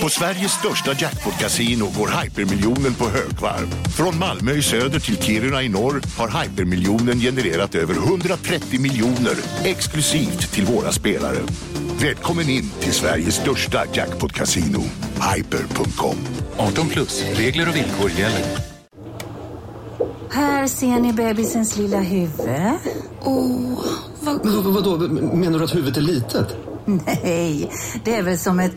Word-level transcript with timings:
På 0.00 0.08
Sveriges 0.08 0.52
största 0.52 0.92
jackpot-kasino 0.92 1.84
går 1.98 2.22
hypermiljonen 2.22 2.94
på 2.94 3.04
högvarv. 3.04 3.66
Från 3.96 4.18
Malmö 4.18 4.52
i 4.52 4.62
söder 4.62 5.00
till 5.00 5.22
Kiruna 5.22 5.62
i 5.62 5.68
norr 5.68 6.02
har 6.18 6.42
hypermiljonen 6.42 7.20
genererat 7.20 7.74
över 7.74 7.94
130 7.94 8.80
miljoner 8.80 9.34
exklusivt 9.64 10.52
till 10.52 10.64
våra 10.64 10.92
spelare. 10.92 11.38
Välkommen 12.00 12.48
in 12.48 12.70
till 12.80 12.92
Sveriges 12.92 13.34
största 13.34 13.84
jackpot-kasino, 13.92 14.82
hyper.com. 15.34 16.16
18 16.56 16.88
plus, 16.88 17.24
regler 17.34 17.68
och 17.68 17.76
villkor 17.76 18.10
gäller. 18.10 18.56
Här 20.30 20.66
ser 20.66 21.00
ni 21.00 21.12
bebisens 21.12 21.76
lilla 21.76 22.00
huvud. 22.00 22.30
Åh, 23.20 23.84
vad... 24.20 24.44
Men, 24.44 24.74
vadå, 24.74 24.98
menar 25.36 25.58
du 25.58 25.64
att 25.64 25.74
huvudet 25.74 25.96
är 25.96 26.00
litet? 26.00 26.71
Nej, 27.06 27.70
det 28.04 28.14
är 28.14 28.22
väl 28.22 28.38
som 28.38 28.60
ett 28.60 28.76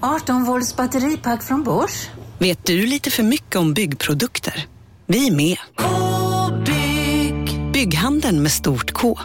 18 0.00 0.44
volts 0.44 0.76
batteripack 0.76 1.42
från 1.42 1.62
Bosch. 1.62 2.10
Vet 2.38 2.66
du 2.66 2.86
lite 2.86 3.10
för 3.10 3.22
mycket 3.22 3.56
om 3.56 3.74
byggprodukter? 3.74 4.66
Vi 5.06 5.26
är 5.26 5.32
med. 5.32 5.58
-bygg. 5.76 7.72
Bygghandeln 7.72 8.42
med 8.42 8.52
stort 8.52 8.92
K. 8.92 9.18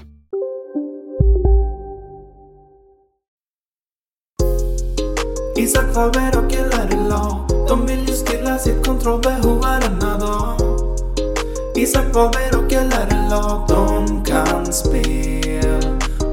Isak 5.57 5.93
Faber 5.93 6.37
och 6.37 6.51
LRLA 6.51 7.47
De 7.67 7.85
vill 7.87 8.07
ju 8.07 8.13
stilla 8.13 8.57
sitt 8.57 8.85
kontrollbehov 8.85 9.61
varenda 9.61 10.17
dag 10.17 10.57
Isak 11.75 12.13
Faber 12.13 12.57
och 12.57 12.71
LRLA 12.71 13.65
De 13.69 14.25
kan 14.25 14.73
spel 14.73 15.41
ah. 15.47 15.50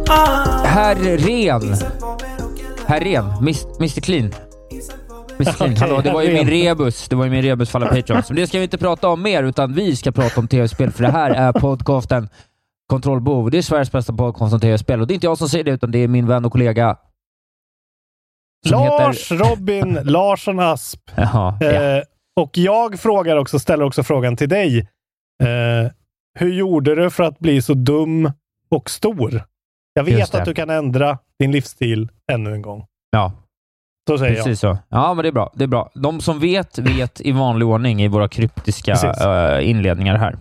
Herren! 0.08 1.74
Herren, 2.86 3.24
Mr 3.40 4.00
Clean. 4.00 4.24
Mr 5.38 5.52
Clean, 5.52 5.72
Okej, 5.72 5.76
hallå, 5.80 6.00
det 6.00 6.12
var 6.12 6.22
ju 6.22 6.32
min 6.32 6.50
rebus. 6.50 7.08
Det 7.08 7.16
var 7.16 7.24
ju 7.24 7.30
min 7.30 7.42
rebus 7.42 7.70
för 7.70 7.80
alla 7.80 7.90
patrons. 7.90 8.28
Men 8.30 8.36
det 8.36 8.46
ska 8.46 8.58
vi 8.58 8.64
inte 8.64 8.78
prata 8.78 9.08
om 9.08 9.22
mer, 9.22 9.42
utan 9.42 9.74
vi 9.74 9.96
ska 9.96 10.12
prata 10.12 10.40
om 10.40 10.48
tv-spel, 10.48 10.90
för 10.90 11.02
det 11.04 11.10
här 11.10 11.30
är 11.30 11.52
podcasten 11.52 12.28
Kontrollbehov. 12.86 13.50
Det 13.50 13.58
är 13.58 13.62
Sveriges 13.62 13.92
bästa 13.92 14.12
podcast 14.12 14.54
om 14.54 14.60
tv-spel 14.60 15.00
och 15.00 15.06
det 15.06 15.12
är 15.12 15.14
inte 15.14 15.26
jag 15.26 15.38
som 15.38 15.48
säger 15.48 15.64
det, 15.64 15.70
utan 15.70 15.90
det 15.90 15.98
är 15.98 16.08
min 16.08 16.26
vän 16.26 16.44
och 16.44 16.52
kollega 16.52 16.96
Lars 18.70 19.32
Robin 19.32 19.98
Larsson 20.04 20.60
Asp. 20.60 21.00
Jaha, 21.16 21.58
Eh, 21.60 22.02
och 22.40 22.58
jag 22.58 23.00
frågar 23.00 23.36
också, 23.36 23.58
ställer 23.58 23.84
också 23.84 24.02
frågan 24.02 24.36
till 24.36 24.48
dig. 24.48 24.78
Eh, 25.42 25.90
hur 26.38 26.52
gjorde 26.54 26.94
du 26.94 27.10
för 27.10 27.22
att 27.24 27.38
bli 27.38 27.62
så 27.62 27.74
dum 27.74 28.32
och 28.70 28.90
stor? 28.90 29.42
Jag 29.98 30.04
vet 30.04 30.34
att 30.34 30.44
du 30.44 30.54
kan 30.54 30.70
ändra 30.70 31.18
din 31.38 31.52
livsstil 31.52 32.08
ännu 32.32 32.52
en 32.54 32.62
gång. 32.62 32.84
Ja. 33.10 33.32
Så 34.08 34.18
säger 34.18 34.34
Precis 34.36 34.60
så. 34.60 34.78
Ja, 34.88 35.14
men 35.14 35.22
det 35.22 35.28
är 35.28 35.32
bra. 35.32 35.52
Det 35.54 35.64
är 35.64 35.68
bra. 35.68 35.90
De 35.94 36.20
som 36.20 36.38
vet, 36.40 36.78
vet 36.78 37.20
i 37.20 37.32
vanlig 37.32 37.68
ordning 37.68 38.02
i 38.02 38.08
våra 38.08 38.28
kryptiska 38.28 38.92
eh, 38.92 39.68
inledningar 39.70 40.16
här. 40.16 40.36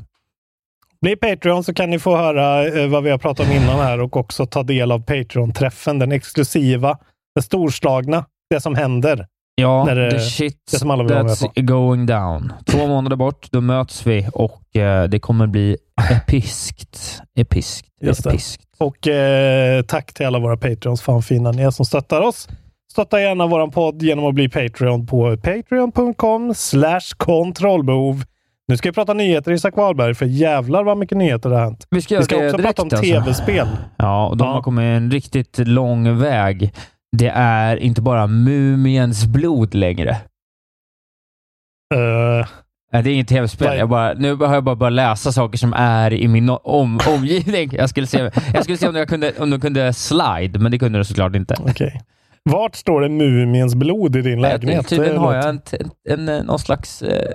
Bli 1.01 1.15
Patreon 1.15 1.63
så 1.63 1.73
kan 1.73 1.89
ni 1.89 1.99
få 1.99 2.17
höra 2.17 2.67
eh, 2.67 2.87
vad 2.89 3.03
vi 3.03 3.09
har 3.09 3.17
pratat 3.17 3.47
om 3.47 3.51
innan 3.53 3.79
här 3.79 4.01
och 4.01 4.17
också 4.17 4.45
ta 4.45 4.63
del 4.63 4.91
av 4.91 4.99
Patreon-träffen. 4.99 5.99
Den 5.99 6.11
exklusiva, 6.11 6.97
den 7.35 7.43
storslagna, 7.43 8.25
det 8.49 8.61
som 8.61 8.75
händer. 8.75 9.27
Ja, 9.55 9.83
När 9.85 9.95
det- 9.95 10.11
the 10.11 10.19
shit 10.19 10.57
det 10.71 10.77
som 10.79 10.91
alla 10.91 11.03
vill 11.03 11.13
that's 11.13 11.61
going 11.61 12.05
down. 12.05 12.53
Två 12.65 12.87
månader 12.87 13.15
bort, 13.15 13.51
då 13.51 13.61
möts 13.61 14.05
vi 14.07 14.27
och 14.33 14.75
eh, 14.75 15.03
det 15.03 15.19
kommer 15.19 15.47
bli 15.47 15.77
episkt. 16.11 17.21
Episkt. 17.35 17.87
Just 18.01 18.25
episkt. 18.25 18.63
Och 18.77 19.07
eh, 19.07 19.81
tack 19.81 20.13
till 20.13 20.25
alla 20.25 20.39
våra 20.39 20.57
Patreons. 20.57 21.01
Fan 21.01 21.21
fina 21.21 21.51
ni 21.51 21.61
är 21.63 21.71
som 21.71 21.85
stöttar 21.85 22.21
oss. 22.21 22.47
Stötta 22.91 23.21
gärna 23.21 23.47
våran 23.47 23.71
podd 23.71 24.01
genom 24.01 24.25
att 24.25 24.33
bli 24.35 24.49
Patreon 24.49 25.07
på 25.07 25.37
patreon.com 25.37 26.53
slash 26.55 27.01
kontrollbehov. 27.17 28.23
Nu 28.67 28.77
ska 28.77 28.89
vi 28.89 28.93
prata 28.93 29.13
nyheter, 29.13 29.51
Isak 29.51 29.75
Wahlberg, 29.77 30.15
för 30.15 30.25
jävlar 30.25 30.83
vad 30.83 30.97
mycket 30.97 31.17
nyheter 31.17 31.49
det 31.49 31.55
har 31.55 31.63
hänt. 31.63 31.87
Vi 31.89 32.01
ska, 32.01 32.13
göra 32.13 32.25
det 32.25 32.35
också 32.45 32.57
direkt, 32.57 32.77
prata 32.77 32.81
om 32.81 32.89
alltså. 32.91 33.03
tv-spel. 33.03 33.67
Ja, 33.97 34.27
och 34.27 34.37
de 34.37 34.47
Ja. 34.47 34.53
har 34.53 34.61
kommit 34.61 34.83
en 34.83 35.11
riktigt 35.11 35.57
lång 35.57 36.19
väg. 36.19 36.73
Det 37.17 37.27
är 37.35 37.77
inte 37.77 38.01
bara 38.01 38.27
mumiens 38.27 39.25
blod 39.25 39.73
längre. 39.73 40.17
Nej, 41.95 42.45
det 42.91 42.97
är 42.97 43.07
inget 43.07 43.27
tv-spel. 43.27 43.77
Jag 43.77 43.89
bara, 43.89 44.13
nu 44.13 44.35
har 44.35 44.53
jag 44.53 44.63
bara 44.63 44.75
börjat 44.75 44.93
läsa 44.93 45.31
saker 45.31 45.57
som 45.57 45.73
är 45.73 46.13
i 46.13 46.27
min 46.27 46.49
om, 46.49 46.99
omgivning. 47.17 47.69
Jag 47.73 47.89
skulle 47.89 48.07
se, 48.07 48.31
jag 48.53 48.63
skulle 48.63 48.77
se 48.77 48.87
om, 48.87 48.95
jag 48.95 49.07
kunde, 49.07 49.33
om 49.39 49.49
de 49.49 49.59
kunde 49.59 49.93
slide, 49.93 50.59
men 50.59 50.71
det 50.71 50.79
kunde 50.79 50.99
de 50.99 51.05
såklart 51.05 51.35
inte. 51.35 51.55
Okej. 51.59 52.01
Vart 52.43 52.75
står 52.75 53.01
det 53.01 53.09
Mumiens 53.09 53.75
blod 53.75 54.15
i 54.15 54.21
din 54.21 54.41
lägenhet? 54.41 54.87
Tydligen 54.87 55.13
Det 55.13 55.19
har 55.19 55.35
jag 55.35 55.49
en, 55.49 55.61
en, 56.09 56.29
en, 56.29 56.45
någon, 56.45 56.59
slags, 56.59 57.01
eh, 57.01 57.29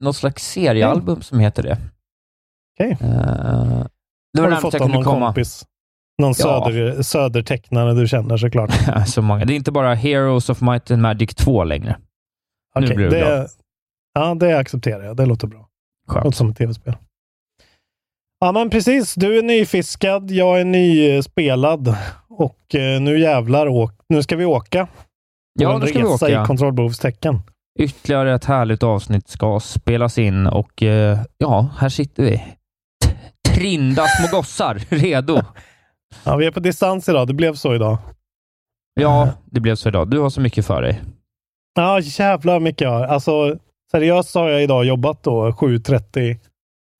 någon 0.00 0.14
slags 0.14 0.46
seriealbum 0.46 1.22
som 1.22 1.38
heter 1.40 1.62
det. 1.62 1.78
Okej. 2.80 2.90
Eh, 3.00 3.84
det 4.34 4.40
Har 4.42 4.50
du 4.50 4.56
fått 4.56 4.80
av 4.80 4.90
någon 4.90 5.04
komma. 5.04 5.26
kompis? 5.26 5.64
Någon 6.18 6.34
Ja. 6.38 6.64
söder, 6.64 7.02
södertecknare 7.02 7.94
du 7.94 8.08
känner 8.08 8.36
såklart. 8.36 8.70
Så 9.06 9.22
många. 9.22 9.44
Det 9.44 9.52
är 9.52 9.56
inte 9.56 9.72
bara 9.72 9.94
Heroes 9.94 10.50
of 10.50 10.60
Might 10.60 10.90
and 10.90 11.02
Magic 11.02 11.34
2 11.34 11.64
längre. 11.64 11.96
Nu 12.80 12.84
Okej, 12.86 12.96
blir 12.96 13.10
du 13.10 13.16
glad. 13.18 13.48
Ja, 14.14 14.34
det 14.34 14.58
accepterar 14.58 15.04
jag. 15.04 15.16
Det 15.16 15.26
låter 15.26 15.46
bra. 15.46 15.68
Skönt. 16.08 16.24
Låter 16.24 16.36
som 16.36 16.50
ett 16.50 16.56
tv-spel. 16.56 16.96
Ja, 18.40 18.52
men 18.52 18.70
precis. 18.70 19.14
Du 19.14 19.38
är 19.38 19.42
nyfiskad, 19.42 20.30
jag 20.30 20.60
är 20.60 20.64
nyspelad 20.64 21.94
och 22.28 22.74
eh, 22.74 23.00
nu 23.00 23.18
jävlar, 23.20 23.68
åk, 23.68 23.92
nu 24.08 24.22
ska 24.22 24.36
vi 24.36 24.44
åka. 24.44 24.88
Ja, 25.60 25.78
nu 25.78 25.86
ska 25.86 25.98
vi 25.98 26.04
åka. 26.04 26.42
i 26.42 26.46
kontrollbehovstecken. 26.46 27.38
Ytterligare 27.78 28.34
ett 28.34 28.44
härligt 28.44 28.82
avsnitt 28.82 29.28
ska 29.28 29.60
spelas 29.60 30.18
in 30.18 30.46
och 30.46 30.82
eh, 30.82 31.18
ja, 31.38 31.68
här 31.78 31.88
sitter 31.88 32.22
vi. 32.22 32.36
T- 33.04 33.16
Trinda 33.54 34.06
små 34.06 34.36
gossar, 34.38 34.74
redo. 34.88 35.42
Ja, 36.24 36.36
vi 36.36 36.46
är 36.46 36.50
på 36.50 36.60
distans 36.60 37.08
idag. 37.08 37.26
Det 37.26 37.34
blev 37.34 37.54
så 37.54 37.74
idag. 37.74 37.98
Ja, 38.94 39.28
det 39.44 39.60
blev 39.60 39.74
så 39.74 39.88
idag. 39.88 40.10
Du 40.10 40.18
har 40.18 40.30
så 40.30 40.40
mycket 40.40 40.66
för 40.66 40.82
dig. 40.82 41.00
Ja, 41.74 42.00
jävlar 42.00 42.60
mycket 42.60 42.80
jag 42.80 42.90
har. 42.90 43.06
Alltså, 43.06 43.58
seriöst 43.90 44.34
har 44.34 44.48
jag 44.48 44.62
idag 44.62 44.84
jobbat 44.84 45.22
då 45.22 45.50
7.30 45.50 46.38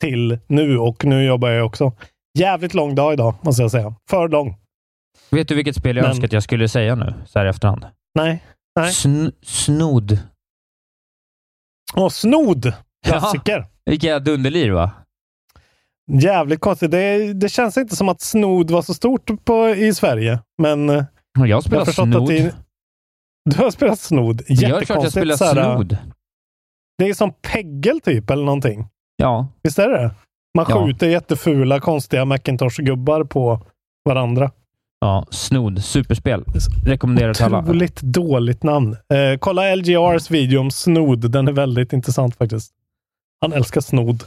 till 0.01 0.39
nu 0.47 0.78
och 0.78 1.05
nu 1.05 1.25
jobbar 1.25 1.49
jag 1.51 1.67
också. 1.67 1.93
Jävligt 2.39 2.75
lång 2.75 2.95
dag 2.95 3.12
idag, 3.12 3.34
måste 3.43 3.62
jag 3.62 3.71
säga. 3.71 3.95
För 4.11 4.28
lång. 4.28 4.56
Vet 5.31 5.49
du 5.49 5.55
vilket 5.55 5.77
spel 5.77 5.97
jag 5.97 6.03
Men- 6.03 6.11
önskar 6.11 6.27
att 6.27 6.33
jag 6.33 6.43
skulle 6.43 6.69
säga 6.69 6.95
nu, 6.95 7.15
så 7.27 7.39
här 7.39 7.47
i 7.47 7.49
efterhand? 7.49 7.87
Nej. 8.15 8.45
Nej. 8.77 8.91
Sn- 8.91 9.33
snod. 9.43 10.19
Åh, 11.97 12.09
snod! 12.09 12.73
Klassiker. 13.06 13.67
Vilka 13.84 14.19
dunderlir, 14.19 14.71
va? 14.71 14.91
Jävligt 16.12 16.61
konstigt. 16.61 16.91
Det, 16.91 17.33
det 17.33 17.49
känns 17.49 17.77
inte 17.77 17.97
som 17.97 18.09
att 18.09 18.21
snod 18.21 18.71
var 18.71 18.83
så 18.83 18.95
stort 18.95 19.45
på, 19.45 19.69
i 19.69 19.95
Sverige. 19.95 20.39
Men 20.62 20.91
eh, 20.91 21.05
Jag 21.33 21.41
har 21.41 21.47
jag 21.47 21.62
spelat 21.65 21.87
förstått 21.87 22.09
snod. 22.09 22.29
det, 22.29 22.55
du 23.50 23.56
har 23.62 23.71
spelat 23.71 24.00
snod. 24.00 24.43
Jag 24.49 24.70
har 24.75 24.82
klart 24.82 24.97
jag 24.99 25.05
Jättekonstigt. 25.05 25.41
här, 25.43 25.75
snod. 25.75 25.97
Det 27.00 27.08
är 27.08 27.14
som 27.14 27.32
peggel 27.52 28.00
typ, 28.00 28.31
eller 28.31 28.44
någonting. 28.44 28.87
Ja. 29.17 29.49
Visst 29.62 29.79
är 29.79 29.88
det? 29.88 30.11
Man 30.56 30.67
Ja. 30.69 30.87
skjuter 30.87 31.08
jättefula, 31.08 31.81
konstiga 31.81 32.25
Macintosh-gubbar 32.25 33.25
på 33.25 33.61
varandra. 34.05 34.50
Ja, 35.00 35.26
snod. 35.31 35.85
Superspel. 35.85 36.44
Rekommenderar 36.87 37.35
till 37.35 37.44
alla. 37.44 37.58
Otroligt 37.58 38.00
dåligt 38.02 38.62
namn. 38.62 38.93
Eh, 38.93 39.38
kolla 39.38 39.75
LGRs 39.76 40.31
video 40.31 40.61
om 40.61 40.70
snod. 40.70 41.31
Den 41.31 41.49
är 41.49 41.52
väldigt 41.52 41.93
intressant 41.93 42.37
faktiskt. 42.37 42.73
Han 43.41 43.52
älskar 43.52 43.81
snod. 43.81 44.23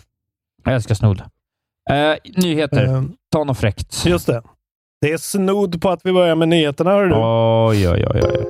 Jag 0.64 0.74
älskar 0.76 0.96
snod. 0.96 1.22
Eh, 1.92 2.16
nyheter. 2.44 2.86
Eh, 2.86 3.04
Ta 3.32 3.44
något 3.44 3.58
fräckt. 3.58 4.06
just 4.06 4.28
det. 4.28 4.42
Det 5.02 5.12
är 5.12 5.18
snod 5.18 5.82
på 5.82 5.90
att 5.90 6.02
vi 6.04 6.14
börjar 6.14 6.36
med 6.36 6.50
nyheterna, 6.50 6.92
hör 6.92 7.06
du. 7.06 7.16
Oj, 7.16 7.90
oj, 7.90 8.08
oj, 8.14 8.22
oj. 8.24 8.46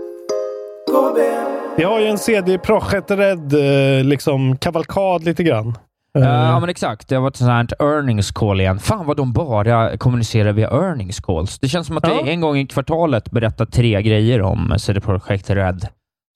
Vi 1.78 1.84
har 1.84 2.00
ju 2.00 2.06
en 2.08 2.18
CD 2.18 2.58
Projekt 2.58 3.12
Red, 3.12 3.54
eh, 4.00 4.04
liksom 4.06 4.58
kavalkad 4.58 5.24
lite 5.24 5.44
grann. 5.44 5.78
Ja, 6.14 6.60
men 6.60 6.70
exakt. 6.70 7.08
Det 7.10 7.16
har 7.16 7.22
varit 7.22 7.36
sånt 7.36 7.50
här 7.72 7.84
earnings 7.88 8.32
call 8.32 8.62
igen. 8.62 8.80
Fan 8.80 9.06
vad 9.06 9.18
de 9.18 9.34
bara 9.34 9.98
kommunicerar 9.98 10.52
via 10.54 10.70
earnings 10.70 11.20
calls. 11.20 11.60
Det 11.60 11.68
känns 11.68 11.88
som 11.88 11.98
att 11.98 12.08
Ja. 12.08 12.22
det 12.24 12.32
en 12.32 12.42
gång 12.42 12.58
i 12.58 12.68
kvartalet 12.68 13.32
berättar 13.32 13.66
tre 13.66 14.02
grejer 14.02 14.42
om 14.42 14.74
CD 14.78 15.02
Projekt 15.02 15.50
Red 15.50 15.88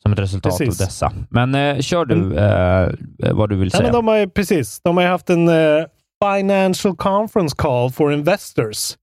som 0.04 0.14
ett 0.14 0.20
resultat 0.20 0.58
Precis. 0.58 0.82
av 0.82 0.86
dessa. 0.88 1.12
Men 1.30 1.56
eh, 1.56 1.80
kör 1.80 2.06
du 2.06 2.38
eh, 2.38 2.90
vad 3.36 3.50
du 3.50 3.56
vill 3.56 3.70
Ja, 3.74 3.78
säga. 3.78 3.84
men 3.84 3.94
de 3.94 4.08
har 4.08 4.18
ju, 4.18 4.30
precis. 4.30 4.82
De 4.84 4.98
har 4.98 5.04
ju 5.04 5.10
haft 5.10 5.30
en 5.30 5.48
eh, 5.50 5.86
financial 6.36 6.96
conference 6.96 7.56
call 7.58 7.92
for 7.92 8.14
investors 8.14 8.96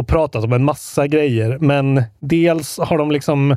och 0.00 0.08
pratat 0.08 0.44
om 0.44 0.52
en 0.52 0.64
massa 0.64 1.06
grejer. 1.06 1.58
Men 1.60 2.02
dels 2.20 2.78
har 2.78 2.98
de 2.98 3.10
liksom 3.10 3.56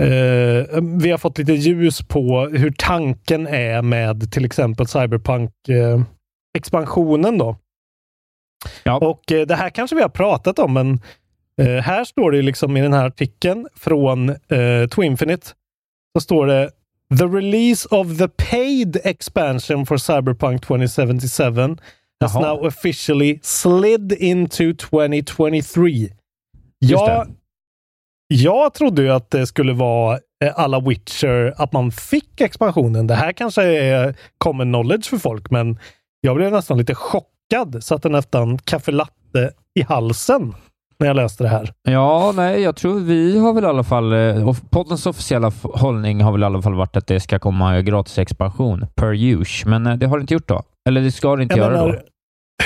eh, 0.00 0.80
vi 0.98 1.10
har 1.10 1.18
fått 1.18 1.38
lite 1.38 1.52
ljus 1.52 2.02
på 2.02 2.46
hur 2.52 2.74
tanken 2.78 3.46
är 3.46 3.82
med 3.82 4.32
till 4.32 4.44
exempel 4.44 4.86
Cyberpunk 4.86 5.50
eh, 5.68 6.00
då. 7.38 7.56
Och 9.00 9.32
eh, 9.32 9.46
det 9.46 9.54
här 9.54 9.70
kanske 9.70 9.96
vi 9.96 10.02
har 10.02 10.08
pratat 10.08 10.58
om, 10.58 10.72
men 10.72 11.00
eh, 11.60 11.82
här 11.82 12.04
står 12.04 12.32
det 12.32 12.42
liksom 12.42 12.76
i 12.76 12.80
den 12.80 12.92
här 12.92 13.06
artikeln 13.06 13.68
från 13.74 14.28
eh, 14.28 14.88
Twinfinite 14.94 15.46
så 16.12 16.20
står 16.20 16.46
det 16.46 16.70
The 17.18 17.24
release 17.24 17.88
of 17.90 18.18
the 18.18 18.28
paid 18.28 18.96
expansion 19.04 19.86
for 19.86 19.96
Cyberpunk 19.96 20.62
2077 20.66 21.76
has 22.20 22.34
Jaha. 22.34 22.40
now 22.40 22.66
officially 22.66 23.38
slid 23.42 24.12
into 24.12 24.74
2023. 24.74 26.08
Jag, 26.78 27.26
jag 28.32 28.74
trodde 28.74 29.02
ju 29.02 29.10
att 29.10 29.30
det 29.30 29.46
skulle 29.46 29.72
vara 29.72 30.18
eh, 30.44 30.52
alla 30.54 30.80
Witcher, 30.80 31.54
att 31.56 31.72
man 31.72 31.90
fick 31.90 32.40
expansionen. 32.40 33.06
Det 33.06 33.14
här 33.14 33.32
kanske 33.32 33.62
är 33.62 34.14
common 34.38 34.72
knowledge 34.72 35.04
för 35.10 35.18
folk, 35.18 35.50
men 35.50 35.78
jag 36.20 36.36
blev 36.36 36.52
nästan 36.52 36.78
lite 36.78 36.94
chockad. 36.94 37.84
Satte 37.84 38.08
nästan 38.08 38.58
kaffe 38.58 38.92
latte 38.92 39.50
i 39.74 39.82
halsen 39.82 40.54
när 40.98 41.06
jag 41.06 41.16
läste 41.16 41.44
det 41.44 41.48
här. 41.48 41.72
Ja, 41.82 42.32
nej, 42.36 42.60
jag 42.60 42.76
tror 42.76 43.00
vi 43.00 43.38
har 43.38 43.52
väl 43.52 43.64
i 43.64 43.66
alla 43.66 43.84
fall... 43.84 44.12
eh, 44.12 44.52
Poddens 44.70 45.06
officiella 45.06 45.52
hållning 45.62 46.20
har 46.20 46.32
väl 46.32 46.42
i 46.42 46.44
alla 46.44 46.62
fall 46.62 46.74
varit 46.74 46.96
att 46.96 47.06
det 47.06 47.20
ska 47.20 47.38
komma 47.38 47.80
gratis 47.80 48.18
expansion 48.18 48.86
per 48.94 49.14
use, 49.14 49.68
men 49.68 49.86
eh, 49.86 49.96
det 49.96 50.06
har 50.06 50.18
det 50.18 50.20
inte 50.20 50.34
gjort 50.34 50.48
då. 50.48 50.62
Eller 50.88 51.00
det 51.00 51.12
ska 51.12 51.36
det 51.36 51.42
inte 51.42 51.58
Jag 51.58 51.72
göra 51.72 51.86
då. 51.86 51.98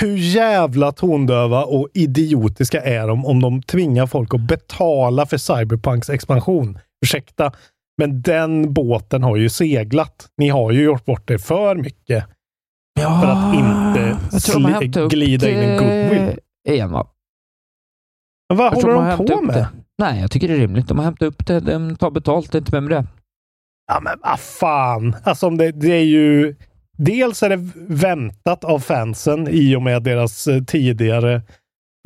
Hur 0.00 0.16
jävla 0.16 0.92
tondöva 0.92 1.64
och 1.64 1.88
idiotiska 1.94 2.82
är 2.82 3.08
de 3.08 3.24
om 3.24 3.42
de 3.42 3.62
tvingar 3.62 4.06
folk 4.06 4.34
att 4.34 4.40
betala 4.40 5.26
för 5.26 5.36
Cyberpunks 5.36 6.10
expansion? 6.10 6.78
Ursäkta, 7.04 7.52
men 7.98 8.22
den 8.22 8.72
båten 8.72 9.22
har 9.22 9.36
ju 9.36 9.48
seglat. 9.48 10.28
Ni 10.36 10.48
har 10.48 10.72
ju 10.72 10.82
gjort 10.82 11.04
bort 11.04 11.28
det 11.28 11.38
för 11.38 11.76
mycket 11.76 12.24
för 13.00 13.26
att 13.26 13.54
inte 14.82 15.00
de 15.00 15.08
glida 15.08 15.50
in 15.50 15.58
en 15.58 15.78
goodwill. 15.78 16.38
igen, 16.68 16.92
va? 16.92 17.06
Men 18.48 18.58
vad 18.58 18.74
håller 18.74 18.94
de 18.94 19.04
hämtat 19.04 19.36
på 19.36 19.42
med? 19.42 19.54
Det. 19.54 19.68
Nej, 19.98 20.20
jag 20.20 20.30
tycker 20.30 20.48
det 20.48 20.54
är 20.54 20.58
rimligt. 20.58 20.88
De 20.88 20.98
har 20.98 21.04
hämtat 21.04 21.26
upp 21.26 21.46
det. 21.46 21.60
De 21.60 21.96
tar 21.96 22.10
betalt. 22.10 22.52
Det 22.52 22.58
är 22.58 22.60
inte 22.60 22.80
med, 22.80 22.90
det. 22.90 23.06
Ja, 23.86 24.00
men 24.00 24.18
vad 24.22 24.40
fan. 24.40 25.16
Alltså, 25.24 25.50
det, 25.50 25.72
det 25.72 25.92
är 25.92 26.04
ju... 26.04 26.56
Dels 26.96 27.42
är 27.42 27.48
det 27.48 27.70
väntat 27.88 28.64
av 28.64 28.78
fansen 28.78 29.48
i 29.50 29.76
och 29.76 29.82
med 29.82 30.02
deras 30.02 30.46
eh, 30.46 30.62
tidigare, 30.62 31.42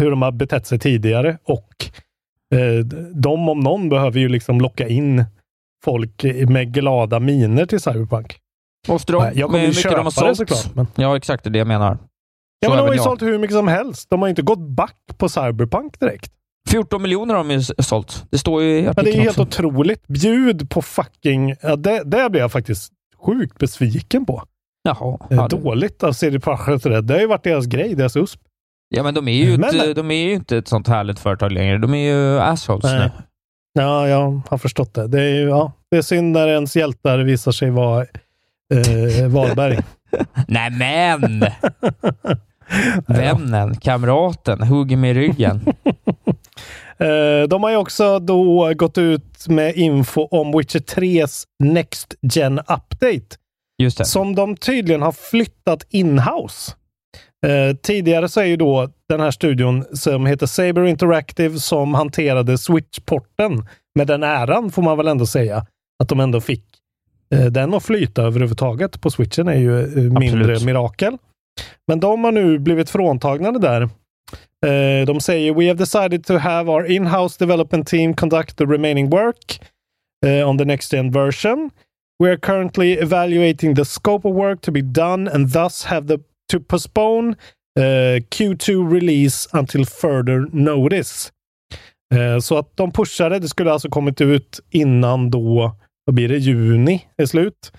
hur 0.03 0.11
de 0.11 0.23
har 0.23 0.33
betett 0.33 0.67
sig 0.67 0.79
tidigare 0.79 1.39
och 1.45 1.75
eh, 2.55 2.85
de 3.15 3.49
om 3.49 3.61
någon 3.61 3.89
behöver 3.89 4.21
ju 4.21 4.29
liksom 4.29 4.61
locka 4.61 4.89
in 4.89 5.25
folk 5.85 6.25
med 6.49 6.75
glada 6.75 7.21
miner 7.21 7.67
till 7.67 7.81
Cyberpunk. 7.81 8.37
Måste 8.89 9.13
de, 9.13 9.31
jag 9.35 9.51
kommer 9.51 9.67
ju 9.67 9.73
köpa 9.73 9.97
de 9.97 10.05
har 10.07 10.11
sålt. 10.11 10.29
det 10.29 10.37
såklart. 10.37 10.75
Men... 10.75 10.87
Ja, 10.97 11.17
exakt. 11.17 11.45
Det 11.45 11.49
är 11.49 11.53
det 11.53 11.59
jag 11.59 11.69
menar. 11.69 11.99
Ja, 12.61 12.69
Så 12.69 12.71
men 12.71 12.79
de 12.79 12.83
har 12.87 12.93
ju 12.93 12.97
jag. 12.97 13.05
sålt 13.05 13.23
hur 13.23 13.39
mycket 13.39 13.57
som 13.57 13.69
helst. 13.69 14.11
De 14.11 14.23
har 14.23 14.29
inte 14.29 14.43
gått 14.43 14.69
back 14.69 14.97
på 15.19 15.29
Cyberpunk 15.29 16.01
direkt. 16.01 16.33
14 16.71 17.03
miljoner 17.03 17.35
har 17.35 17.45
de 17.45 17.51
ju 17.51 17.63
sålt. 17.63 18.25
Det 18.31 18.39
står 18.39 18.63
ju 18.63 18.69
i 18.79 18.85
Ja, 18.85 18.93
det 18.93 19.01
är 19.01 19.03
artikeln 19.03 19.23
helt 19.23 19.39
också. 19.39 19.63
otroligt. 19.63 20.07
Bjud 20.07 20.71
på 20.71 20.83
fucking... 20.83 21.55
Ja, 21.63 21.77
det, 21.77 22.03
det 22.05 22.31
blir 22.31 22.41
jag 22.41 22.53
faktiskt 22.53 22.93
sjukt 23.27 23.59
besviken 23.59 24.27
på. 24.27 24.43
Jaha. 24.89 25.19
Eh, 25.31 25.37
Ja, 25.37 25.49
det- 25.49 25.57
Dåligt 25.57 26.03
av 26.03 26.13
CD 26.13 26.41
Projekt 26.41 26.87
Red. 26.87 27.05
Det 27.05 27.15
har 27.15 27.21
ju 27.21 27.27
varit 27.27 27.45
deras 27.45 27.67
grej, 27.67 27.95
deras 27.95 28.17
USP. 28.17 28.41
Ja, 28.89 29.03
men 29.03 29.15
de 29.15 29.29
är, 29.29 29.33
ju 29.33 29.59
Men- 29.59 29.75
inte, 29.75 29.95
de 29.95 30.11
är 30.11 30.25
ju 30.25 30.33
inte 30.35 30.57
ett 30.57 30.69
sånt 30.69 30.89
härligt 30.89 31.19
företag 31.19 31.53
längre. 31.53 31.79
De 31.79 31.95
är 31.95 32.13
ju 32.15 32.41
assholes 32.41 32.85
Nej. 32.85 32.99
nu. 32.99 33.11
Ja, 33.83 34.09
jag 34.09 34.41
har 34.49 34.59
förstått 34.59 34.95
det. 34.95 35.07
Det 35.09 35.23
är, 35.23 35.35
ju, 35.35 35.49
ja, 35.49 35.73
det 35.91 35.97
är 35.97 36.03
synd 36.03 36.33
när 36.33 36.49
ens 36.49 36.77
hjältar 36.77 37.19
visar 37.19 37.53
sig 37.53 37.71
vara 37.71 38.07
eh, 39.21 39.29
Wahlberg. 39.29 39.79
Nej, 40.49 40.71
men! 40.71 41.45
Vännen, 43.07 43.77
kamraten, 43.77 44.59
mig 44.99 45.11
i 45.11 45.15
ryggen. 45.15 45.61
Eh, 47.01 47.49
de 47.49 47.63
har 47.63 47.71
ju 47.71 47.77
också 47.77 48.19
då 48.19 48.73
gått 48.77 48.99
ut 48.99 49.49
med 49.49 49.77
info 49.77 50.21
om 50.31 50.59
Witcher 50.59 50.79
3s 50.79 51.45
Next 51.65 52.15
Gen 52.23 52.59
Update. 52.59 53.37
Just 53.83 53.99
det. 53.99 54.05
Som 54.05 54.35
de 54.35 54.57
tydligen 54.57 55.03
har 55.03 55.13
flyttat 55.13 55.87
in-house. 55.91 56.73
Eh, 57.47 57.77
tidigare 57.77 58.29
så 58.29 58.41
är 58.41 58.45
ju 58.45 58.57
då 58.57 58.89
den 59.09 59.21
här 59.21 59.31
studion 59.31 59.85
som 59.93 60.27
heter 60.27 60.47
Saber 60.47 60.87
Interactive 60.87 61.59
som 61.59 61.95
hanterade 61.95 62.59
Switch-porten 62.59 63.67
med 63.95 64.07
den 64.07 64.23
äran 64.23 64.71
får 64.71 64.83
man 64.83 64.97
väl 64.97 65.09
ändå 65.09 65.27
säga. 65.27 65.67
Att 66.03 66.09
de 66.09 66.21
ändå 66.21 66.41
fick 66.41 66.65
eh, 67.35 67.45
den 67.47 67.75
att 67.75 67.85
flyta 67.85 68.23
överhuvudtaget 68.23 69.01
på 69.01 69.11
switchen 69.11 69.49
är 69.49 69.55
ju 69.55 69.81
eh, 69.81 69.89
mindre 69.97 70.41
Absolut. 70.41 70.65
mirakel. 70.65 71.17
Men 71.87 72.01
de 72.01 72.25
har 72.25 72.33
nu 72.33 72.59
blivit 72.59 72.91
fråntagna 72.91 73.53
det 73.53 73.59
där. 73.59 73.83
Eh, 74.67 75.07
de 75.07 75.21
säger 75.21 75.55
“We 75.55 75.67
have 75.67 75.79
decided 75.79 76.27
to 76.27 76.37
have 76.37 76.73
our 76.73 76.91
in-house 76.91 77.37
development 77.39 77.89
team 77.89 78.15
conduct 78.15 78.57
the 78.57 78.65
remaining 78.65 79.11
work 79.11 79.61
eh, 80.27 80.49
on 80.49 80.59
the 80.59 80.65
next 80.65 80.93
gen 80.93 81.11
version. 81.11 81.71
We 82.23 82.31
are 82.31 82.37
currently 82.37 82.93
evaluating 82.93 83.75
the 83.75 83.85
scope 83.85 84.29
of 84.29 84.35
work 84.35 84.61
to 84.61 84.73
be 84.73 84.83
done 84.83 85.29
and 85.29 85.53
thus 85.53 85.85
have 85.85 86.07
the, 86.09 86.19
to 86.49 86.61
postpone 86.61 87.37
eh, 87.79 87.83
uh, 87.83 88.21
Q2 88.21 88.93
release 88.93 89.49
until 89.53 89.85
further 89.85 90.49
notice. 90.53 91.33
Uh, 92.15 92.39
så 92.39 92.59
att 92.59 92.77
de 92.77 92.93
pushade. 92.93 93.39
Det 93.39 93.49
skulle 93.49 93.73
alltså 93.73 93.89
kommit 93.89 94.21
ut 94.21 94.61
innan 94.71 95.31
då, 95.31 95.77
vad 96.05 96.15
blir 96.15 96.29
det, 96.29 96.39
juni 96.39 97.05
är 97.17 97.27
slut. 97.27 97.73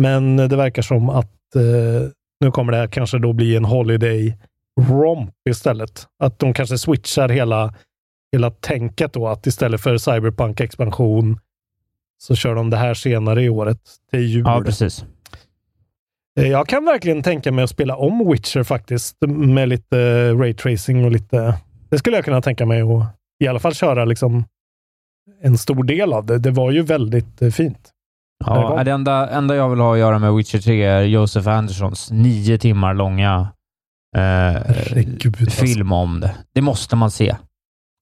Men 0.00 0.36
det 0.36 0.56
verkar 0.56 0.82
som 0.82 1.08
att 1.08 1.36
uh, 1.56 2.10
nu 2.40 2.50
kommer 2.50 2.72
det 2.72 2.78
här 2.78 2.86
kanske 2.86 3.18
då 3.18 3.32
bli 3.32 3.56
en 3.56 3.64
holiday 3.64 4.36
romp 4.80 5.30
istället. 5.50 6.06
Att 6.22 6.38
de 6.38 6.54
kanske 6.54 6.78
switchar 6.78 7.28
hela, 7.28 7.74
hela 8.36 8.50
tänket 8.50 9.12
då, 9.12 9.28
att 9.28 9.46
istället 9.46 9.80
för 9.80 9.98
Cyberpunk 9.98 10.60
expansion 10.60 11.38
så 12.22 12.34
kör 12.34 12.54
de 12.54 12.70
det 12.70 12.76
här 12.76 12.94
senare 12.94 13.42
i 13.42 13.48
året 13.48 13.80
till 14.10 14.20
jul. 14.20 14.42
Ja, 14.46 14.62
precis. 14.64 15.04
Eh, 16.40 16.46
Jag 16.48 16.68
kan 16.68 16.84
verkligen 16.84 17.22
tänka 17.22 17.52
mig 17.52 17.64
att 17.64 17.70
spela 17.70 17.96
om 17.96 18.30
Witcher 18.30 18.62
faktiskt 18.62 19.16
med 19.28 19.68
lite 19.68 20.32
raytracing 20.32 21.04
och 21.04 21.10
lite... 21.10 21.54
Det 21.90 21.98
skulle 21.98 22.16
jag 22.16 22.24
kunna 22.24 22.42
tänka 22.42 22.66
mig 22.66 22.80
att 22.80 23.16
i 23.44 23.46
alla 23.46 23.58
fall 23.58 23.74
köra 23.74 24.04
liksom 24.04 24.44
en 25.42 25.58
stor 25.58 25.84
del 25.84 26.12
av 26.12 26.26
det. 26.26 26.38
Det 26.38 26.50
var 26.50 26.70
ju 26.70 26.82
väldigt 26.82 27.42
eh, 27.42 27.50
fint. 27.50 27.90
Ja, 28.44 28.84
det 28.84 28.90
enda, 28.92 29.28
enda 29.30 29.56
jag 29.56 29.68
vill 29.70 29.78
ha 29.80 29.92
att 29.92 29.98
göra 29.98 30.18
med 30.18 30.34
Witcher 30.34 30.58
3 30.58 30.84
är 30.84 31.02
Josef 31.02 31.46
Anderssons 31.46 32.10
nio 32.10 32.58
timmar 32.58 32.94
långa 32.94 33.48
eh, 34.16 34.20
Herregud, 34.22 35.36
alltså. 35.40 35.64
film 35.64 35.92
om 35.92 36.20
det. 36.20 36.34
Det 36.54 36.62
måste 36.62 36.96
man 36.96 37.10
se. 37.10 37.36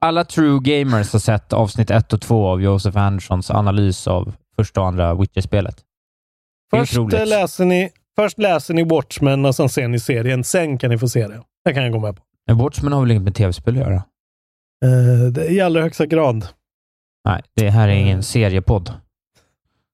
Alla 0.00 0.24
true 0.24 0.60
gamers 0.62 1.12
har 1.12 1.20
sett 1.20 1.52
avsnitt 1.52 1.90
1 1.90 2.12
och 2.12 2.20
2 2.20 2.48
av 2.48 2.62
Josef 2.62 2.96
Anderssons 2.96 3.50
analys 3.50 4.06
av 4.06 4.32
första 4.56 4.80
och 4.80 4.86
andra 4.86 5.14
Witcher-spelet. 5.14 5.76
Först, 6.70 6.92
otroligt. 6.92 7.14
eh, 7.20 7.26
läser 7.26 7.64
ni, 7.64 7.90
först 8.16 8.38
läser 8.38 8.74
ni 8.74 8.84
Watchmen 8.84 9.44
och 9.44 9.54
sen 9.54 9.68
ser 9.68 9.88
ni 9.88 9.98
serien. 10.00 10.44
Sen 10.44 10.78
kan 10.78 10.90
ni 10.90 10.98
få 10.98 11.08
se 11.08 11.26
det. 11.28 11.42
Det 11.64 11.74
kan 11.74 11.82
jag 11.82 11.92
gå 11.92 11.98
med 11.98 12.16
på. 12.16 12.22
Men 12.46 12.58
Watchmen 12.58 12.92
har 12.92 13.00
väl 13.00 13.10
inget 13.10 13.22
med 13.22 13.34
tv-spel 13.34 13.74
att 13.74 13.80
göra? 13.80 14.02
Eh, 14.84 15.30
det 15.32 15.48
I 15.48 15.60
allra 15.60 15.82
högsta 15.82 16.06
grad. 16.06 16.48
Nej, 17.28 17.42
det 17.56 17.70
här 17.70 17.88
är 17.88 17.92
ingen 17.92 18.22
seriepodd. 18.22 18.92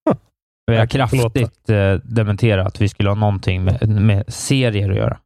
Vi 0.67 0.77
har 0.77 0.85
kraftigt 0.85 1.69
eh, 1.69 1.93
dementerat 1.93 2.67
att 2.67 2.81
vi 2.81 2.89
skulle 2.89 3.09
ha 3.09 3.15
någonting 3.15 3.63
med, 3.63 3.89
med 3.89 4.33
serier 4.33 4.89
att 4.89 4.95
göra. 4.97 5.17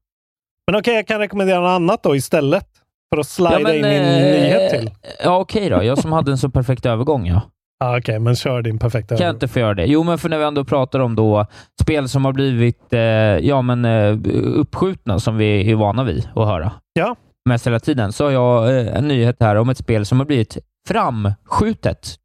Men 0.71 0.79
okej, 0.79 0.95
jag 0.95 1.07
kan 1.07 1.19
rekommendera 1.19 1.59
något 1.59 1.69
annat 1.69 2.03
då 2.03 2.15
istället. 2.15 2.68
För 3.15 3.19
att 3.19 3.27
slida 3.27 3.59
in 3.75 3.81
min 3.81 3.83
eh, 3.85 4.17
nyhet 4.21 4.71
till. 4.71 4.91
Ja, 5.23 5.39
okej 5.39 5.69
då. 5.69 5.83
Jag 5.83 5.97
som 5.97 6.11
hade 6.11 6.31
en 6.31 6.37
så 6.37 6.49
perfekt 6.49 6.85
övergång, 6.85 7.27
ja. 7.27 7.41
Ah, 7.83 7.97
okej, 7.97 8.19
men 8.19 8.35
kör 8.35 8.61
din 8.61 8.79
perfekta 8.79 9.07
Kan 9.07 9.17
jag 9.17 9.29
övergång. 9.29 9.35
inte 9.35 9.47
få 9.47 9.59
göra 9.59 9.73
det? 9.73 9.85
Jo, 9.85 10.03
men 10.03 10.17
för 10.17 10.29
när 10.29 10.37
vi 10.37 10.43
ändå 10.43 10.65
pratar 10.65 10.99
om 10.99 11.15
då 11.15 11.45
spel 11.81 12.09
som 12.09 12.25
har 12.25 12.33
blivit 12.33 12.93
eh, 12.93 12.99
ja, 12.99 13.61
men, 13.61 13.85
eh, 13.85 14.17
uppskjutna, 14.55 15.19
som 15.19 15.37
vi 15.37 15.71
är 15.71 15.75
vana 15.75 16.03
vid 16.03 16.29
att 16.35 16.47
höra 16.47 16.71
Ja. 16.93 17.15
mest 17.49 17.67
hela 17.67 17.79
tiden, 17.79 18.11
så 18.13 18.23
har 18.23 18.31
jag 18.31 18.79
eh, 18.79 18.97
en 18.97 19.07
nyhet 19.07 19.35
här 19.39 19.55
om 19.55 19.69
ett 19.69 19.77
spel 19.77 20.05
som 20.05 20.19
har 20.19 20.25
blivit 20.25 20.57
framskjutet. 20.87 22.15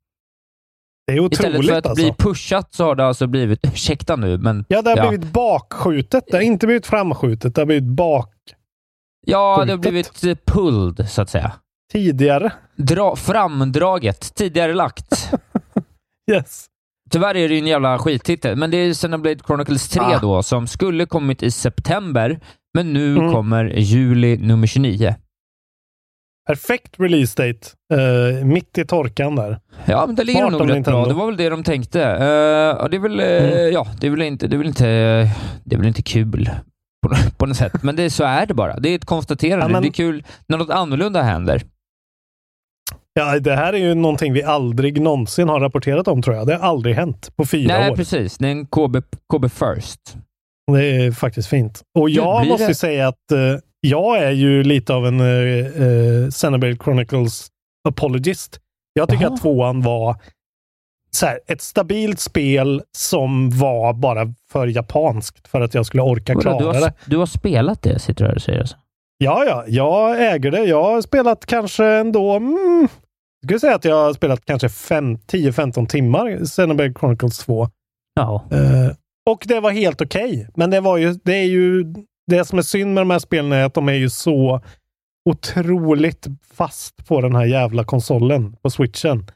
Det 1.06 1.12
är 1.12 1.20
otroligt 1.20 1.32
Istället 1.32 1.66
för 1.66 1.78
att 1.78 1.86
alltså. 1.86 2.04
bli 2.04 2.12
pushat 2.18 2.74
så 2.74 2.84
har 2.84 2.94
det 2.94 3.06
alltså 3.06 3.26
blivit, 3.26 3.60
ursäkta 3.72 4.16
nu, 4.16 4.38
men... 4.38 4.64
Ja, 4.68 4.82
det 4.82 4.90
har 4.90 5.08
blivit 5.08 5.32
bakskjutet. 5.32 6.24
Det 6.30 6.36
har 6.36 6.42
inte 6.42 6.66
blivit 6.66 6.86
framskjutet. 6.86 7.54
Det 7.54 7.60
har 7.60 7.66
blivit 7.66 7.84
bak... 7.84 8.30
Ja, 9.26 9.64
det 9.66 9.72
har 9.72 9.78
blivit 9.78 10.24
eh, 10.24 10.34
pulled, 10.46 11.08
så 11.10 11.22
att 11.22 11.30
säga. 11.30 11.52
Tidigare. 11.92 12.52
Dra, 12.76 13.16
framdraget, 13.16 14.34
tidigare 14.34 14.74
lagt. 14.74 15.30
Yes. 16.32 16.66
Tyvärr 17.10 17.36
är 17.36 17.48
det 17.48 17.54
ju 17.54 17.60
en 17.60 17.66
jävla 17.66 17.98
skittitel, 17.98 18.56
men 18.56 18.70
det 18.70 18.76
är 18.76 18.94
Xenoblade 18.94 19.38
Chronicles 19.46 19.88
3 19.88 20.02
Ah. 20.02 20.18
då, 20.18 20.42
som 20.42 20.66
skulle 20.66 21.06
kommit 21.06 21.42
i 21.42 21.50
september, 21.50 22.40
men 22.74 22.92
nu 22.92 23.16
Mm. 23.18 23.32
kommer 23.32 23.64
juli 23.64 24.36
nummer 24.36 24.66
29. 24.66 25.14
Perfekt 26.46 26.94
release 27.00 27.42
date. 27.42 27.68
Eh, 27.94 28.44
mitt 28.46 28.78
i 28.78 28.84
torkan 28.84 29.36
där. 29.36 29.58
Ja, 29.86 30.06
men 30.06 30.14
det 30.16 30.24
ligger 30.24 30.50
nog 30.50 30.60
rätt 30.60 30.66
Nintendo. 30.74 30.98
bra. 31.00 31.06
Det 31.08 31.14
var 31.14 31.26
väl 31.26 31.36
det 31.36 31.48
de 31.48 31.62
tänkte. 31.64 31.98
Uh, 31.98 32.88
det 32.88 32.96
är 32.96 32.98
väl, 32.98 33.20
eh, 33.20 33.26
Mm. 33.26 33.72
ja, 33.72 33.86
det 34.00 34.06
är 34.06 34.10
väl 34.10 34.22
inte, 34.22 34.46
det 34.46 34.56
är 34.56 34.58
väl 34.58 34.66
inte, 34.66 34.84
det 35.64 35.74
är 35.74 35.78
väl 35.78 35.86
inte 35.88 36.02
kul 36.02 36.50
på, 37.08 37.14
på 37.38 37.46
något 37.46 37.56
sätt, 37.56 37.82
men 37.82 37.96
det, 37.96 38.10
så 38.10 38.24
är 38.24 38.46
det 38.46 38.54
bara. 38.54 38.80
Det 38.80 38.88
är 38.88 38.94
ett 38.94 39.04
konstaterande. 39.04 39.64
Ja, 39.66 39.68
men- 39.72 39.82
Det 39.82 39.88
är 39.88 39.92
kul 39.92 40.24
när 40.46 40.58
något 40.58 40.70
annorlunda 40.70 41.22
händer. 41.22 41.62
Ja, 43.12 43.38
det 43.40 43.54
här 43.56 43.72
är 43.72 43.78
ju 43.78 43.94
någonting 43.94 44.32
vi 44.32 44.42
aldrig 44.42 45.00
någonsin 45.00 45.48
har 45.48 45.60
rapporterat 45.60 46.08
om 46.08 46.22
tror 46.22 46.36
jag. 46.36 46.46
Det 46.46 46.56
har 46.56 46.68
aldrig 46.68 46.94
hänt 46.96 47.36
på 47.36 47.46
fyra 47.46 47.78
Nej, 47.78 47.90
år. 47.90 47.96
precis. 47.96 48.38
Det 48.38 48.46
är 48.48 48.52
en 48.52 48.66
KB, 48.66 48.96
KB 49.32 49.48
First. 49.50 50.00
Det 50.72 50.86
är 50.86 51.12
faktiskt 51.12 51.48
fint. 51.48 51.82
Och 51.98 52.10
jag 52.10 52.46
måste 52.46 52.66
det- 52.66 52.74
säga 52.74 53.08
att 53.08 53.32
eh, 53.32 53.38
jag 53.80 54.18
är 54.18 54.30
ju 54.30 54.64
lite 54.64 54.94
av 54.94 55.06
en 55.06 55.20
uh, 55.20 55.80
uh, 55.82 56.30
Xenoblade 56.30 56.76
Chronicles 56.76 57.48
apologist. 57.88 58.60
Jag 58.92 59.08
tycker 59.08 59.24
Jaha. 59.24 59.34
att 59.34 59.40
tvåan 59.42 59.82
var 59.82 60.16
så 61.14 61.26
här, 61.26 61.40
ett 61.46 61.62
stabilt 61.62 62.20
spel 62.20 62.82
som 62.96 63.50
var 63.50 63.92
bara 63.92 64.34
för 64.52 64.66
japanskt 64.66 65.48
för 65.48 65.60
att 65.60 65.74
jag 65.74 65.86
skulle 65.86 66.02
orka 66.02 66.34
klara 66.34 66.58
Du 66.58 66.64
har, 66.64 66.74
det. 66.74 66.92
du 67.06 67.16
har 67.16 67.26
spelat 67.26 67.82
det, 67.82 67.98
sitter 67.98 68.24
du 68.24 68.28
här 68.28 68.34
och 68.36 68.42
säger 68.42 68.60
alltså? 68.60 68.76
Ja, 69.18 69.44
ja, 69.44 69.64
jag 69.68 70.34
äger 70.34 70.50
det. 70.50 70.64
Jag 70.64 70.82
har 70.82 71.02
spelat 71.02 71.46
kanske 71.46 71.84
ändå... 71.86 72.32
Mm, 72.36 72.88
jag 73.40 73.48
skulle 73.48 73.60
säga 73.60 73.74
att 73.74 73.84
jag 73.84 73.96
har 74.04 74.12
spelat 74.12 74.44
kanske 74.44 74.68
fem- 74.68 75.16
10-15 75.16 75.86
timmar 75.86 76.44
Xenoblade 76.44 76.94
Chronicles 77.00 77.38
2. 77.38 77.68
Ja. 78.14 78.44
Eh, 78.50 78.96
och 79.30 79.44
det 79.48 79.60
var 79.60 79.70
helt 79.70 80.00
okej. 80.00 80.48
Men 80.54 80.70
det 80.70 80.80
var 80.80 80.96
ju, 80.96 81.12
det 81.24 81.34
är 81.34 81.44
ju, 81.46 81.84
det 82.26 82.44
som 82.44 82.58
är 82.58 82.62
synd 82.62 82.94
med 82.94 83.00
de 83.00 83.10
här 83.10 83.18
spelen 83.18 83.52
är 83.52 83.64
att 83.64 83.74
de 83.74 83.88
är 83.88 83.92
ju 83.92 84.10
så 84.10 84.60
otroligt 85.30 86.26
fast 86.54 87.06
på 87.08 87.20
den 87.20 87.34
här 87.34 87.44
jävla 87.44 87.84
konsolen, 87.84 88.56
på 88.62 88.70
switchen. 88.70 89.26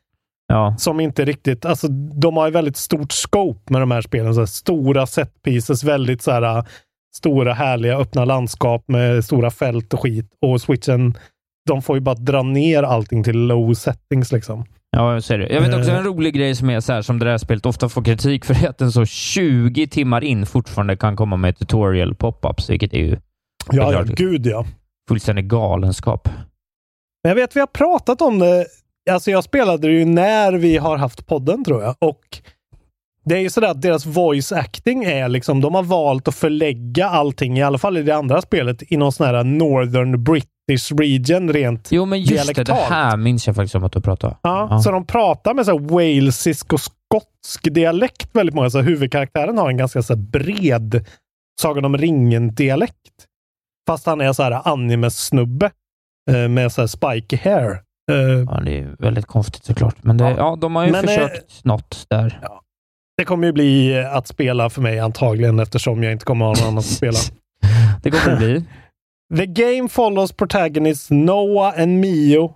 Ja. 0.53 0.75
Som 0.79 1.01
inte 1.01 1.25
riktigt, 1.25 1.65
alltså 1.65 1.89
de 2.21 2.37
har 2.37 2.47
ju 2.47 2.53
väldigt 2.53 2.77
stort 2.77 3.13
scope 3.13 3.73
med 3.73 3.83
de 3.83 3.91
här 3.91 4.01
spelen. 4.03 4.35
Så 4.35 4.41
här, 4.41 4.47
stora 4.47 5.07
set 5.07 5.43
pieces, 5.43 5.85
väldigt 5.85 6.23
så 6.23 6.31
här 6.31 6.43
äh, 6.59 6.65
stora 7.17 7.53
härliga 7.55 7.97
öppna 7.99 8.25
landskap 8.25 8.85
med 8.89 9.25
stora 9.25 9.51
fält 9.51 9.95
och 9.95 10.01
skit. 10.01 10.31
Och 10.47 10.61
switchen, 10.61 11.15
de 11.69 11.83
får 11.83 11.97
ju 11.97 12.01
bara 12.01 12.15
dra 12.15 12.43
ner 12.43 12.83
allting 12.83 13.25
till 13.25 13.39
low 13.39 13.75
settings 13.75 14.33
liksom. 14.33 14.65
Ja, 14.91 15.13
jag 15.15 15.23
ser 15.25 15.39
det. 15.39 15.49
Jag 15.49 15.61
vet 15.61 15.75
också 15.75 15.91
Eh. 15.91 15.97
en 15.97 16.05
rolig 16.05 16.35
grej 16.35 16.55
som 16.55 16.71
är 16.71 16.81
så 16.81 16.93
här, 16.93 17.03
som 17.03 17.19
det 17.19 17.25
där 17.25 17.39
spelet 17.39 17.67
ofta 17.67 17.89
får 17.89 18.05
kritik 18.05 18.45
för, 18.45 18.55
är 18.65 18.69
att 18.71 18.79
den 18.79 18.93
så 18.93 19.05
20 19.07 19.87
timmar 19.87 20.25
in 20.25 20.47
fortfarande 20.47 20.97
kan 20.97 21.17
komma 21.17 21.37
med 21.37 21.59
tutorial 21.59 22.15
pop-ups, 22.15 22.71
vilket 22.71 22.93
är 22.95 22.99
ju 22.99 23.17
Ja, 23.73 23.93
ja, 23.93 24.03
gud 24.03 24.47
ja. 24.47 24.65
fullständig 25.09 25.49
galenskap. 25.49 26.29
Men 27.23 27.29
jag 27.31 27.35
vet, 27.35 27.57
vi 27.57 27.61
har 27.61 27.67
pratat 27.67 28.23
om 28.23 28.39
det. 28.39 28.67
Alltså 29.11 29.31
jag 29.31 29.45
spelade 29.45 29.89
det 29.89 29.93
ju 29.93 30.05
när 30.05 30.53
vi 30.53 30.77
har 30.77 30.97
haft 30.97 31.27
podden 31.27 31.65
tror 31.65 31.83
jag. 31.83 31.95
Och 31.99 32.39
det 33.25 33.35
är 33.37 33.41
ju 33.41 33.51
sådär 33.51 33.69
att 33.69 33.83
deras 33.83 34.07
voice 34.07 34.53
acting 34.53 35.05
är 35.05 35.29
liksom, 35.29 35.61
de 35.61 35.75
har 35.75 35.83
valt 35.83 36.29
att 36.29 36.35
förlägga 36.35 37.09
allting, 37.09 37.59
i 37.59 37.63
alla 37.63 37.79
fall 37.79 37.97
i 37.97 38.03
det 38.03 38.17
andra 38.17 38.43
spelet, 38.43 38.93
i 38.93 38.97
någon 38.97 39.13
sån 39.13 39.27
här 39.27 39.45
Northern 39.45 40.25
British 40.25 40.93
region 40.99 41.53
rent 41.53 41.89
Jo, 41.93 42.05
men 42.05 42.21
just 42.21 42.31
det. 42.31 42.37
Det 42.37 42.53
dialektalt. 42.53 42.91
här 42.91 43.17
minns 43.17 43.47
jag 43.47 43.57
faktiskt 43.57 43.75
om 43.75 43.85
att 43.85 43.93
du 43.93 44.01
pratade 44.01 44.37
Ja, 44.43 44.69
Ja. 44.71 44.81
Så 44.81 44.91
de 44.91 45.07
pratar 45.07 45.55
med 45.55 45.65
så 45.65 45.73
här 45.73 45.79
walesisk 45.79 46.73
och 46.73 46.81
skotsk 46.81 47.75
dialekt 47.75 48.29
väldigt 48.33 48.55
många. 48.55 48.71
Så 48.71 48.81
huvudkaraktären 48.81 49.59
har 49.59 49.69
en 49.71 49.77
ganska 49.77 50.03
så 50.03 50.17
bred 50.17 51.07
Sagan 51.61 51.85
om 51.85 51.97
ringen-dialekt. 51.97 52.95
Fast 53.87 54.07
han 54.07 54.21
är 54.21 54.33
så 54.33 54.43
här 54.43 54.69
anime-snubbe 54.69 55.71
eh, 56.31 56.49
med 56.49 56.73
så 56.73 56.81
här 56.81 56.87
spiky 56.87 57.37
hair. 57.37 57.83
Eh, 58.09 58.17
Ja, 58.17 58.61
det 58.65 58.79
är 58.79 58.97
väldigt 58.99 59.27
konstigt 59.27 59.65
såklart. 59.65 59.97
Men 60.05 60.17
det, 60.17 60.31
ja. 60.31 60.57
de 60.61 60.77
har 60.77 60.87
ju 60.87 60.93
Men, 60.93 61.05
eh, 61.05 61.09
försökt 61.09 61.65
något 61.65 62.07
där. 62.11 62.41
Det 63.17 63.25
kommer 63.25 63.47
ju 63.47 63.53
bli 63.53 63.99
eh, 63.99 64.15
att 64.17 64.27
spela 64.27 64.71
för 64.71 64.83
mig 64.83 64.99
antagligen 64.99 65.59
eftersom 65.59 66.03
jag 66.03 66.13
inte 66.13 66.25
kommer 66.25 66.45
ha 66.45 66.53
någon 66.53 66.65
annan 66.65 66.79
att 66.79 66.85
spela. 66.85 67.19
Det 68.03 68.11
kommer 68.11 68.31
det 68.31 68.37
bli. 68.37 68.65
The 69.37 69.47
game 69.47 69.89
follows 69.89 70.33
protagonists 70.33 71.11
Noah 71.11 71.81
and 71.83 72.01
Mio 72.01 72.55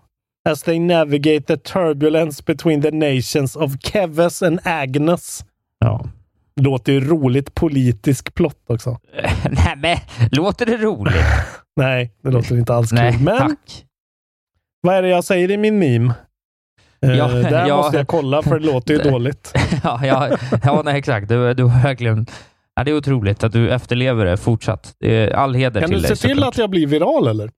as 0.49 0.63
they 0.63 0.79
navigate 0.79 1.41
the 1.47 1.57
turbulence 1.57 2.43
between 2.47 2.83
the 2.83 2.91
nations 2.91 3.57
of 3.57 3.73
Keves 3.81 4.43
and 4.43 4.61
Agnes. 4.65 5.45
Ja. 5.79 6.07
Låter 6.61 6.93
ju 6.93 7.01
roligt 7.09 7.55
politisk 7.55 8.35
plott 8.35 8.65
också. 8.67 8.99
Nej, 9.51 9.77
men 9.77 9.97
låter 10.31 10.67
det 10.67 10.77
roligt? 10.77 11.25
Nej, 11.77 12.13
det 12.23 12.31
låter 12.31 12.59
inte 12.59 12.75
alls 12.75 12.93
Nej, 12.93 13.13
kul. 13.13 13.23
Men 13.23 13.39
tack. 13.39 13.85
Vad 14.83 14.95
är 14.95 15.03
det 15.03 15.09
jag 15.09 15.25
säger 15.25 15.51
i 15.51 15.57
min 15.57 15.79
meme? 15.79 16.15
Eh, 17.03 17.11
Ja, 17.17 17.29
där 17.29 17.67
ja. 17.67 17.77
måste 17.77 17.97
jag 17.97 18.07
kolla 18.09 18.43
för 18.43 18.59
det 18.59 18.67
låter 18.67 18.95
ju 18.95 19.01
dåligt. 19.11 19.53
ja, 19.83 20.01
ja, 20.07 20.37
ja 20.65 20.83
nej, 20.85 20.99
exakt. 20.99 21.29
Du, 21.29 21.55
du 21.55 21.65
verkligen... 21.65 22.27
Ja, 22.75 22.85
det 22.85 22.91
är 22.91 22.97
otroligt 22.97 23.45
att 23.45 23.53
du 23.53 23.71
efterlever 23.71 24.25
det 24.25 24.37
fortsatt. 24.37 24.95
All 25.35 25.55
heder 25.55 25.81
Kan 25.81 25.91
till 25.91 26.03
du 26.03 26.09
dig 26.09 26.17
se 26.17 26.23
till 26.29 26.31
såklart. 26.37 26.49
att 26.55 26.59
jag 26.59 26.71
blir 26.71 26.87
viral 26.87 27.29
eller? 27.29 27.51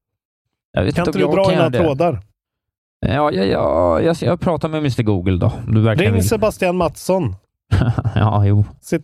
Kan 0.76 0.86
inte 0.86 1.18
du 1.18 1.18
dra 1.24 1.44
kan 1.50 1.72
det. 1.72 1.78
trådar? 1.78 2.20
Ja, 3.06 3.30
ja, 3.32 3.44
ja 3.44 4.00
jag, 4.00 4.16
jag 4.20 4.40
pratar 4.40 4.68
med 4.68 4.78
Mr 4.78 5.02
Google 5.02 5.36
då. 5.38 5.52
Du 5.68 5.88
Ring 5.94 6.12
vill. 6.12 6.28
Sebastian 6.28 6.76
Mattsson. 6.76 7.36
ja, 8.14 8.46
jo. 8.46 8.64
Sitt. 8.80 9.02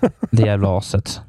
Det 0.30 0.42
jävla 0.42 0.78
aset. 0.78 1.20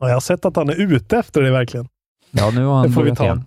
Ja, 0.00 0.06
jag 0.08 0.14
har 0.14 0.20
sett 0.20 0.44
att 0.44 0.56
han 0.56 0.68
är 0.68 0.80
ute 0.80 1.18
efter 1.18 1.42
det 1.42 1.50
verkligen. 1.50 1.88
Ja, 2.30 2.50
nu 2.50 2.64
har 2.64 2.74
han 2.74 2.86
Det 2.86 2.92
får 2.92 3.02
vi 3.02 3.14
ta. 3.16 3.24
igen. 3.24 3.44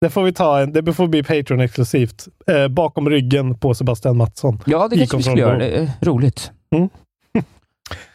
Det 0.00 0.10
får 0.10 0.22
vi 0.22 0.32
ta. 0.32 0.60
En, 0.60 0.72
det 0.72 0.92
får 0.92 1.06
bli 1.06 1.22
Patreon 1.22 1.60
exklusivt. 1.60 2.28
Eh, 2.46 2.68
bakom 2.68 3.10
ryggen 3.10 3.58
på 3.58 3.74
Sebastian 3.74 4.16
Mattsson. 4.16 4.60
Ja, 4.66 4.88
det 4.88 4.96
I 4.96 4.98
kanske 4.98 5.16
vi 5.16 5.22
skulle 5.22 5.40
göra. 5.40 5.58
Det 5.58 5.70
är 5.76 5.90
roligt. 6.02 6.52
Mm. 6.74 6.88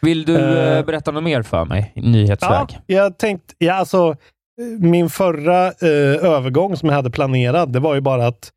Vill 0.02 0.26
du 0.26 0.36
Eh. 0.38 0.78
eh, 0.78 0.86
berätta 0.86 1.12
något 1.12 1.24
mer 1.24 1.42
för 1.44 1.66
mig 1.66 1.92
i 1.96 2.02
nyhetsväg? 2.02 2.68
Ja, 2.70 2.78
jag 2.86 3.18
tänkte, 3.18 3.54
ja, 3.58 3.74
alltså, 3.74 4.10
eh, 4.62 4.80
min 4.80 5.10
förra 5.10 5.68
eh, 5.68 6.26
övergång 6.26 6.78
som 6.78 6.90
jag 6.90 6.96
hade 6.96 7.10
planerad, 7.12 7.74
det 7.74 7.80
var 7.80 7.96
ju 7.96 8.02
bara 8.02 8.28
att 8.28 8.52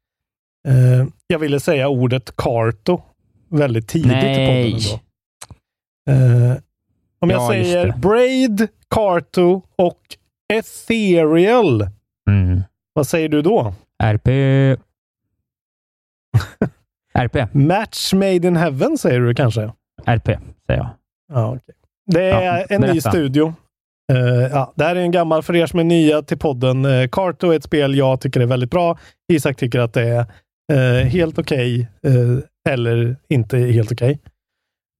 eh, 0.69 1.07
jag 1.27 1.39
ville 1.39 1.61
säga 1.61 1.89
ordet 1.89 2.37
Carto 2.37 3.03
väldigt 3.49 3.89
tidigt 3.89 4.07
i 4.13 4.15
Nej. 4.15 4.73
podden. 4.73 5.01
Ändå. 6.11 6.51
Eh, 6.51 6.57
om 7.21 7.31
jag 7.31 7.43
Ja, 7.43 7.49
säger. 7.49 7.93
Braid, 7.97 8.69
Carto 8.95 9.63
och 9.79 10.01
Ethereal, 10.53 11.89
Mm. 12.31 12.63
Vad 12.93 13.07
säger 13.07 13.29
du 13.29 13.43
då? 13.43 13.75
RP. 14.03 14.29
RP. 17.15 17.55
Match 17.55 18.13
made 18.13 18.49
in 18.49 18.57
heaven 18.57 18.99
säger 18.99 19.21
du 19.21 19.35
kanske? 19.35 19.73
RP, 20.07 20.25
säger 20.27 20.41
jag. 20.81 20.89
Ja, 21.33 21.49
okej. 21.57 21.75
Det 22.07 22.31
är 22.31 22.59
Ja, 22.59 22.65
en 22.69 22.81
ny 22.81 22.87
berätta. 22.87 23.11
studio. 23.11 23.55
Eh, 24.13 24.19
ja, 24.53 24.73
det 24.77 24.85
här 24.85 24.97
är 24.97 25.01
en 25.01 25.11
gammal, 25.11 25.43
för 25.43 25.57
er 25.57 25.67
som 25.67 25.79
är 25.81 25.85
nya 25.85 26.23
till 26.23 26.39
podden, 26.39 26.85
uh, 26.85 27.09
Carto 27.09 27.51
är 27.51 27.57
ett 27.57 27.65
spel 27.65 27.95
jag 27.95 28.21
tycker 28.21 28.41
är 28.41 28.47
väldigt 28.47 28.71
bra. 28.71 28.99
Isak 29.33 29.57
tycker 29.57 29.81
att 29.81 29.93
det 29.93 30.03
är 30.03 30.27
eh, 31.03 31.07
helt 31.07 31.39
okej 31.39 31.89
eh, 32.07 32.39
eller 32.73 33.17
inte 33.29 33.59
helt 33.59 33.93
okej. 33.93 34.19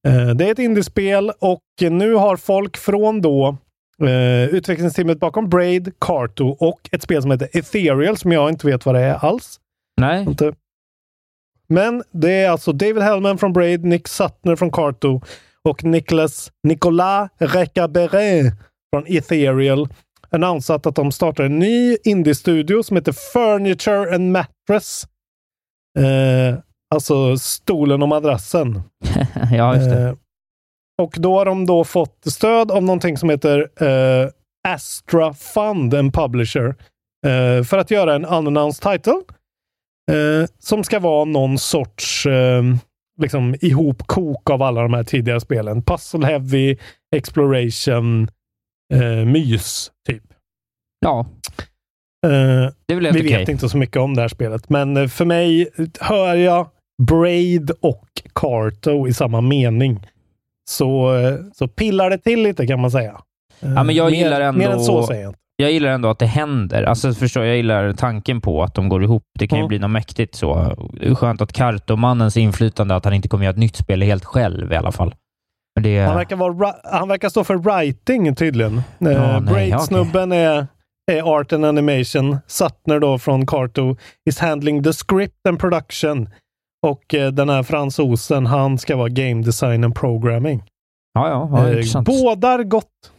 Eh, 0.09 0.29
det 0.29 0.47
är 0.49 0.53
ett 0.53 0.59
indiespel 0.59 1.33
och 1.39 1.63
nu 1.91 2.15
har 2.15 2.37
folk 2.37 2.77
från 2.77 3.21
då 3.21 3.57
uh, 4.03 4.55
utvecklingsteamet 4.55 5.21
bakom 5.21 5.49
Braid, 5.49 5.93
Carto 6.01 6.49
och 6.49 6.89
ett 6.93 7.03
spel 7.03 7.23
som 7.23 7.31
heter 7.31 7.49
Ethereal 7.53 8.17
som 8.17 8.33
jag 8.33 8.49
inte 8.49 8.67
vet 8.67 8.87
vad 8.87 8.95
det 8.95 9.01
är 9.01 9.25
alls. 9.25 9.61
Nej. 10.01 10.23
Inte. 10.23 10.53
Men 11.69 12.03
det 12.11 12.33
är 12.33 12.51
alltså 12.51 12.73
David 12.73 13.03
Hellman 13.03 13.39
från 13.39 13.53
Braid, 13.53 13.85
Nick 13.85 14.09
Suttner 14.09 14.57
från 14.57 14.71
Carto 14.71 15.21
och 15.65 15.85
Nicholas 15.85 16.53
Nicolas 16.63 17.31
Recaberé 17.39 18.53
från 18.93 19.05
Ethereal 19.07 19.89
annonsat 20.33 20.87
att 20.87 20.95
de 20.95 21.13
startar 21.13 21.45
en 21.45 21.59
ny 21.59 21.97
indie-studio 22.05 22.83
som 22.83 22.97
heter 22.97 23.13
Furniture 23.33 24.15
and 24.15 24.33
Mattress. 24.33 25.07
Eh, 25.99 26.59
alltså 26.95 27.37
stolen 27.39 28.03
och 28.03 28.09
madrassen. 28.09 28.83
ja, 29.53 29.77
just 29.77 29.91
det. 29.91 30.03
Eh, 30.03 30.15
och 31.03 31.15
då 31.19 31.39
har 31.39 31.45
de 31.45 31.67
då 31.67 31.85
fått 31.85 32.25
stöd 32.25 32.71
av 32.71 32.83
någonting 32.83 33.17
som 33.17 33.31
heter 33.31 33.69
eh, 33.83 34.29
Astra 34.69 35.35
Fund, 35.35 35.95
en 35.95 36.13
publisher, 36.13 36.75
eh, 37.27 37.65
för 37.65 37.79
att 37.79 37.91
göra 37.91 38.15
en 38.15 38.25
unannounced 38.25 38.93
title. 38.93 39.21
Eh, 40.11 40.47
som 40.59 40.85
ska 40.85 40.99
vara 40.99 41.25
någon 41.25 41.59
sorts 41.59 42.27
eh, 42.27 42.63
liksom 43.21 43.55
ihopkok 43.61 44.51
av 44.51 44.63
alla 44.63 44.83
de 44.83 44.95
här 44.95 45.05
tidigare 45.05 45.41
spelen. 45.41 45.83
Puzzle 45.83 46.27
heavy, 46.27 46.77
exploration, 47.17 48.29
eh, 48.95 49.25
mys, 49.25 49.91
typ. 50.09 50.23
Ja. 51.01 51.27
Eh, 52.27 52.71
vi 52.87 53.23
vet 53.23 53.49
inte 53.49 53.69
så 53.69 53.77
mycket 53.77 53.97
om 53.97 54.15
det 54.15 54.21
här 54.21 54.29
spelet, 54.29 54.69
men 54.69 54.97
eh, 54.97 55.09
för 55.09 55.25
mig 55.25 55.69
hör 56.01 56.35
jag 56.35 56.71
Braid 57.03 57.71
och 57.81 58.09
Carto 58.35 59.09
i 59.09 59.13
samma 59.13 59.41
mening. 59.41 60.07
Så, 60.71 61.15
eh, 61.17 61.35
så 61.53 61.69
pillar 61.69 62.11
det 62.11 62.19
till 62.19 62.43
lite 62.43 62.67
kan 62.67 62.81
man 62.81 62.91
säga. 62.91 63.11
Eh, 63.63 63.73
Ja, 63.73 63.83
men 63.83 63.95
jag 63.95 64.11
mer, 64.11 64.19
gillar 64.19 64.41
ändå... 64.41 64.59
Mer 64.59 64.71
än 64.71 64.81
så 64.81 65.03
säger 65.07 65.23
jag. 65.23 65.35
Jag 65.57 65.73
gillar 65.73 65.91
ändå 65.91 66.09
att 66.09 66.19
det 66.19 66.27
händer. 66.27 66.83
Alltså, 66.83 67.13
förstår, 67.15 67.45
jag 67.45 67.57
gillar 67.57 67.93
tanken 67.93 68.41
på 68.41 68.63
att 68.63 68.75
de 68.75 68.89
går 68.89 69.03
ihop. 69.05 69.23
Det 69.39 69.47
kan 69.49 69.59
ju 69.59 69.61
Mm. 69.61 69.69
bli 69.69 69.79
något 69.79 69.91
mäktigt. 69.91 70.35
så. 70.35 70.75
Det 71.01 71.07
är 71.09 71.15
skönt 71.15 71.41
att 71.41 71.53
Kartomannens 71.53 72.37
inflytande, 72.37 72.97
att 72.97 73.05
han 73.05 73.15
inte 73.15 73.29
kommer 73.29 73.45
göra 73.45 73.53
ett 73.53 73.59
nytt 73.59 73.77
spel 73.77 74.03
helt 74.03 74.25
själv 74.25 74.73
i 74.73 74.77
alla 74.77 74.93
fall. 74.93 75.15
Det, 75.81 75.99
Han 76.01 76.17
verkar, 76.17 76.37
vara, 76.37 76.75
han 76.85 77.09
verkar 77.09 77.29
stå 77.29 77.45
för 77.45 77.55
writing 77.57 78.35
tydligen. 78.35 78.77
Eh, 78.77 78.83
nej, 78.99 79.41
Braid-snubben 79.41 80.33
är, 80.33 80.67
är 81.13 81.23
art 81.23 81.53
and 81.53 81.65
animation. 81.65 82.39
Suttner 82.47 83.01
då 83.01 83.19
från 83.19 83.47
Carto 83.47 83.97
is 84.29 84.39
handling 84.39 84.83
the 84.85 84.93
script 84.93 85.47
and 85.49 85.59
production. 85.61 86.29
Och 86.87 87.15
eh, 87.15 87.33
den 87.33 87.49
här 87.49 87.63
fransosen, 87.63 88.47
han 88.47 88.79
ska 88.79 88.97
vara 88.97 89.09
game 89.09 89.43
design 89.43 89.85
and 89.85 89.95
programming. 89.95 90.63
ja, 91.15 91.29
ja, 91.29 91.49
ja, 91.53 91.65
Eh, 91.69 91.71
intressant. 91.77 92.07
bådar 92.07 92.63
gott. 92.63 93.13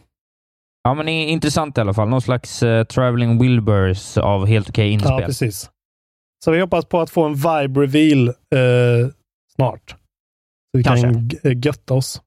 Ja, 0.82 0.94
men 0.94 1.08
intressant 1.08 1.78
i 1.78 1.80
alla 1.80 1.94
fall. 1.94 2.08
Någon 2.08 2.20
slags 2.22 2.62
uh, 2.62 2.84
traveling 2.84 3.38
Wilburys 3.38 4.18
av 4.18 4.46
helt 4.46 4.68
okej 4.68 4.90
inspel. 4.90 5.12
Ja, 5.20 5.26
precis. 5.26 5.70
Så 6.44 6.50
vi 6.50 6.60
hoppas 6.60 6.84
på 6.84 7.00
att 7.00 7.10
få 7.10 7.24
en 7.24 7.34
vibe 7.34 7.80
reveal 7.80 8.28
eh, 8.28 9.10
snart. 9.56 9.90
Så 9.90 10.78
vi 10.78 10.84
Kanske. 10.84 11.06
kan 11.06 11.30
eh, 11.44 11.58
götta 11.66 11.94
oss. 11.94 12.22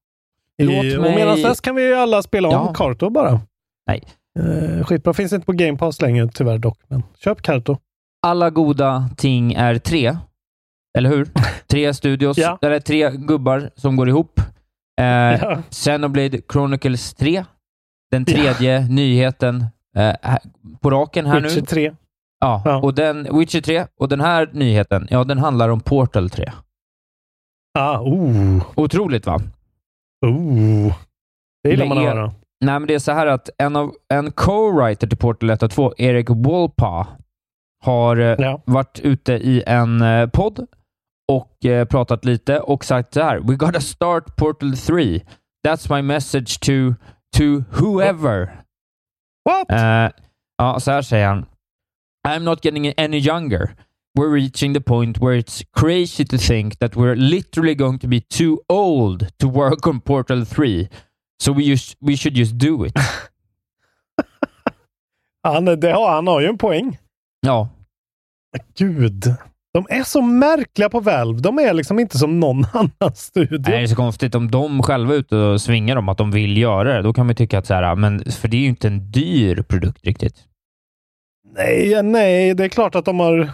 Låt 0.63 0.71
I, 0.85 0.97
mig- 0.97 0.97
Och 0.97 1.03
medan 1.15 1.41
dess 1.41 1.61
kan 1.61 1.75
vi 1.75 1.93
alla 1.93 2.21
spela 2.23 2.47
om 2.47 2.53
Ja. 2.53 2.73
Carto 2.73 3.09
bara. 3.09 3.41
Nej. 3.87 4.03
Eh, 4.39 4.85
skitbra. 4.85 5.13
Finns 5.13 5.33
inte 5.33 5.45
på 5.45 5.51
Game 5.51 5.77
Pass 5.77 6.01
längre 6.01 6.27
tyvärr 6.33 6.57
dock, 6.57 6.79
men 6.87 7.03
köp 7.17 7.41
Carto. 7.41 7.77
Alla 8.27 8.49
goda 8.49 9.09
ting 9.17 9.53
är 9.53 9.75
tre. 9.77 10.17
Eller 10.97 11.09
hur? 11.09 11.27
Tre 11.67 11.93
studios, 11.93 12.37
Ja. 12.41 12.57
eller 12.61 12.79
tre 12.79 13.11
gubbar 13.11 13.69
som 13.75 13.95
går 13.95 14.09
ihop. 14.09 14.39
Eh, 14.99 15.05
Ja. 15.05 15.61
Xenoblade 15.69 16.41
Chronicles 16.51 17.13
3. 17.13 17.45
Den 18.11 18.25
tredje 18.25 18.87
nyheten 18.89 19.65
eh, 19.97 20.15
på 20.81 20.89
raken 20.91 21.25
här 21.25 21.41
Witcher 21.41 21.55
nu. 21.59 21.65
3. 21.65 21.95
Ja, 22.39 22.61
Ja. 22.65 22.81
och 22.81 22.93
den, 22.93 23.37
Witcher 23.39 23.61
3. 23.61 23.85
Och 23.99 24.09
den 24.09 24.21
här 24.21 24.49
nyheten, 24.53 25.07
ja, 25.09 25.23
den 25.23 25.37
handlar 25.37 25.69
om 25.69 25.79
Portal 25.79 26.29
3. 26.29 26.51
Ah, 27.79 27.99
oh, 27.99 28.63
Otroligt 28.75 29.25
va? 29.25 29.41
oh. 30.25 30.95
Det 31.63 31.69
gillar 31.69 31.85
man 31.85 31.97
att 31.97 32.03
höra. 32.03 32.25
Nej, 32.65 32.79
men 32.79 32.87
det 32.87 32.93
är 32.93 32.99
så 32.99 33.11
här 33.11 33.27
att 33.27 33.49
en, 33.57 33.75
av, 33.75 33.93
en 34.13 34.31
co-writer 34.31 35.07
till 35.07 35.17
Portal 35.17 35.49
1 35.49 35.63
och 35.63 35.71
2, 35.71 35.93
Erik 35.97 36.29
Wolpa, 36.29 37.07
har 37.83 38.17
eh, 38.17 38.35
Ja. 38.39 38.61
varit 38.65 38.99
ute 38.99 39.33
i 39.33 39.63
en 39.67 40.01
eh, 40.01 40.29
podd 40.29 40.67
och 41.27 41.65
eh, 41.65 41.85
pratat 41.85 42.25
lite 42.25 42.59
och 42.59 42.85
sagt 42.85 43.13
så 43.13 43.21
här. 43.21 43.39
We 43.39 43.55
gotta 43.55 43.81
start 43.81 44.35
Portal 44.35 44.77
3. 44.77 45.21
That's 45.67 45.95
my 45.95 46.01
message 46.01 46.59
to, 46.59 46.95
to 47.37 47.63
whoever. 47.71 48.63
What? 49.45 49.71
Eh, 49.71 50.09
ja, 50.57 50.79
så 50.79 50.91
här 50.91 51.01
säger 51.01 51.27
han. 51.27 51.45
I'm 52.27 52.39
not 52.43 52.65
getting 52.65 52.93
any 52.97 53.17
younger. 53.17 53.75
We're 54.19 54.33
reaching 54.33 54.73
the 54.73 54.81
point 54.81 55.17
where 55.17 55.37
it's 55.37 55.63
crazy 55.71 56.25
to 56.25 56.37
think 56.37 56.79
that 56.79 56.95
we're 56.95 57.15
literally 57.15 57.75
going 57.75 57.99
to 57.99 58.07
be 58.07 58.21
too 58.21 58.59
old 58.69 59.37
to 59.37 59.47
work 59.47 59.87
on 59.87 60.01
Portal 60.01 60.45
3. 60.45 60.89
So 61.43 61.53
we, 61.53 61.63
just, 61.63 61.95
we 62.01 62.17
should 62.17 62.35
just 62.35 62.57
do 62.57 62.83
it. 62.83 62.93
Han, 65.43 65.65
det 65.65 65.91
har, 65.91 66.11
han 66.11 66.27
har 66.27 66.41
ju 66.41 66.47
en 66.47 66.57
poäng. 66.57 66.97
Ja, 67.41 67.69
Gud. 68.77 69.35
De 69.77 69.85
är 69.89 70.03
så 70.03 70.21
märkliga 70.21 70.89
på 70.89 70.99
Valve. 70.99 71.39
De 71.39 71.59
är 71.59 71.73
liksom 71.73 71.99
inte 71.99 72.17
som 72.17 72.39
någon 72.39 72.65
annan 72.73 73.15
studio. 73.15 73.59
Nej, 73.59 73.77
det 73.77 73.83
är 73.83 73.87
så 73.87 73.95
konstigt. 73.95 74.35
Om 74.35 74.51
de 74.51 74.83
själva 74.83 75.13
är 75.13 75.17
ute 75.17 75.35
och 75.35 75.61
svingar 75.61 75.95
om 75.95 76.09
att 76.09 76.17
de 76.17 76.31
vill 76.31 76.57
göra 76.57 76.93
det, 76.93 77.01
då 77.01 77.13
kan 77.13 77.25
man 77.25 77.35
tycka 77.35 77.59
att 77.59 77.65
så 77.65 77.73
här, 77.73 77.95
men 77.95 78.31
för 78.31 78.47
det 78.47 78.57
är 78.57 78.61
ju 78.61 78.67
inte 78.67 78.87
en 78.87 79.11
dyr 79.11 79.61
produkt 79.61 80.05
riktigt. 80.05 80.35
Nej, 81.55 82.03
nej, 82.03 82.53
det 82.53 82.63
är 82.63 82.69
klart 82.69 82.95
att 82.95 83.05
de 83.05 83.19
har... 83.19 83.51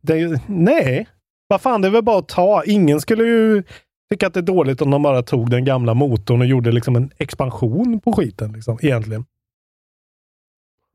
Det, 0.00 0.40
nej. 0.46 1.06
Vad 1.48 1.60
fan, 1.60 1.80
det 1.80 1.88
är 1.88 1.92
väl 1.92 2.04
bara 2.04 2.18
att 2.18 2.28
ta. 2.28 2.62
Ingen 2.66 3.00
skulle 3.00 3.24
ju 3.24 3.62
tycka 4.10 4.26
att 4.26 4.34
det 4.34 4.40
är 4.40 4.42
dåligt 4.42 4.82
om 4.82 4.90
de 4.90 5.02
bara 5.02 5.22
tog 5.22 5.50
den 5.50 5.64
gamla 5.64 5.94
motorn 5.94 6.40
och 6.40 6.46
gjorde 6.46 6.72
liksom 6.72 6.96
en 6.96 7.10
expansion 7.18 8.00
på 8.00 8.12
skiten, 8.12 8.52
liksom, 8.52 8.78
egentligen. 8.82 9.24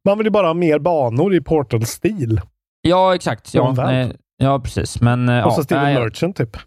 Man 0.06 0.18
vill 0.18 0.28
ju 0.28 0.32
bara 0.32 0.48
ha 0.48 0.54
mer 0.54 0.80
banor 0.80 1.36
i 1.36 1.42
Portal-stil. 1.42 2.42
Ja, 2.82 3.16
exakt. 3.16 3.54
Ja, 3.54 3.76
ja 4.44 4.60
precis. 4.60 5.02
Men, 5.02 5.30
eh, 5.30 5.44
och 5.46 5.52
ja, 5.52 5.56
så 5.56 5.64
Steven 5.64 5.84
nej, 5.84 5.96
Merchant, 5.96 6.36
typ. 6.36 6.58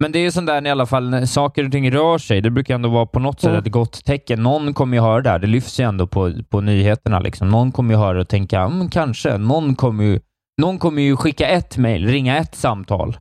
Men 0.00 0.12
det 0.12 0.18
är 0.18 0.22
ju 0.22 0.30
sånt 0.30 0.46
där 0.46 0.66
i 0.66 0.70
alla 0.70 0.86
fall, 0.86 1.10
när 1.10 1.26
saker 1.26 1.64
och 1.66 1.72
ting 1.72 1.90
rör 1.90 2.18
sig. 2.18 2.40
Det 2.40 2.50
brukar 2.50 2.74
ändå 2.74 2.88
vara 2.88 3.06
på 3.06 3.18
något 3.18 3.40
sätt 3.40 3.48
Mm. 3.50 3.58
ett 3.64 3.70
gott 3.72 4.04
tecken. 4.04 4.42
Någon 4.42 4.74
kommer 4.74 4.96
ju 4.96 5.02
höra 5.02 5.20
det 5.22 5.30
här. 5.30 5.38
Det 5.38 5.46
lyfts 5.46 5.80
ju 5.80 5.84
ändå 5.84 6.06
på, 6.06 6.32
på 6.48 6.60
nyheterna. 6.60 7.20
Liksom. 7.20 7.48
Någon 7.48 7.72
kommer 7.72 7.94
ju 7.94 8.00
höra 8.00 8.20
och 8.20 8.28
tänka, 8.28 8.60
mm, 8.60 8.88
kanske. 8.88 9.38
Någon 9.38 9.74
kommer 9.74 10.04
ju, 10.04 10.20
någon 10.62 10.78
kommer 10.78 11.02
ju 11.02 11.16
skicka 11.16 11.48
ett 11.48 11.76
mejl, 11.76 12.06
ringa 12.08 12.36
ett 12.36 12.54
samtal 12.54 13.16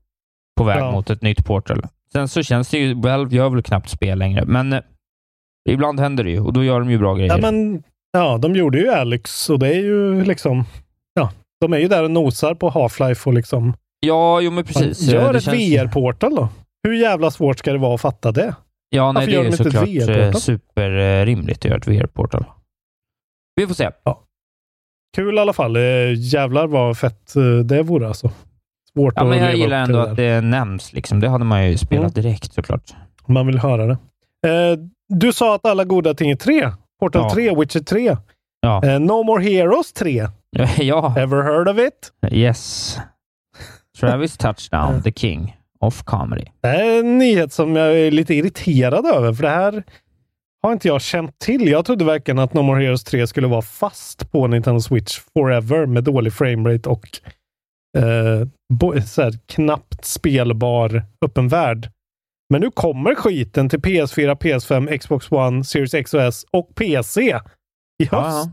på 0.57 0.63
väg 0.63 0.77
Ja. 0.79 0.91
mot 0.91 1.09
ett 1.09 1.21
nytt 1.21 1.45
portal. 1.45 1.83
Sen 2.13 2.27
så 2.27 2.43
känns 2.43 2.69
det 2.69 2.77
ju, 2.77 2.93
Valve 2.93 3.35
gör 3.35 3.49
väl 3.49 3.63
knappt 3.63 3.89
spel 3.89 4.19
längre, 4.19 4.45
men 4.45 4.73
eh, 4.73 4.79
ibland 5.69 5.99
händer 5.99 6.23
det 6.23 6.29
ju 6.31 6.39
och 6.39 6.53
då 6.53 6.63
gör 6.63 6.79
de 6.79 6.91
ju 6.91 6.97
bra 6.97 7.15
grejer. 7.15 7.31
Ja, 7.31 7.51
men 7.51 7.83
ja, 8.13 8.37
de 8.37 8.55
gjorde 8.55 8.77
ju 8.79 8.89
Alex 8.89 9.49
och 9.49 9.59
det 9.59 9.67
är 9.67 9.79
ju 9.81 10.23
liksom... 10.23 10.65
Ja, 11.13 11.31
de 11.61 11.73
är 11.73 11.77
ju 11.77 11.87
där 11.87 12.03
och 12.03 12.11
nosar 12.11 12.55
på 12.55 12.69
Half-Life 12.69 13.27
och 13.27 13.33
liksom... 13.33 13.73
Ja, 14.05 14.41
jo 14.41 14.51
men 14.51 14.63
precis. 14.63 15.01
Gör 15.01 15.31
Det 15.33 15.37
ett 15.37 15.43
känns- 15.43 15.57
VR-portal 15.57 16.35
då. 16.35 16.49
Hur 16.83 16.93
jävla 16.93 17.31
svårt 17.31 17.59
ska 17.59 17.71
det 17.71 17.77
vara 17.77 17.95
att 17.95 18.01
fatta 18.01 18.31
det? 18.31 18.55
Ja, 18.89 19.11
nej, 19.11 19.13
Varför 19.21 19.27
det 19.27 19.33
gör 19.37 19.45
är 19.45 19.49
de 19.51 19.57
såklart 20.01 20.33
eh, 20.33 20.39
superrimligt 20.39 21.57
att 21.59 21.65
göra 21.65 21.77
ett 21.77 21.87
VR-portal. 21.87 22.45
Vi 23.55 23.67
får 23.67 23.73
se. 23.73 23.89
Kul 25.15 25.35
i 25.35 25.39
alla 25.39 25.53
fall. 25.53 25.75
Eh, 25.75 26.13
jävlar 26.15 26.67
vad 26.67 26.97
fett 26.97 27.35
eh, 27.35 27.43
det 27.43 27.83
vore 27.83 28.07
alltså. 28.07 28.31
Svårt 28.93 29.13
Ja, 29.17 29.23
men 29.23 29.37
jag 29.39 29.55
gillar 29.55 29.77
ändå 29.83 29.97
det 30.05 30.11
att 30.11 30.15
det 30.17 30.41
nämns. 30.41 30.93
Liksom. 30.93 31.19
Det 31.19 31.29
hade 31.29 31.45
man 31.45 31.69
ju 31.69 31.77
spelat 31.77 32.17
Mm. 32.17 32.23
direkt 32.23 32.53
såklart. 32.53 32.93
Man 33.27 33.47
vill 33.47 33.59
höra 33.59 33.85
det. 33.85 33.97
Eh, 34.49 34.77
du 35.13 35.33
sa 35.33 35.55
att 35.55 35.65
alla 35.65 35.83
goda 35.83 36.13
ting 36.13 36.31
är 36.31 36.35
tre. 36.35 36.69
Portal 36.99 37.21
Ja. 37.21 37.33
3, 37.33 37.55
Witcher 37.55 37.79
3. 37.79 38.17
Ja. 38.61 38.83
Eh, 38.85 38.99
no 38.99 39.23
More 39.23 39.43
Heroes 39.43 39.93
3. 39.93 40.27
ja, 40.77 41.15
Ever 41.17 41.43
heard 41.43 41.67
of 41.69 41.77
it? 41.77 42.11
yes. 42.33 42.97
Travis 43.99 44.37
Touchdown, 44.37 45.01
the 45.03 45.11
king 45.11 45.57
of 45.79 46.03
comedy. 46.03 46.45
Det 46.61 46.67
är 46.67 46.99
en 46.99 47.17
nyhet 47.17 47.53
som 47.53 47.75
jag 47.75 47.99
är 47.99 48.11
lite 48.11 48.33
irriterad 48.33 49.05
över, 49.05 49.33
för 49.33 49.43
det 49.43 49.49
här 49.49 49.83
har 50.61 50.73
inte 50.73 50.87
jag 50.87 51.01
känt 51.01 51.39
till. 51.39 51.67
Jag 51.67 51.85
trodde 51.85 52.05
verkligen 52.05 52.39
att 52.39 52.53
No 52.53 52.61
More 52.61 52.83
Heroes 52.83 53.03
3 53.03 53.27
skulle 53.27 53.47
vara 53.47 53.61
fast 53.61 54.31
på 54.31 54.47
Nintendo 54.47 54.81
Switch 54.81 55.19
forever 55.33 55.85
med 55.85 56.03
dålig 56.03 56.33
framerate 56.33 56.89
och 56.89 57.07
eh, 57.97 59.01
så 59.05 59.21
här, 59.21 59.39
knappt 59.45 60.05
spelbar 60.05 61.03
öppen 61.25 61.47
värld. 61.47 61.91
Men 62.49 62.61
nu 62.61 62.71
kommer 62.71 63.15
skiten 63.15 63.69
till 63.69 63.79
PS4, 63.79 64.35
PS5, 64.35 64.97
Xbox 64.97 65.31
One, 65.31 65.63
Series 65.63 65.93
X 65.93 66.13
och 66.13 66.21
S 66.21 66.45
och 66.51 66.75
PC 66.75 67.21
i 68.03 68.05
höst. 68.05 68.11
Ja, 68.11 68.29
ja. 68.29 68.51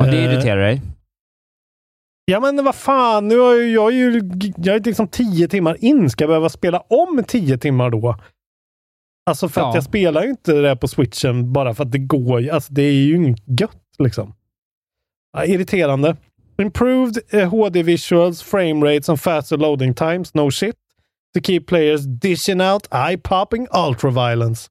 Och 0.00 0.06
det 0.06 0.18
Eh, 0.18 0.24
irriterar 0.24 0.62
dig? 0.62 0.82
Ja 2.24 2.40
men 2.40 2.64
vad 2.64 2.74
fan, 2.74 3.28
nu 3.28 3.38
har 3.38 3.54
ju, 3.54 3.72
jag 3.72 3.92
är 3.92 3.96
ju 3.96 4.20
jag 4.56 4.76
är 4.76 4.80
liksom 4.80 5.08
tio 5.08 5.48
timmar 5.48 5.76
in. 5.84 6.10
Ska 6.10 6.22
jag 6.24 6.28
behöva 6.28 6.48
spela 6.48 6.80
om 6.80 7.24
tio 7.28 7.58
timmar 7.58 7.90
då? 7.90 8.16
Alltså 9.30 9.48
för 9.48 9.60
att 9.60 9.66
Ja. 9.66 9.74
jag 9.74 9.84
spelar 9.84 10.22
ju 10.22 10.30
inte 10.30 10.52
det 10.52 10.76
på 10.76 10.88
switchen 10.88 11.52
bara 11.52 11.74
för 11.74 11.82
att 11.84 11.92
det 11.92 11.98
går. 11.98 12.48
Alltså 12.50 12.72
det 12.72 12.82
är 12.82 12.92
ju 12.92 13.16
inget 13.16 13.60
gött 13.60 13.76
liksom. 13.98 14.34
Ja, 15.32 15.44
irriterande. 15.44 16.16
Improved 16.58 17.18
eh, 17.30 17.48
HD 17.48 17.82
visuals, 17.82 18.42
frame 18.42 18.86
rates 18.94 19.08
and 19.08 19.20
faster 19.20 19.56
loading 19.56 19.94
times. 19.94 20.34
No 20.34 20.50
shit. 20.50 20.76
To 21.34 21.40
keep 21.42 21.60
players 21.60 22.00
dishing 22.06 22.60
out 22.60 22.88
eye-popping 22.90 23.66
ultra 23.88 24.10
violence. 24.10 24.68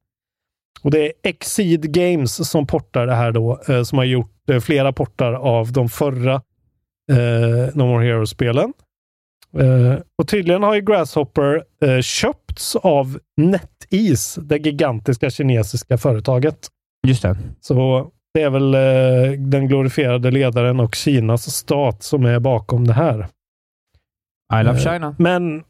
Och 0.82 0.90
det 0.90 1.06
är 1.06 1.12
Exceed 1.22 1.92
Games 1.94 2.50
som 2.50 2.66
portar 2.66 3.06
det 3.06 3.14
här 3.14 3.32
då, 3.32 3.60
eh, 3.68 3.82
som 3.82 3.98
har 3.98 4.04
gjort 4.04 4.50
eh, 4.50 4.60
flera 4.60 4.92
portar 4.92 5.32
av 5.32 5.72
de 5.72 5.88
förra 5.88 6.42
eh, 7.10 7.74
No 7.74 7.82
More 7.86 8.04
Heroes-spelen. 8.04 8.72
Eh, 9.58 9.98
och 10.18 10.28
tydligen 10.28 10.62
har 10.62 10.74
ju 10.74 10.80
Grasshopper 10.80 11.64
eh, 11.84 12.00
köpts 12.00 12.76
av 12.76 13.18
NetEase, 13.36 14.40
det 14.40 14.56
gigantiska 14.56 15.30
kinesiska 15.30 15.98
företaget. 15.98 16.68
Just 17.06 17.22
det. 17.22 17.36
Så 17.60 18.10
det 18.34 18.42
är 18.42 18.50
väl 18.50 18.74
eh, 18.74 19.38
den 19.38 19.68
glorifierade 19.68 20.30
ledaren 20.30 20.80
och 20.80 20.94
Kinas 20.94 21.54
stat 21.56 22.02
som 22.02 22.24
är 22.24 22.40
bakom 22.40 22.86
det 22.86 22.92
här. 22.92 23.26
I 24.60 24.64
love 24.64 24.78
Eh, 24.78 24.92
China. 24.92 25.14
Men 25.18 25.62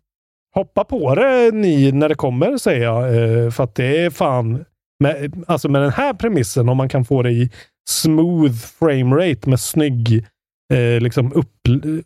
hoppa 0.55 0.85
på 0.85 1.15
det 1.15 1.51
ni 1.55 1.93
när 1.93 2.09
det 2.09 2.15
kommer, 2.15 2.57
säger 2.57 2.83
jag. 2.85 3.05
Eh, 3.45 3.51
För 3.51 3.65
att 3.65 3.75
det 3.75 4.05
är 4.05 4.11
fan... 4.11 4.65
Med, 5.01 5.45
alltså 5.47 5.69
med 5.69 5.83
den 5.83 5.91
här 5.93 6.15
premissen, 6.15 6.69
om 6.69 6.77
man 6.77 6.89
kan 6.89 7.05
få 7.05 7.23
det 7.23 7.31
i 7.31 7.51
smooth 7.89 8.53
frame 8.55 9.17
rate 9.17 9.49
med 9.49 9.61
snygg 9.61 10.27
eh, 10.73 11.01
liksom 11.01 11.33
upp, 11.33 11.53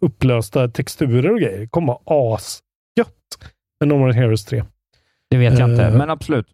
upplösta 0.01 0.69
texturer 0.69 1.31
och 1.33 1.39
grejer. 1.41 1.61
Det 1.61 1.69
kommer 1.69 1.87
vara 2.07 2.35
asgött 2.35 3.13
med 3.81 3.89
No 3.89 3.95
More 3.99 4.13
Heroes 4.13 4.45
3. 4.45 4.65
Det 5.31 5.37
vet 5.37 5.59
jag 5.59 5.71
inte, 5.71 5.85
Eh, 5.85 5.95
men 5.97 6.11
absolut. 6.11 6.47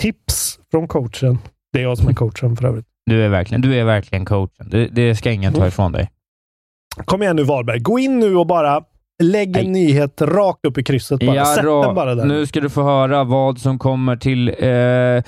Tips 0.00 0.58
från 0.70 0.88
coachen. 0.88 1.38
Det 1.72 1.78
är 1.78 1.82
jag 1.82 1.98
som 1.98 2.08
är 2.08 2.12
coachen 2.12 2.56
för 2.56 2.64
övrigt. 2.66 2.86
Du 3.06 3.24
är 3.24 3.28
verkligen, 3.28 3.60
du 3.60 3.74
är 3.74 3.84
verkligen 3.84 4.24
coachen. 4.24 4.68
Det, 4.70 4.86
det 4.86 5.14
ska 5.16 5.30
ingen 5.32 5.52
ta 5.52 5.58
Mm. 5.58 5.68
ifrån 5.68 5.92
dig. 5.92 6.10
Kom 7.04 7.22
igen 7.22 7.36
nu 7.36 7.42
Varberg. 7.42 7.78
Gå 7.78 7.98
in 7.98 8.18
nu 8.18 8.36
och 8.36 8.46
bara 8.46 8.82
lägg 9.22 9.56
en 9.56 9.72
nyhet 9.72 10.20
rakt 10.22 10.66
upp 10.66 10.78
i 10.78 10.82
krysset. 10.84 11.20
Bara. 11.20 11.44
Sätt 11.44 11.64
den 11.64 11.94
bara 11.94 12.14
där. 12.14 12.24
nu 12.24 12.46
ska 12.46 12.60
du 12.60 12.70
få 12.70 12.82
höra 12.82 13.24
vad 13.24 13.58
som 13.58 13.78
kommer 13.78 14.16
till 14.16 14.48
eh, 14.48 15.22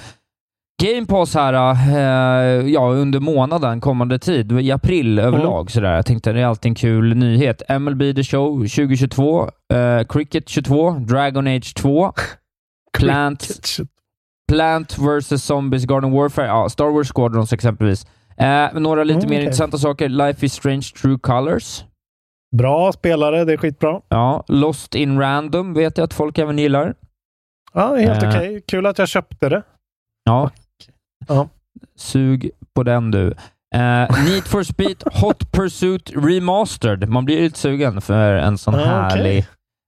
Game 0.82 1.06
Pass 1.06 1.34
här 1.34 1.52
eh, 1.72 2.66
ja, 2.68 2.88
under 2.88 3.20
månaden, 3.20 3.80
kommande 3.80 4.18
tid, 4.18 4.52
i 4.52 4.70
april 4.72 5.18
överlag. 5.18 5.70
Sådär. 5.70 5.94
Jag 5.96 6.06
tänkte 6.06 6.32
det 6.32 6.40
är 6.40 6.46
alltid 6.46 6.68
en 6.70 6.74
kul 6.74 7.16
nyhet. 7.16 7.62
MLB 7.80 8.14
The 8.16 8.22
Show 8.22 8.58
2022, 8.58 9.42
eh, 9.74 10.04
Cricket 10.08 10.48
22, 10.48 10.90
Dragon 10.90 11.46
Age 11.46 11.74
2, 11.74 12.12
Plant, 12.98 13.76
Plant 14.52 14.98
vs 14.98 15.44
Zombies 15.44 15.84
Garden 15.84 16.12
Warfare, 16.12 16.46
ja, 16.46 16.68
Star 16.68 16.90
Wars 16.90 17.08
Squadrons 17.12 17.52
exempelvis. 17.52 18.06
Eh, 18.36 18.66
några 18.80 19.04
lite 19.04 19.18
Mm, 19.18 19.30
mer 19.30 19.36
okej. 19.36 19.44
intressanta 19.44 19.78
saker. 19.78 20.08
Life 20.08 20.46
is 20.46 20.52
Strange 20.54 20.82
True 21.02 21.18
Colors. 21.22 21.84
Bra 22.56 22.92
spelare, 22.92 23.44
det 23.44 23.52
är 23.52 23.56
skitbra. 23.56 24.00
Ja, 24.08 24.44
Lost 24.48 24.94
in 24.94 25.20
Random 25.20 25.74
vet 25.74 25.98
jag 25.98 26.04
att 26.04 26.14
folk 26.14 26.38
även 26.38 26.58
gillar. 26.58 26.94
Ja, 27.72 27.96
helt 27.96 28.22
Eh. 28.22 28.28
okej. 28.28 28.62
Kul 28.68 28.86
att 28.86 28.98
jag 28.98 29.08
köpte 29.08 29.48
det. 29.48 29.62
Ja. 30.24 30.50
Ja. 31.28 31.48
Sug 31.96 32.50
på 32.74 32.82
den 32.82 33.10
du. 33.10 33.34
Eh, 33.74 34.24
Need 34.24 34.44
for 34.44 34.62
Speed 34.62 35.02
Hot 35.12 35.52
Pursuit 35.52 36.12
Remastered. 36.16 37.08
Man 37.08 37.24
blir 37.24 37.40
lite 37.42 37.58
sugen 37.58 38.00
för 38.00 38.34
en 38.34 38.58
sån 38.58 38.74
okej. 38.74 38.86
härlig... 38.86 39.46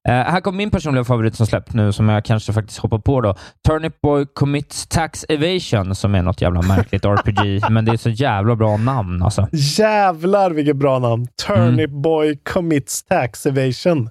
Eh, 0.09 0.13
här 0.15 0.41
kommer 0.41 0.57
min 0.57 0.71
personliga 0.71 1.05
favorit 1.05 1.35
som 1.35 1.47
släppt 1.47 1.75
nu, 1.75 1.93
som 1.93 2.09
jag 2.09 2.25
kanske 2.25 2.53
faktiskt 2.53 2.79
hoppar 2.79 2.99
på 2.99 3.21
då. 3.21 3.35
Turnip 3.69 4.01
Boy 4.01 4.27
Commits 4.35 4.87
Tax 4.87 5.25
Evasion, 5.29 5.95
som 5.95 6.15
är 6.15 6.23
något 6.23 6.41
jävla 6.41 6.63
märkligt 6.63 7.05
RPG, 7.05 7.71
men 7.71 7.85
det 7.85 7.93
är 7.93 7.97
så 7.97 8.11
jävla 8.11 8.57
bra 8.57 8.77
namn 8.77 9.23
alltså. 9.23 9.49
Jävlar 9.53 10.51
vilket 10.51 10.77
bra 10.77 10.99
namn. 10.99 11.27
Turnip 11.47 11.91
Mm. 11.91 12.03
Boy 12.03 12.37
Commits 12.37 13.05
Tax 13.05 13.47
Evasion. 13.47 14.11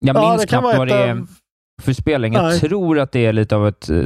Jag 0.00 0.16
Ja, 0.16 0.30
minns 0.30 0.42
det 0.42 0.48
kan 0.48 0.62
knappt 0.62 0.78
vad 0.78 0.88
det 0.88 0.94
är 0.94 1.26
för 1.82 1.92
spelning. 1.92 2.32
Jag 2.32 2.60
tror 2.60 2.98
att 2.98 3.12
det 3.12 3.26
är 3.26 3.32
lite 3.32 3.56
av 3.56 3.68
ett 3.68 3.90
eh, 3.90 4.04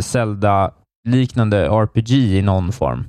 Zelda-liknande 1.13 1.67
RPG 1.69 2.11
i 2.13 2.43
någon 2.43 2.73
form. 2.73 3.05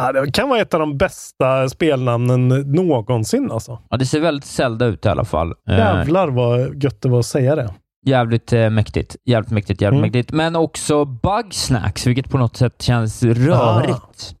Ja, 0.00 0.12
det 0.12 0.32
kan 0.32 0.48
vara 0.48 0.60
ett 0.60 0.74
av 0.74 0.80
de 0.80 0.98
bästa 0.98 1.68
spelnamnen 1.68 2.48
någonsin 2.48 3.50
alltså. 3.50 3.78
Ja, 3.90 3.96
det 3.96 4.06
ser 4.06 4.20
väldigt 4.20 4.44
Zelda 4.44 4.86
ut 4.86 5.06
i 5.06 5.08
alla 5.08 5.24
fall. 5.24 5.54
Eh, 5.68 5.76
Jävlar 5.76 6.28
vad 6.28 6.82
gött 6.84 7.00
det 7.02 7.08
var 7.08 7.18
att 7.18 7.26
säga 7.26 7.56
det. 7.56 7.74
Jävligt 8.06 8.52
eh, 8.52 8.70
mäktigt. 8.70 9.16
Jävligt 9.24 9.50
mäktigt, 9.50 9.80
jävligt 9.80 9.98
Mm. 9.98 10.08
mäktigt. 10.08 10.32
Men 10.32 10.56
också 10.56 11.04
Bugsnacks, 11.04 12.06
vilket 12.06 12.30
på 12.30 12.38
något 12.38 12.56
sätt 12.56 12.82
känns 12.82 13.22
rörigt. 13.22 14.34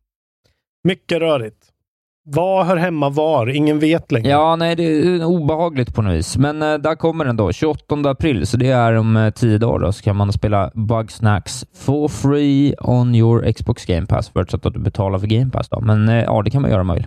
Mycket 0.88 1.18
rörigt. 1.20 1.63
Vad 2.26 2.66
hör 2.66 2.76
hemma 2.76 3.08
var? 3.08 3.46
Ingen 3.46 3.78
vet 3.78 4.12
längre. 4.12 4.28
Ja, 4.28 4.56
nej, 4.56 4.76
det 4.76 4.82
är 4.84 5.24
obehagligt 5.24 5.94
på 5.94 6.02
något 6.02 6.14
vis. 6.14 6.36
Men 6.36 6.62
eh, 6.62 6.74
där 6.74 6.94
kommer 6.94 7.24
den 7.24 7.36
då, 7.36 7.52
28 7.52 7.94
april, 8.04 8.46
så 8.46 8.56
det 8.56 8.70
är 8.70 8.94
om 8.94 9.16
eh, 9.16 9.30
tio 9.30 9.58
dagar 9.58 9.78
då, 9.78 9.92
så 9.92 10.02
kan 10.02 10.16
man 10.16 10.32
spela 10.32 10.70
Bugsnacks 10.74 11.66
for 11.74 12.08
free 12.08 12.74
on 12.78 13.14
your 13.14 13.52
Xbox 13.52 13.86
Game 13.86 14.06
Pass, 14.06 14.28
förutsatt 14.28 14.66
att 14.66 14.72
du 14.74 14.80
betalar 14.80 15.18
för 15.18 15.26
Game 15.26 15.50
Pass. 15.50 15.68
Då. 15.68 15.80
Men 15.80 16.08
eh, 16.08 16.24
ja, 16.24 16.42
det 16.42 16.50
kan 16.50 16.62
man 16.62 16.70
göra 16.70 16.80
om 16.80 16.86
man 16.86 16.96
vill. 16.96 17.06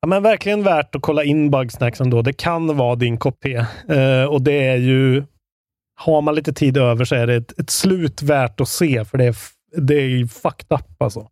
Ja, 0.00 0.08
men 0.08 0.22
verkligen 0.22 0.62
värt 0.62 0.94
att 0.94 1.02
kolla 1.02 1.24
in 1.24 1.50
Bugsnacks 1.50 2.00
ändå. 2.00 2.22
Det 2.22 2.32
kan 2.32 2.76
vara 2.76 2.96
din 2.96 3.18
kopp 3.18 3.40
te. 3.40 3.54
Eh, 3.88 4.24
och 4.24 4.42
det 4.42 4.66
är 4.66 4.76
ju... 4.76 5.24
Har 5.98 6.20
man 6.22 6.34
lite 6.34 6.52
tid 6.52 6.76
över 6.76 7.04
så 7.04 7.14
är 7.14 7.26
det 7.26 7.34
ett, 7.34 7.60
ett 7.60 7.70
slut 7.70 8.22
värt 8.22 8.60
att 8.60 8.68
se, 8.68 9.04
för 9.04 9.18
det 9.18 9.24
är, 9.24 9.36
det 9.76 9.94
är 9.94 10.08
ju 10.08 10.28
fucked 10.28 10.66
up 10.78 11.02
alltså. 11.02 11.28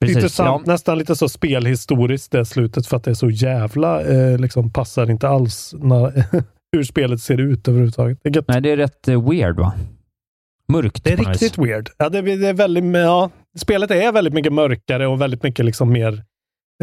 Precis, 0.00 0.16
Intressant, 0.16 0.62
ja. 0.66 0.72
nästan 0.72 0.98
lite 0.98 1.16
så 1.16 1.28
spelhistoriskt 1.28 2.32
det 2.32 2.44
slutet 2.44 2.86
för 2.86 2.96
att 2.96 3.04
det 3.04 3.10
är 3.10 3.14
så 3.14 3.30
jävla, 3.30 4.02
eh, 4.02 4.38
liksom 4.38 4.72
passar 4.72 5.10
inte 5.10 5.28
alls 5.28 5.74
när, 5.78 6.24
hur 6.72 6.84
spelet 6.84 7.20
ser 7.20 7.40
ut 7.40 7.68
överhuvudtaget. 7.68 8.18
Det 8.22 8.36
är. 8.36 8.44
Nej, 8.48 8.60
det 8.60 8.70
är 8.70 8.76
rätt 8.76 9.08
eh, 9.08 9.30
weird 9.30 9.56
va? 9.56 9.72
Mörkt 10.68 11.04
det 11.04 11.12
är 11.12 11.16
något 11.16 11.28
vis. 11.28 11.42
riktigt 11.42 11.58
weird. 11.58 11.88
Ja, 11.98 12.08
det, 12.08 12.22
det 12.22 12.48
är 12.48 12.54
väldigt, 12.54 12.84
ja, 12.94 13.30
spelet 13.58 13.90
är 13.90 14.12
väldigt 14.12 14.34
mycket 14.34 14.52
mörkare 14.52 15.06
och 15.06 15.20
väldigt 15.20 15.42
mycket 15.42 15.64
liksom 15.64 15.92
mer 15.92 16.22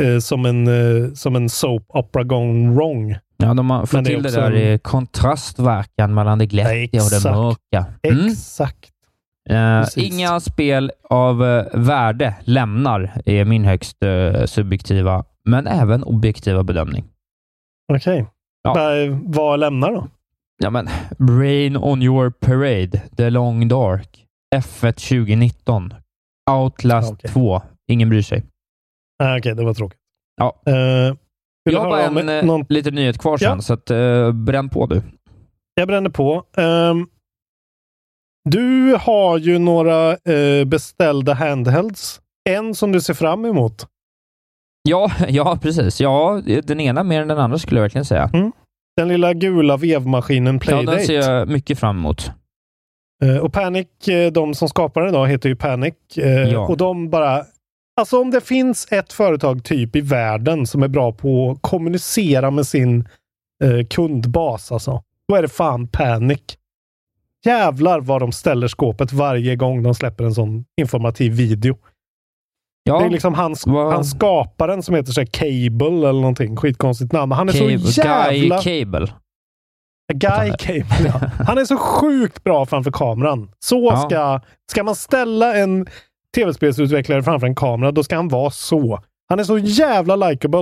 eh, 0.02 0.20
som, 0.20 0.46
en, 0.46 0.68
eh, 0.68 1.14
som 1.14 1.36
en 1.36 1.50
soap 1.50 1.84
opera 1.90 2.24
gone 2.24 2.76
wrong. 2.76 3.16
Ja, 3.38 3.54
de 3.54 3.70
har 3.70 3.86
fått 3.86 4.06
till 4.06 4.24
det 4.24 4.32
där 4.32 4.52
en- 4.52 4.74
i 4.74 4.80
kontrastverkan 4.80 6.14
mellan 6.14 6.40
det 6.40 6.46
glättiga 6.46 7.04
och 7.04 7.10
det 7.10 7.32
mörka. 7.32 7.86
Mm. 8.04 8.28
Exakt. 8.28 8.90
Precis. 9.50 10.14
inga 10.14 10.40
spel 10.40 10.92
av 11.10 11.46
eh, 11.46 11.66
värde 11.74 12.36
lämnar, 12.42 13.22
är 13.26 13.46
min 13.46 13.66
högst 13.66 14.04
eh, 14.04 14.46
subjektiva, 14.46 15.24
men 15.46 15.68
även 15.68 16.04
objektiva 16.04 16.64
bedömning. 16.64 17.04
Okej. 17.94 18.26
Ja. 18.64 18.96
Eh, 19.04 19.18
Vad 19.24 19.60
lämnar 19.60 19.92
då? 19.92 20.08
Ja, 20.64 20.70
men 20.70 20.90
Brain 21.18 21.78
on 21.78 22.02
your 22.02 22.30
parade, 22.30 23.02
The 23.18 23.30
Long 23.30 23.68
Dark, 23.68 24.26
F1 24.56 24.92
2019, 24.92 25.94
Outlast 26.52 27.10
Ja, 27.10 27.16
okej. 27.16 27.32
2. 27.32 27.62
Ingen 27.92 28.10
bryr 28.10 28.22
sig. 28.22 28.44
Ah, 29.24 29.38
Okej, 29.38 29.56
det 29.56 29.64
var 29.66 29.74
tråkigt. 29.74 30.00
Ja. 30.38 30.62
Eh, 30.66 30.74
Jag 31.64 31.80
har 31.80 31.90
bara 31.90 32.02
en 32.04 32.48
någon... 32.48 32.66
liten 32.70 32.96
nyhet 32.96 33.18
kvar 33.18 33.38
sen, 33.38 33.48
Ja. 33.50 33.62
så 33.62 33.74
att, 33.74 33.86
bränn 34.34 34.70
på 34.70 34.86
du. 34.86 35.02
Jag 35.76 35.88
bränner 35.88 36.10
på. 36.10 36.44
Ehm, 36.58 37.08
du 38.50 38.96
har 39.02 39.38
ju 39.38 39.60
några 39.60 40.12
eh, 40.12 40.66
beställda 40.66 41.34
handhelds. 41.34 42.20
En 42.50 42.76
som 42.76 42.92
du 42.92 43.02
ser 43.02 43.14
fram 43.14 43.46
emot. 43.46 43.88
Ja, 44.90 45.12
ja, 45.28 45.60
precis. 45.62 46.02
Ja, 46.02 46.42
den 46.64 46.80
ena 46.80 47.04
mer 47.04 47.22
än 47.22 47.28
den 47.28 47.38
andra 47.40 47.58
skulle 47.58 47.80
jag 47.80 47.84
verkligen 47.84 48.06
säga. 48.06 48.30
Den 48.98 49.08
lilla 49.08 49.34
gula 49.34 49.78
vevmaskinen 49.78 50.56
Ja, 50.56 50.60
Playdate. 50.60 50.98
den 50.98 51.06
ser 51.08 51.14
jag 51.32 51.48
mycket 51.48 51.80
fram 51.80 51.98
emot. 51.98 52.32
Eh, 53.24 53.38
och 53.38 53.54
Panic, 53.54 53.88
eh, 54.08 54.32
de 54.32 54.56
som 54.56 54.70
skapar 54.70 55.02
den 55.02 55.10
idag, 55.10 55.28
heter 55.28 55.50
ju 55.50 55.56
Panic. 55.56 55.94
Eh, 56.18 56.28
Ja. 56.50 56.68
Och 56.68 56.78
de 56.78 57.10
bara... 57.10 57.44
Alltså 58.02 58.22
om 58.22 58.32
det 58.32 58.42
finns 58.42 58.88
ett 58.92 59.14
företag 59.14 59.64
typ 59.64 59.96
i 59.96 60.02
världen 60.02 60.68
som 60.68 60.84
är 60.84 60.88
bra 60.88 61.12
på 61.12 61.52
att 61.52 61.62
kommunicera 61.62 62.52
med 62.52 62.68
sin 62.68 63.08
eh, 63.64 63.88
kundbas, 63.90 64.72
alltså, 64.72 65.04
då 65.30 65.36
är 65.36 65.42
det 65.42 65.48
fan 65.48 65.88
Panic. 65.88 66.40
Jävlar 67.46 68.00
vad 68.00 68.22
de 68.22 68.32
ställer 68.32 68.68
skåpet 68.68 69.14
varje 69.14 69.56
gång 69.56 69.84
de 69.84 69.96
släpper 69.96 70.24
en 70.24 70.34
sån 70.34 70.66
informativ 70.82 71.34
video. 71.34 71.78
Ja, 72.84 73.00
Det 73.00 73.06
är 73.06 73.10
liksom 73.10 73.34
han, 73.34 73.56
vad- 73.66 73.94
han 73.94 74.06
skaparen 74.06 74.84
som 74.84 74.96
heter 74.96 75.12
så 75.12 75.22
här 75.22 75.26
Cable 75.28 76.10
eller 76.10 76.14
någonting. 76.22 76.56
Skitkonstigt 76.58 77.12
namn. 77.12 77.32
Han 77.32 77.50
är 77.50 77.54
Cable, 77.54 77.80
så 77.80 78.02
jävla... 78.02 78.62
Guy 78.62 78.84
Cable. 78.86 79.08
Guy 80.14 80.52
Cable, 80.60 81.12
ja. 81.14 81.22
Han 81.48 81.58
är 81.58 81.66
så 81.66 81.78
sjukt 81.78 82.44
bra 82.44 82.66
framför 82.66 82.92
kameran. 82.92 83.52
Så 83.60 83.90
Ja. 83.92 83.98
ska... 83.98 84.40
Ska 84.72 84.84
man 84.84 84.96
ställa 84.96 85.56
en 85.56 85.88
tv-spelsutvecklare 86.36 87.24
framför 87.24 87.48
en 87.48 87.56
kamera, 87.56 87.92
då 87.92 88.04
ska 88.04 88.16
han 88.16 88.28
vara 88.28 88.50
så. 88.52 89.00
Han 89.30 89.40
är 89.40 89.44
så 89.44 89.58
jävla 89.58 90.16
likable. 90.16 90.60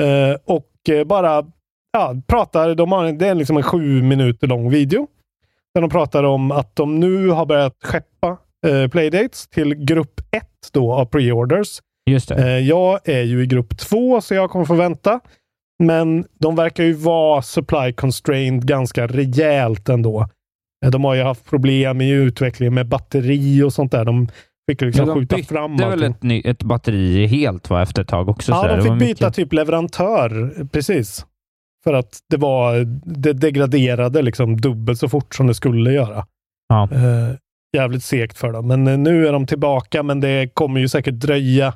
Eh, 0.00 0.36
och 0.46 0.88
eh, 0.90 1.04
bara 1.04 1.44
ja, 1.92 2.14
pratar. 2.26 2.74
De 2.74 2.92
har, 2.92 3.12
det 3.12 3.28
är 3.28 3.34
liksom 3.34 3.56
en 3.56 3.62
sju 3.62 4.02
minuter 4.02 4.46
lång 4.46 4.70
video. 4.70 5.06
Där 5.78 5.82
de 5.82 5.90
pratar 5.90 6.24
om 6.24 6.50
att 6.52 6.76
de 6.76 7.00
nu 7.00 7.28
har 7.28 7.46
börjat 7.46 7.72
skeppa 7.84 8.36
eh, 8.66 8.88
Playdates 8.90 9.48
till 9.48 9.74
grupp 9.74 10.20
1 10.30 10.42
då 10.72 10.92
av 10.92 11.04
preorders. 11.04 11.68
Just 12.10 12.28
det. 12.28 12.34
Eh, 12.34 12.58
jag 12.58 13.00
är 13.08 13.22
ju 13.22 13.42
i 13.42 13.46
grupp 13.46 13.78
2 13.78 14.20
så 14.20 14.34
jag 14.34 14.50
kommer 14.50 14.64
få 14.64 14.74
vänta. 14.74 15.20
Men 15.82 16.24
de 16.40 16.56
verkar 16.56 16.84
ju 16.84 16.92
vara 16.92 17.42
supply 17.42 17.92
constrained 17.92 18.66
ganska 18.66 19.06
rejält 19.06 19.88
ändå. 19.88 20.28
Eh, 20.84 20.90
De 20.90 21.04
har 21.04 21.14
ju 21.14 21.22
haft 21.22 21.44
problem 21.50 22.00
i 22.00 22.10
utvecklingen 22.10 22.74
med 22.74 22.88
batteri 22.88 23.62
och 23.62 23.72
sånt 23.72 23.92
där. 23.92 24.04
De 24.04 24.28
fick 24.70 24.80
liksom 24.80 25.08
Ja, 25.08 25.14
de 25.14 25.20
skjuta 25.20 25.38
fram 25.38 25.76
väl 25.76 25.92
allting. 25.92 26.10
ett, 26.10 26.22
ny, 26.22 26.42
ett 26.44 26.62
batteri 26.62 27.26
helt 27.26 27.70
va, 27.70 27.82
efter 27.82 28.02
ett 28.02 28.08
tag 28.08 28.28
också. 28.28 28.52
Ja, 28.52 28.76
de 28.76 28.82
fick 28.82 28.92
byta 28.92 29.04
mycket- 29.26 29.34
typ 29.34 29.52
leverantör. 29.52 30.52
Precis. 30.72 31.26
För 31.84 31.94
att 31.94 32.18
det 32.30 32.36
var 32.36 32.74
det 33.22 33.32
degraderade 33.32 34.22
liksom 34.22 34.56
dubbelt 34.60 34.98
så 34.98 35.08
fort 35.08 35.34
som 35.34 35.46
det 35.46 35.54
skulle 35.54 35.92
göra. 35.92 36.26
Ja. 36.68 36.88
Eh, 36.92 37.34
jävligt 37.76 38.04
segt 38.04 38.38
för 38.38 38.52
dem. 38.52 38.66
Men 38.68 38.86
eh, 38.86 38.98
nu 38.98 39.26
är 39.28 39.32
de 39.32 39.46
tillbaka, 39.46 40.02
men 40.02 40.20
det 40.20 40.54
kommer 40.54 40.80
ju 40.80 40.88
säkert 40.88 41.14
dröja 41.14 41.74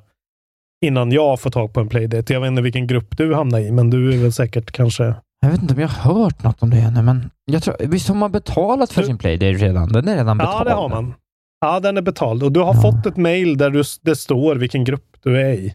innan 0.84 1.12
jag 1.12 1.40
får 1.40 1.50
tag 1.50 1.72
på 1.74 1.80
en 1.80 1.88
playdate. 1.88 2.32
Jag 2.32 2.40
vet 2.40 2.48
inte 2.48 2.62
vilken 2.62 2.86
grupp 2.86 3.16
du 3.16 3.34
hamnar 3.34 3.58
i, 3.58 3.70
men 3.72 3.90
du 3.90 4.14
är 4.14 4.18
väl 4.18 4.32
säkert 4.32 4.70
kanske 4.70 5.14
Jag 5.40 5.50
vet 5.50 5.62
inte 5.62 5.74
om 5.74 5.80
jag 5.80 5.88
har 5.88 6.14
hört 6.14 6.42
något 6.42 6.62
om 6.62 6.70
det 6.70 6.76
ännu, 6.76 7.02
men 7.02 7.30
jag 7.44 7.62
tror, 7.62 7.76
visst 7.80 8.08
har 8.08 8.14
man 8.14 8.32
betalat 8.32 8.92
för 8.92 9.00
Du- 9.00 9.06
sin 9.06 9.18
Playdate 9.18 9.52
redan? 9.64 9.88
Den 9.88 10.08
är 10.08 10.16
redan 10.16 10.38
betald. 10.38 10.56
Ja, 10.60 10.64
det 10.64 10.70
har 10.74 10.88
man. 10.88 11.14
Ja, 11.60 11.80
den 11.80 11.96
är 11.96 12.02
betald 12.02 12.42
och 12.42 12.52
du 12.52 12.60
har 12.60 12.74
fått 12.74 13.06
ett 13.06 13.16
mail 13.16 13.58
där 13.58 13.70
du, 13.70 13.82
det 14.02 14.16
står 14.16 14.56
vilken 14.56 14.84
grupp 14.84 15.16
du 15.22 15.40
är 15.40 15.52
i. 15.52 15.74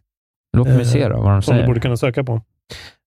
Låt 0.58 0.68
mig 0.68 0.78
Eh, 0.82 0.84
se 0.88 1.08
då 1.10 1.22
vad 1.22 1.32
de 1.32 1.42
Som 1.42 1.54
du 1.54 1.58
säger. 1.58 1.68
borde 1.68 1.80
kunna 1.80 1.98
söka 1.98 2.24
på. 2.24 2.42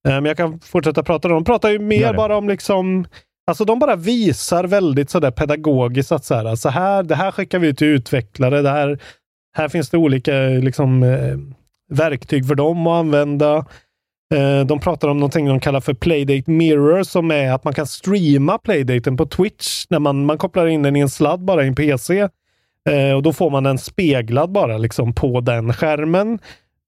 Eh, 0.09 0.15
Men 0.15 0.25
jag 0.25 0.37
kan 0.37 0.61
fortsätta 0.61 1.03
prata. 1.03 1.29
De 1.29 1.45
pratar 1.45 1.71
ju 1.71 1.79
mer 1.79 2.15
bara 2.15 2.37
om 2.37 2.49
liksom 2.49 3.07
Alltså 3.47 3.65
de 3.65 3.79
bara 3.79 3.97
visar 3.97 4.65
väldigt 4.65 5.11
sådär 5.11 5.31
pedagogiskt 5.31 6.13
att 6.13 6.25
så 6.25 6.35
här, 6.35 6.57
så 6.57 6.69
här, 6.69 7.03
det 7.03 7.15
här 7.15 7.31
skickar 7.31 7.59
vi 7.59 7.69
ut 7.69 7.79
till 7.79 7.87
utvecklare. 7.87 8.63
Det 8.63 8.71
här, 8.71 8.99
här 9.57 9.69
finns 9.69 9.91
det 9.91 9.97
olika 9.97 10.33
liksom, 10.39 11.03
eh, 11.03 11.37
verktyg 11.97 12.47
för 12.47 12.55
dem 12.55 12.87
att 12.87 13.01
använda. 13.01 13.57
Eh, 14.35 14.61
de 14.67 14.81
pratar 14.81 15.09
om 15.09 15.17
någonting 15.17 15.47
de 15.47 15.61
kallar 15.61 15.81
för 15.81 15.95
Playdate 15.95 16.51
Mirror 16.51 17.03
som 17.03 17.31
är 17.31 17.53
att 17.53 17.65
man 17.65 17.75
kan 17.75 17.87
streama 17.87 18.59
Playdaten 18.59 19.17
på 19.17 19.27
Twitch. 19.27 19.87
När 19.89 19.99
man, 19.99 20.27
man 20.27 20.39
kopplar 20.39 20.67
in 20.67 20.83
den 20.83 20.97
i 20.97 21.01
en 21.01 21.11
sladd 21.11 21.41
bara 21.45 21.65
i 21.65 21.69
en 21.69 21.75
PC. 21.75 22.29
Och 23.17 23.23
Då 23.23 23.33
får 23.33 23.51
man 23.51 23.65
den 23.65 23.79
speglad 23.79 24.53
bara 24.53 24.79
liksom 24.79 25.13
på 25.15 25.41
den 25.41 25.73
skärmen. 25.73 26.39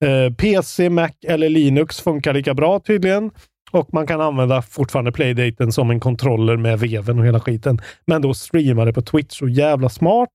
Eh, 0.02 0.32
PC, 0.32 0.90
Mac 0.90 1.10
eller 1.28 1.48
Linux 1.48 2.00
funkar 2.00 2.34
lika 2.34 2.54
bra 2.54 2.80
tydligen. 2.80 3.30
Och 3.70 3.94
man 3.94 4.06
kan 4.06 4.20
använda 4.20 4.62
fortfarande 4.62 5.12
Playdaten 5.12 5.72
som 5.72 5.90
en 5.90 6.00
kontroller 6.00 6.56
med 6.56 6.78
veven 6.78 7.18
och 7.18 7.26
hela 7.26 7.40
skiten. 7.40 7.80
Men 8.06 8.22
då 8.22 8.34
streamar 8.34 8.86
det 8.86 8.92
på 8.92 9.02
Twitch. 9.02 9.38
Så 9.38 9.48
jävla 9.48 9.88
smart. 9.88 10.28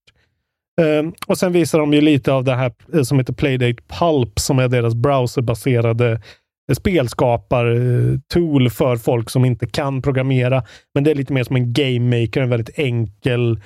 Eh, 0.81 1.09
och 1.27 1.37
sen 1.37 1.51
visar 1.51 1.79
de 1.79 1.93
ju 1.93 2.01
lite 2.01 2.33
av 2.33 2.43
det 2.43 2.55
här 2.55 2.71
eh, 2.93 3.01
som 3.01 3.19
heter 3.19 3.33
Playdate 3.33 3.83
Pulp 3.99 4.39
som 4.39 4.59
är 4.59 4.67
deras 4.67 4.95
browserbaserade 4.95 6.11
eh, 6.11 6.75
spelskapar-tool 6.75 8.65
eh, 8.65 8.69
för 8.69 8.95
folk 8.95 9.29
som 9.29 9.45
inte 9.45 9.67
kan 9.67 10.01
programmera. 10.01 10.63
Men 10.93 11.03
det 11.03 11.11
är 11.11 11.15
lite 11.15 11.33
mer 11.33 11.43
som 11.43 11.55
en 11.55 11.73
game 11.73 12.21
maker, 12.21 12.41
en 12.41 12.49
väldigt 12.49 12.79
enkel 12.79 13.59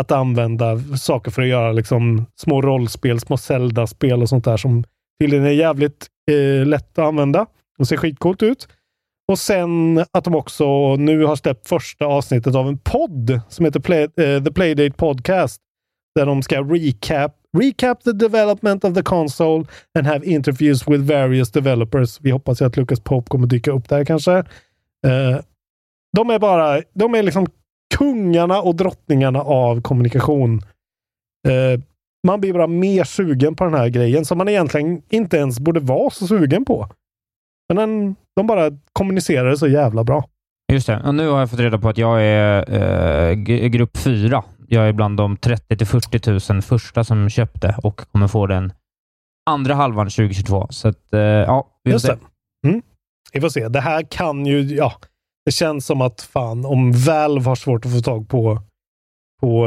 att 0.00 0.12
använda 0.12 0.78
saker 0.78 1.30
för 1.30 1.42
att 1.42 1.48
göra 1.48 1.72
liksom 1.72 2.26
små 2.36 2.62
rollspel, 2.62 3.20
små 3.20 3.36
Zelda-spel 3.36 4.22
och 4.22 4.28
sånt 4.28 4.44
där 4.44 4.56
som 4.56 4.84
tydligen 5.20 5.46
är 5.46 5.50
jävligt 5.50 6.06
eh, 6.30 6.66
lätt 6.66 6.98
att 6.98 7.04
använda 7.04 7.46
och 7.78 7.88
ser 7.88 7.96
skitcoolt 7.96 8.42
ut. 8.42 8.68
Och 9.28 9.38
sen 9.38 10.04
att 10.12 10.24
de 10.24 10.34
också 10.34 10.96
nu 10.96 11.24
har 11.24 11.36
släppt 11.36 11.68
första 11.68 12.06
avsnittet 12.06 12.54
av 12.54 12.68
en 12.68 12.78
podd 12.78 13.40
som 13.48 13.64
heter 13.64 13.80
Play, 13.80 14.02
eh, 14.02 14.44
The 14.44 14.52
Playdate 14.52 14.96
Podcast. 14.96 15.60
Där 16.14 16.26
de 16.26 16.42
ska 16.42 16.62
recap, 16.62 17.32
recap 17.58 18.04
the 18.04 18.12
development 18.12 18.84
of 18.84 18.94
the 18.94 19.02
console 19.02 19.64
and 19.98 20.06
have 20.06 20.26
interviews 20.26 20.88
with 20.88 21.04
various 21.04 21.50
developers. 21.50 22.20
Vi 22.20 22.30
hoppas 22.30 22.60
ju 22.60 22.64
att 22.66 22.76
Lucas 22.76 23.00
Pope 23.00 23.28
kommer 23.28 23.46
dyka 23.46 23.70
upp 23.70 23.88
där 23.88 24.04
kanske. 24.04 24.32
Eh, 25.06 25.40
de 26.16 26.30
är 26.30 26.38
bara, 26.38 26.82
de 26.94 27.14
är 27.14 27.22
liksom 27.22 27.46
kungarna 27.94 28.60
och 28.60 28.76
drottningarna 28.76 29.40
av 29.40 29.80
kommunikation. 29.82 30.60
Eh, 31.48 31.80
man 32.26 32.40
blir 32.40 32.52
bara 32.52 32.66
mer 32.66 33.04
sugen 33.04 33.56
på 33.56 33.64
den 33.64 33.74
här 33.74 33.88
grejen 33.88 34.24
som 34.24 34.38
man 34.38 34.48
egentligen 34.48 35.02
inte 35.08 35.36
ens 35.36 35.60
borde 35.60 35.80
vara 35.80 36.10
så 36.10 36.26
sugen 36.26 36.64
på. 36.64 36.88
Men 37.68 37.76
den, 37.76 38.16
de 38.36 38.46
bara 38.46 38.70
kommunicerar 38.92 39.50
det 39.50 39.58
så 39.58 39.68
jävla 39.68 40.04
bra. 40.04 40.24
Just 40.72 40.86
det. 40.86 41.02
Och 41.06 41.14
nu 41.14 41.28
har 41.28 41.38
jag 41.38 41.50
fått 41.50 41.60
reda 41.60 41.78
på 41.78 41.88
att 41.88 41.98
jag 41.98 42.22
är 42.22 42.74
eh, 43.30 43.34
grupp 43.68 43.96
fyra. 43.96 44.44
Jag 44.68 44.88
är 44.88 44.92
bland 44.92 45.16
de 45.16 45.36
30 45.36 45.76
till 45.76 45.86
40 45.86 46.52
000 46.52 46.62
första 46.62 47.04
som 47.04 47.30
köpte 47.30 47.76
och 47.82 48.00
kommer 48.12 48.28
få 48.28 48.46
den 48.46 48.72
andra 49.50 49.74
halvan 49.74 50.06
2022. 50.06 50.66
Så 50.70 50.88
att, 50.88 51.12
eh, 51.12 51.20
ja, 51.20 51.68
vi 51.84 51.90
får 51.90 51.94
Just 51.94 52.06
se. 52.06 52.12
det. 52.12 52.68
Mm. 52.68 52.82
Vi 53.32 53.40
får 53.40 53.48
se. 53.48 53.68
Det 53.68 53.80
här 53.80 54.02
kan 54.02 54.46
ju, 54.46 54.60
ja, 54.62 54.92
det 55.44 55.52
känns 55.52 55.86
som 55.86 56.00
att 56.00 56.20
fan, 56.20 56.64
om 56.64 56.92
Valve 56.92 57.48
har 57.48 57.56
svårt 57.56 57.86
att 57.86 57.92
få 57.92 58.00
tag 58.00 58.28
på, 58.28 58.62
på 59.40 59.66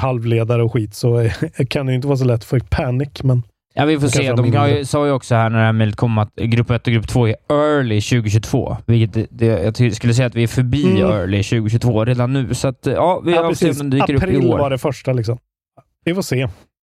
halvledare 0.00 0.62
och 0.62 0.72
skit 0.72 0.94
så 0.94 1.30
kan 1.70 1.86
det 1.86 1.92
ju 1.92 1.96
inte 1.96 2.08
vara 2.08 2.16
så 2.18 2.24
lätt 2.24 2.44
för 2.44 2.60
Panic. 2.60 3.22
Men 3.22 3.42
Ja, 3.78 3.84
vi 3.84 4.00
får 4.00 4.08
se. 4.08 4.32
De 4.32 4.54
har 4.54 4.84
sa 4.84 5.06
ju 5.06 5.12
också 5.12 5.34
här 5.34 5.50
när 5.50 5.58
det 5.58 5.64
här 5.64 5.72
mejlet 5.72 5.96
kom 5.96 6.18
att 6.18 6.34
grupp 6.34 6.70
1 6.70 6.86
och 6.86 6.92
grupp 6.92 7.08
2 7.08 7.26
är 7.28 7.34
early 7.48 8.00
2022. 8.00 8.76
Vilket 8.86 9.28
det, 9.30 9.46
jag 9.46 9.94
skulle 9.94 10.14
säga 10.14 10.26
att 10.26 10.34
vi 10.34 10.42
är 10.42 10.46
förbi 10.46 10.84
Mm. 10.84 11.10
early 11.10 11.42
2022 11.42 12.04
redan 12.04 12.32
nu. 12.32 12.54
Så 12.54 12.68
att, 12.68 12.86
ja, 12.86 13.20
vi 13.24 13.32
ja, 13.32 13.42
får 13.48 13.54
se 13.54 13.70
om 13.70 13.76
den 13.76 13.90
dyker 13.90 14.14
upp 14.14 14.22
April 14.22 14.44
i 14.44 14.46
år. 14.46 14.58
var 14.58 14.70
det 14.70 14.78
första 14.78 15.12
liksom. 15.12 15.38
Vi 16.04 16.14
får 16.14 16.22
se. 16.22 16.48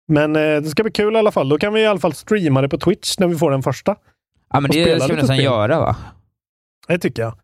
Men 0.09 0.37
eh, 0.37 0.43
det 0.43 0.65
ska 0.69 0.83
bli 0.83 0.93
kul 0.93 1.15
i 1.15 1.19
alla 1.19 1.31
fall. 1.31 1.49
Då 1.49 1.59
kan 1.59 1.73
vi 1.73 1.81
i 1.81 1.87
alla 1.87 2.01
fall 2.01 2.13
streama 2.13 2.61
det 2.63 2.69
på 2.69 2.79
Twitch 2.79 3.19
när 3.19 3.27
vi 3.27 3.37
får 3.37 3.51
den 3.51 3.63
första. 3.63 3.97
Ja, 4.53 4.61
men 4.61 4.71
det 4.71 5.01
ska 5.01 5.07
vi 5.07 5.15
nästan 5.17 5.37
spel. 5.37 5.45
göra 5.45 5.81
va? 5.81 5.97
Det 6.89 6.99
tycker 6.99 7.23
jag. 7.23 7.35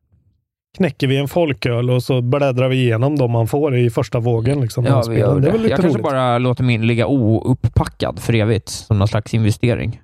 Knäcker 0.77 1.07
vi 1.07 1.17
en 1.17 1.29
folköl 1.29 1.91
och 1.91 2.03
så 2.03 2.21
bläddrar 2.23 2.69
vi 2.69 2.77
igenom 2.77 3.19
de 3.19 3.31
man 3.31 3.47
får 3.47 3.77
i 3.77 3.91
första 3.91 4.21
vågen. 4.21 4.61
Liksom, 4.61 4.85
Ja, 4.85 5.03
vi 5.11 5.19
gör 5.19 5.35
det 5.35 5.41
det. 5.41 5.49
är 5.49 5.53
väl 5.53 5.61
lite 5.61 5.71
Jag 5.73 5.81
kanske 5.81 5.99
roligt. 5.99 6.05
bara 6.05 6.39
låter 6.39 6.65
min 6.65 6.87
ligga 6.87 7.07
ouppackad 7.07 8.19
för 8.19 8.35
evigt, 8.35 8.69
som 8.69 8.99
någon 8.99 9.09
slags 9.09 9.35
investering. 9.35 10.01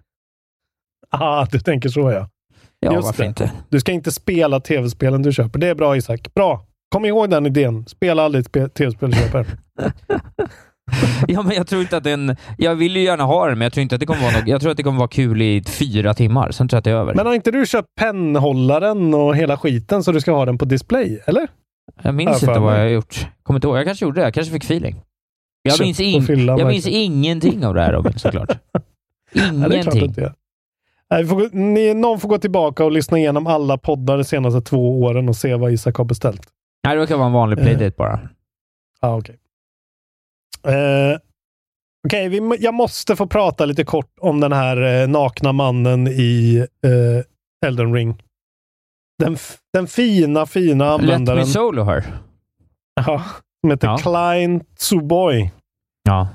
Ah, 1.11 1.47
du 1.51 1.59
tänker 1.61 1.89
så 1.89 2.01
ja. 2.11 2.29
Ja, 2.81 2.93
Just 2.95 3.05
varför 3.07 3.23
det. 3.23 3.29
inte? 3.29 3.53
Du 3.69 3.81
ska 3.81 3.93
inte 3.93 4.13
spela 4.13 4.61
tv-spelen 4.61 5.23
du 5.23 5.33
köper. 5.33 5.59
Det 5.59 5.67
är 5.69 5.75
bra 5.75 5.97
Isak. 5.97 6.35
Bra! 6.35 6.67
Kom 6.89 7.05
ihåg 7.05 7.31
den 7.31 7.47
idén. 7.47 7.87
Spela 7.87 8.23
aldrig 8.23 8.53
tv-spel 8.75 9.11
du 9.11 9.17
köper. 9.17 9.47
Ja, 11.29 11.43
men 11.43 11.57
jag 11.57 11.67
tror 11.67 11.83
inte 11.83 11.97
att 11.97 12.05
den... 12.05 12.37
Jag 12.59 12.75
vill 12.75 12.97
ju 12.97 13.03
gärna 13.03 13.25
ha 13.25 13.47
den, 13.49 13.59
men 13.59 13.67
jag 13.67 13.73
tror 13.73 13.83
inte 13.83 13.95
att 13.95 14.01
det 14.01 14.07
kommer 14.07 14.23
vara 14.23 14.33
något, 14.33 14.47
Jag 14.49 14.61
tror 14.61 14.71
att 14.71 14.77
det 14.77 14.83
kommer 14.83 14.99
vara 14.99 15.09
kul 15.09 15.43
i 15.43 15.63
fyra 15.67 16.15
timmar, 16.15 16.51
sen 16.51 16.69
tror 16.69 16.77
jag 16.77 16.79
att 16.79 16.85
det 16.85 16.91
är 16.91 16.95
över. 16.95 17.15
Men 17.15 17.27
har 17.27 17.35
inte 17.35 17.51
du 17.51 17.67
köpt 17.67 17.89
pennhållaren 18.01 19.15
och 19.15 19.37
hela 19.37 19.57
skiten 19.57 20.05
så 20.05 20.13
du 20.13 20.21
ska 20.21 20.33
ha 20.33 20.45
den 20.45 20.59
på 20.59 20.65
display? 20.65 21.21
Eller? 21.27 21.49
jag 22.03 22.15
minns 22.15 22.43
Ja, 22.43 22.49
inte 22.49 22.61
vad 22.61 22.75
jag 22.75 22.79
har 22.79 22.87
gjort. 22.89 23.27
Kommer 23.43 23.59
inte 23.59 23.67
ihåg. 23.67 23.77
Jag 23.77 23.85
kanske 23.87 24.05
gjorde 24.05 24.21
det. 24.21 24.25
Jag 24.25 24.35
kanske 24.35 24.53
fick 24.53 24.65
feeling. 24.65 24.97
Jag 25.63 25.81
minns, 25.81 26.01
in, 26.01 26.47
jag 26.47 26.67
minns 26.67 26.87
ingenting 26.87 27.67
av 27.67 27.75
det 27.75 27.83
här 27.83 27.93
Robin, 27.93 28.13
såklart. 28.19 28.59
Ja, 29.33 29.49
Ingenting. 29.75 30.15
gör. 30.17 30.35
Nej, 31.11 31.27
får, 31.27 31.49
ni, 31.57 31.95
någon 31.95 32.21
får 32.21 32.29
gå 32.29 32.39
tillbaka 32.39 32.85
och 32.85 32.93
lyssna 32.93 33.19
igenom 33.19 33.47
alla 33.47 33.79
poddar 33.79 34.17
de 34.19 34.25
senaste 34.25 34.61
två 34.61 35.03
åren 35.03 35.29
och 35.29 35.37
se 35.37 35.55
vad 35.55 35.73
Isak 35.73 35.97
har 35.97 36.05
beställt. 36.05 36.43
Nej, 36.85 36.95
det 36.95 37.01
verkar 37.01 37.17
vara 37.17 37.27
en 37.27 37.33
vanlig 37.33 37.59
Eh. 37.59 37.65
playdate 37.65 37.95
bara. 37.99 38.21
Ah, 39.01 39.17
Okej, 39.17 39.37
Eh, 40.67 41.19
okej, 42.09 42.29
vi 42.29 42.41
må- 42.41 42.57
jag 42.59 42.75
måste 42.75 43.17
få 43.17 43.27
prata 43.27 43.65
lite 43.65 43.85
kort 43.85 44.11
om 44.21 44.41
den 44.41 44.53
här 44.53 45.03
eh, 45.03 45.09
nakna 45.09 45.53
mannen 45.53 46.09
i 46.09 46.67
eh, 46.87 47.69
Elden 47.69 47.95
Ring. 47.95 48.23
Den, 49.23 49.37
den 49.73 49.87
fina, 49.87 50.47
fina 50.47 50.97
Let 50.97 51.01
användaren. 51.01 51.39
me 51.39 51.47
solo 51.47 51.83
her. 51.85 52.05
Ja, 53.07 53.23
som 53.61 53.71
heter 53.71 53.89
Ja. 53.89 53.97
Klein 53.99 54.65
Tsuboy. 54.79 55.51
Ja. 56.09 56.29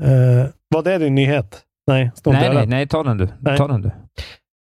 Eh, 0.00 0.46
var 0.68 0.82
det 0.82 0.98
din 0.98 1.14
nyhet? 1.14 1.62
Nej, 1.86 2.02
inte 2.16 2.30
Nej, 2.30 2.54
nej, 2.54 2.66
nej, 2.66 2.88
ta 2.88 3.02
den 3.02 3.16
du. 3.18 3.28
Nej. 3.40 3.56
Ta 3.56 3.68
den 3.68 3.82
du. 3.82 3.90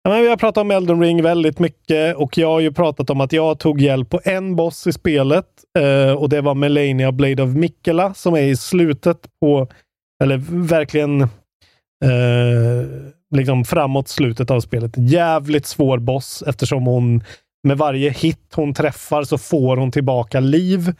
Ja, 0.03 0.09
men 0.11 0.21
vi 0.21 0.29
har 0.29 0.37
pratat 0.37 0.61
om 0.61 0.71
Elden 0.71 1.01
Ring 1.01 1.23
väldigt 1.23 1.59
mycket 1.59 2.15
och 2.15 2.37
jag 2.37 2.47
har 2.47 2.59
ju 2.59 2.71
pratat 2.73 3.09
om 3.09 3.21
att 3.21 3.33
jag 3.33 3.59
tog 3.59 3.81
hjälp 3.81 4.09
på 4.09 4.21
en 4.23 4.55
boss 4.55 4.87
i 4.87 4.93
spelet 4.93 5.45
eh, 5.79 6.13
och 6.13 6.29
det 6.29 6.41
var 6.41 6.55
Melania 6.55 7.11
Blade 7.11 7.43
of 7.43 7.49
Mikkela 7.49 8.13
som 8.13 8.33
är 8.33 8.41
i 8.41 8.55
slutet 8.55 9.17
på, 9.41 9.67
eller 10.23 10.37
verkligen 10.67 11.21
eh, 11.21 11.29
liksom 13.35 13.65
framåt 13.65 14.07
slutet 14.07 14.51
av 14.51 14.59
spelet. 14.61 14.91
Jävligt 14.97 15.65
svår 15.65 15.97
boss 15.97 16.43
eftersom 16.47 16.85
hon 16.85 17.23
med 17.67 17.77
varje 17.77 18.09
hit 18.09 18.53
hon 18.55 18.73
träffar 18.73 19.23
så 19.23 19.37
får 19.37 19.77
hon 19.77 19.91
tillbaka 19.91 20.39
liv 20.39 20.93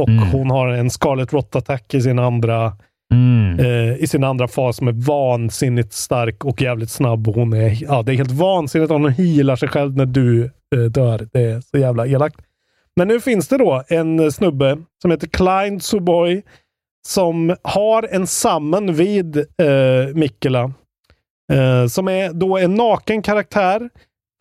och 0.00 0.08
Mm. 0.08 0.28
hon 0.28 0.50
har 0.50 0.68
en 0.68 0.90
Scarlet 0.90 1.32
Rot-attack 1.32 1.94
i 1.94 2.00
sin 2.02 2.18
andra 2.18 2.72
Mm. 3.14 3.58
eh, 3.58 3.96
i 3.96 4.06
sin 4.06 4.24
andra 4.24 4.48
fas 4.48 4.76
som 4.76 4.88
är 4.88 4.92
vansinnigt 4.92 5.92
stark 5.92 6.44
och 6.44 6.62
jävligt 6.62 6.90
snabb. 6.90 7.26
Hon 7.26 7.52
är, 7.52 7.82
ja, 7.82 8.02
det 8.02 8.12
är 8.12 8.16
helt 8.16 8.30
vansinnigt 8.30 8.90
om 8.92 9.02
hon 9.02 9.12
healar 9.12 9.56
sig 9.56 9.68
själv 9.68 9.96
när 9.96 10.06
du 10.06 10.50
dör. 10.90 11.28
Det 11.32 11.40
är 11.42 11.60
så 11.60 11.78
jävla 11.78 12.06
elakt. 12.06 12.36
Men 12.98 13.08
nu 13.08 13.20
finns 13.20 13.48
det 13.48 13.56
då 13.58 13.82
en 13.88 14.32
snubbe 14.32 14.78
som 15.02 15.10
heter 15.10 15.26
Klein 15.26 15.80
Suboy 15.80 16.42
som 17.08 17.56
har 17.62 18.08
en 18.10 18.26
summon 18.26 18.94
vid 18.94 19.36
eh, 19.36 20.14
Mikkela. 20.14 20.72
Eh, 21.52 21.86
som 21.86 22.08
är 22.08 22.32
då 22.32 22.58
en 22.58 22.74
naken 22.74 23.22
karaktär. 23.22 23.90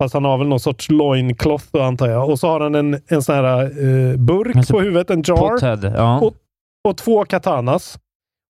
Fast 0.04 0.14
han 0.14 0.26
har 0.26 0.38
väl 0.38 0.48
någon 0.48 0.60
sorts 0.60 0.90
loincloth 0.90 1.66
antar 1.76 2.08
jag. 2.10 2.30
Och 2.30 2.40
så 2.40 2.48
har 2.48 2.60
han 2.60 2.76
en, 2.76 3.02
en 3.08 3.22
sån 3.22 3.36
här 3.36 3.62
eh, 3.64 4.18
burk 4.18 4.56
Alltså, 4.56 4.74
på 4.74 4.82
huvudet, 4.82 5.10
en 5.10 5.22
jar 5.26 5.38
Pothead, 5.38 5.94
ja. 5.96 6.20
och, 6.20 6.34
och 6.88 6.98
två 6.98 7.26
katanas. 7.26 8.00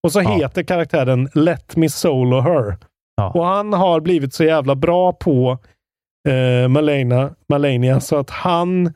Och 0.04 0.12
så 0.12 0.22
Ja. 0.22 0.30
heter 0.30 0.64
karaktären 0.64 1.30
Let 1.34 1.76
Me 1.76 1.90
Solo 1.90 2.40
Her. 2.42 2.78
Ja. 3.16 3.32
Och 3.32 3.46
han 3.46 3.74
har 3.74 4.00
blivit 4.00 4.34
så 4.34 4.44
jävla 4.44 4.76
bra 4.76 5.14
på 5.14 5.58
eh, 6.30 6.68
Malenia, 6.68 7.30
Malenia 7.50 8.00
så 8.00 8.16
att 8.16 8.30
han 8.30 8.94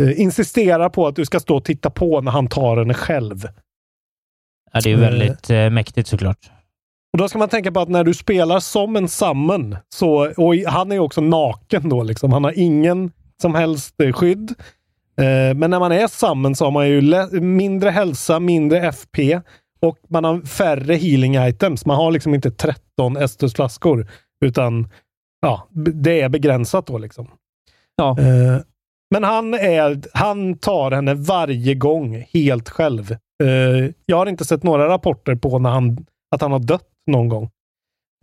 eh, 0.00 0.20
insisterar 0.20 0.88
på 0.88 1.06
att 1.06 1.16
du 1.16 1.24
ska 1.24 1.40
stå 1.40 1.56
och 1.56 1.64
titta 1.64 1.90
på 1.90 2.20
när 2.20 2.32
han 2.32 2.48
tar 2.48 2.76
henne 2.76 2.94
själv. 2.94 3.48
ja, 4.72 4.80
det 4.84 4.92
är 4.92 4.96
väldigt 4.96 5.50
eh, 5.50 5.70
mäktigt 5.70 6.08
såklart. 6.08 6.50
Och 7.12 7.18
Då 7.18 7.28
ska 7.28 7.38
man 7.38 7.48
tänka 7.48 7.72
på 7.72 7.80
att 7.80 7.88
när 7.88 8.04
du 8.04 8.14
spelar 8.14 8.60
som 8.60 8.96
en 8.96 9.08
summon, 9.08 9.76
så, 9.88 10.32
och 10.36 10.54
han 10.54 10.90
är 10.90 10.96
ju 10.96 11.00
också 11.00 11.20
naken 11.20 11.88
då, 11.88 12.02
liksom. 12.02 12.32
han 12.32 12.44
har 12.44 12.52
ingen 12.56 13.12
som 13.42 13.54
helst 13.54 14.00
eh, 14.00 14.12
skydd. 14.12 14.54
Eh, 15.20 15.54
men 15.54 15.70
när 15.70 15.78
man 15.78 15.92
är 15.92 16.06
summon 16.06 16.54
så 16.54 16.64
har 16.64 16.70
man 16.70 16.88
ju 16.88 17.26
mindre 17.40 17.90
hälsa, 17.90 18.40
mindre 18.40 18.80
FP 18.80 19.40
och 19.80 19.98
man 20.08 20.24
har 20.24 20.40
färre 20.40 20.94
healing 20.94 21.36
items. 21.36 21.86
Man 21.86 21.96
har 21.96 22.10
liksom 22.10 22.34
inte 22.34 22.50
13 22.50 23.16
Estus-flaskor, 23.16 24.10
utan 24.44 24.88
ja, 25.40 25.68
det 25.74 26.20
är 26.20 26.28
begränsat 26.28 26.86
då 26.86 26.98
liksom. 26.98 27.28
Ja. 27.96 28.16
Eh, 28.20 28.60
men 29.10 29.24
han, 29.24 29.54
är, 29.54 30.02
han 30.12 30.58
tar 30.58 30.90
henne 30.90 31.14
varje 31.14 31.74
gång 31.74 32.26
helt 32.32 32.68
själv. 32.68 33.12
Eh, 33.42 33.90
jag 34.06 34.16
har 34.16 34.26
inte 34.26 34.44
sett 34.44 34.62
några 34.62 34.88
rapporter 34.88 35.34
på 35.34 35.58
när 35.58 35.70
han, 35.70 36.06
att 36.34 36.40
han 36.42 36.52
har 36.52 36.58
dött 36.58 36.88
någon 37.10 37.28
gång. 37.28 37.50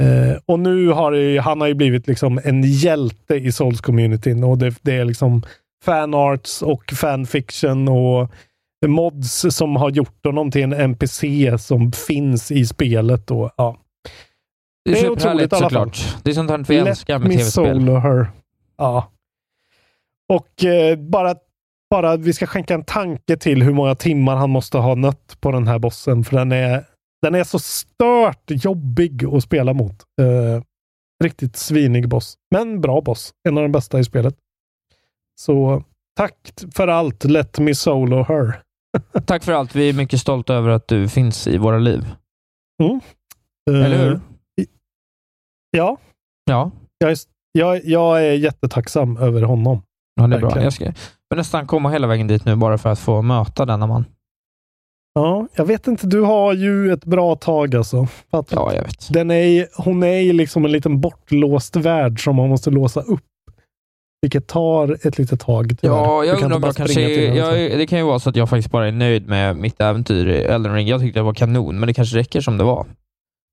Eh, 0.03 0.37
och 0.45 0.59
nu 0.59 0.87
har 0.87 1.11
det, 1.11 1.37
han 1.37 1.61
har 1.61 1.67
ju 1.67 1.73
blivit 1.73 2.07
liksom 2.07 2.39
en 2.43 2.63
hjälte 2.63 3.35
i 3.35 3.51
Souls-communityn 3.51 4.43
och 4.43 4.57
det, 4.57 4.75
det 4.81 4.93
är 4.97 5.05
liksom 5.05 5.43
fanarts 5.85 6.61
och 6.61 6.91
fanfiction 6.93 7.87
och 7.87 8.31
mods 8.85 9.45
som 9.55 9.75
har 9.75 9.89
gjort 9.89 10.25
honom 10.25 10.51
till 10.51 10.63
en 10.63 10.73
NPC 10.73 11.57
som 11.59 11.91
finns 11.91 12.51
i 12.51 12.65
spelet. 12.65 13.31
Och, 13.31 13.51
ja. 13.57 13.77
Det 14.85 14.91
är, 14.91 14.95
Det 14.95 15.07
är 15.07 15.11
otroligt 15.11 15.49
fall. 15.49 15.61
såklart. 15.61 16.15
Det 16.23 16.29
är 16.29 16.33
sånt 16.33 16.49
här 16.49 16.65
vi 16.67 16.75
Let 16.77 16.87
älskar 16.87 17.19
med 17.19 17.27
me 17.27 17.33
tv-spel. 17.37 17.75
solo 17.79 17.95
her. 17.97 18.27
Ja. 18.77 19.09
Och 20.33 20.63
eh, 20.63 20.95
bara, 20.99 21.35
bara 21.89 22.17
vi 22.17 22.33
ska 22.33 22.47
skänka 22.47 22.73
en 22.73 22.85
tanke 22.85 23.37
till 23.37 23.63
hur 23.63 23.73
många 23.73 23.95
timmar 23.95 24.35
han 24.35 24.49
måste 24.49 24.77
ha 24.77 24.95
nött 24.95 25.37
på 25.39 25.51
den 25.51 25.67
här 25.67 25.79
bossen. 25.79 26.23
För 26.23 26.37
den 26.37 26.51
är, 26.51 26.85
den 27.21 27.35
är 27.35 27.43
så 27.43 27.59
stört 27.59 28.43
jobbig 28.47 29.25
att 29.25 29.43
spela 29.43 29.73
mot. 29.73 30.03
Eh, 30.21 30.63
riktigt 31.23 31.55
svinig 31.57 32.09
boss. 32.09 32.35
Men 32.51 32.81
bra 32.81 33.01
boss. 33.01 33.31
En 33.49 33.57
av 33.57 33.63
de 33.63 33.71
bästa 33.71 33.99
i 33.99 34.03
spelet. 34.03 34.35
Så 35.41 35.83
tack 36.15 36.35
för 36.75 36.87
allt. 36.87 37.23
Let 37.23 37.59
me 37.59 37.75
solo 37.75 38.23
her. 38.23 38.61
Tack 39.25 39.43
för 39.43 39.51
allt. 39.51 39.75
Vi 39.75 39.89
är 39.89 39.93
mycket 39.93 40.19
stolta 40.19 40.53
över 40.53 40.69
att 40.69 40.87
du 40.87 41.07
finns 41.09 41.47
i 41.47 41.57
våra 41.57 41.77
liv. 41.77 42.05
Mm. 42.83 42.99
Eller 43.85 43.97
hur? 43.97 44.13
Eh, 44.13 44.19
Ja, 45.77 45.97
Ja, 46.45 46.71
jag 46.97 47.11
är, 47.11 47.17
jag, 47.51 47.85
jag 47.85 48.25
är 48.25 48.33
jättetacksam 48.33 49.17
över 49.17 49.41
honom. 49.41 49.81
Ja 50.15 50.27
det 50.27 50.35
är 50.35 50.39
bra. 50.39 50.47
Verkligen. 50.49 50.63
Jag 50.63 50.73
ska 50.73 50.85
jag 51.29 51.37
nästan 51.37 51.67
komma 51.67 51.89
hela 51.89 52.07
vägen 52.07 52.27
dit 52.27 52.45
nu 52.45 52.55
bara 52.55 52.77
för 52.77 52.89
att 52.89 52.99
få 52.99 53.21
möta 53.21 53.65
denna 53.65 53.87
man. 53.87 54.05
Ja, 55.15 55.47
jag 55.55 55.65
vet 55.65 55.87
inte. 55.87 56.07
Du 56.07 56.21
har 56.21 56.53
ju 56.53 56.91
ett 56.93 57.05
bra 57.05 57.35
tag 57.35 57.75
alltså. 57.75 58.07
Att 58.31 58.51
Ja, 58.51 58.73
jag 58.73 58.83
vet. 58.83 59.13
den 59.13 59.31
är, 59.31 59.67
hon 59.83 60.03
är 60.03 60.19
ju 60.19 60.33
liksom 60.33 60.65
en 60.65 60.71
liten 60.71 61.01
bortlåst 61.01 61.75
värld 61.75 62.23
som 62.23 62.35
man 62.35 62.49
måste 62.49 62.69
låsa 62.69 63.01
upp. 63.01 63.21
Vilket 64.21 64.47
tar 64.47 65.07
ett 65.07 65.17
litet 65.17 65.39
tag. 65.39 65.77
tyvärr. 65.81 65.95
Ja, 65.95 66.23
jag 66.25 66.35
kan 66.39 66.43
undrar 66.43 66.57
om 66.57 66.63
jag 66.63 66.75
kanske... 66.75 67.01
den, 67.01 67.35
Jag, 67.35 67.53
liksom. 67.57 67.79
det 67.79 67.87
kan 67.87 67.99
ju 67.99 68.05
vara 68.05 68.19
så 68.19 68.29
att 68.29 68.35
jag 68.35 68.49
faktiskt 68.49 68.71
bara 68.71 68.87
är 68.87 68.91
nöjd 68.91 69.27
med 69.27 69.55
mitt 69.57 69.81
äventyr 69.81 70.27
i 70.27 70.43
Elden 70.43 70.73
Ring. 70.73 70.87
Jag 70.87 71.01
tyckte 71.01 71.19
det 71.19 71.23
var 71.23 71.33
kanon, 71.33 71.79
men 71.79 71.87
det 71.87 71.93
kanske 71.93 72.17
räcker 72.17 72.41
som 72.41 72.57
det 72.57 72.63
var. 72.63 72.85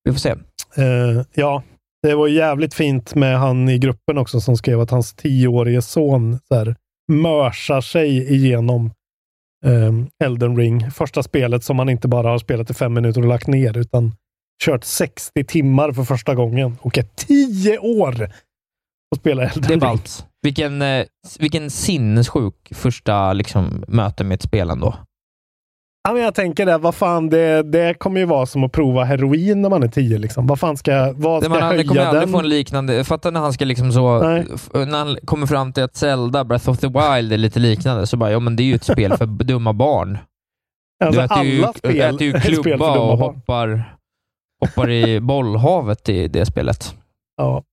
Vi 0.04 0.12
får 0.12 0.18
se. 0.18 0.30
Eh, 0.76 1.22
ja, 1.34 1.62
det 2.02 2.14
var 2.14 2.28
jävligt 2.28 2.74
fint 2.74 3.14
med 3.14 3.38
han 3.38 3.68
i 3.68 3.78
gruppen 3.78 4.18
också 4.18 4.40
som 4.40 4.56
skrev 4.56 4.80
att 4.80 4.90
hans 4.90 5.14
tioårige 5.14 5.82
son 5.82 6.38
så 6.48 6.54
här, 6.54 6.76
mörsar 7.12 7.80
sig 7.80 8.32
igenom 8.34 8.90
eh, 9.66 10.24
Elden 10.26 10.56
Ring. 10.56 10.90
Första 10.90 11.22
spelet 11.22 11.64
som 11.64 11.78
han 11.78 11.88
inte 11.88 12.08
bara 12.08 12.28
har 12.28 12.38
spelat 12.38 12.70
i 12.70 12.74
fem 12.74 12.92
minuter 12.92 13.20
och 13.20 13.26
lagt 13.28 13.46
ner, 13.46 13.78
utan 13.78 14.12
kört 14.64 14.84
60 14.84 15.44
timmar 15.44 15.92
för 15.92 16.04
första 16.04 16.34
gången 16.34 16.76
och 16.80 16.98
är 16.98 17.06
tio 17.14 17.78
år 17.78 18.22
att 19.14 19.18
spela 19.20 19.42
Elden 19.42 19.62
Det 19.62 19.66
är 19.68 19.70
Ring. 19.70 19.80
ballt. 19.80 20.26
Vilken, 20.42 20.82
eh, 20.82 21.06
vilken 21.38 21.70
sinnessjuk 21.70 22.54
första 22.74 23.32
liksom, 23.32 23.84
möte 23.88 24.24
med 24.24 24.34
ett 24.34 24.42
spel 24.42 24.70
ändå. 24.70 24.94
Ja, 26.02 26.12
men 26.12 26.22
jag 26.22 26.34
tänker 26.34 26.66
det, 26.66 26.78
vad 26.78 26.94
fan, 26.94 27.28
det, 27.28 27.62
det 27.62 27.94
kommer 27.94 28.20
ju 28.20 28.26
vara 28.26 28.46
som 28.46 28.64
att 28.64 28.72
prova 28.72 29.04
heroin 29.04 29.62
när 29.62 29.70
man 29.70 29.82
är 29.82 29.88
tio. 29.88 30.18
Liksom. 30.18 30.46
Vad 30.46 30.60
fan 30.60 30.76
ska, 30.76 31.12
vad 31.16 31.42
Det 31.42 31.44
ska 31.44 31.54
man 31.54 31.62
aldrig, 31.62 31.88
kommer 31.88 32.00
höja 32.00 32.10
aldrig 32.10 32.30
få 32.30 32.38
en 32.38 32.48
liknande... 32.48 33.04
Fatta 33.04 33.30
när 33.30 33.40
han 33.40 33.52
ska 33.52 33.64
liksom 33.64 33.92
så... 33.92 34.22
Nej. 34.22 34.46
När 34.72 34.98
han 34.98 35.16
kommer 35.24 35.46
fram 35.46 35.72
till 35.72 35.82
att 35.82 35.96
Zelda, 35.96 36.44
Breath 36.44 36.70
of 36.70 36.78
the 36.78 36.86
Wild 36.86 37.32
är 37.32 37.38
lite 37.38 37.58
liknande, 37.58 38.06
så 38.06 38.16
bara, 38.16 38.30
ja 38.30 38.38
men 38.40 38.56
det 38.56 38.62
är 38.62 38.64
ju 38.64 38.74
ett 38.74 38.84
spel 38.84 39.16
för 39.16 39.26
dumma 39.44 39.72
barn. 39.72 40.18
Alltså, 41.04 41.20
du 41.20 41.24
äter 41.24 41.44
ju, 41.44 41.62
alla 41.62 41.72
spel 41.72 42.14
äter 42.14 42.22
ju 42.22 42.32
klubba 42.40 42.98
och 42.98 43.18
barn. 43.18 43.34
hoppar, 43.34 43.96
hoppar 44.60 44.90
i 44.90 45.20
bollhavet 45.30 46.08
i 46.08 46.28
det 46.28 46.46
spelet. 46.46 46.94
Ja. 47.36 47.64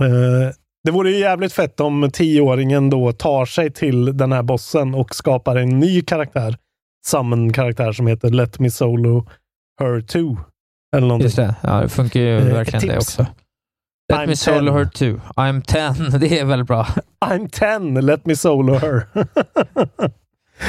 Eh, 0.00 0.54
det 0.84 0.90
vore 0.90 1.10
ju 1.10 1.18
jävligt 1.18 1.52
fett 1.52 1.80
om 1.80 2.10
tioåringen 2.12 2.90
då 2.90 3.12
tar 3.12 3.44
sig 3.44 3.72
till 3.72 4.16
den 4.16 4.32
här 4.32 4.42
bossen 4.42 4.94
och 4.94 5.14
skapar 5.14 5.56
en 5.56 5.78
ny 5.78 6.02
karaktär. 6.02 6.56
Summon-karaktär 7.06 7.92
som 7.92 8.06
heter 8.06 8.30
Let 8.30 8.58
Me 8.58 8.70
Solo 8.70 9.26
Her 9.80 10.00
2. 10.00 10.38
Eller 10.96 11.06
någonting. 11.06 11.24
Just 11.24 11.36
det. 11.36 11.54
Ja, 11.62 11.80
det 11.80 11.88
funkar 11.88 12.20
ju 12.20 12.36
Eh, 12.38 12.44
verkligen 12.54 12.86
det 12.88 12.96
också. 12.96 13.26
Let 14.12 14.20
I'm 14.20 14.26
me 14.26 14.36
solo 14.36 14.70
10. 14.72 14.78
her 14.78 14.84
too. 14.84 15.20
I'm 15.36 15.60
10. 16.10 16.18
Det 16.18 16.38
är 16.38 16.44
väldigt 16.44 16.68
bra. 16.68 16.86
I'm 17.26 17.48
10, 17.92 18.00
let 18.00 18.26
me 18.26 18.36
solo 18.36 18.74
her. 18.74 19.06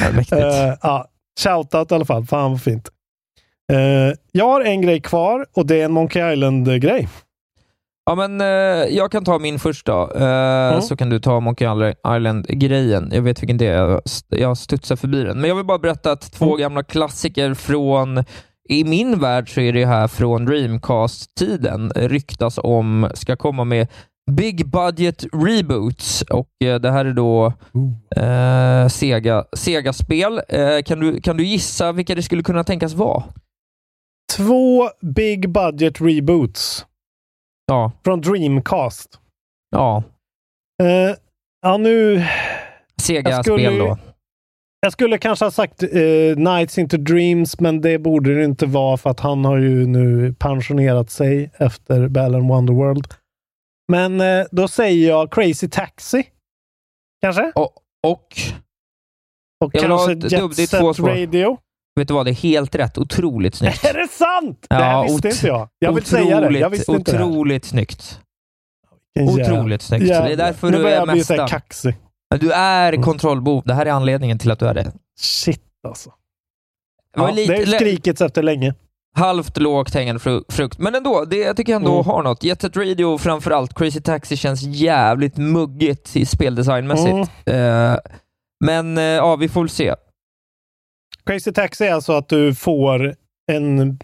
Ja, 0.02 0.12
mäktigt. 0.12 0.34
uh, 0.42 0.74
ja, 0.82 1.06
shoutout 1.40 1.92
i 1.92 1.96
alla 1.96 2.06
fall. 2.06 2.26
Fan 2.26 2.52
vad 2.52 2.62
fint. 2.62 2.90
Eh, 3.72 4.14
jag 4.32 4.46
har 4.46 4.62
en 4.62 4.82
grej 4.82 5.02
kvar 5.02 5.46
och 5.54 5.66
det 5.66 5.82
är 5.82 5.86
en 5.86 5.92
Monkey 5.92 6.34
Island-grej. 6.34 7.10
Ja, 8.06 8.16
men 8.16 8.42
eh, 8.42 8.48
jag 8.96 9.12
kan 9.12 9.24
ta 9.26 9.40
min 9.40 9.60
först 9.60 9.86
då, 9.86 10.12
eh, 10.12 10.80
så 10.80 10.96
kan 10.98 11.10
du 11.10 11.20
ta 11.20 11.40
Monkey 11.40 11.68
Island-grejen. 12.18 13.10
Jag 13.14 13.22
vet 13.22 13.42
vilken 13.42 13.58
det 13.58 13.66
är. 13.68 13.74
Jag 13.90 14.02
st- 14.06 14.42
Jag 14.42 14.58
studsar 14.58 14.96
förbi 14.96 15.24
den. 15.24 15.42
Men 15.42 15.48
jag 15.50 15.56
vill 15.56 15.66
bara 15.66 15.80
berätta 15.80 16.12
att 16.12 16.32
två 16.32 16.56
gamla 16.56 16.84
klassiker 16.84 17.54
från 17.54 18.24
i 18.70 18.84
min 18.84 19.20
värld 19.20 19.54
så 19.54 19.62
är 19.62 19.74
det 19.74 19.86
här 19.86 20.08
från 20.08 20.46
Dreamcast-tiden 20.46 21.92
ryktas 21.96 22.60
om 22.64 23.10
ska 23.14 23.36
komma 23.36 23.64
med 23.64 23.88
Big 24.32 24.70
Budget 24.70 25.24
Reboots 25.34 26.22
och 26.22 26.50
eh, 26.64 26.80
det 26.80 26.92
här 26.92 27.06
är 27.06 27.14
då 27.14 27.46
eh, 28.16 28.88
Sega, 28.88 29.46
Sega-spel. 29.58 30.42
Eh, 30.50 30.82
kan, 30.86 31.00
du, 31.00 31.22
kan 31.22 31.38
du 31.38 31.46
gissa 31.46 31.92
vilka 31.92 32.16
det 32.16 32.24
skulle 32.24 32.44
kunna 32.44 32.64
tänkas 32.64 32.94
vara? 32.94 33.24
Två 34.38 34.90
Big 35.16 35.50
Budget 35.50 36.02
Reboots 36.02 36.86
Ja, 37.72 37.92
från 38.04 38.22
Dreamcast. 38.22 39.20
ja. 39.72 40.04
Eh, 40.84 41.16
ja, 41.62 41.78
nu... 41.78 42.24
Sega-spel 43.02 43.78
då. 43.78 43.98
Jag 44.80 44.94
skulle 44.94 45.18
kanske 45.18 45.46
ha 45.46 45.52
sagt 45.52 45.84
eh, 45.84 46.38
Nights 46.38 46.78
into 46.78 46.98
Dreams, 46.98 47.60
men 47.60 47.82
det 47.82 48.00
borde 48.00 48.36
det 48.36 48.44
inte 48.44 48.66
vara 48.66 48.98
för 48.98 49.10
att 49.10 49.20
han 49.20 49.46
har 49.46 49.58
ju 49.58 49.88
nu 49.88 50.34
pensionerat 50.40 51.10
sig 51.10 51.52
efter 51.58 52.08
Balan 52.08 52.48
Wonderworld. 52.48 53.08
Men 53.92 54.22
eh, 54.22 54.46
då 54.52 54.68
säger 54.68 55.10
jag 55.10 55.32
Crazy 55.32 55.70
Taxi. 55.70 56.24
Kanske? 57.22 57.52
Och, 57.56 57.74
och 58.08 58.28
Och 59.66 59.74
kanske 59.74 60.14
Jet 60.14 60.70
Set. 60.70 61.00
Radio. 61.00 61.58
Vet 61.96 62.08
du 62.08 62.14
vad, 62.14 62.26
det 62.26 62.32
är 62.32 62.36
helt 62.36 62.76
rätt. 62.76 62.98
Otroligt 62.98 63.56
snyggt. 63.56 63.86
Är 63.86 63.94
det 63.94 64.08
sant? 64.08 64.66
det 64.70 64.76
här 64.76 64.92
Ja, 64.92 65.04
visste 65.04 65.28
inte 65.30 65.48
jag. 65.48 65.70
Jag 65.80 65.94
vill 65.94 66.06
säga 66.06 66.40
det. 66.42 66.60
Jag 66.60 66.70
visste 66.70 66.92
inte 66.92 67.12
det. 67.18 67.24
otroligt 67.24 67.66
snyggt. 67.66 68.20
Vilken 69.16 69.38
jävla- 69.38 69.54
Otroligt 69.60 69.82
snyggt. 69.82 70.06
jävla- 70.06 70.28
Det 70.28 70.34
är 70.34 70.38
därför 70.38 70.70
nu 70.70 70.78
du 70.78 70.84
börjar 70.84 70.96
är 70.96 71.00
jag 71.06 71.08
bli 71.14 71.24
så 71.24 71.34
här 71.34 71.40
mästaren. 71.42 71.62
kaxig. 71.62 71.96
Du 72.40 72.52
är 72.52 72.94
kontrollbov. 73.04 73.64
Det 73.66 73.74
här 73.74 73.86
är 73.86 73.92
anledningen 73.92 74.40
till 74.40 74.52
att 74.52 74.60
du 74.60 74.66
är 74.68 74.74
det. 74.74 74.92
Shit 75.20 75.62
alltså. 75.88 76.10
Det 77.16 77.22
Ja, 77.22 77.32
lite 77.32 77.54
det 77.54 77.60
har 77.60 77.66
skrikits 77.66 78.22
efter 78.22 78.44
länge. 78.44 78.74
halvt 79.16 79.58
lågt 79.58 79.94
hängande 79.94 80.20
fru- 80.20 80.44
frukt. 80.50 80.78
Men 80.80 80.96
ändå, 80.96 81.26
det, 81.26 81.38
jag 81.38 81.58
tycker 81.58 81.76
ändå 81.76 81.94
Mm. 81.94 82.06
har 82.06 82.24
något. 82.24 82.44
Jet 82.44 82.62
Set 82.62 82.78
Radio 82.78 83.18
framförallt. 83.18 83.74
Crazy 83.74 84.02
Taxi 84.02 84.38
känns 84.38 84.62
jävligt 84.62 85.38
muggigt 85.38 86.16
i 86.16 86.26
speldesignmässigt. 86.26 87.30
Mm. 87.46 87.92
Eh, 87.92 87.98
men 88.66 88.98
eh, 88.98 89.04
ja, 89.04 89.36
vi 89.36 89.50
får 89.50 89.62
väl 89.62 89.70
se. 89.70 89.96
Crazy 91.26 91.52
Taxi 91.52 91.86
är 91.86 91.94
alltså 91.94 92.14
att 92.14 92.30
du 92.30 92.56
får 92.56 93.16
en 93.52 94.00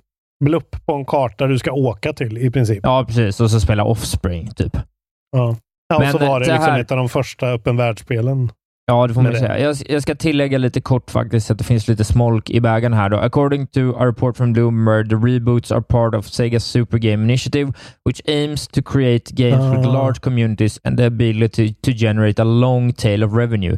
blupp 0.46 0.76
på 0.86 0.94
en 0.94 1.06
karta 1.06 1.48
du 1.48 1.60
ska 1.60 1.72
åka 1.72 2.14
till 2.14 2.38
i 2.38 2.52
princip. 2.52 2.80
Ja, 2.84 3.06
precis. 3.08 3.40
Och 3.40 3.52
så 3.52 3.60
spela 3.60 3.84
Offspring, 3.84 4.52
typ. 4.56 4.78
Ja. 5.32 5.56
Ja, 5.90 5.96
och 5.96 6.02
Men, 6.02 6.12
så 6.12 6.18
var 6.18 6.40
det, 6.40 6.46
det 6.46 6.52
liksom 6.54 6.72
här- 6.72 6.80
ett 6.80 6.92
av 6.92 6.98
de 6.98 7.10
första 7.10 7.48
öppen 7.48 7.78
världsspelen. 7.78 8.52
Ja, 8.92 9.08
det 9.08 9.14
får 9.14 9.22
man 9.22 9.32
det. 9.32 9.40
säga. 9.40 9.60
Jag, 9.60 9.76
jag 9.90 10.02
ska 10.02 10.16
tillägga 10.16 10.58
lite 10.58 10.82
kort 10.82 11.12
faktiskt, 11.12 11.52
att 11.52 11.58
det 11.58 11.64
finns 11.64 11.88
lite 11.88 12.04
smolk 12.04 12.50
i 12.50 12.62
bägaren 12.62 12.94
här. 12.94 13.10
Då. 13.10 13.18
According 13.18 13.68
to 13.68 13.80
a 13.98 14.06
report 14.06 14.38
from 14.38 14.54
Bloomberg, 14.54 15.10
the 15.10 15.16
reboots 15.16 15.72
are 15.76 15.82
part 15.82 16.16
of 16.16 16.26
Sega's 16.26 16.60
Super 16.60 16.98
Game 16.98 17.24
Initiative, 17.24 17.74
which 18.06 18.22
aims 18.28 18.68
to 18.68 18.82
create 18.86 19.32
games 19.34 19.78
with 19.78 19.88
Ah. 19.88 19.94
large 19.94 20.20
communities 20.22 20.80
and 20.84 20.98
the 20.98 21.06
ability 21.06 21.74
to 21.74 21.92
generate 21.92 22.42
a 22.42 22.46
long 22.46 22.94
tail 22.94 23.24
of 23.24 23.34
revenue. 23.34 23.78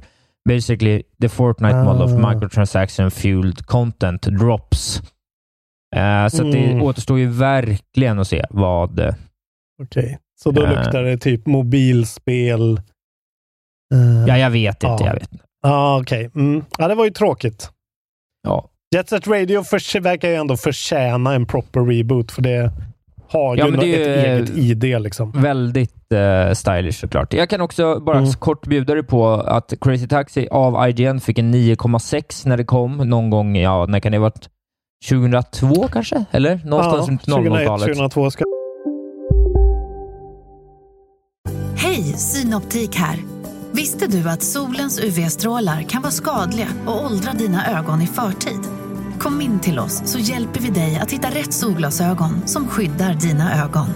Basically, 0.50 1.04
the 1.22 1.28
Fortnite 1.30 1.84
model 1.84 2.02
of 2.02 2.12
Ah. 2.12 2.32
microtransaction-fueled 2.34 3.66
content 3.66 4.22
drops. 4.22 5.02
Eh, 5.96 6.28
så 6.28 6.46
att 6.46 6.52
det 6.52 6.66
Mm. 6.72 6.82
återstår 6.82 7.20
ju 7.20 7.28
verkligen 7.28 8.20
att 8.20 8.28
se 8.28 8.46
vad... 8.50 9.00
eh, 9.00 9.14
Okej. 9.84 10.20
Så 10.44 10.52
då 10.52 10.64
Eh. 10.66 10.70
luktar 10.70 11.04
det 11.04 11.18
typ 11.18 11.46
mobilspel. 11.46 12.78
Eh, 13.94 14.26
Ja, 14.28 14.38
jag 14.38 14.50
vet 14.50 14.84
inte. 14.84 15.04
Ja. 15.04 15.06
Jag 15.06 15.14
vet. 15.14 15.30
ah. 15.64 16.00
Okay. 16.02 16.30
Mm. 16.36 16.64
Ja, 16.78 16.88
det 16.88 16.96
var 16.96 17.06
ju 17.06 17.12
tråkigt. 17.12 17.72
Ja. 18.44 18.70
Jet 18.96 19.10
Set 19.10 19.28
Radio 19.28 19.64
för, 19.64 20.00
verkar 20.00 20.30
ju 20.30 20.36
ändå 20.36 20.58
förtjäna 20.58 21.34
en 21.34 21.46
proper 21.46 21.80
reboot, 21.82 22.32
för 22.32 22.42
det 22.42 22.72
har 23.30 23.58
Ja, 23.58 23.68
men 23.68 23.80
det 23.80 24.02
ett 24.04 24.50
eget 24.50 24.58
ID. 24.58 25.02
Liksom. 25.02 25.32
Väldigt 25.32 26.12
eh, 26.14 26.54
stylish 26.54 27.00
såklart. 27.00 27.34
Jag 27.34 27.50
kan 27.50 27.62
också 27.62 28.00
bara 28.00 28.18
Mm. 28.18 28.32
kort 28.34 28.68
bjuda 28.68 28.94
dig 28.94 29.04
på 29.04 29.28
att 29.30 29.74
Crazy 29.82 30.08
Taxi 30.08 30.48
av 30.52 30.90
IGN 30.90 31.20
fick 31.20 31.40
en 31.40 31.52
9,6 31.56 32.48
när 32.48 32.58
det 32.58 32.64
kom. 32.64 32.98
Någon 32.98 33.30
gång, 33.30 33.56
ja, 33.58 33.86
när 33.86 34.00
kan 34.00 34.12
det 34.12 34.18
ha 34.18 34.24
varit? 34.24 34.50
2002 35.10 35.88
kanske? 35.88 36.26
Eller? 36.32 36.60
Någonstans 36.66 37.08
runt 37.10 37.24
2001, 37.26 37.62
00-talet. 37.68 37.86
2002 37.88 38.32
ska... 38.32 38.44
Hej, 41.76 42.04
Synoptik 42.04 42.96
här. 42.96 43.18
Visste 43.72 44.08
du 44.08 44.30
att 44.30 44.44
solens 44.44 45.00
UV-strålar 45.04 45.82
kan 45.82 46.02
vara 46.02 46.12
skadliga 46.12 46.68
och 46.88 47.06
åldra 47.06 47.34
dina 47.34 47.80
ögon 47.80 48.02
i 48.02 48.08
förtid? 48.08 48.60
Kom 49.20 49.42
in 49.42 49.60
till 49.60 49.80
oss 49.80 50.02
så 50.06 50.20
hjälper 50.20 50.60
vi 50.60 50.70
dig 50.70 51.00
att 51.02 51.12
hitta 51.12 51.28
rätt 51.28 51.54
solglasögon 51.54 52.48
som 52.48 52.68
skyddar 52.68 53.14
dina 53.14 53.64
ögon. 53.64 53.88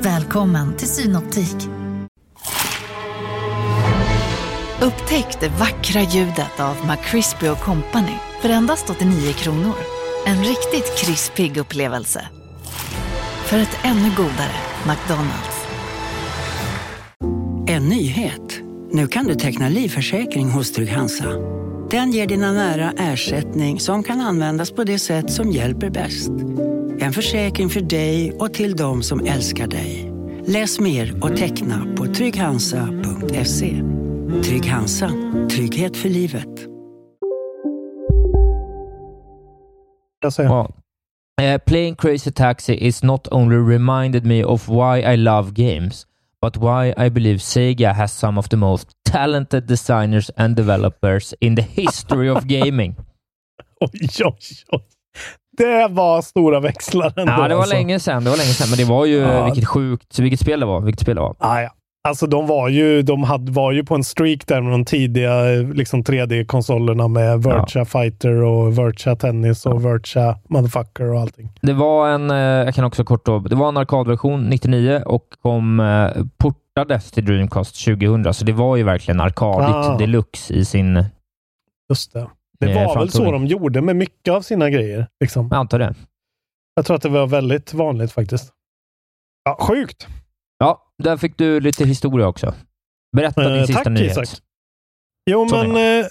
Välkommen 0.00 0.76
till 0.76 0.88
Synoptik. 0.88 1.56
Upptäck 4.80 5.40
det 5.40 5.48
vackra 5.48 6.00
ljudet 6.00 6.60
av 6.60 6.76
McCrispy 6.86 7.46
Company 7.46 8.14
för 8.40 8.48
endast 8.48 8.90
89 8.90 9.32
kronor. 9.32 9.74
En 10.26 10.38
riktigt 10.38 10.98
krispig 10.98 11.56
upplevelse. 11.56 12.28
För 13.44 13.58
ett 13.58 13.78
ännu 13.82 14.10
godare 14.16 14.56
McDonalds. 14.86 15.66
En 17.66 17.88
nyhet. 17.88 18.60
Nu 18.92 19.06
kan 19.06 19.24
du 19.24 19.34
teckna 19.34 19.68
livförsäkring 19.68 20.50
hos 20.50 20.72
Trygg-Hansa. 20.72 21.28
Den 21.92 22.10
ger 22.10 22.26
dina 22.26 22.52
nära 22.52 22.92
ersättning 22.98 23.80
som 23.80 24.02
kan 24.02 24.20
användas 24.20 24.70
på 24.70 24.84
det 24.84 24.98
sätt 24.98 25.32
som 25.32 25.50
hjälper 25.50 25.90
bäst. 25.90 26.30
En 26.98 27.12
försäkring 27.12 27.68
för 27.68 27.80
dig 27.80 28.32
och 28.32 28.54
till 28.54 28.76
de 28.76 29.02
som 29.02 29.26
älskar 29.26 29.66
dig. 29.66 30.12
Läs 30.46 30.80
mer 30.80 31.24
och 31.24 31.36
teckna 31.36 31.86
på 31.96 32.06
trygghansa.se. 32.06 33.82
Trygg 34.44 34.66
Hansa. 34.66 35.10
Trygghet 35.50 35.96
för 35.96 36.08
livet. 36.08 36.48
Ja. 40.38 40.70
Eh, 41.42 41.58
playing 41.58 41.96
Crazy 41.96 42.32
Taxi 42.32 42.74
is 42.74 43.02
not 43.02 43.28
only 43.30 43.56
reminded 43.56 44.26
me 44.26 44.44
of 44.44 44.68
why 44.68 45.12
I 45.12 45.16
love 45.16 45.50
games, 45.50 46.06
but 46.42 46.56
why 46.56 47.06
I 47.06 47.10
believe 47.10 47.38
Sega 47.38 47.92
has 47.94 48.12
some 48.12 48.38
of 48.38 48.48
the 48.48 48.56
most 48.56 48.88
talented 49.10 49.66
designers 49.66 50.30
and 50.36 50.56
developers 50.56 51.34
in 51.40 51.56
the 51.56 51.62
history 51.62 52.30
of 52.30 52.44
gaming. 52.44 52.96
Oj, 53.80 54.24
oj, 54.24 54.34
oj. 54.72 54.82
Det 55.58 55.88
var 55.90 56.22
stora 56.22 56.60
växlar 56.60 57.12
ändå. 57.16 57.32
Ja, 57.32 57.48
det 57.48 57.54
var 57.54 57.62
alltså. 57.62 57.74
länge 57.76 58.00
sedan. 58.00 58.24
Det 58.24 58.30
var 58.30 58.36
länge 58.36 58.48
sedan, 58.52 58.70
men 58.70 58.78
det 58.78 58.84
var 58.84 59.06
ju 59.06 59.16
Ja. 59.16 59.44
vilket 59.44 59.68
sjukt, 59.68 60.18
vilket 60.18 60.40
spel 60.40 60.60
det 60.60 60.66
var. 60.66 60.80
Vilket 60.80 61.00
spel 61.00 61.14
det 61.14 61.20
var. 61.20 61.36
Ah, 61.38 61.60
ja. 61.60 61.70
Alltså 62.08 62.26
de 62.26 62.46
var 62.46 62.68
ju, 62.68 63.02
de 63.02 63.22
hade, 63.22 63.52
var 63.52 63.72
ju 63.72 63.84
på 63.84 63.94
en 63.94 64.04
streak 64.04 64.46
där 64.46 64.60
med 64.62 64.72
de 64.72 64.84
tidiga 64.84 65.42
liksom 65.74 66.02
3D-konsolerna 66.04 67.08
med 67.08 67.42
Virtua 67.42 67.84
Fighter 67.84 68.34
och 68.42 68.78
Virtua 68.78 69.16
Tennis 69.16 69.66
och 69.66 69.84
Virtua 69.86 70.38
Motherfucker 70.48 71.12
och 71.12 71.20
allting. 71.20 71.52
Det 71.62 71.72
var 71.72 72.08
en, 72.08 72.30
eh, 72.30 72.36
jag 72.36 72.74
kan 72.74 72.84
också 72.84 73.04
kort 73.04 73.24
då, 73.24 73.38
det 73.38 73.54
var 73.54 73.68
en 73.68 73.76
arkadversion 73.76 74.44
99 74.48 75.02
och 75.06 75.26
kom 75.42 75.80
eh, 75.80 76.10
portades 76.38 77.10
till 77.10 77.24
Dreamcast 77.24 77.84
2000, 77.84 78.34
så 78.34 78.44
det 78.44 78.52
var 78.52 78.76
ju 78.76 78.82
verkligen 78.82 79.20
arkadigt 79.20 79.74
Ah. 79.76 79.98
deluxe 79.98 80.54
i 80.54 80.64
sin... 80.64 81.04
Just 81.90 82.12
det. 82.12 82.26
Det 82.60 82.70
Eh, 82.72 82.86
var 82.86 82.98
väl 82.98 83.10
så 83.10 83.18
framtoning. 83.18 83.42
de 83.42 83.46
gjorde 83.52 83.80
med 83.80 83.96
mycket 83.96 84.34
av 84.34 84.40
sina 84.40 84.70
grejer. 84.70 85.06
Liksom. 85.20 85.48
Jag 85.50 85.58
antar 85.58 85.78
det. 85.78 85.94
Jag 86.74 86.84
tror 86.86 86.96
att 86.96 87.02
det 87.02 87.08
var 87.08 87.26
väldigt 87.26 87.74
vanligt 87.74 88.12
faktiskt. 88.12 88.52
Ja, 89.44 89.56
sjukt! 89.60 90.06
Ja, 90.58 90.82
där 91.02 91.16
fick 91.16 91.38
du 91.38 91.60
lite 91.60 91.84
historia 91.84 92.26
också. 92.26 92.54
Berätta 93.16 93.48
din 93.48 93.58
Eh, 93.58 93.64
sista 93.66 93.84
tack, 93.84 93.92
nyhet. 93.92 94.12
Isak. 94.12 94.28
Jo, 95.30 95.48
Så 95.48 95.56
men 95.56 96.00
eh, 96.00 96.06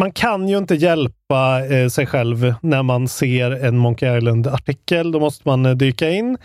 man 0.00 0.12
kan 0.12 0.48
ju 0.48 0.58
inte 0.58 0.74
hjälpa 0.74 1.66
eh, 1.66 1.88
sig 1.88 2.06
själv 2.06 2.54
när 2.62 2.82
man 2.82 3.08
ser 3.08 3.50
en 3.50 3.78
Monkey 3.78 4.16
Island-artikel. 4.18 5.12
Då 5.12 5.20
måste 5.20 5.48
man 5.48 5.66
eh, 5.66 5.72
dyka 5.74 6.10
in. 6.10 6.38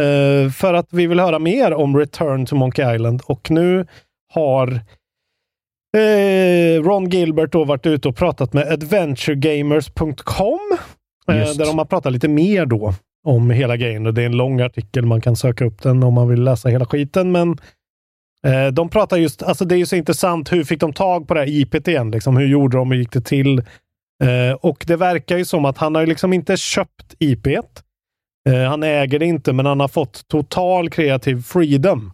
Eh, 0.00 0.50
för 0.50 0.74
att 0.74 0.88
vi 0.90 1.06
vill 1.06 1.20
höra 1.20 1.38
mer 1.38 1.74
om 1.74 1.96
Return 1.96 2.46
to 2.46 2.56
Monkey 2.56 2.94
Island. 2.94 3.22
Och 3.26 3.50
nu 3.50 3.86
har 4.34 4.68
eh, 5.96 6.82
Ron 6.82 7.08
Gilbert 7.10 7.52
då 7.52 7.64
varit 7.64 7.86
ute 7.86 8.08
och 8.08 8.16
pratat 8.16 8.52
med 8.52 8.72
adventuregamers.com. 8.72 10.78
Där 11.26 11.66
de 11.66 11.78
har 11.78 11.84
pratat 11.84 12.12
lite 12.12 12.28
mer 12.28 12.66
då 12.66 12.94
om 13.24 13.50
hela 13.50 13.76
grejen. 13.76 14.06
Och 14.06 14.14
det 14.14 14.22
är 14.22 14.26
en 14.26 14.36
lång 14.36 14.60
artikel, 14.60 15.06
man 15.06 15.20
kan 15.20 15.36
söka 15.36 15.64
upp 15.64 15.82
den 15.82 16.02
om 16.02 16.14
man 16.14 16.28
vill 16.28 16.42
läsa 16.42 16.68
hela 16.68 16.86
skiten. 16.86 17.32
Men 17.32 17.58
Eh, 18.44 18.66
De 18.66 18.88
pratar 18.88 19.16
just, 19.16 19.42
alltså 19.42 19.64
det 19.64 19.74
är 19.74 19.76
ju 19.76 19.86
så 19.86 19.96
intressant, 19.96 20.52
hur 20.52 20.64
fick 20.64 20.80
de 20.80 20.92
tag 20.92 21.28
på 21.28 21.34
det 21.34 21.40
här 21.40 21.48
IPt 21.48 21.88
igen? 21.88 22.10
Liksom, 22.10 22.36
hur 22.36 22.46
gjorde 22.46 22.76
de? 22.76 22.90
Hur 22.90 22.98
gick 22.98 23.12
det 23.12 23.20
till? 23.20 23.58
Eh, 24.22 24.52
och 24.60 24.84
det 24.86 24.96
verkar 24.96 25.36
ju 25.38 25.44
som 25.44 25.64
att 25.64 25.78
han 25.78 25.94
har 25.94 26.06
liksom 26.06 26.32
inte 26.32 26.56
köpt 26.56 27.14
IP. 27.18 27.46
Eh, 28.48 28.62
han 28.68 28.82
äger 28.82 29.18
det 29.18 29.26
inte, 29.26 29.52
men 29.52 29.66
han 29.66 29.80
har 29.80 29.88
fått 29.88 30.28
total 30.28 30.90
kreativ 30.90 31.42
freedom. 31.42 32.12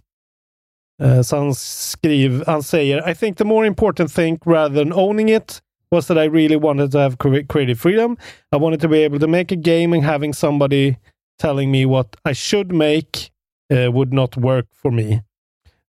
Eh, 1.02 1.22
så 1.22 1.36
han, 1.36 1.54
skriv, 1.54 2.42
han 2.46 2.62
säger 2.62 3.10
I 3.10 3.14
think 3.14 3.38
the 3.38 3.44
more 3.44 3.66
important 3.66 4.14
thing 4.14 4.38
rather 4.46 4.84
than 4.84 4.92
owning 4.92 5.30
it 5.30 5.58
was 5.90 6.06
that 6.06 6.18
I 6.18 6.28
really 6.28 6.56
wanted 6.56 6.92
to 6.92 6.98
have 6.98 7.16
cre- 7.16 7.46
creative 7.48 7.80
freedom. 7.80 8.16
I 8.52 8.58
wanted 8.58 8.80
to 8.80 8.88
be 8.88 9.04
able 9.04 9.20
to 9.20 9.26
make 9.26 9.54
a 9.54 9.56
game 9.56 9.96
and 9.96 10.04
having 10.04 10.34
somebody 10.34 10.96
telling 11.42 11.70
me 11.70 11.86
what 11.86 12.16
I 12.30 12.34
should 12.34 12.72
make 12.72 13.30
eh, 13.72 13.92
would 13.92 14.12
not 14.12 14.36
work 14.36 14.66
for 14.82 14.90
me. 14.90 15.12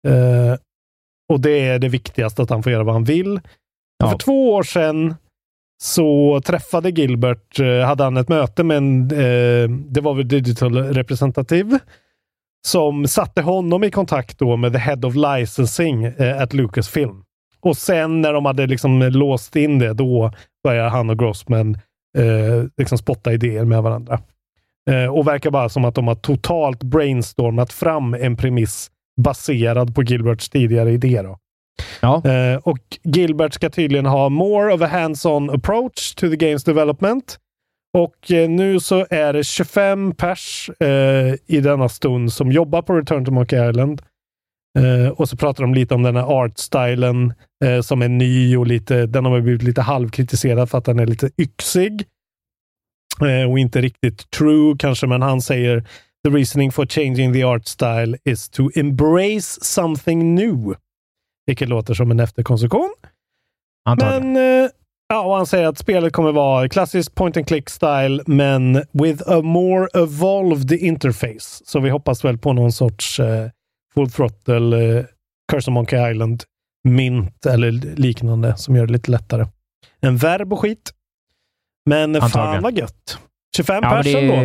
Eh, 0.08 0.58
och 1.30 1.39
det 1.39 1.60
är 1.60 1.80
det 1.80 1.89
viktigaste, 1.89 2.41
att 2.41 2.50
han 2.50 2.64
får 2.64 2.72
göra 2.72 2.84
vad 2.84 2.95
han 2.95 3.04
vill. 3.04 3.39
För 4.04 4.18
två 4.18 4.54
år 4.54 4.64
sedan 4.64 5.16
så 5.84 6.41
träffade 6.45 6.89
Gilbert, 6.89 7.60
eh, 7.60 7.80
hade 7.80 8.04
han 8.04 8.18
ett 8.18 8.30
möte 8.30 8.64
med 8.64 8.78
en, 8.78 9.12
eh, 9.12 9.70
det 9.70 10.02
var 10.02 10.14
väl 10.14 10.28
digital 10.28 10.78
representativ, 10.78 11.80
som 12.68 13.08
satte 13.08 13.41
honom 13.41 13.84
i 13.84 13.91
kontakt 13.91 14.39
då 14.39 14.58
med 14.58 14.74
the 14.74 14.80
head 14.80 15.00
of 15.04 15.16
licensing 15.16 16.04
eh, 16.04 16.41
at 16.41 16.54
Lucasfilm. 16.54 17.24
Och 17.60 17.78
sen 17.78 18.22
när 18.22 18.34
de 18.34 18.45
hade 18.45 18.68
liksom 18.68 19.01
låst 19.01 19.55
in 19.55 19.80
det, 19.80 19.93
då 19.93 20.32
började 20.64 20.89
han 20.89 21.10
och 21.10 21.20
Grossman 21.20 21.78
eh, 22.18 22.64
liksom 22.78 22.97
spotta 22.97 23.34
idéer 23.34 23.66
med 23.66 23.84
varandra. 23.84 24.20
Eh, 24.89 25.05
och 25.16 25.28
verkar 25.28 25.51
bara 25.51 25.70
som 25.70 25.86
att 25.86 25.95
de 25.95 26.08
har 26.08 26.16
totalt 26.16 26.84
brainstormat 26.84 27.74
fram 27.74 28.14
en 28.14 28.36
premiss 28.36 28.91
baserad 29.22 29.95
på 29.95 30.03
Gilberts 30.03 30.49
tidigare 30.49 30.91
idé. 30.91 31.22
Då. 31.22 31.38
Eh, 32.30 32.58
och 32.58 32.80
Gilbert 33.03 33.53
ska 33.53 33.70
tydligen 33.70 34.05
ha 34.05 34.30
more 34.30 34.74
of 34.74 34.82
a 34.82 34.88
hands-on 34.88 35.49
approach 35.49 36.16
to 36.16 36.30
the 36.30 36.36
games 36.36 36.64
development. 36.64 37.38
Och 37.93 38.32
eh, 38.32 38.49
nu 38.49 38.80
så 38.80 39.05
är 39.10 39.34
det 39.34 39.43
25 39.43 40.16
pers 40.16 40.70
eh, 40.80 41.34
i 41.45 41.60
denna 41.62 41.89
stund 41.89 42.34
som 42.34 42.51
jobbar 42.51 42.82
på 42.82 42.93
Return 42.93 43.26
to 43.26 43.32
Monkey 43.32 43.70
Island. 43.70 44.01
Eh, 44.80 45.09
och 45.09 45.30
så 45.30 45.38
pratar 45.38 45.63
de 45.63 45.74
lite 45.74 45.93
om 45.95 46.03
den 46.03 46.15
här 46.15 46.24
art-stylen 46.24 47.34
eh, 47.65 47.82
som 47.82 48.01
är 48.01 48.09
ny 48.09 48.57
och 48.57 48.68
lite, 48.68 49.05
den 49.05 49.26
har 49.26 49.41
blivit 49.41 49.63
lite 49.63 49.82
halvkritiserad 49.82 50.70
för 50.70 50.78
att 50.78 50.86
den 50.86 50.99
är 50.99 51.05
lite 51.05 51.30
yxig. 51.38 52.05
Eh, 53.22 53.51
och 53.51 53.59
inte 53.59 53.82
riktigt 53.82 54.32
true 54.32 54.76
kanske, 54.80 55.07
men 55.07 55.22
han 55.22 55.41
säger 55.41 55.88
The 56.28 56.30
reasoning 56.30 56.72
for 56.72 56.86
changing 56.86 57.34
the 57.34 57.43
art 57.43 57.68
style 57.68 58.18
is 58.26 58.49
to 58.49 58.70
embrace 58.76 59.59
something 59.61 60.36
new. 60.36 60.76
Vilket 61.45 61.70
låter 61.70 61.93
som 61.93 62.11
en 62.11 62.20
efterkonstruktion. 62.20 62.93
Antagligen. 63.89 64.34
Men 64.34 64.63
eh, 64.63 64.70
ja, 65.07 65.26
och 65.26 65.36
han 65.36 65.45
säger 65.45 65.68
att 65.68 65.78
spelet 65.78 66.13
kommer 66.13 66.32
vara 66.32 66.70
klassisk 66.70 67.15
point 67.15 67.38
and 67.38 67.47
click 67.47 67.70
style, 67.70 68.24
men 68.26 68.74
with 68.91 69.24
a 69.30 69.41
more 69.41 69.88
evolved 69.93 70.72
interface. 70.72 71.63
Så 71.65 71.80
vi 71.80 71.89
hoppas 71.89 72.26
väl 72.26 72.38
på 72.38 72.53
någon 72.53 72.72
sorts 72.72 73.20
eh, 73.20 73.49
full 73.98 74.10
throttle, 74.12 74.98
eh, 74.98 75.06
Curse 75.52 75.72
of 75.72 75.74
Monkey 75.74 76.12
Island, 76.12 76.43
mint 76.84 77.45
eller 77.45 77.72
liknande 77.95 78.58
som 78.58 78.76
gör 78.76 78.86
det 78.88 78.93
lite 78.93 79.12
lättare. 79.12 79.45
En 80.00 80.18
verb 80.18 80.54
och 80.54 80.60
skit. 80.60 80.91
Men 81.86 82.14
fan 82.14 82.24
Antagligen. 82.24 82.64
vad 82.64 82.78
gött. 82.78 83.18
25 83.58 83.80
Ja, 83.84 83.89
pers 83.89 84.06
det, 84.06 84.20
ändå. 84.20 84.34
är, 84.34 84.43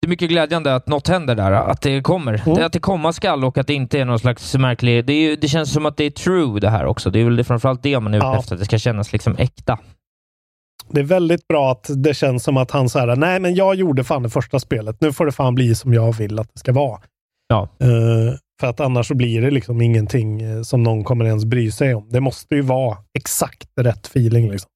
det 0.00 0.06
är 0.06 0.08
mycket 0.08 0.28
glädjande 0.28 0.74
att 0.74 0.86
något 0.88 1.08
händer 1.08 1.34
där, 1.34 1.52
att 1.52 1.80
det 1.80 2.00
kommer. 2.02 2.42
Mm. 2.46 2.54
Det, 2.56 2.66
att 2.66 2.72
det 2.72 2.78
komma 2.78 3.12
skall 3.12 3.44
och 3.44 3.58
att 3.58 3.66
det 3.66 3.74
inte 3.74 4.00
är 4.00 4.04
någon 4.04 4.18
slags 4.18 4.54
märklig... 4.54 5.06
Det, 5.06 5.12
är, 5.12 5.36
det 5.36 5.48
känns 5.48 5.72
som 5.72 5.86
att 5.86 5.96
det 5.96 6.04
är 6.04 6.10
true 6.10 6.60
det 6.60 6.70
här 6.70 6.84
också. 6.86 7.10
Det 7.10 7.20
är 7.20 7.24
väl 7.24 7.36
det, 7.36 7.44
framförallt 7.44 7.82
det 7.82 8.00
man 8.00 8.14
är 8.14 8.18
ute 8.18 8.26
Ja. 8.26 8.38
efter, 8.38 8.54
att 8.54 8.58
det 8.58 8.64
ska 8.64 8.78
kännas 8.78 9.12
liksom 9.12 9.36
äkta. 9.38 9.78
Det 10.90 11.00
är 11.00 11.04
väldigt 11.04 11.48
bra 11.48 11.72
att 11.72 11.90
det 11.96 12.14
känns 12.14 12.44
som 12.44 12.56
att 12.56 12.70
han 12.70 12.88
säger 12.88 13.16
nej 13.16 13.40
men 13.40 13.54
jag 13.54 13.74
gjorde 13.74 14.04
fan 14.04 14.22
det 14.22 14.30
första 14.30 14.58
spelet. 14.58 15.00
Nu 15.00 15.12
får 15.12 15.26
det 15.26 15.32
fan 15.32 15.54
bli 15.54 15.74
som 15.74 15.94
jag 15.94 16.12
vill 16.16 16.38
att 16.38 16.48
det 16.52 16.58
ska 16.58 16.72
vara. 16.72 17.00
Ja. 17.52 17.68
Eh, 17.80 18.34
För 18.60 18.66
att 18.66 18.80
annars 18.80 19.08
så 19.08 19.14
blir 19.14 19.42
det 19.42 19.50
liksom 19.50 19.80
ingenting 19.80 20.42
eh, 20.42 20.62
som 20.62 20.82
någon 20.82 21.04
kommer 21.04 21.24
ens 21.24 21.44
bry 21.44 21.70
sig 21.70 21.94
om. 21.94 22.08
Det 22.10 22.20
måste 22.20 22.54
ju 22.54 22.60
vara 22.62 22.96
exakt 23.18 23.68
rätt 23.80 24.06
feeling. 24.06 24.50
Liksom. 24.50 24.68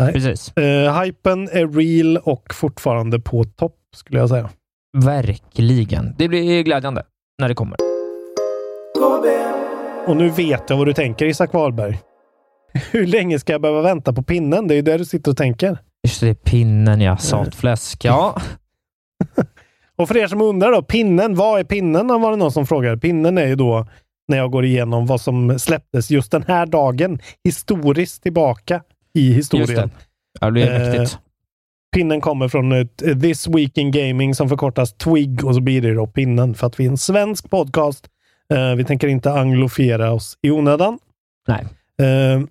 Nej. 0.00 0.12
Precis. 0.12 0.52
Uh, 0.58 1.02
hypen 1.02 1.48
är 1.48 1.68
real 1.68 2.16
och 2.16 2.54
fortfarande 2.54 3.20
på 3.20 3.44
topp, 3.44 3.76
skulle 3.96 4.18
jag 4.18 4.28
säga. 4.28 4.50
Verkligen. 4.98 6.14
Det 6.18 6.28
blir 6.28 6.62
glädjande 6.62 7.02
när 7.38 7.48
det 7.48 7.54
kommer. 7.54 7.76
Och 10.06 10.16
nu 10.16 10.28
vet 10.28 10.70
jag 10.70 10.76
vad 10.76 10.86
du 10.86 10.92
tänker, 10.92 11.26
Isak 11.26 11.52
Wahlberg. 11.52 11.98
Hur 12.90 13.06
länge 13.06 13.38
ska 13.38 13.52
jag 13.52 13.60
behöva 13.60 13.82
vänta 13.82 14.12
på 14.12 14.22
pinnen? 14.22 14.68
Det 14.68 14.74
är 14.74 14.76
ju 14.76 14.82
det 14.82 14.98
du 14.98 15.04
sitter 15.04 15.30
och 15.30 15.36
tänker. 15.36 15.78
Just 16.06 16.20
det, 16.20 16.44
pinnen 16.44 17.00
ja. 17.00 17.16
Satfläsk. 17.16 18.04
Ja. 18.04 18.42
och 20.00 20.08
för 20.08 20.16
er 20.16 20.26
som 20.26 20.40
undrar 20.40 20.72
då, 20.72 20.82
pinnen, 20.82 21.34
vad 21.34 21.60
är 21.60 21.64
pinnen? 21.64 22.08
var 22.08 22.30
det 22.30 22.36
någon 22.36 22.52
som 22.52 22.66
frågade. 22.66 22.98
Pinnen 22.98 23.38
är 23.38 23.46
ju 23.46 23.54
då 23.54 23.86
när 24.28 24.36
jag 24.36 24.50
går 24.50 24.64
igenom 24.64 25.06
vad 25.06 25.20
som 25.20 25.58
släpptes 25.58 26.10
just 26.10 26.32
den 26.32 26.42
här 26.42 26.66
dagen, 26.66 27.18
historiskt 27.44 28.22
tillbaka 28.22 28.82
i 29.14 29.32
historien. 29.32 29.90
Ja, 30.40 30.46
det 30.46 30.52
blir 30.52 30.78
mäktigt. 30.78 31.18
Pinnen 31.94 32.20
kommer 32.20 32.48
från 32.48 32.72
ett 32.72 32.98
This 33.22 33.48
Week 33.48 33.78
in 33.78 33.90
Gaming 33.90 34.34
som 34.34 34.48
förkortas 34.48 34.92
TWIG 34.92 35.44
och 35.44 35.54
så 35.54 35.60
blir 35.60 35.82
det 35.82 35.94
då 35.94 36.06
pinnen 36.06 36.54
för 36.54 36.66
att 36.66 36.80
vi 36.80 36.86
är 36.86 36.90
en 36.90 36.98
svensk 36.98 37.50
podcast. 37.50 38.08
Uh, 38.54 38.74
vi 38.74 38.84
tänker 38.84 39.08
inte 39.08 39.32
anglofiera 39.32 40.12
oss 40.12 40.38
i 40.42 40.50
onödan. 40.50 40.98
Nej. 41.48 41.66
Uh, 42.02 42.46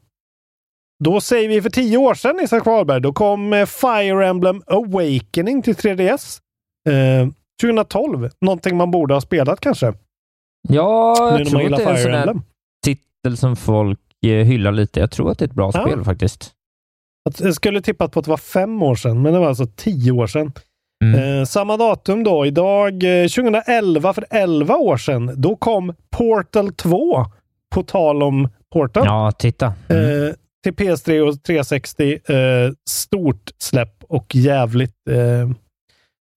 då 1.03 1.21
säger 1.21 1.49
vi 1.49 1.61
för 1.61 1.69
tio 1.69 1.97
år 1.97 2.13
sedan, 2.13 2.39
Isak 2.39 2.65
Wahlberg, 2.65 3.01
då 3.01 3.13
kom 3.13 3.53
uh, 3.53 3.65
Fire 3.65 4.27
Emblem 4.27 4.63
Awakening 4.67 5.61
till 5.61 5.75
3DS. 5.75 6.39
2012. 7.61 8.29
Någonting 8.41 8.77
man 8.77 8.91
borde 8.91 9.13
ha 9.13 9.21
spelat 9.21 9.59
kanske? 9.59 9.93
Ja, 10.67 11.37
jag 11.37 11.47
tror 11.47 11.73
att 11.73 11.77
det 11.77 11.83
är 11.83 11.89
en 11.89 12.03
sån 12.03 12.13
här 12.13 12.41
titel 12.85 13.37
som 13.37 13.55
folk 13.55 13.99
hyllar 14.21 14.71
lite. 14.71 14.99
Jag 14.99 15.11
tror 15.11 15.31
att 15.31 15.39
det 15.39 15.45
är 15.45 15.47
ett 15.47 15.55
bra 15.55 15.71
ja. 15.73 15.81
spel 15.81 16.03
faktiskt. 16.03 16.51
Jag 17.39 17.55
skulle 17.55 17.81
tippat 17.81 18.11
på 18.11 18.19
att 18.19 18.25
det 18.25 18.29
var 18.29 18.37
fem 18.37 18.83
år 18.83 18.95
sedan, 18.95 19.21
men 19.21 19.33
det 19.33 19.39
var 19.39 19.47
alltså 19.47 19.67
tio 19.75 20.11
år 20.11 20.27
sedan. 20.27 20.51
Mm. 21.03 21.39
Eh, 21.39 21.45
samma 21.45 21.77
datum 21.77 22.23
då, 22.23 22.45
idag 22.45 23.21
eh, 23.23 23.27
2011, 23.27 24.13
för 24.13 24.25
11 24.29 24.75
år 24.75 24.97
sedan, 24.97 25.33
då 25.35 25.55
kom 25.55 25.93
Portal 26.09 26.73
2. 26.73 27.25
På 27.75 27.83
tal 27.83 28.23
om 28.23 28.49
Portal. 28.73 29.05
Ja, 29.05 29.31
titta. 29.31 29.73
Mm. 29.87 30.27
Eh, 30.27 30.33
till 30.63 30.73
PS3 30.73 31.19
och 31.19 31.43
360. 31.43 32.19
Eh, 32.25 32.71
stort 32.89 33.51
släpp 33.57 34.03
och 34.03 34.35
jävligt 34.35 34.95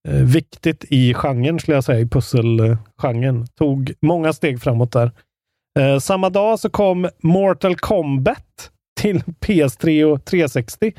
eh, 0.08 0.16
eh, 0.16 0.22
viktigt 0.22 0.84
i 0.88 1.14
genren, 1.14 1.58
skulle 1.58 1.76
jag 1.76 1.84
säga, 1.84 2.00
i 2.00 2.08
pusselgenren. 2.08 3.46
Tog 3.58 3.92
många 4.02 4.32
steg 4.32 4.62
framåt 4.62 4.92
där. 4.92 5.10
samma 6.00 6.30
dag 6.30 6.58
så 6.58 6.70
kom 6.70 7.08
Mortal 7.22 7.76
Kombat 7.76 8.70
till 9.00 9.22
PS3 9.40 10.04
och 10.04 10.24
360. 10.24 10.92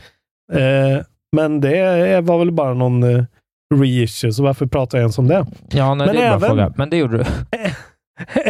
Eh, 0.53 1.05
men 1.35 1.61
det 1.61 2.21
var 2.21 2.39
väl 2.39 2.51
bara 2.51 2.73
någon 2.73 3.03
eh, 3.03 3.23
reissue, 3.75 4.33
så 4.33 4.43
varför 4.43 4.65
pratar 4.65 4.97
jag 4.97 5.03
ens 5.03 5.17
om 5.17 5.27
det? 5.27 5.45
Ja, 5.69 5.95
nej, 5.95 6.07
men 6.07 6.15
det 6.15 6.21
är 6.21 6.27
även, 6.27 6.49
fråga. 6.49 6.73
Men 6.77 6.89
det 6.89 6.97
gjorde 6.97 7.17
du. 7.17 7.25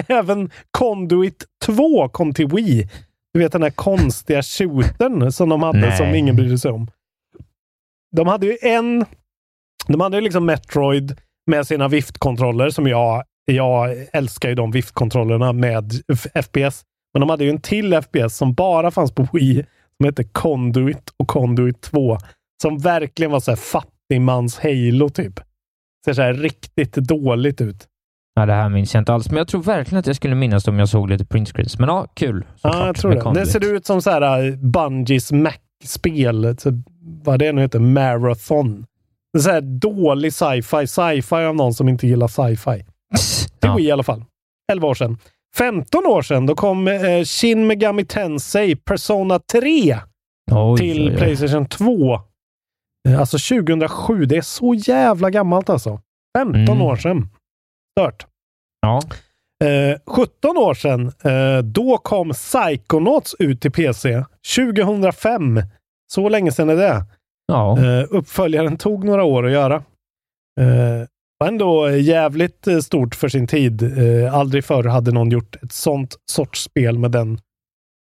även 0.13 0.49
Conduit 0.71 1.45
2 1.65 2.09
kom 2.09 2.33
till 2.33 2.47
Wii. 2.47 2.89
Du 3.33 3.39
vet 3.39 3.51
den 3.51 3.61
där 3.61 3.69
konstiga 3.69 4.41
shootern 4.43 5.31
som 5.31 5.49
de 5.49 5.63
hade 5.63 5.79
nej. 5.79 5.97
som 5.97 6.15
ingen 6.15 6.35
brydde 6.35 6.57
sig 6.57 6.71
om. 6.71 6.87
De 8.15 8.27
hade 8.27 8.45
ju 8.45 8.57
en... 8.61 9.05
De 9.87 10.01
hade 10.01 10.17
ju 10.17 10.21
liksom 10.21 10.45
Metroid 10.45 11.19
med 11.47 11.67
sina 11.67 11.87
viftkontroller 11.87 12.69
som 12.69 12.87
jag 12.87 13.23
jag 13.45 13.95
älskar 14.13 14.49
ju 14.49 14.55
de 14.55 14.71
viftkontrollerna 14.71 15.53
med 15.53 15.93
FPS. 16.43 16.83
Men 17.13 17.19
de 17.19 17.29
hade 17.29 17.43
ju 17.43 17.49
en 17.49 17.61
till 17.61 18.01
FPS 18.01 18.37
som 18.37 18.53
bara 18.53 18.91
fanns 18.91 19.11
på 19.11 19.27
Wii 19.33 19.65
som 19.97 20.05
hette 20.05 20.23
Conduit 20.23 21.09
och 21.17 21.27
Conduit 21.27 21.81
2. 21.81 22.17
Som 22.61 22.77
verkligen 22.77 23.31
var 23.31 23.39
så 23.39 23.51
här 23.51 23.55
fattigmans 23.55 24.59
Halo 24.59 25.09
typ. 25.09 25.39
Ser 26.05 26.13
så 26.13 26.21
här 26.21 26.33
riktigt 26.33 26.93
dåligt 26.93 27.61
ut. 27.61 27.87
Ja, 28.35 28.45
det 28.45 28.53
här 28.53 28.69
minns 28.69 28.93
jag 28.93 29.01
inte 29.01 29.13
alls, 29.13 29.29
men 29.29 29.37
jag 29.37 29.47
tror 29.47 29.63
verkligen 29.63 29.99
att 29.99 30.07
jag 30.07 30.15
skulle 30.15 30.35
minnas 30.35 30.67
om 30.67 30.79
jag 30.79 30.89
såg 30.89 31.09
lite 31.09 31.25
print 31.25 31.49
screens. 31.49 31.79
Men 31.79 31.89
ja, 31.89 32.07
kul. 32.13 32.45
Ja, 32.61 32.85
jag 32.85 32.95
tror 32.95 33.33
det. 33.33 33.39
Det 33.39 33.45
ser 33.45 33.75
ut 33.75 33.85
som 33.85 34.01
så 34.01 34.09
här 34.09 34.47
uh, 34.47 34.55
Bungies 34.55 35.31
Mac-spel. 35.31 36.55
Vad 37.23 37.39
det 37.39 37.51
nu 37.51 37.61
heter, 37.61 37.79
Marathon. 37.79 38.85
Det 39.33 39.39
är 39.39 39.41
så 39.41 39.49
här 39.49 39.61
dålig 39.61 40.33
sci-fi. 40.33 40.87
Sci-fi 40.87 41.35
av 41.35 41.55
någon 41.55 41.73
som 41.73 41.89
inte 41.89 42.07
gillar 42.07 42.27
sci-fi. 42.27 42.85
Till 43.59 43.69
ja. 43.69 43.79
I 43.79 43.91
alla 43.91 44.03
fall. 44.03 44.25
11 44.71 44.87
år 44.87 44.93
sedan. 44.93 45.17
15 45.55 46.05
år 46.05 46.21
sedan, 46.21 46.45
då 46.45 46.55
kom 46.55 46.87
eh, 46.87 47.23
Shin 47.23 47.67
Megami 47.67 48.05
Tensei 48.05 48.75
Persona 48.75 49.39
3 49.39 49.97
oj, 50.51 50.77
till 50.77 51.01
oj, 51.01 51.11
oj. 51.11 51.17
Playstation 51.17 51.65
2. 51.65 52.19
Eh, 53.09 53.19
alltså 53.19 53.37
2007. 53.37 54.25
Det 54.25 54.37
är 54.37 54.41
så 54.41 54.73
jävla 54.73 55.29
gammalt 55.29 55.69
alltså. 55.69 55.99
15 56.37 56.55
mm. 56.55 56.81
år 56.81 56.95
sedan. 56.95 57.29
Stört. 57.99 58.25
Ja. 58.81 59.01
Eh, 59.67 59.97
17 60.07 60.57
år 60.57 60.73
sedan, 60.73 61.11
eh, 61.23 61.63
då 61.63 61.97
kom 61.97 62.31
Psychonauts 62.31 63.35
ut 63.39 63.61
till 63.61 63.71
PC. 63.71 64.23
2005. 64.55 65.61
Så 66.13 66.29
länge 66.29 66.51
sedan 66.51 66.69
är 66.69 66.75
det. 66.75 67.05
Ja. 67.45 67.79
Eh, 67.79 68.05
uppföljaren 68.09 68.77
tog 68.77 69.03
några 69.03 69.23
år 69.23 69.45
att 69.45 69.51
göra. 69.51 69.75
Eh, 70.59 71.07
var 71.37 71.47
ändå 71.47 71.89
jävligt 71.89 72.67
eh, 72.67 72.79
stort 72.79 73.15
för 73.15 73.29
sin 73.29 73.47
tid. 73.47 73.83
Eh, 73.97 74.35
aldrig 74.35 74.65
förr 74.65 74.83
hade 74.83 75.11
någon 75.11 75.29
gjort 75.31 75.55
ett 75.55 75.71
sånt 75.71 76.15
sorts 76.31 76.63
spel 76.63 76.99
med 76.99 77.11
den 77.11 77.39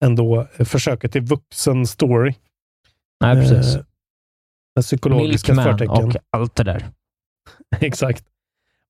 ändå 0.06 0.48
försöket 0.60 1.12
till 1.12 1.22
vuxen 1.22 1.88
story. 1.88 2.34
Nej, 3.24 3.36
precis. 3.36 3.76
Eh, 3.76 3.82
med 4.76 4.84
psykologiska 4.86 5.54
Milkman 5.54 5.78
förtecken. 5.78 6.08
och 6.10 6.16
allt 6.38 6.56
det 6.56 6.64
där. 6.64 6.86
Exakt. 7.80 8.26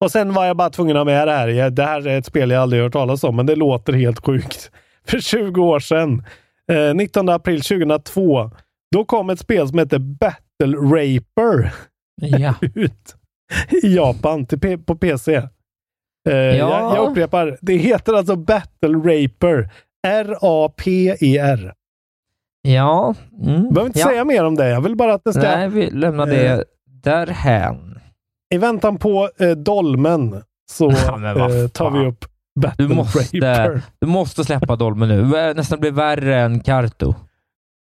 Och 0.03 0.11
sen 0.11 0.33
var 0.33 0.45
jag 0.45 0.57
bara 0.57 0.69
tvungen 0.69 0.95
att 0.95 0.99
ha 0.99 1.05
med 1.05 1.27
det 1.27 1.31
här. 1.31 1.69
Det 1.69 1.83
här 1.83 2.07
är 2.07 2.17
ett 2.17 2.25
spel 2.25 2.49
jag 2.49 2.61
aldrig 2.61 2.83
hört 2.83 2.93
talas 2.93 3.23
om, 3.23 3.35
men 3.35 3.45
det 3.45 3.55
låter 3.55 3.93
helt 3.93 4.25
sjukt. 4.25 4.71
För 5.07 5.19
20 5.19 5.61
år 5.63 5.79
sedan, 5.79 6.23
eh, 6.71 6.93
19 6.93 7.29
april 7.29 7.61
2002, 7.61 8.51
då 8.91 9.05
kom 9.05 9.29
ett 9.29 9.39
spel 9.39 9.67
som 9.67 9.79
heter 9.79 9.99
Battle 9.99 10.77
Raper 10.77 11.73
ja. 12.21 12.55
ut 12.75 13.15
i 13.83 13.95
Japan 13.95 14.45
till 14.45 14.79
på 14.79 14.95
PC. 14.95 15.37
Uh, 15.37 15.43
eh, 16.29 16.35
ja. 16.35 16.53
jag, 16.55 16.97
jag 16.97 17.09
upprepar, 17.11 17.57
det 17.61 17.77
heter 17.77 18.13
alltså 18.13 18.35
Battle 18.35 18.97
Raper. 18.97 19.69
R-A-P-E-R. 20.07 21.73
Ja. 22.61 23.15
Mm. 23.41 23.61
Behöver 23.73 23.85
inte 23.85 23.99
ja. 23.99 24.07
säga 24.07 24.25
mer 24.25 24.45
om 24.45 24.55
det. 24.55 24.69
Jag 24.69 24.81
vill 24.81 24.95
bara 24.95 25.13
att 25.13 25.23
det 25.23 25.33
ska... 25.33 25.41
Nej, 25.41 25.69
vi 25.69 25.89
lämnar 25.89 26.25
det 26.25 26.55
uh, 26.55 26.61
därhän. 26.85 27.99
I 28.53 28.57
väntan 28.57 28.97
på 28.97 29.29
uh, 29.41 29.51
Dolmen 29.51 30.43
så 30.71 30.89
uh, 30.89 31.67
tar 31.67 31.91
vi 31.91 32.07
upp 32.07 32.25
Battle 32.59 32.87
du 32.87 32.95
måste, 32.95 33.19
Raper. 33.19 33.81
Du 33.99 34.07
måste 34.07 34.43
släppa 34.43 34.75
Dolmen 34.75 35.09
nu. 35.09 35.53
Nästan 35.53 35.79
blir 35.79 35.91
värre 35.91 36.41
än 36.41 36.59
Karto. 36.59 37.15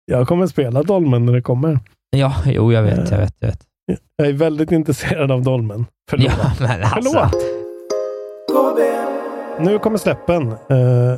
Jag 0.07 0.29
kommer 0.29 0.47
spela 0.47 0.83
Dolmen 0.83 1.27
när 1.27 1.33
det 1.33 1.43
kommer. 1.43 1.79
Ja, 2.11 2.35
jo, 2.47 2.73
jag 2.73 2.83
vet, 2.83 3.11
jag 3.11 3.19
vet, 3.19 3.35
jag 3.39 3.49
vet. 3.49 3.67
Jag 4.17 4.29
är 4.29 4.33
väldigt 4.33 4.73
intresserad 4.73 5.31
av 5.31 5.43
Dolmen. 5.43 5.87
Förlåt. 6.11 6.33
Ja, 6.39 6.53
men 6.61 6.83
alltså. 6.83 7.11
Förlåt. 7.11 7.35
Nu 9.61 9.79
kommer 9.79 9.99
släppen. 9.99 10.53
Uh, 10.71 11.17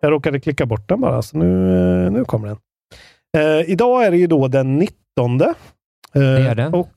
jag 0.00 0.12
råkade 0.12 0.40
klicka 0.40 0.66
bort 0.66 0.88
den 0.88 1.00
bara, 1.00 1.22
så 1.22 1.38
nu, 1.38 1.46
uh, 1.46 2.12
nu 2.12 2.24
kommer 2.24 2.48
den. 2.48 2.58
Uh, 3.36 3.70
idag 3.70 4.04
är 4.04 4.10
det 4.10 4.16
ju 4.16 4.26
då 4.26 4.48
den 4.48 4.78
19. 4.78 5.38
det 5.38 5.54
är 6.12 6.54
det. 6.54 6.66
Och 6.66 6.90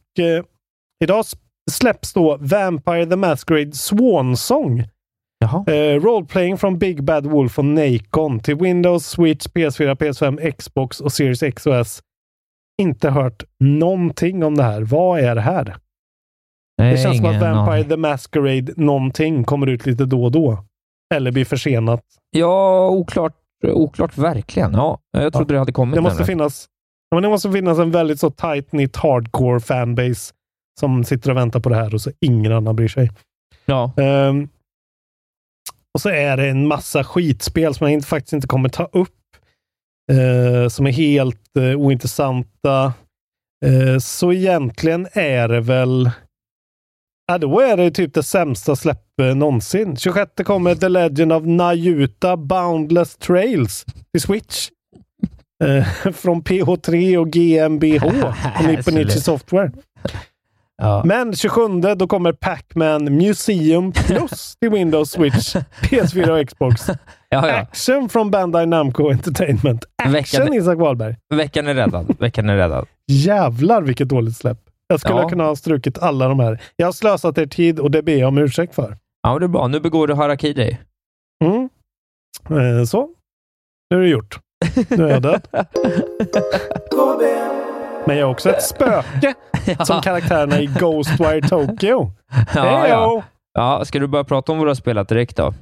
idag 1.03 1.25
släpps 1.71 2.13
då 2.13 2.37
Vampire 2.37 3.05
the 3.05 3.15
Masquerade 3.15 3.71
Swan 3.71 4.37
Song. 4.37 4.83
Jaha. 5.39 5.63
Roleplaying 5.99 6.57
från 6.57 6.79
Big 6.79 7.03
Bad 7.03 7.25
Wolf 7.25 7.59
och 7.59 7.65
Nacon 7.65 8.39
till 8.39 8.55
Windows, 8.55 9.05
Switch, 9.05 9.47
PS4, 9.47 9.95
PS5, 9.95 10.51
Xbox 10.51 11.01
och 11.01 11.11
Series 11.11 11.43
X 11.43 11.67
och 11.67 11.75
S 11.75 12.01
inte 12.81 13.09
hört 13.09 13.43
någonting 13.59 14.43
om 14.43 14.57
det 14.57 14.63
här. 14.63 14.81
Vad 14.81 15.19
är 15.19 15.35
det 15.35 15.41
här? 15.41 15.77
Nej, 16.77 16.91
det 16.91 16.97
känns 16.97 17.17
som 17.17 17.25
att 17.25 17.41
Vampire 17.41 17.79
någon. 17.79 17.89
the 17.89 17.97
Masquerade 17.97 18.73
någonting 18.77 19.43
kommer 19.43 19.67
ut 19.67 19.85
lite 19.85 20.05
då 20.05 20.23
och 20.23 20.31
då. 20.31 20.63
Eller 21.15 21.31
blir 21.31 21.45
försenat. 21.45 22.03
Ja, 22.31 22.89
oklart, 22.89 23.33
oklart 23.67 24.17
verkligen. 24.17 24.73
Ja, 24.73 24.99
jag 25.11 25.33
trodde 25.33 25.53
ja. 25.53 25.55
det 25.55 25.59
hade 25.59 25.71
kommit. 25.71 25.95
Det 25.95 26.01
måste, 26.01 26.25
finnas, 26.25 26.67
men 27.15 27.23
det 27.23 27.29
måste 27.29 27.51
finnas 27.51 27.79
en 27.79 27.91
väldigt 27.91 28.19
så 28.19 28.29
tight-knit 28.29 28.95
hardcore 28.95 29.59
fanbase 29.59 30.33
som 30.79 31.03
sitter 31.03 31.31
och 31.31 31.37
väntar 31.37 31.59
på 31.59 31.69
det 31.69 31.75
här 31.75 31.93
och 31.93 32.01
så 32.01 32.11
ingen 32.19 32.51
annan 32.51 32.75
bryr 32.75 32.87
sig. 32.87 33.11
Ja. 33.65 33.91
Um, 33.95 34.49
och 35.97 36.01
så 36.01 36.09
är 36.09 36.37
det 36.37 36.49
en 36.49 36.67
massa 36.67 37.03
skitspel 37.03 37.73
som 37.73 37.87
jag 37.87 37.93
inte, 37.93 38.07
faktiskt 38.07 38.33
inte 38.33 38.47
kommer 38.47 38.69
ta 38.69 38.83
upp 38.83 39.09
eh, 40.11 40.69
som 40.69 40.87
är 40.87 40.91
helt 40.91 41.57
eh, 41.57 41.79
ointressanta. 41.79 42.93
Eh, 43.65 43.97
så 43.99 44.33
egentligen 44.33 45.07
är 45.13 45.47
det 45.47 45.61
väl... 45.61 46.11
Ja, 47.27 47.37
då 47.37 47.59
är 47.59 47.77
det 47.77 47.91
typ 47.91 48.13
det 48.13 48.23
sämsta 48.23 48.75
släpp 48.75 49.07
släpp 49.17 49.29
eh, 49.29 49.35
någonsin. 49.35 49.97
26 49.97 50.31
kommer 50.45 50.75
The 50.75 50.89
Legend 50.89 51.33
of 51.33 51.43
Najuta 51.45 52.37
Boundless 52.37 53.17
Trails 53.17 53.85
till 54.11 54.21
Switch. 54.21 54.69
Eh, 55.63 55.87
från 56.13 56.41
PH3 56.43 57.17
och 57.17 57.29
GmbH 57.29 58.05
och 58.05 58.65
Nipponichi 58.67 59.19
Software. 59.19 59.71
Ja. 60.81 61.01
Men 61.05 61.35
27 61.35 61.61
då 61.95 62.07
kommer 62.07 62.31
Pac-Man 62.33 63.03
Museum 63.17 63.91
Plus 63.91 64.55
till 64.59 64.69
Windows 64.69 65.11
Switch, 65.11 65.55
PS4 65.81 66.41
och 66.41 66.47
Xbox. 66.49 66.87
Ja, 67.29 67.47
ja. 67.47 67.53
Action 67.55 68.09
från 68.09 68.31
Bandai 68.31 68.65
Namco 68.65 69.09
Entertainment. 69.11 69.85
Action 70.03 70.13
Veckan- 70.13 70.53
Isak 70.53 70.77
Wahlberg. 70.77 71.15
Veckan 71.35 71.67
är 71.67 71.73
räddad. 71.75 72.15
Veckan 72.19 72.49
är 72.49 72.55
räddad. 72.55 72.87
Jävlar 73.07 73.81
vilket 73.81 74.09
dåligt 74.09 74.37
släpp. 74.37 74.57
Jag 74.87 74.99
skulle 74.99 75.19
Ja. 75.19 75.29
kunna 75.29 75.43
ha 75.43 75.55
strukit 75.55 75.97
alla 75.97 76.27
de 76.27 76.39
här. 76.39 76.61
Jag 76.75 76.87
har 76.87 76.91
slösat 76.91 77.37
er 77.37 77.45
tid 77.47 77.79
och 77.79 77.91
det 77.91 78.01
ber 78.03 78.15
jag 78.15 78.27
om 78.27 78.37
ursäkt 78.37 78.75
för. 78.75 78.97
Ja, 79.23 79.39
det 79.39 79.45
är 79.45 79.47
bra. 79.47 79.67
Nu 79.67 79.79
begår 79.79 80.07
du 80.07 80.13
harakiri. 80.13 80.77
Mm. 81.45 81.69
Eh, 82.79 82.85
så. 82.85 83.09
Nu 83.89 83.97
är 83.97 84.01
det 84.01 84.09
gjort. 84.09 84.39
Nu 84.89 85.05
är 85.07 85.11
jag 85.11 85.21
död. 85.21 85.47
Men 88.07 88.17
jag 88.17 88.27
är 88.27 88.31
också 88.31 88.49
ett 88.49 88.63
spöke 88.63 89.33
som 89.85 90.01
karaktärerna 90.01 90.61
i 90.61 90.65
Ghostwire 90.65 91.41
Tokyo. 91.47 92.11
Ja, 92.55 92.61
Hejo! 92.63 92.89
ja. 92.89 93.23
ja, 93.53 93.85
ska 93.85 93.99
du 93.99 94.07
börja 94.07 94.23
prata 94.23 94.51
om 94.51 94.57
vad 94.57 94.67
du 94.67 94.69
har 94.69 94.75
spelat 94.75 95.09
direkt 95.09 95.37
då? 95.37 95.53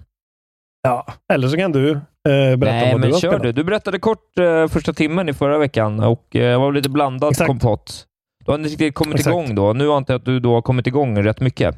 Ja, 0.84 1.06
eller 1.34 1.48
så 1.48 1.58
kan 1.58 1.72
du 1.72 1.92
eh, 1.92 1.98
berätta 2.26 2.58
Nej, 2.66 2.92
vad 2.92 3.00
men 3.00 3.10
du 3.10 3.16
har 3.16 3.22
kör 3.22 3.30
spelat. 3.30 3.44
du. 3.44 3.52
Du 3.52 3.64
berättade 3.64 4.00
kort 4.00 4.40
eh, 4.40 4.68
första 4.68 4.94
timmen 4.94 5.30
i 5.30 5.34
förra 5.34 5.58
veckan 5.58 6.00
och 6.04 6.36
eh, 6.36 6.60
var 6.62 6.72
lite 6.72 6.90
blandad 6.90 7.32
Exakt. 7.32 7.48
kompott. 7.48 8.06
Du 8.46 8.52
har 8.52 8.58
inte 8.60 8.70
riktigt 8.70 8.96
kommit 8.96 9.16
Exakt. 9.16 9.28
igång 9.34 9.56
då. 9.56 9.74
Nu 9.74 9.92
antar 9.92 10.14
jag 10.14 10.20
att 10.20 10.26
du 10.26 10.40
då 10.40 10.54
har 10.54 10.62
kommit 10.62 10.88
igång 10.88 11.24
rätt 11.24 11.42
mycket. 11.42 11.78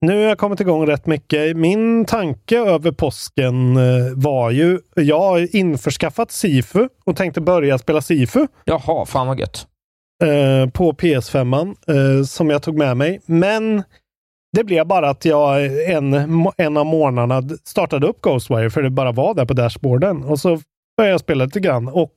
Nu 0.00 0.12
har 0.16 0.28
jag 0.28 0.38
kommit 0.38 0.60
igång 0.60 0.86
rätt 0.86 1.06
mycket. 1.06 1.56
Min 1.56 2.04
tanke 2.04 2.58
över 2.58 2.92
påsken 2.92 3.76
eh, 3.76 3.82
var 4.14 4.50
ju... 4.50 4.78
Jag 4.94 5.20
har 5.20 5.56
införskaffat 5.56 6.30
Sifu 6.30 6.88
och 7.04 7.16
tänkte 7.16 7.40
börja 7.40 7.78
spela 7.78 8.00
Sifu. 8.00 8.46
Jaha, 8.64 9.06
fan 9.06 9.26
vad 9.26 9.40
gött 9.40 9.66
eh, 10.22 10.70
på 10.70 10.92
PS5 10.92 11.76
eh, 11.88 12.24
som 12.24 12.50
jag 12.50 12.62
tog 12.62 12.78
med 12.78 12.96
mig. 12.96 13.20
Men 13.26 13.82
det 14.52 14.64
blev 14.64 14.86
bara 14.86 15.10
att 15.10 15.24
jag 15.24 15.66
en, 15.90 16.14
en 16.56 16.76
av 16.76 16.86
morgnarna 16.86 17.42
startade 17.64 18.06
upp 18.06 18.20
Ghostwire 18.20 18.70
för 18.70 18.82
det 18.82 18.90
bara 18.90 19.12
var 19.12 19.34
där 19.34 19.44
på 19.44 19.54
dashboarden. 19.54 20.24
Och 20.24 20.40
så 20.40 20.60
började 20.96 21.12
jag 21.12 21.20
spela 21.20 21.44
lite 21.44 21.60
grann 21.60 21.88
och 21.88 22.12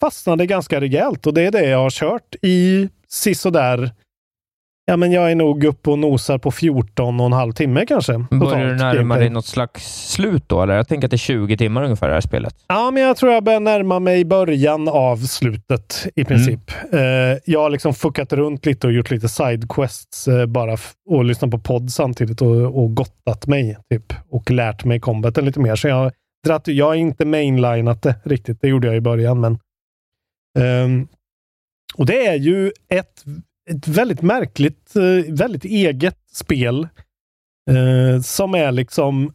fastnade 0.00 0.46
ganska 0.46 0.80
rejält. 0.80 1.26
Och 1.26 1.34
det 1.34 1.42
är 1.42 1.50
det 1.50 1.68
jag 1.68 1.78
har 1.78 1.90
kört 1.90 2.34
i 2.42 2.88
sisådär 3.08 3.90
Ja, 4.88 4.96
men 4.96 5.12
jag 5.12 5.30
är 5.30 5.34
nog 5.34 5.64
uppe 5.64 5.90
och 5.90 5.98
nosar 5.98 6.38
på 6.38 6.50
14 6.50 7.20
och 7.20 7.26
en 7.26 7.32
halv 7.32 7.52
timme 7.52 7.86
kanske. 7.86 8.24
Börjar 8.30 8.66
du 8.66 8.74
närma 8.76 9.16
dig 9.16 9.30
något 9.30 9.46
slags 9.46 10.10
slut 10.10 10.44
då? 10.46 10.62
Eller? 10.62 10.76
Jag 10.76 10.88
tänker 10.88 11.06
att 11.06 11.10
det 11.10 11.14
är 11.14 11.18
20 11.18 11.56
timmar 11.56 11.82
ungefär 11.82 12.08
det 12.08 12.14
här 12.14 12.20
spelet. 12.20 12.54
Ja, 12.66 12.90
men 12.90 13.02
jag 13.02 13.16
tror 13.16 13.32
jag 13.32 13.44
börjar 13.44 13.60
närma 13.60 13.98
mig 13.98 14.24
början 14.24 14.88
av 14.88 15.16
slutet 15.16 16.06
i 16.16 16.24
princip. 16.24 16.70
Eh, 16.92 17.00
jag 17.44 17.60
har 17.60 17.70
liksom 17.70 17.94
fuckat 17.94 18.32
runt 18.32 18.66
lite 18.66 18.86
och 18.86 18.92
gjort 18.92 19.10
lite 19.10 19.28
sidequests 19.28 20.28
eh, 20.28 20.46
bara 20.46 20.76
och 21.10 21.24
lyssnat 21.24 21.50
på 21.50 21.58
podd 21.58 21.92
samtidigt 21.92 22.42
och, 22.42 22.82
och 22.82 22.94
gottat 22.94 23.46
mig 23.46 23.76
typ 23.90 24.14
och 24.30 24.50
lärt 24.50 24.84
mig 24.84 25.00
combaten 25.00 25.44
lite 25.44 25.60
mer. 25.60 25.76
Så 25.76 25.88
jag 25.88 26.12
dratt, 26.46 26.68
jag 26.68 26.86
har 26.86 26.94
inte 26.94 27.24
mainlinat 27.24 28.02
det 28.02 28.14
riktigt. 28.24 28.60
Det 28.60 28.68
gjorde 28.68 28.86
jag 28.86 28.96
i 28.96 29.00
början, 29.00 29.40
men 29.40 29.58
ehm, 30.58 31.08
och 31.94 32.06
det 32.06 32.26
är 32.26 32.36
ju 32.36 32.72
ett, 32.88 33.24
ett 33.68 33.88
väldigt 33.88 34.22
märkligt, 34.22 34.96
eh, 34.96 35.34
väldigt 35.34 35.64
eget 35.64 36.18
spel 36.32 36.88
eh, 37.70 38.20
som 38.22 38.54
är 38.54 38.72
liksom 38.72 39.32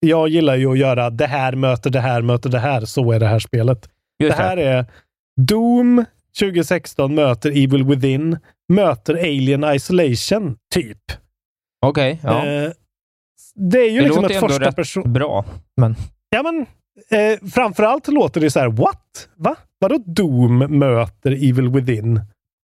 jag 0.00 0.28
gillar 0.28 0.56
ju 0.56 0.72
att 0.72 0.78
göra 0.78 1.10
det 1.10 1.26
här 1.26 1.52
möter 1.52 1.90
det 1.90 2.00
här 2.00 2.22
möter 2.22 2.50
det 2.50 2.58
här. 2.58 2.84
Så 2.84 3.12
är 3.12 3.20
det 3.20 3.26
här 3.26 3.38
spelet. 3.38 3.88
Just 4.18 4.36
det 4.36 4.42
här 4.42 4.56
är 4.56 4.86
Doom 5.36 6.04
2016 6.38 7.14
möter 7.14 7.50
Evil 7.50 7.84
Within 7.84 8.38
möter 8.68 9.14
Alien 9.14 9.74
Isolation, 9.74 10.56
typ. 10.74 10.98
Okej, 11.86 12.20
ja. 12.22 12.46
Eh, 12.46 12.70
det 13.54 13.78
är 13.78 13.90
ju 13.90 13.98
det 13.98 14.04
liksom 14.04 14.22
låter 14.22 14.34
ett 14.34 14.40
första 14.40 14.72
person... 14.72 15.12
bra, 15.12 15.44
men... 15.76 15.96
Ja, 16.30 16.42
men 16.42 16.66
eh, 17.20 17.50
framförallt 17.50 18.08
låter 18.08 18.40
det 18.40 18.50
så 18.50 18.60
här, 18.60 18.68
what? 18.68 19.28
Va? 19.36 19.56
Vadå 19.78 19.98
Doom 20.06 20.58
möter 20.58 21.30
Evil 21.32 21.68
Within? 21.68 22.20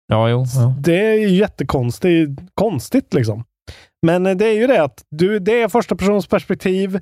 Ja, 0.07 0.29
jo. 0.29 0.45
Ja. 0.55 0.75
Det 0.79 1.05
är 1.05 1.19
ju 1.19 1.29
jättekonstigt 1.29 2.41
konstigt 2.53 3.13
liksom. 3.13 3.43
Men 4.05 4.25
eh, 4.25 4.35
det 4.35 4.45
är 4.45 4.53
ju 4.53 4.67
det 4.67 4.83
att 4.83 5.05
du, 5.09 5.39
det 5.39 5.61
är 5.61 5.67
första 5.67 5.95
persons 5.95 6.27
perspektiv 6.27 6.99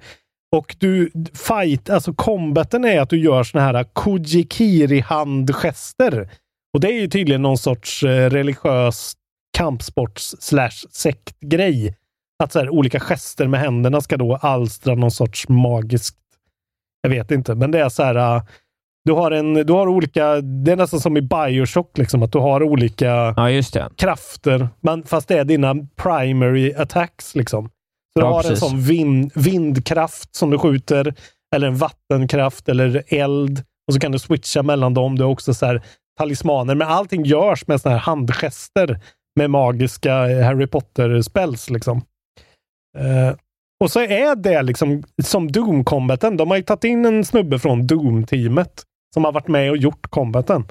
och 0.56 0.76
du 0.80 1.12
fight, 1.34 1.90
alltså 1.90 2.14
combaten 2.14 2.86
är 2.86 3.02
att 3.02 3.10
du 3.10 3.20
gör 3.20 3.44
såna 3.44 3.64
här 3.64 3.86
kujikiri-handgester. 3.96 6.30
Och 6.74 6.80
det 6.80 6.88
är 6.88 7.02
ju 7.02 7.08
tydligen 7.08 7.42
någon 7.42 7.58
sorts 7.58 8.04
eh, 8.04 8.30
religiös 8.30 9.14
kampsports 9.58 10.36
slash 10.40 10.88
sektgrej. 10.92 11.96
Att 12.44 12.52
så 12.52 12.60
här, 12.60 12.70
olika 12.70 13.00
gester 13.00 13.48
med 13.48 13.60
händerna 13.60 14.02
ska 14.02 14.18
då 14.18 14.36
alstra 14.36 14.96
någon 14.96 15.12
sorts 15.12 15.50
magiskt 15.50 16.18
jag 17.02 17.10
vet 17.10 17.32
inte, 17.32 17.56
men 17.56 17.72
det 17.72 17.80
är 17.80 17.90
så 17.90 18.04
här. 18.04 18.16
Eh, 18.16 18.44
du 19.06 19.12
har, 19.12 19.32
en, 19.32 19.54
du 19.54 19.74
har 19.74 19.88
olika, 19.88 20.42
det 20.42 20.72
är 20.72 20.76
nästan 20.76 21.00
som 21.00 21.18
i 21.18 21.22
Bioshock, 21.22 21.98
liksom, 21.98 22.24
att 22.24 22.32
du 22.32 22.40
har 22.40 22.64
olika 22.64 23.34
ja, 23.38 23.90
krafter, 23.98 24.70
men 24.82 25.04
fast 25.04 25.28
det 25.28 25.38
är 25.38 25.44
dina 25.44 25.76
primary 25.96 26.74
attacks. 26.74 27.36
Liksom. 27.36 27.66
Så 28.14 28.20
du 28.20 28.26
Ja, 28.26 28.30
har 28.32 28.38
en 28.38 28.44
precis. 28.44 28.60
sån 28.60 28.82
vind, 28.82 29.32
vindkraft 29.36 30.36
som 30.36 30.50
du 30.50 30.58
skjuter, 30.58 31.14
eller 31.56 31.68
en 31.68 31.76
vattenkraft 31.78 32.70
eller 32.70 33.04
eld. 33.08 33.64
Och 33.88 33.94
så 33.94 34.00
kan 34.00 34.12
du 34.12 34.20
switcha 34.20 34.64
mellan 34.64 34.94
dem. 34.94 35.18
Du 35.18 35.24
har 35.24 35.32
också 35.32 35.54
så 35.54 35.66
här 35.66 35.82
talismaner, 36.20 36.76
men 36.76 36.88
allting 36.88 37.24
görs 37.26 37.68
med 37.68 37.82
såna 37.82 37.96
här 37.96 38.02
handgester 38.02 39.00
med 39.36 39.50
magiska 39.50 40.14
Harry 40.44 40.68
Potter-spells. 40.68 41.70
Liksom. 41.70 41.98
Eh, 42.98 43.36
och 43.84 43.92
så 43.92 44.00
är 44.00 44.36
det 44.36 44.62
liksom 44.62 45.04
som 45.24 45.48
Doom-combaten. 45.52 46.38
De 46.38 46.50
har 46.50 46.58
ju 46.58 46.64
tagit 46.64 46.84
in 46.84 47.06
en 47.06 47.26
snubbe 47.26 47.60
från 47.60 47.88
Doom-teamet 47.88 48.84
som 49.14 49.26
har 49.26 49.32
varit 49.32 49.48
med 49.48 49.70
och 49.72 49.78
gjort 49.78 50.08
combaten. 50.10 50.66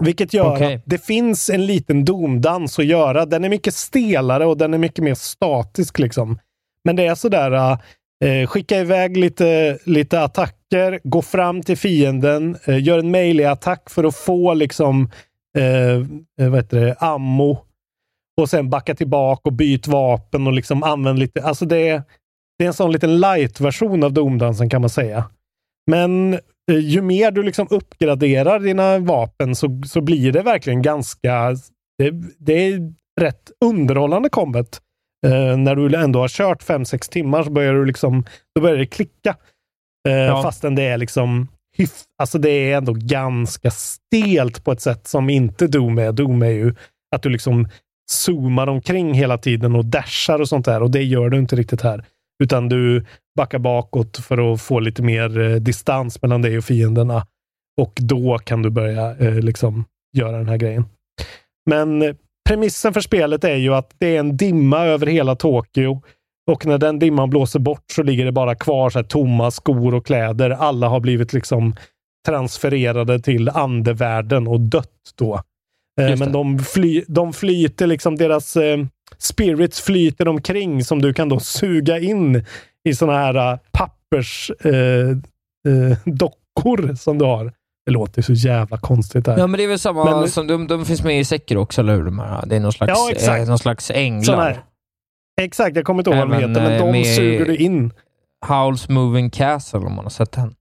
Vilket 0.00 0.34
gör 0.34 0.54
Okej. 0.54 0.74
att 0.74 0.82
det 0.86 0.98
finns 1.04 1.50
en 1.50 1.66
liten 1.66 2.04
Doom-dans 2.04 2.78
att 2.78 2.84
göra. 2.84 3.26
Den 3.26 3.44
är 3.44 3.48
mycket 3.48 3.74
stelare 3.74 4.46
och 4.46 4.56
den 4.56 4.74
är 4.74 4.78
mycket 4.78 5.04
mer 5.04 5.14
statisk. 5.14 5.98
liksom. 5.98 6.38
Men 6.84 6.96
det 6.96 7.06
är 7.06 7.14
sådär, 7.14 7.78
eh, 8.24 8.46
skicka 8.46 8.78
iväg 8.80 9.16
lite, 9.16 9.78
lite 9.84 10.22
attacker, 10.22 11.00
gå 11.04 11.22
fram 11.22 11.62
till 11.62 11.76
fienden, 11.78 12.56
eh, 12.64 12.82
gör 12.82 12.98
en 12.98 13.10
melee-attack 13.10 13.90
för 13.90 14.04
att 14.04 14.16
få 14.16 14.54
liksom, 14.54 15.10
eh, 15.58 15.94
eh, 16.40 16.50
vad 16.50 16.54
heter 16.56 16.80
det, 16.80 16.94
ammo 16.98 17.58
och 18.40 18.50
sen 18.50 18.70
backa 18.70 18.94
tillbaka 18.94 19.42
och 19.44 19.52
byt 19.52 19.86
vapen 19.86 20.46
och 20.46 20.52
liksom 20.52 20.82
använd 20.82 21.18
lite. 21.18 21.42
Alltså 21.42 21.64
det, 21.66 21.88
är- 21.88 22.02
det 22.58 22.64
är 22.64 22.68
en 22.68 22.74
sån 22.74 22.92
liten 22.92 23.20
light-version 23.20 24.02
av 24.04 24.12
Domdansen 24.12 24.70
kan 24.70 24.80
man 24.80 24.90
säga. 24.90 25.24
Men 25.90 26.34
eh, 26.34 26.40
ju 26.78 27.02
mer 27.02 27.30
du 27.30 27.42
liksom 27.42 27.66
uppgraderar 27.70 28.60
dina 28.60 28.98
vapen 28.98 29.54
så, 29.54 29.82
så 29.86 30.00
blir 30.00 30.32
det 30.32 30.42
verkligen 30.42 30.82
ganska... 30.82 31.56
Det, 31.98 32.10
det 32.38 32.52
är 32.52 32.92
rätt 33.20 33.50
underhållande 33.64 34.28
combat. 34.28 34.80
Eh, 35.26 35.56
när 35.56 35.76
du 35.76 35.96
ändå 35.96 36.20
har 36.20 36.28
kört 36.28 36.62
5-6 36.64 37.10
timmar 37.10 37.42
så 37.42 37.50
börjar 37.50 37.74
du 37.74 37.84
liksom, 37.84 38.24
då 38.54 38.60
börjar 38.62 38.76
det 38.76 38.86
klicka. 38.86 39.36
Eh, 40.08 40.14
Ja. 40.14 40.42
Fastän 40.42 40.74
det 40.74 40.82
är 40.82 40.98
liksom 40.98 41.48
hyf, 41.76 41.90
alltså 42.18 42.38
det 42.38 42.50
är 42.50 42.76
ändå 42.76 42.92
ganska 42.96 43.70
stelt 43.70 44.64
på 44.64 44.72
ett 44.72 44.80
sätt 44.80 45.06
som 45.06 45.30
inte 45.30 45.66
Doom 45.66 45.98
är. 45.98 46.12
Doom 46.12 46.42
är 46.42 46.50
ju 46.50 46.74
att 47.16 47.22
du 47.22 47.28
liksom 47.28 47.68
zoomar 48.10 48.66
omkring 48.66 49.14
hela 49.14 49.38
tiden 49.38 49.76
och 49.76 49.84
dashar 49.84 50.40
och 50.40 50.48
sånt 50.48 50.66
där 50.66 50.82
och 50.82 50.90
det 50.90 51.02
gör 51.02 51.28
du 51.30 51.38
inte 51.38 51.56
riktigt 51.56 51.82
här. 51.82 52.04
Utan 52.42 52.68
du 52.68 53.04
backar 53.40 53.58
bakåt 53.58 54.16
för 54.16 54.52
att 54.52 54.62
få 54.62 54.80
lite 54.80 55.02
mer 55.02 55.38
eh, 55.40 55.56
distans 55.56 56.22
mellan 56.22 56.42
dig 56.42 56.58
och 56.58 56.64
fienderna. 56.64 57.26
Och 57.80 57.92
då 57.96 58.38
kan 58.38 58.62
du 58.62 58.70
börja 58.70 59.16
eh, 59.16 59.34
liksom 59.34 59.84
göra 60.16 60.36
den 60.38 60.48
här 60.48 60.56
grejen. 60.56 60.84
Men 61.70 62.02
eh, 62.02 62.14
premissen 62.48 62.94
för 62.94 63.00
spelet 63.00 63.44
är 63.44 63.56
ju 63.56 63.74
att 63.74 63.94
det 63.98 64.16
är 64.16 64.20
en 64.20 64.36
dimma 64.36 64.78
över 64.78 65.06
hela 65.06 65.36
Tokyo. 65.36 66.02
Och 66.50 66.66
när 66.66 66.78
den 66.78 66.98
dimman 66.98 67.30
blåser 67.30 67.58
bort 67.60 67.84
så 67.92 68.02
ligger 68.02 68.24
det 68.24 68.32
bara 68.32 68.54
kvar 68.54 68.90
så 68.90 69.02
tomma 69.02 69.50
skor 69.50 69.94
och 69.94 70.06
kläder. 70.06 70.50
Alla 70.50 70.88
har 70.88 71.00
blivit 71.00 71.32
liksom 71.32 71.74
transfererade 72.26 73.20
till 73.20 73.48
andevärlden 73.48 74.48
och 74.48 74.60
dött 74.60 75.14
då. 75.18 75.42
Men 76.18 76.32
de, 76.32 76.58
fly, 76.58 77.04
de 77.08 77.32
flyter, 77.32 77.86
liksom 77.86 78.16
deras 78.16 78.56
eh, 78.56 78.78
spirits 79.18 79.80
flyter 79.80 80.28
omkring 80.28 80.84
som 80.84 81.02
du 81.02 81.12
kan 81.12 81.28
då 81.28 81.40
suga 81.40 81.98
in 81.98 82.44
i 82.88 82.94
såna 82.94 83.12
här 83.12 83.52
uh, 83.52 83.58
pappers 83.72 84.50
eh, 84.64 85.10
eh, 85.68 85.98
dockor 86.04 86.94
som 86.94 87.18
du 87.18 87.24
har. 87.24 87.52
Det 87.86 87.92
låter 87.92 88.22
så 88.22 88.32
jävla 88.32 88.78
konstigt 88.78 89.24
där. 89.24 89.38
Ja, 89.38 89.46
men 89.46 89.58
det 89.58 89.64
är 89.64 89.68
väl 89.68 89.78
samma 89.78 90.04
Men- 90.20 90.28
som 90.28 90.46
de, 90.46 90.66
de 90.66 90.84
finns 90.86 91.02
med 91.04 91.20
i 91.20 91.24
Sekiro 91.24 91.58
också, 91.60 91.80
eller 91.80 91.94
hur? 91.96 92.04
De 92.04 92.18
här, 92.18 92.46
det 92.46 92.56
är 92.56 92.60
någon 92.60 92.72
slags, 92.72 92.92
Ja, 92.96 93.10
exakt. 93.10 93.42
eh, 93.42 93.48
någon 93.48 93.58
slags 93.58 93.90
änglar. 93.90 94.36
här, 94.42 94.62
Exakt, 95.40 95.76
jag 95.76 95.84
kommer 95.84 96.00
inte 96.00 96.10
ihåg 96.10 96.18
vad 96.18 96.28
de 96.30 96.34
heter, 96.48 96.62
men 96.62 96.72
eh, 96.72 96.78
de 96.78 96.90
med- 96.92 97.06
suger 97.16 97.46
du 97.46 97.56
in. 97.56 97.92
Howl's 98.46 98.90
Moving 98.92 99.30
Castle, 99.30 99.78
om 99.78 99.94
man 99.94 100.04
har 100.04 100.10
sett 100.10 100.32
den. 100.32 100.54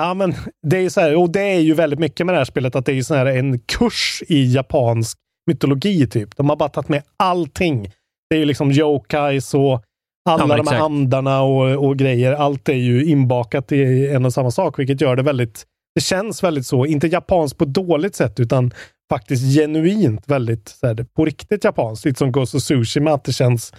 Ja, 0.00 0.14
men 0.14 0.34
det 0.62 0.76
är 0.76 0.80
ju 0.80 0.90
så 0.90 1.00
här, 1.00 1.16
och 1.16 1.30
det 1.30 1.40
är 1.40 1.58
ju 1.60 1.74
väldigt 1.74 1.98
mycket 1.98 2.26
med 2.26 2.34
det 2.34 2.38
här 2.38 2.44
spelet, 2.44 2.76
att 2.76 2.86
det 2.86 2.92
är 2.92 2.96
ju 2.96 3.04
så 3.04 3.14
här 3.14 3.26
en 3.26 3.58
kurs 3.58 4.22
i 4.28 4.54
japansk 4.54 5.18
mytologi, 5.46 6.06
typ. 6.06 6.36
De 6.36 6.48
har 6.48 6.56
bara 6.56 6.68
tagit 6.68 6.88
med 6.88 7.02
allting. 7.16 7.82
Det 8.30 8.36
är 8.36 8.38
ju 8.38 8.44
liksom 8.44 8.70
yokais 8.72 9.54
och 9.54 9.82
alla 10.26 10.42
Ja, 10.42 10.46
de 10.46 10.50
här 10.52 10.58
exakt. 10.60 10.82
andarna 10.82 11.42
och, 11.42 11.86
och 11.86 11.96
grejer. 11.96 12.32
Allt 12.32 12.68
är 12.68 12.72
ju 12.74 13.04
inbakat 13.04 13.72
i 13.72 14.06
en 14.08 14.24
och 14.24 14.32
samma 14.32 14.50
sak, 14.50 14.78
vilket 14.78 15.00
gör 15.00 15.16
det 15.16 15.22
väldigt... 15.22 15.64
Det 15.94 16.00
känns 16.00 16.42
väldigt 16.42 16.66
så, 16.66 16.86
inte 16.86 17.06
japanskt 17.06 17.58
på 17.58 17.64
dåligt 17.64 18.14
sätt, 18.14 18.40
utan 18.40 18.70
faktiskt 19.10 19.56
genuint 19.58 20.22
väldigt 20.28 20.68
så 20.68 20.86
här, 20.86 21.06
på 21.16 21.24
riktigt 21.24 21.64
japanskt. 21.64 22.04
Lite 22.04 22.18
som 22.18 22.32
Ghost 22.32 22.54
of 22.54 22.62
Tsushima, 22.62 23.12
att 23.12 23.24
det 23.24 23.32
känns 23.32 23.72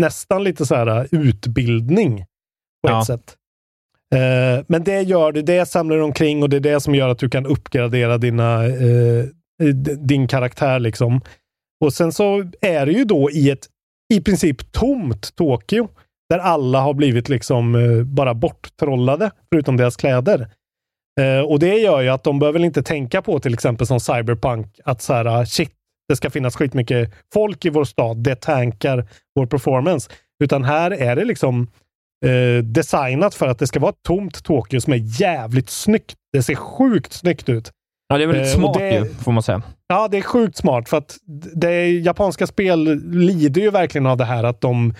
nästan 0.00 0.44
lite 0.44 0.66
så 0.66 0.74
här 0.74 1.08
utbildning 1.10 2.18
på 2.82 2.88
Ja. 2.88 3.00
ett 3.00 3.06
sätt. 3.06 3.34
Eh, 4.14 4.64
men 4.68 4.84
det 4.84 5.00
gör 5.02 5.32
det, 5.32 5.42
det 5.42 5.66
samlar 5.68 5.96
du 5.96 6.02
omkring 6.02 6.42
och 6.42 6.48
det 6.48 6.56
är 6.56 6.60
det 6.60 6.80
som 6.80 6.94
gör 6.94 7.08
att 7.08 7.18
du 7.18 7.28
kan 7.28 7.46
uppgradera 7.46 8.18
dina, 8.18 8.64
eh, 8.66 9.24
d- 9.74 9.94
din 9.98 10.28
karaktär. 10.28 10.78
liksom. 10.80 11.20
Och 11.84 11.92
sen 11.92 12.12
så 12.12 12.50
är 12.60 12.86
det 12.86 12.92
ju 12.92 13.04
då 13.04 13.30
i 13.30 13.50
ett 13.50 13.66
i 14.14 14.20
princip 14.20 14.72
tomt 14.72 15.36
Tokyo, 15.36 15.88
där 16.30 16.38
alla 16.38 16.80
har 16.80 16.94
blivit 16.94 17.28
liksom 17.28 17.74
eh, 17.74 18.02
bara 18.02 18.34
borttrollade, 18.34 19.30
förutom 19.52 19.76
deras 19.76 19.96
kläder. 19.96 20.48
Eh, 21.20 21.40
och 21.40 21.58
det 21.58 21.78
gör 21.78 22.00
ju 22.00 22.08
att 22.08 22.24
de 22.24 22.38
behöver 22.38 22.64
inte 22.64 22.82
tänka 22.82 23.22
på 23.22 23.40
till 23.40 23.54
exempel 23.54 23.86
som 23.86 24.00
Cyberpunk, 24.00 24.80
att 24.84 25.02
så 25.02 25.12
här, 25.12 25.24
ah, 25.24 25.46
shit, 25.46 25.72
det 26.08 26.16
ska 26.16 26.30
finnas 26.30 26.56
skitmycket 26.56 27.14
folk 27.34 27.64
i 27.64 27.70
vår 27.70 27.84
stad, 27.84 28.16
det 28.16 28.40
tankar 28.40 29.08
vår 29.34 29.46
performance. 29.46 30.10
Utan 30.44 30.64
här 30.64 30.90
är 30.90 31.16
det 31.16 31.24
liksom 31.24 31.66
eh, 32.24 32.64
designat 32.64 33.34
för 33.34 33.48
att 33.48 33.58
det 33.58 33.66
ska 33.66 33.80
vara 33.80 33.90
ett 33.90 34.02
tomt 34.02 34.44
Tokyo 34.44 34.80
som 34.80 34.92
är 34.92 35.20
jävligt 35.20 35.70
snyggt. 35.70 36.14
Det 36.32 36.42
ser 36.42 36.54
sjukt 36.54 37.12
snyggt 37.12 37.48
ut. 37.48 37.70
Ja, 38.08 38.18
det 38.18 38.22
är 38.24 38.26
väldigt 38.26 38.46
Eh, 38.46 38.52
och 38.54 38.60
smart 38.60 38.78
det- 38.78 38.94
ju, 38.94 39.04
får 39.04 39.32
man 39.32 39.42
säga. 39.42 39.62
Ja, 39.86 40.08
det 40.08 40.16
är 40.18 40.22
sjukt 40.22 40.56
smart 40.56 40.88
för 40.88 40.96
att 40.96 41.16
det 41.54 41.90
japanska 41.90 42.46
spel 42.46 43.00
lider 43.10 43.60
ju 43.60 43.70
verkligen 43.70 44.06
av 44.06 44.16
det 44.16 44.24
här 44.24 44.44
att 44.44 44.60
de, 44.60 44.94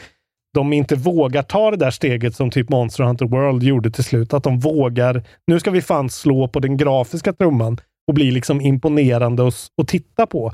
de 0.55 0.73
inte 0.73 0.95
vågar 0.97 1.43
ta 1.43 1.71
det 1.71 1.77
där 1.77 1.91
steget 1.91 2.35
som 2.37 2.51
typ 2.51 2.69
Monster 2.69 3.05
Hunter 3.05 3.27
World 3.27 3.63
gjorde 3.63 3.91
till 3.91 4.05
slut. 4.05 4.35
Att 4.35 4.43
de 4.43 4.59
vågar, 4.59 5.23
nu 5.47 5.61
ska 5.61 5.71
vi 5.71 5.83
fan 5.83 6.11
slå 6.11 6.49
på 6.49 6.61
den 6.61 6.77
grafiska 6.77 7.33
trumman 7.33 7.79
och 8.09 8.15
bli 8.15 8.31
liksom 8.31 8.61
imponerande 8.61 9.47
att, 9.49 9.55
att 9.83 9.89
titta 9.89 10.27
på. 10.27 10.53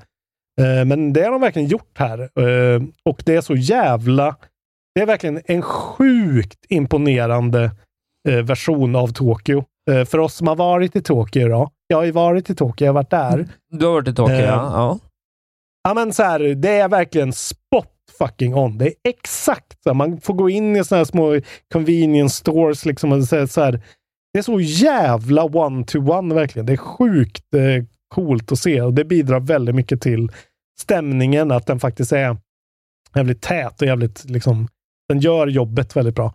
Eh, 0.60 0.84
men 0.84 1.12
det 1.12 1.22
har 1.22 1.32
de 1.32 1.40
verkligen 1.40 1.68
gjort 1.68 1.98
här. 1.98 2.18
Eh, 2.20 2.82
och 3.04 3.22
det 3.26 3.34
är 3.36 3.40
så 3.40 3.54
jävla... 3.54 4.36
Det 4.94 5.00
är 5.00 5.06
verkligen 5.06 5.40
en 5.46 5.62
sjukt 5.62 6.58
imponerande 6.68 7.70
eh, 8.28 8.36
version 8.44 8.96
av 8.96 9.08
Tokyo. 9.08 9.64
För 10.06 10.18
oss 10.18 10.34
som 10.34 10.46
har 10.46 10.56
varit 10.56 10.96
i 10.96 11.02
Tokyo 11.02 11.48
då. 11.48 11.70
Jag 11.94 11.98
har 11.98 12.04
ju 12.04 12.10
varit 12.12 12.50
i 12.50 12.54
Tokyo, 12.54 12.84
jag 12.84 12.92
har 12.92 12.94
varit 12.94 13.10
där. 13.10 13.48
Du 13.70 13.86
har 13.86 13.92
varit 13.92 14.08
i 14.08 14.14
Tokyo, 14.14 14.34
Eh, 14.34 14.44
ja. 14.44 14.70
ja. 14.72 14.98
Ja, 15.84 15.94
men 15.94 16.12
så 16.12 16.22
här, 16.22 16.40
det 16.40 16.70
är 16.70 16.88
verkligen 16.88 17.32
spot 17.32 17.90
fucking 18.18 18.54
on. 18.54 18.78
Det 18.78 18.86
är 18.86 18.92
exakt 19.04 19.82
så 19.82 19.94
Man 19.94 20.20
får 20.20 20.34
gå 20.34 20.50
in 20.50 20.76
i 20.76 20.84
såna 20.84 20.96
här 20.98 21.04
små 21.04 21.40
convenience 21.72 22.36
stores 22.36 22.86
liksom 22.86 23.12
och 23.12 23.24
så 23.24 23.36
här. 23.36 23.80
Det 24.32 24.38
är 24.38 24.42
så 24.42 24.60
jävla 24.60 25.44
one-to-one 25.44 26.34
verkligen. 26.34 26.66
Det 26.66 26.72
är 26.72 26.76
sjukt 26.76 27.54
eh, 27.54 27.84
coolt 28.14 28.52
att 28.52 28.58
se 28.58 28.80
och 28.80 28.94
det 28.94 29.04
bidrar 29.04 29.40
väldigt 29.40 29.74
mycket 29.74 30.00
till 30.00 30.32
stämningen, 30.80 31.50
att 31.50 31.66
den 31.66 31.80
faktiskt 31.80 32.12
är 32.12 32.36
jävligt 33.14 33.42
tät 33.42 33.82
och 33.82 33.88
jävligt 33.88 34.24
liksom, 34.24 34.68
den 35.08 35.20
gör 35.20 35.46
jobbet 35.46 35.96
väldigt 35.96 36.14
bra. 36.14 36.34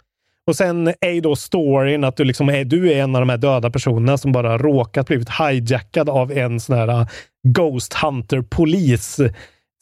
Och 0.49 0.55
sen 0.55 0.93
är 1.01 1.09
ju 1.11 1.21
då 1.21 1.35
storyn 1.35 2.03
att 2.03 2.17
du 2.17 2.23
liksom 2.23 2.49
är, 2.49 2.65
du 2.65 2.91
är 2.91 3.03
en 3.03 3.15
av 3.15 3.21
de 3.21 3.29
här 3.29 3.37
döda 3.37 3.69
personerna 3.69 4.17
som 4.17 4.31
bara 4.31 4.57
råkat 4.57 5.07
blivit 5.07 5.29
hijackad 5.29 6.09
av 6.09 6.31
en 6.31 6.59
sån 6.59 6.77
här 6.77 6.99
uh, 7.01 7.07
Ghost 7.47 7.93
Hunter-polis 7.93 9.19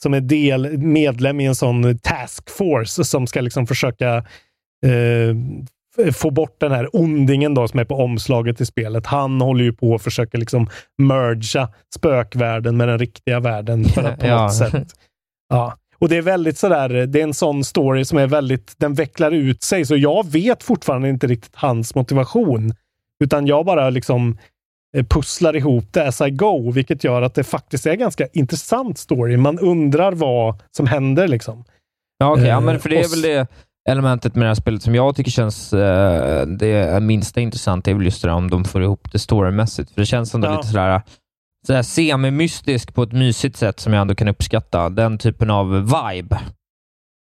som 0.04 0.14
är 0.14 0.22
del, 0.22 0.78
medlem 0.78 1.40
i 1.40 1.46
en 1.46 1.56
sån 1.56 2.00
task 2.00 2.50
force 2.50 3.04
som 3.04 3.28
ska 3.28 3.42
liksom 3.42 3.68
försöka 3.68 4.16
eh, 4.86 6.12
få 6.14 6.32
bort 6.32 6.60
den 6.60 6.72
här 6.72 6.90
ondingen 6.96 7.54
då 7.54 7.68
som 7.68 7.80
är 7.80 7.86
på 7.86 7.96
omslaget 7.96 8.62
i 8.62 8.66
spelet. 8.66 9.06
Han 9.06 9.42
håller 9.42 9.64
ju 9.64 9.74
på 9.74 9.96
att 9.96 10.02
försöka 10.02 10.38
liksom 10.38 10.70
merga 10.98 11.70
spökvärlden 11.96 12.78
med 12.78 12.88
den 12.88 13.00
riktiga 13.00 13.40
världen 13.40 13.86
för 13.86 14.04
att 14.04 14.20
på 14.20 14.28
Ja. 14.28 14.44
något 14.44 14.56
sätt 14.56 14.74
Ja, 15.50 15.78
och 16.00 16.10
det 16.10 16.18
är 16.18 16.22
väldigt 16.22 16.58
sådär, 16.58 16.90
det 16.90 17.20
är 17.20 17.24
en 17.24 17.34
sån 17.34 17.64
story 17.64 18.06
som 18.06 18.18
är 18.18 18.28
väldigt, 18.28 18.74
den 18.78 18.94
vecklar 18.94 19.32
ut 19.32 19.64
sig, 19.64 19.86
så 19.86 19.96
jag 19.98 20.32
vet 20.32 20.64
fortfarande 20.64 21.10
inte 21.10 21.28
riktigt 21.28 21.56
hans 21.56 21.96
motivation. 21.96 22.74
Utan 23.24 23.48
jag 23.48 23.66
bara 23.66 23.90
liksom 23.90 24.38
eh, 24.98 25.06
pusslar 25.06 25.56
ihop 25.56 25.86
det 25.94 26.08
as 26.08 26.22
I 26.22 26.30
go, 26.30 26.72
vilket 26.72 27.04
gör 27.04 27.22
att 27.22 27.34
det 27.36 27.44
faktiskt 27.44 27.86
är 27.86 27.92
en 27.92 28.00
ganska 28.00 28.28
intressant 28.34 28.98
story. 28.98 29.38
Man 29.38 29.60
undrar 29.60 30.12
vad 30.12 30.62
som 30.72 30.88
händer 30.88 31.28
liksom. 31.28 31.64
Ja, 32.18 32.32
okej. 32.32 32.46
ja, 32.46 32.56
Eh, 32.58 32.62
men 32.62 32.80
för 32.80 32.90
det 32.90 33.00
är 33.00 33.10
väl 33.10 33.22
det 33.22 33.48
elementet 33.90 34.36
med 34.36 34.44
det 34.44 34.48
här 34.48 34.56
spelet 34.56 34.82
som 34.84 34.96
jag 34.96 35.16
tycker 35.16 35.32
känns 35.32 35.74
eh, 35.74 36.46
det 36.48 37.00
minsta 37.04 37.42
intressant. 37.42 37.86
Det 37.86 37.92
är 37.92 37.96
väl 37.96 38.06
just 38.06 38.22
det 38.22 38.28
där 38.28 38.36
om 38.36 38.50
de 38.50 38.66
får 38.66 38.84
ihop 38.84 39.12
det 39.12 39.20
storymässigt. 39.20 39.92
För 39.92 40.02
det 40.02 40.06
känns 40.06 40.34
ändå 40.36 40.48
Ja. 40.48 40.56
lite 40.56 40.68
sådär, 40.68 41.02
sådär 41.68 41.82
semi-mystisk 41.82 42.94
på 42.94 43.04
ett 43.04 43.12
mysigt 43.12 43.58
sätt 43.58 43.80
som 43.80 43.94
jag 43.94 44.02
ändå 44.02 44.16
kan 44.16 44.28
uppskatta. 44.28 44.90
Den 44.90 45.18
typen 45.18 45.50
av 45.50 45.72
vibe. 45.82 46.40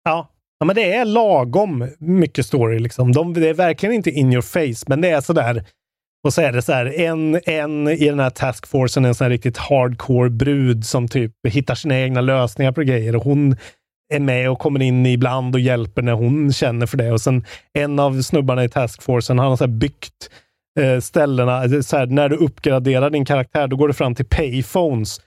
Ja. 0.04 0.30
ja, 0.60 0.66
men 0.66 0.76
det 0.76 0.94
är 0.94 1.06
lagom 1.06 1.88
mycket 2.00 2.46
story. 2.46 2.80
Liksom. 2.80 3.12
De, 3.12 3.34
det 3.34 3.50
är 3.50 3.54
verkligen 3.54 3.96
inte 3.96 4.12
in 4.12 4.34
your 4.34 4.42
face, 4.42 4.86
men 4.88 5.02
det 5.02 5.10
är 5.10 5.22
sådär. 5.22 5.66
Och 6.24 6.34
så 6.34 6.42
är 6.42 6.52
det 6.52 6.62
så 6.62 6.74
här, 6.74 7.00
en, 7.00 7.40
en 7.46 7.88
i 7.88 8.06
den 8.10 8.20
här 8.20 8.30
taskforcen, 8.30 9.06
en 9.06 9.16
sån 9.16 9.26
här 9.26 9.30
riktigt 9.30 9.58
hardcore 9.58 10.30
brud 10.30 10.86
som 10.86 11.08
typ 11.08 11.32
hittar 11.48 11.76
sina 11.76 12.00
egna 12.00 12.22
lösningar 12.22 12.72
på 12.72 12.82
grejer. 12.82 13.16
Och 13.16 13.24
hon 13.24 13.56
är 14.14 14.20
med 14.20 14.50
och 14.50 14.60
kommer 14.60 14.82
in 14.82 15.06
ibland 15.06 15.56
och 15.56 15.62
hjälper 15.62 16.02
när 16.02 16.14
hon 16.14 16.54
känner 16.54 16.86
för 16.86 16.98
det. 16.98 17.12
Och 17.12 17.22
sen 17.22 17.46
en 17.74 18.00
av 18.00 18.22
snubbarna 18.22 18.64
i 18.64 18.70
taskforcen, 18.70 19.40
han 19.40 19.50
har 19.50 19.58
så 19.58 19.64
här 19.64 19.72
byggt 19.72 20.30
eh, 20.80 21.00
ställena. 21.00 21.64
Eh, 21.64 21.82
så 21.82 21.98
här, 21.98 22.06
när 22.06 22.30
du 22.30 22.36
uppgraderar 22.36 23.10
din 23.10 23.26
karaktär, 23.26 23.68
då 23.68 23.76
går 23.76 23.88
du 23.88 23.94
fram 23.94 24.16
till 24.16 24.26
payphones 24.26 25.20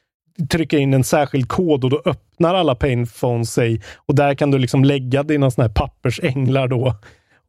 trycker 0.50 0.78
in 0.78 0.94
en 0.94 1.04
särskild 1.04 1.48
kod 1.48 1.84
och 1.84 1.90
då 1.90 2.02
öppnar 2.04 2.54
alla 2.54 2.74
payphones 2.74 3.52
sig. 3.52 3.82
Och 3.96 4.14
där 4.14 4.34
kan 4.34 4.50
du 4.50 4.58
liksom 4.58 4.84
lägga 4.84 5.22
dina 5.22 5.50
såna 5.50 5.66
här 5.66 5.74
pappersänglar 5.74 6.68
då 6.68 6.94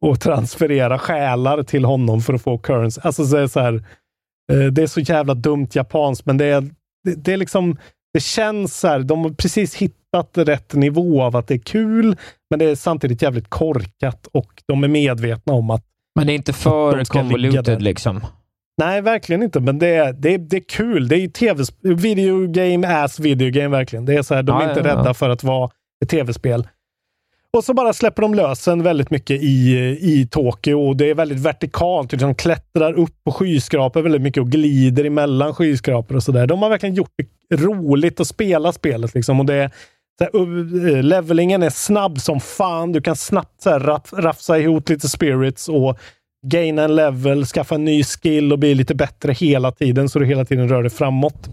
och 0.00 0.20
transferera 0.20 0.98
själar 0.98 1.62
till 1.62 1.84
honom 1.84 2.20
för 2.20 2.34
att 2.34 2.42
få 2.42 2.58
currency. 2.58 3.00
Alltså 3.04 3.24
så 3.24 3.36
är 3.36 3.40
det, 3.40 3.48
så 3.48 3.60
här, 3.60 3.74
eh, 4.52 4.64
det 4.72 4.82
är 4.82 4.86
så 4.86 5.00
jävla 5.00 5.34
dumt 5.34 5.68
japanskt, 5.72 6.26
men 6.26 6.36
det 6.36 6.44
är, 6.44 6.60
det, 7.04 7.14
det 7.14 7.32
är 7.32 7.36
liksom, 7.36 7.76
det 8.12 8.20
känns 8.20 8.78
så 8.78 8.88
här, 8.88 9.00
de 9.00 9.24
har 9.24 9.30
precis 9.30 9.74
hittat 9.74 10.30
rätt 10.34 10.74
nivå 10.74 11.22
av 11.22 11.36
att 11.36 11.46
det 11.46 11.54
är 11.54 11.58
kul, 11.58 12.16
men 12.50 12.58
det 12.58 12.64
är 12.64 12.74
samtidigt 12.74 13.22
jävligt 13.22 13.50
korkat 13.50 14.26
och 14.32 14.62
de 14.66 14.84
är 14.84 14.88
medvetna 14.88 15.52
om 15.52 15.70
att 15.70 15.84
men 16.20 16.26
det 16.26 16.32
är 16.32 16.34
inte 16.34 16.52
för 16.52 17.04
convoluted 17.04 17.82
liksom. 17.82 18.20
Nej, 18.78 19.00
verkligen 19.00 19.42
inte. 19.42 19.60
Men 19.60 19.78
det 19.78 19.88
är, 19.88 20.12
det 20.12 20.34
är, 20.34 20.38
det 20.38 20.56
är 20.56 20.64
kul. 20.68 21.08
Det 21.08 21.16
är 21.16 21.20
ju 21.20 21.28
tv 21.28 21.64
video 21.82 22.46
game 22.46 22.88
as 23.04 23.20
video 23.20 23.50
game 23.50 23.68
verkligen. 23.68 24.04
Det 24.04 24.14
är 24.14 24.22
så 24.22 24.34
här, 24.34 24.42
de 24.42 24.56
är 24.56 24.62
Ja, 24.62 24.68
inte 24.68 24.80
ja, 24.80 24.86
ja. 24.88 24.96
rädda 24.96 25.14
för 25.14 25.30
att 25.30 25.44
vara 25.44 25.70
ett 26.02 26.08
tv-spel. 26.08 26.68
Och 27.52 27.64
så 27.64 27.74
bara 27.74 27.92
släpper 27.92 28.22
de 28.22 28.34
lösen 28.34 28.82
väldigt 28.82 29.10
mycket 29.10 29.42
i, 29.42 29.76
i 30.00 30.28
Tokyo. 30.30 30.88
Och 30.88 30.96
det 30.96 31.10
är 31.10 31.14
väldigt 31.14 31.38
vertikalt. 31.40 32.10
De 32.10 32.34
klättrar 32.34 32.92
upp 32.92 33.24
på 33.24 33.32
skyskrapor 33.32 34.02
väldigt 34.02 34.22
mycket 34.22 34.40
och 34.40 34.50
glider 34.50 35.04
emellan 35.04 35.54
skyskrapor 35.54 36.16
och 36.16 36.22
sådär. 36.22 36.46
De 36.46 36.62
har 36.62 36.68
verkligen 36.68 36.94
gjort 36.94 37.12
det 37.50 37.56
roligt 37.56 38.20
att 38.20 38.26
spela 38.26 38.72
spelet. 38.72 39.14
Liksom. 39.14 39.40
Och 39.40 39.46
det 39.46 39.70
här, 40.24 40.36
uh, 40.36 41.02
levelingen 41.02 41.62
är 41.62 41.70
snabb 41.70 42.20
som 42.20 42.40
fan. 42.40 42.92
Du 42.92 43.00
kan 43.00 43.16
snabbt 43.16 43.62
så 43.62 43.70
här, 43.70 43.80
raff, 43.80 44.12
rafsa 44.12 44.58
ihop 44.58 44.88
lite 44.88 45.08
spirits 45.08 45.68
och 45.68 45.98
gaina 46.46 46.84
en 46.84 46.96
level, 46.96 47.44
skaffa 47.44 47.74
en 47.74 47.84
ny 47.84 48.04
skill 48.04 48.52
och 48.52 48.58
bli 48.58 48.74
lite 48.74 48.94
bättre 48.94 49.32
hela 49.32 49.72
tiden, 49.72 50.08
så 50.08 50.18
du 50.18 50.26
hela 50.26 50.44
tiden 50.44 50.68
rör 50.68 50.82
dig 50.82 50.90
framåt. 50.90 51.48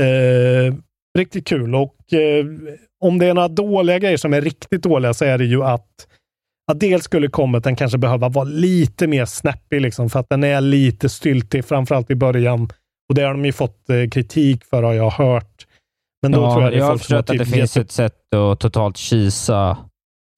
Eh, 0.00 0.74
riktigt 1.18 1.46
kul. 1.46 1.74
Och 1.74 2.12
eh, 2.12 2.46
om 3.00 3.18
det 3.18 3.26
är 3.26 3.34
några 3.34 3.48
dåliga 3.48 3.98
grejer 3.98 4.16
som 4.16 4.34
är 4.34 4.40
riktigt 4.40 4.82
dåliga 4.82 5.14
så 5.14 5.24
är 5.24 5.38
det 5.38 5.44
ju 5.44 5.64
att, 5.64 6.06
att 6.72 6.80
dels 6.80 7.04
skulle 7.04 7.28
Combaten 7.28 7.76
kanske 7.76 7.98
behöva 7.98 8.28
vara 8.28 8.44
lite 8.44 9.06
mer 9.06 9.24
snappy, 9.24 9.80
liksom, 9.80 10.10
för 10.10 10.20
att 10.20 10.28
den 10.28 10.44
är 10.44 10.60
lite 10.60 11.08
styltig, 11.08 11.64
framförallt 11.64 12.10
i 12.10 12.14
början. 12.14 12.68
Och 13.08 13.14
det 13.14 13.22
har 13.22 13.30
de 13.30 13.44
ju 13.44 13.52
fått 13.52 13.90
eh, 13.90 14.08
kritik 14.10 14.64
för, 14.64 14.82
har 14.82 14.94
jag 14.94 15.10
hört. 15.10 15.66
Men 16.22 16.32
då 16.32 16.40
ja, 16.40 16.52
tror 16.52 16.62
jag 16.62 16.72
det 16.72 16.76
är 16.76 16.78
jag 16.78 16.86
har 16.86 16.92
folk 16.92 17.04
som 17.04 17.14
har 17.14 17.22
förstått 17.22 17.30
att 17.30 17.38
det 17.38 17.44
typ 17.44 17.54
finns 17.54 17.76
upp 17.76 17.84
ett 17.84 17.92
sätt 17.92 18.34
att 18.34 18.60
totalt 18.60 18.96
kisa 18.96 19.78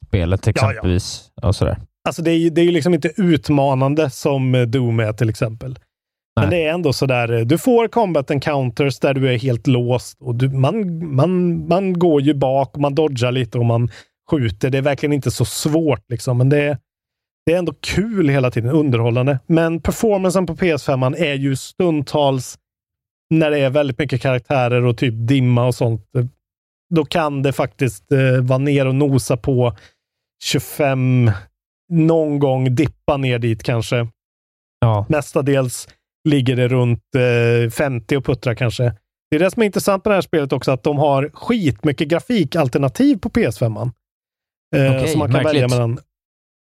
spelet 0.07 0.47
exempelvis. 0.47 1.31
Och 1.43 1.57
sådär. 1.57 1.77
Alltså 2.09 2.23
det 2.23 2.31
är 2.31 2.37
ju 2.37 2.51
det 2.51 2.61
är 2.61 2.65
ju 2.65 2.71
liksom 2.71 2.95
inte 2.95 3.13
utmanande 3.17 4.11
som 4.11 4.55
eh, 4.55 4.63
Doom 4.63 5.01
är 5.01 5.13
till 5.13 5.29
exempel. 5.29 5.79
Men 6.41 6.51
det 6.51 6.65
är 6.65 6.73
ändå 6.73 6.93
sådär, 6.93 7.33
eh, 7.33 7.41
du 7.41 7.59
får 7.59 7.89
combat 7.89 8.31
encounters 8.31 8.99
där 8.99 9.15
du 9.15 9.33
är 9.33 9.39
helt 9.39 9.67
låst 9.67 10.19
och 10.21 10.35
du, 10.35 10.49
man, 10.49 11.07
man, 11.15 11.67
man 11.69 11.99
går 11.99 12.21
ju 12.23 12.35
bak 12.35 12.75
och 12.75 12.81
man 12.81 12.95
dodgar 12.95 13.33
lite 13.33 13.59
och 13.59 13.67
man 13.67 13.91
skjuter. 14.31 14.71
Det 14.71 14.79
är 14.79 14.83
verkligen 14.83 15.13
inte 15.13 15.31
så 15.31 15.45
svårt, 15.45 16.05
liksom, 16.09 16.39
men 16.39 16.49
det, 16.49 16.79
det 17.47 17.53
är 17.53 17.59
ändå 17.59 17.75
kul 17.81 18.29
hela 18.29 18.51
tiden, 18.51 18.71
underhållande. 18.71 19.39
Men 19.47 19.81
performancen 19.81 20.47
på 20.47 20.55
PS5 20.55 21.17
är 21.17 21.35
ju 21.35 21.57
stundtals, 21.57 22.59
när 23.31 23.51
det 23.51 23.59
är 23.59 23.71
väldigt 23.71 23.99
mycket 23.99 24.23
karaktärer 24.23 24.85
och 24.85 24.99
typ 24.99 25.15
dimma 25.17 25.67
och 25.67 25.75
sånt, 25.75 26.11
då 26.95 27.05
kan 27.05 27.43
det 27.43 27.53
faktiskt 27.53 28.13
eh, 28.13 28.41
vara 28.43 28.59
ner 28.59 28.87
och 28.87 28.95
nosa 28.95 29.37
på 29.37 29.77
25, 30.45 31.31
någon 31.93 32.39
gång 32.39 32.75
dippa 32.75 33.17
ner 33.17 33.39
dit 33.39 33.63
kanske. 33.63 34.09
Ja. 34.81 35.07
Mestadels 35.09 35.89
ligger 36.29 36.57
det 36.57 36.69
runt 36.69 37.03
eh, 37.65 37.71
50 37.71 38.17
och 38.17 38.25
puttrar 38.25 38.55
kanske. 38.55 38.95
Det 39.31 39.37
är 39.37 39.41
det 39.41 39.51
som 39.51 39.63
är 39.63 39.67
intressant 39.67 40.05
med 40.05 40.11
det 40.13 40.17
här 40.17 40.23
spelet 40.23 40.53
också, 40.53 40.71
att 40.71 40.83
de 40.83 40.99
har 40.99 41.31
skitmycket 41.35 42.09
grafikalternativ 42.09 43.19
på 43.19 43.29
PS5. 43.29 43.91
Eh, 44.77 44.97
Okej, 44.97 45.09
som 45.09 45.19
man 45.19 45.29
kan 45.29 45.43
märkligt. 45.43 45.63
välja 45.63 45.69
mellan. 45.69 45.99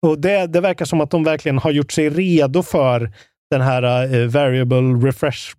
Och 0.06 0.18
det, 0.18 0.46
det 0.46 0.60
verkar 0.60 0.84
som 0.84 1.00
att 1.00 1.10
de 1.10 1.24
verkligen 1.24 1.58
har 1.58 1.70
gjort 1.70 1.92
sig 1.92 2.10
redo 2.10 2.62
för 2.62 3.12
den 3.50 3.60
här 3.60 4.14
eh, 4.14 4.28
variable 4.28 5.08
refresh 5.08 5.56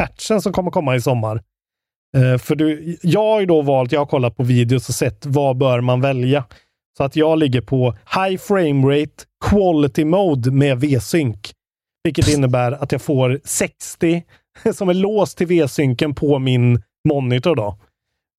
rate-patchen 0.00 0.42
som 0.42 0.52
kommer 0.52 0.70
komma 0.70 0.96
i 0.96 1.00
sommar. 1.00 1.42
Eh, 2.16 2.38
för 2.38 2.54
du, 2.54 2.96
jag 3.02 3.20
har 3.20 3.40
ju 3.40 3.46
då 3.46 3.62
valt, 3.62 3.92
jag 3.92 4.00
har 4.00 4.06
kollat 4.06 4.36
på 4.36 4.42
videos 4.42 4.88
och 4.88 4.94
sett 4.94 5.26
vad 5.26 5.56
bör 5.56 5.80
man 5.80 6.00
välja. 6.00 6.44
Så 6.96 7.04
att 7.04 7.16
jag 7.16 7.38
ligger 7.38 7.60
på 7.60 7.96
high 8.14 8.38
frame 8.38 8.88
rate, 8.88 9.24
quality 9.44 10.04
mode 10.04 10.50
med 10.50 10.80
V-sync. 10.80 11.52
Vilket 12.04 12.28
innebär 12.28 12.72
att 12.72 12.92
jag 12.92 13.02
får 13.02 13.40
60 13.44 14.22
som 14.74 14.88
är 14.88 14.94
låst 14.94 15.38
till 15.38 15.46
V-synken 15.46 16.14
på 16.14 16.38
min 16.38 16.82
monitor. 17.08 17.56
Då. 17.56 17.78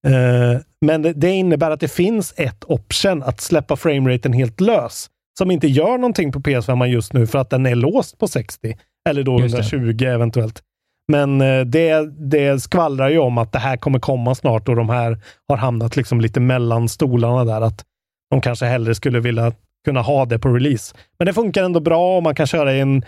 Eh, 0.07 0.61
men 0.85 1.01
det, 1.01 1.13
det 1.13 1.31
innebär 1.31 1.71
att 1.71 1.79
det 1.79 1.87
finns 1.87 2.33
ett 2.37 2.63
option 2.67 3.23
att 3.23 3.41
släppa 3.41 3.75
frameraten 3.75 4.33
helt 4.33 4.61
lös. 4.61 5.09
Som 5.37 5.51
inte 5.51 5.67
gör 5.67 5.97
någonting 5.97 6.31
på 6.31 6.39
PS5 6.39 6.85
just 6.85 7.13
nu 7.13 7.27
för 7.27 7.39
att 7.39 7.49
den 7.49 7.65
är 7.65 7.75
låst 7.75 8.17
på 8.17 8.27
60. 8.27 8.77
Eller 9.09 9.23
då 9.23 9.39
Just 9.39 9.55
det. 9.55 9.77
120 9.77 10.05
eventuellt. 10.05 10.63
Men 11.07 11.41
eh, 11.41 11.65
det, 11.65 12.11
det 12.29 12.59
skvallrar 12.59 13.09
ju 13.09 13.17
om 13.17 13.37
att 13.37 13.51
det 13.51 13.59
här 13.59 13.77
kommer 13.77 13.99
komma 13.99 14.35
snart 14.35 14.69
och 14.69 14.75
de 14.75 14.89
här 14.89 15.19
har 15.47 15.57
hamnat 15.57 15.95
liksom 15.95 16.21
lite 16.21 16.39
mellan 16.39 16.89
stolarna 16.89 17.45
där. 17.45 17.61
Att 17.61 17.85
de 18.29 18.41
kanske 18.41 18.65
hellre 18.65 18.95
skulle 18.95 19.19
vilja 19.19 19.53
kunna 19.85 20.01
ha 20.01 20.25
det 20.25 20.39
på 20.39 20.49
release. 20.49 20.95
Men 21.19 21.25
det 21.25 21.33
funkar 21.33 21.63
ändå 21.63 21.79
bra 21.79 22.17
och 22.17 22.23
man 22.23 22.35
kan 22.35 22.47
köra 22.47 22.73
i 22.73 22.79
en 22.79 23.05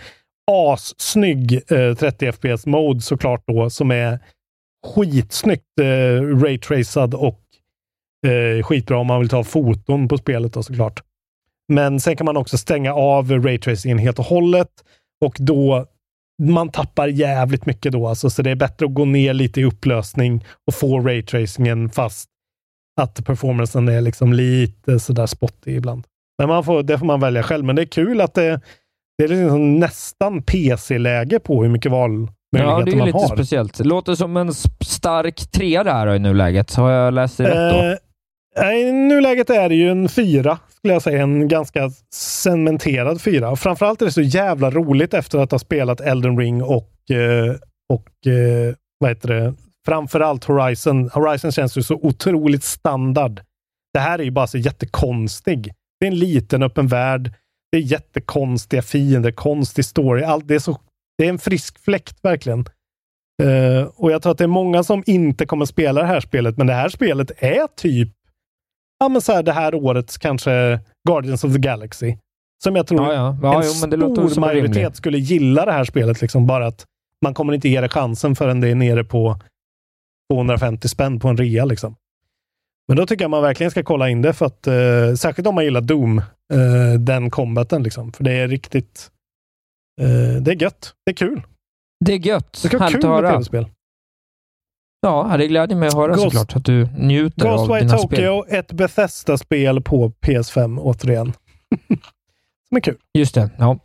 assnygg 0.50 1.62
eh, 1.72 1.94
30 1.94 2.32
FPS 2.32 2.66
mode 2.66 3.00
såklart 3.00 3.42
då, 3.46 3.70
som 3.70 3.90
är 3.90 4.18
skitsnyggt 4.86 5.78
eh, 5.80 6.22
raytracad 6.22 7.14
och 7.14 7.40
eh, 8.26 8.62
skitbra 8.62 8.98
om 8.98 9.06
man 9.06 9.20
vill 9.20 9.28
ta 9.28 9.44
foton 9.44 10.08
på 10.08 10.18
spelet 10.18 10.52
då 10.52 10.62
såklart. 10.62 11.02
Men 11.68 12.00
sen 12.00 12.16
kan 12.16 12.24
man 12.24 12.36
också 12.36 12.58
stänga 12.58 12.94
av 12.94 13.30
raytracingen 13.30 13.98
helt 13.98 14.18
och 14.18 14.24
hållet 14.24 14.70
och 15.24 15.36
då 15.38 15.86
man 16.40 16.68
tappar 16.68 17.08
jävligt 17.08 17.66
mycket 17.66 17.92
då 17.92 18.08
alltså, 18.08 18.30
så 18.30 18.42
det 18.42 18.50
är 18.50 18.54
bättre 18.54 18.86
att 18.86 18.94
gå 18.94 19.04
ner 19.04 19.34
lite 19.34 19.60
i 19.60 19.64
upplösning 19.64 20.44
och 20.66 20.74
få 20.74 21.00
raytracingen 21.00 21.90
fast 21.90 22.28
att 23.00 23.24
performancen 23.26 23.88
är 23.88 24.00
liksom 24.00 24.32
lite 24.32 25.00
sådär 25.00 25.26
spotty 25.26 25.70
ibland. 25.76 26.04
Men 26.38 26.48
man 26.48 26.64
får, 26.64 26.82
det 26.82 26.98
får 26.98 27.06
man 27.06 27.20
välja 27.20 27.42
själv, 27.42 27.64
men 27.64 27.76
det 27.76 27.82
är 27.82 27.86
kul 27.86 28.20
att 28.20 28.34
det, 28.34 28.60
det 29.18 29.24
är 29.24 29.28
liksom 29.28 29.78
nästan 29.78 30.42
PC-läge 30.42 31.40
på 31.40 31.62
hur 31.62 31.70
mycket 31.70 31.92
valmöjligheter 31.92 32.30
Ja, 32.52 32.82
det 32.84 32.90
är 32.90 33.06
lite 33.06 33.18
har. 33.18 33.36
speciellt. 33.36 33.84
Låter 33.84 34.14
som 34.14 34.36
en 34.36 34.54
stark 34.84 35.50
trea 35.50 35.84
det 35.84 35.92
här 35.92 36.14
i 36.14 36.18
nuläget. 36.18 36.74
Har 36.74 36.90
jag 36.90 37.14
läst 37.14 37.36
det 37.36 37.44
rätt 37.44 37.74
då? 37.74 37.82
Eh, 37.82 37.94
i 38.58 38.92
nuläget 38.92 39.50
är 39.50 39.68
det 39.68 39.74
ju 39.74 39.90
en 39.90 40.08
fyra, 40.08 40.58
skulle 40.76 40.92
jag 40.92 41.02
säga. 41.02 41.22
En 41.22 41.48
ganska 41.48 41.90
cementerad 42.14 43.22
fyra. 43.22 43.56
Framförallt 43.56 44.02
är 44.02 44.06
det 44.06 44.12
så 44.12 44.22
jävla 44.22 44.70
roligt 44.70 45.14
efter 45.14 45.38
att 45.38 45.50
ha 45.50 45.58
spelat 45.58 46.00
Elden 46.00 46.38
Ring 46.38 46.62
och, 46.62 47.10
eh, 47.10 47.54
och 47.88 48.32
eh, 48.32 48.74
vad 48.98 49.10
heter 49.10 49.28
det? 49.28 49.54
framförallt 49.86 50.44
Horizon. 50.44 51.10
Horizon 51.10 51.52
känns 51.52 51.78
ju 51.78 51.82
så 51.82 51.94
otroligt 51.94 52.64
standard. 52.64 53.40
Det 53.92 53.98
här 53.98 54.18
är 54.18 54.22
ju 54.22 54.30
bara 54.30 54.46
så 54.46 54.58
jättekonstig. 54.58 55.72
Det 56.00 56.06
är 56.06 56.10
en 56.10 56.18
liten 56.18 56.62
öppen 56.62 56.86
värld. 56.86 57.32
Det 57.72 57.78
är 57.78 57.82
jättekonstiga 57.82 58.82
fiender, 58.82 59.32
konstig 59.32 59.84
story. 59.84 60.22
Allt, 60.22 60.48
det, 60.48 60.54
är 60.54 60.58
så, 60.58 60.78
det 61.18 61.24
är 61.24 61.28
en 61.28 61.38
frisk 61.38 61.78
fläkt 61.78 62.18
verkligen. 62.22 62.64
Uh, 63.42 63.82
och 63.82 64.12
jag 64.12 64.22
tror 64.22 64.32
att 64.32 64.38
det 64.38 64.44
är 64.44 64.48
många 64.48 64.82
som 64.82 65.02
inte 65.06 65.46
kommer 65.46 65.64
spela 65.64 66.00
det 66.00 66.06
här 66.06 66.20
spelet, 66.20 66.56
men 66.56 66.66
det 66.66 66.72
här 66.72 66.88
spelet 66.88 67.30
är 67.38 67.66
typ 67.76 68.08
ja, 69.00 69.08
men 69.08 69.20
så 69.20 69.32
här, 69.32 69.42
det 69.42 69.52
här 69.52 69.74
årets 69.74 70.18
kanske 70.18 70.80
Guardians 71.08 71.44
of 71.44 71.52
the 71.52 71.58
Galaxy. 71.58 72.16
Som 72.64 72.76
jag 72.76 72.86
tror 72.86 73.06
Ja, 73.06 73.14
ja. 73.14 73.38
Ja, 73.42 73.62
en 73.62 74.00
jo, 74.00 74.28
stor 74.28 74.40
majoritet 74.40 74.76
rimlig. 74.76 74.96
skulle 74.96 75.18
gilla 75.18 75.64
det 75.64 75.72
här 75.72 75.84
spelet. 75.84 76.20
Liksom, 76.20 76.46
bara 76.46 76.66
att 76.66 76.84
man 77.24 77.34
kommer 77.34 77.52
inte 77.52 77.68
ge 77.68 77.80
det 77.80 77.88
chansen 77.88 78.36
förrän 78.36 78.60
det 78.60 78.68
är 78.68 78.74
nere 78.74 79.04
på 79.04 79.36
250 80.32 80.88
spänn 80.88 81.20
på 81.20 81.28
en 81.28 81.36
rea. 81.36 81.64
Liksom. 81.64 81.96
Men 82.88 82.96
då 82.96 83.06
tycker 83.06 83.24
jag 83.24 83.30
man 83.30 83.42
verkligen 83.42 83.70
ska 83.70 83.82
kolla 83.82 84.08
in 84.08 84.22
det, 84.22 84.32
för 84.32 84.46
att, 84.46 84.66
eh, 84.66 85.14
särskilt 85.14 85.48
om 85.48 85.54
man 85.54 85.64
gillar 85.64 85.80
Doom, 85.80 86.18
eh, 86.52 86.94
den 86.98 87.30
combaten. 87.30 87.82
Liksom, 87.82 88.12
för 88.12 88.24
det 88.24 88.32
är 88.32 88.48
riktigt... 88.48 89.10
Eh, 90.00 90.42
det 90.42 90.50
är 90.50 90.62
gött. 90.62 90.94
Det 91.06 91.10
är 91.12 91.16
kul. 91.16 91.42
Det 92.04 92.12
är 92.12 92.18
gött. 92.18 92.52
Det 92.52 92.68
ska 92.68 92.78
vara 92.78 92.90
kul 92.90 93.08
med 93.08 93.32
tv-spel. 93.32 93.66
Ja, 95.00 95.34
det 95.38 95.46
glädjer 95.46 95.78
mig 95.78 95.88
att 95.88 95.94
höra 95.94 96.12
Ghost- 96.12 96.22
såklart. 96.22 96.56
Att 96.56 96.64
du 96.64 96.88
njuter 96.98 97.46
av 97.48 97.56
Ghostwire 97.56 97.80
dina 97.80 97.98
spel. 97.98 98.08
Tokyo, 98.10 98.44
ett 98.48 98.72
Bethesda-spel 98.72 99.80
på 99.82 100.08
PS5 100.20 100.78
återigen. 100.80 101.32
Som 102.68 102.76
är 102.76 102.80
kul. 102.80 102.96
Just 103.18 103.34
det. 103.34 103.50
Ja. 103.58 103.78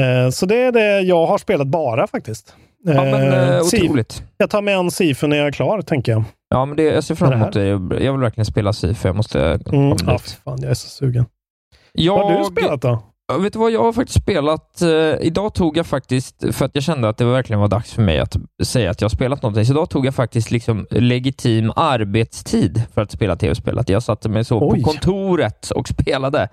Eh, 0.00 0.30
så 0.30 0.46
det 0.46 0.56
är 0.62 0.72
det 0.72 1.00
jag 1.00 1.26
har 1.26 1.38
spelat 1.38 1.66
bara 1.66 2.06
faktiskt. 2.06 2.54
Ja, 2.84 2.92
men 3.04 3.14
eh, 3.32 3.60
Sif- 3.60 3.82
otroligt. 3.84 4.22
Jag 4.36 4.50
tar 4.50 4.62
med 4.62 4.76
en 4.76 4.90
Sifu 4.90 5.26
när 5.26 5.36
jag 5.36 5.46
är 5.46 5.52
klar, 5.52 5.82
tänker 5.82 6.12
jag. 6.12 6.24
Ja, 6.48 6.64
men 6.64 6.76
det, 6.76 6.82
jag 6.82 7.04
ser 7.04 7.14
fram 7.14 7.28
Med 7.30 7.38
det 7.52 7.68
emot 7.70 7.90
det. 7.90 8.04
Jag 8.04 8.12
vill 8.12 8.20
verkligen 8.20 8.44
spela 8.46 8.72
SIF. 8.72 9.04
Jag 9.04 9.16
måste 9.16 9.40
Mm. 9.72 9.96
Ja, 10.06 10.18
fy 10.18 10.30
fan, 10.44 10.58
jag 10.62 10.70
är 10.70 10.74
så 10.74 10.88
sugen. 10.88 11.26
Jag, 11.92 12.18
Vad 12.18 12.32
har 12.32 12.38
du 12.38 12.44
spelat 12.44 12.82
då? 12.82 13.02
Vet 13.32 13.52
du 13.52 13.58
vad, 13.58 13.70
jag 13.70 13.82
har 13.82 13.92
faktiskt 13.92 14.22
spelat... 14.22 14.82
Eh, 14.82 14.88
idag 15.20 15.54
tog 15.54 15.76
jag 15.76 15.86
faktiskt, 15.86 16.54
för 16.56 16.64
att 16.64 16.74
jag 16.74 16.84
kände 16.84 17.08
att 17.08 17.16
det 17.16 17.24
verkligen 17.24 17.60
var 17.60 17.68
dags 17.68 17.92
för 17.92 18.02
mig 18.02 18.18
att 18.18 18.36
säga 18.64 18.90
att 18.90 19.00
jag 19.00 19.08
har 19.08 19.14
spelat 19.14 19.42
någonting, 19.42 19.66
så 19.66 19.72
idag 19.72 19.90
tog 19.90 20.06
jag 20.06 20.14
faktiskt 20.14 20.50
liksom 20.50 20.86
legitim 20.90 21.72
arbetstid 21.76 22.82
för 22.94 23.02
att 23.02 23.10
spela 23.10 23.36
tv-spel. 23.36 23.78
Att 23.78 23.88
Jag 23.88 24.02
satte 24.02 24.28
mig 24.28 24.44
så 24.44 24.70
Oj. 24.70 24.82
på 24.82 24.90
kontoret 24.90 25.70
och 25.70 25.88
spelade 25.88 26.48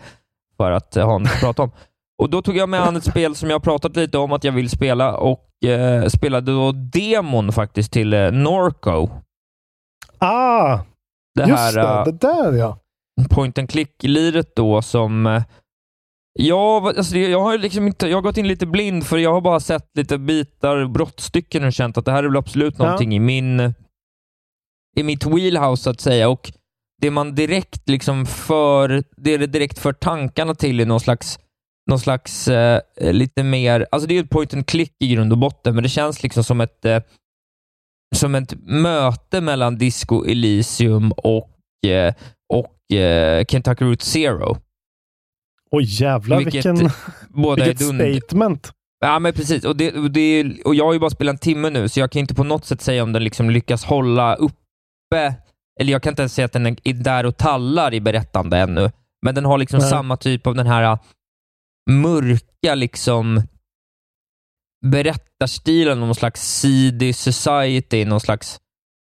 för 0.57 0.71
att 0.71 0.97
eh, 0.97 1.05
ha 1.05 1.17
något 1.17 1.31
att 1.31 1.39
prata 1.39 1.63
om. 1.63 1.71
Och 2.17 2.29
Då 2.29 2.41
tog 2.41 2.57
jag 2.57 2.69
med 2.69 2.81
an 2.81 2.95
ett 2.95 3.05
spel 3.05 3.35
som 3.35 3.49
jag 3.49 3.55
har 3.55 3.59
pratat 3.59 3.95
lite 3.95 4.17
om 4.17 4.31
att 4.31 4.43
jag 4.43 4.51
vill 4.51 4.69
spela 4.69 5.17
och 5.17 5.63
eh, 5.65 6.07
spelade 6.07 6.51
då 6.51 6.71
demon 6.71 7.51
faktiskt 7.51 7.91
till 7.91 8.13
eh, 8.13 8.31
Norco. 8.31 9.09
Ah! 10.17 10.79
Det 11.35 11.47
just 11.47 11.59
här, 11.59 11.73
det, 11.73 11.81
eh, 11.81 12.03
det 12.05 12.11
där 12.11 12.53
ja. 12.53 12.77
point 13.29 13.57
and 13.57 13.69
click-liret 13.69 14.55
då 14.55 14.81
som... 14.81 15.43
Ja, 16.39 16.93
alltså 16.97 17.17
jag 17.17 17.39
har 17.39 17.57
liksom 17.57 17.87
inte, 17.87 18.07
jag 18.07 18.17
har 18.17 18.21
gått 18.21 18.37
in 18.37 18.47
lite 18.47 18.65
blind 18.65 19.05
för 19.05 19.17
jag 19.17 19.33
har 19.33 19.41
bara 19.41 19.59
sett 19.59 19.87
lite 19.97 20.17
bitar, 20.17 20.85
brottstycken 20.87 21.63
och 21.63 21.73
känt 21.73 21.97
att 21.97 22.05
det 22.05 22.11
här 22.11 22.23
är 22.23 22.27
väl 22.27 22.37
absolut 22.37 22.75
Ja. 22.77 22.83
någonting 22.83 23.15
i 23.15 23.19
min 23.19 23.73
i 24.95 25.03
mitt 25.03 25.25
wheelhouse 25.25 25.83
så 25.83 25.89
att 25.89 26.01
säga. 26.01 26.29
Och 26.29 26.51
det 27.01 27.11
man 27.11 27.35
direkt 27.35 27.89
liksom 27.89 28.25
för, 28.25 29.03
det 29.17 29.37
det 29.37 29.47
direkt 29.47 29.79
för 29.79 29.93
tankarna 29.93 30.55
till 30.55 30.79
är 30.79 30.85
någon 30.85 30.99
slags, 30.99 31.39
någon 31.89 31.99
slags 31.99 32.47
eh, 32.47 32.81
lite 32.99 33.43
mer, 33.43 33.87
alltså 33.91 34.07
det 34.07 34.13
är 34.13 34.15
ju 34.15 34.23
ett 34.23 34.29
point 34.29 34.53
and 34.53 34.67
click 34.67 34.93
i 34.99 35.07
grund 35.07 35.31
och 35.31 35.37
botten, 35.37 35.75
men 35.75 35.83
det 35.83 35.89
känns 35.89 36.23
liksom 36.23 36.43
som 36.43 36.61
ett 36.61 36.85
eh, 36.85 36.99
som 38.15 38.35
ett 38.35 38.53
möte 38.63 39.41
mellan 39.41 39.77
Disco 39.77 40.25
Elysium 40.25 41.11
och, 41.11 41.49
eh, 41.87 42.13
och 42.53 42.95
eh, 42.95 43.45
Kentucky 43.45 43.85
Route 43.85 44.05
Zero. 44.05 44.57
Oj 45.75 45.83
jävlar 45.83 46.37
Vilket 46.37 46.65
vilken, 46.65 46.89
båda 47.29 47.65
vilket 47.65 47.87
statement. 47.87 48.71
Ja, 48.99 49.19
men 49.19 49.33
precis. 49.33 49.65
Och, 49.65 49.77
det, 49.77 49.91
och, 49.93 50.11
det, 50.11 50.61
och 50.65 50.75
Jag 50.75 50.85
har 50.85 50.93
ju 50.93 50.99
bara 50.99 51.09
spelat 51.09 51.33
en 51.33 51.39
timme 51.39 51.69
nu, 51.69 51.89
så 51.89 51.99
jag 51.99 52.11
kan 52.11 52.19
inte 52.19 52.35
på 52.35 52.43
något 52.43 52.65
sätt 52.65 52.81
säga 52.81 53.03
om 53.03 53.13
den 53.13 53.23
liksom 53.23 53.49
lyckas 53.49 53.85
hålla 53.85 54.35
uppe, 54.35 55.35
eller 55.79 55.91
jag 55.91 56.03
kan 56.03 56.11
inte 56.11 56.21
ens 56.21 56.33
säga 56.33 56.45
att 56.45 56.51
den 56.51 56.65
är 56.65 56.75
är 56.83 56.93
där 56.93 57.25
och 57.25 57.37
tallar 57.37 57.93
i 57.93 58.01
berättande 58.01 58.57
ännu, 58.57 58.91
men 59.25 59.35
den 59.35 59.45
har 59.45 59.57
liksom 59.57 59.79
Nej. 59.79 59.89
samma 59.89 60.17
typ 60.17 60.47
av 60.47 60.55
den 60.55 60.67
här 60.67 60.83
äh, 60.83 60.99
mörka 61.89 62.75
liksom 62.75 63.41
berättarstilen 64.85 65.99
någon 65.99 66.15
slags 66.15 66.59
seedy 66.59 67.13
society, 67.13 68.05
någon 68.05 68.19
slags 68.19 68.59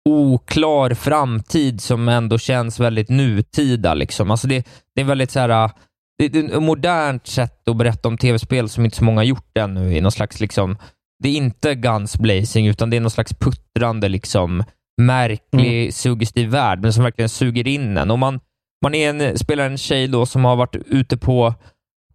oklar 0.09 0.95
framtid 0.95 1.81
som 1.81 2.09
ändå 2.09 2.39
känns 2.39 2.81
väldigt 2.81 3.09
nutida. 3.09 3.95
Liksom. 3.95 4.31
Alltså 4.31 4.47
det, 4.47 4.67
det 4.95 5.01
är 5.01 5.05
väldigt 5.05 5.31
så 5.31 5.41
här, 5.41 5.49
äh, 5.49 5.71
det, 6.19 6.29
det 6.29 6.39
är 6.39 6.57
ett 6.57 6.63
modernt 6.63 7.27
sätt 7.27 7.69
att 7.69 7.77
berätta 7.77 8.09
om 8.09 8.19
tv-spel 8.19 8.69
som 8.69 8.85
inte 8.85 8.97
så 8.97 9.05
många 9.05 9.19
har 9.21 9.25
gjort 9.25 9.59
ännu. 9.59 9.97
I 9.97 10.01
någon 10.01 10.13
slags, 10.13 10.41
liksom, 10.41 10.77
det 11.23 11.29
är 11.29 11.33
inte 11.37 11.75
guns 11.75 12.19
blazing, 12.19 12.67
utan 12.67 12.91
det 12.91 12.97
är 12.97 13.01
någon 13.01 13.11
slags 13.11 13.35
puttrande, 13.35 14.09
liksom, 14.09 14.65
märklig, 15.03 15.95
suggestiv 15.95 16.49
värld, 16.49 16.83
men 16.83 16.93
som 16.93 17.05
verkligen 17.05 17.29
suger 17.29 17.69
in 17.69 17.97
en. 17.97 18.11
Och 18.11 18.19
man, 18.19 18.41
man 18.83 18.95
är 18.95 19.11
en, 19.11 19.39
spelar 19.39 19.67
en 19.67 19.79
tjej 19.79 20.09
då 20.09 20.27
som 20.27 20.45
har 20.45 20.57
varit 20.57 20.77
ute 20.87 21.17
på, 21.17 21.55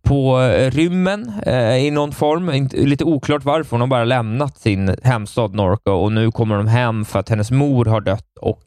på 0.04 0.39
eh, 0.41 0.72
rymmen 0.72 1.34
eh, 1.45 1.76
i 1.78 1.91
någon 1.91 2.12
form. 2.12 2.50
Inte- 2.50 2.78
Lite 2.78 3.04
oklart 3.04 3.43
varför. 3.43 3.72
Hon 3.72 3.82
har 3.82 3.88
bara 3.88 4.04
lämnat 4.04 4.58
sin 4.58 4.95
hemstad 5.04 5.56
Norco 5.56 5.91
och 5.91 6.12
nu 6.12 6.32
kommer 6.32 6.58
de 6.58 6.68
hem 6.68 7.06
för 7.06 7.20
att 7.20 7.30
hennes 7.30 7.52
mor 7.52 7.86
har 7.86 8.02
dött 8.02 8.38
och 8.41 8.64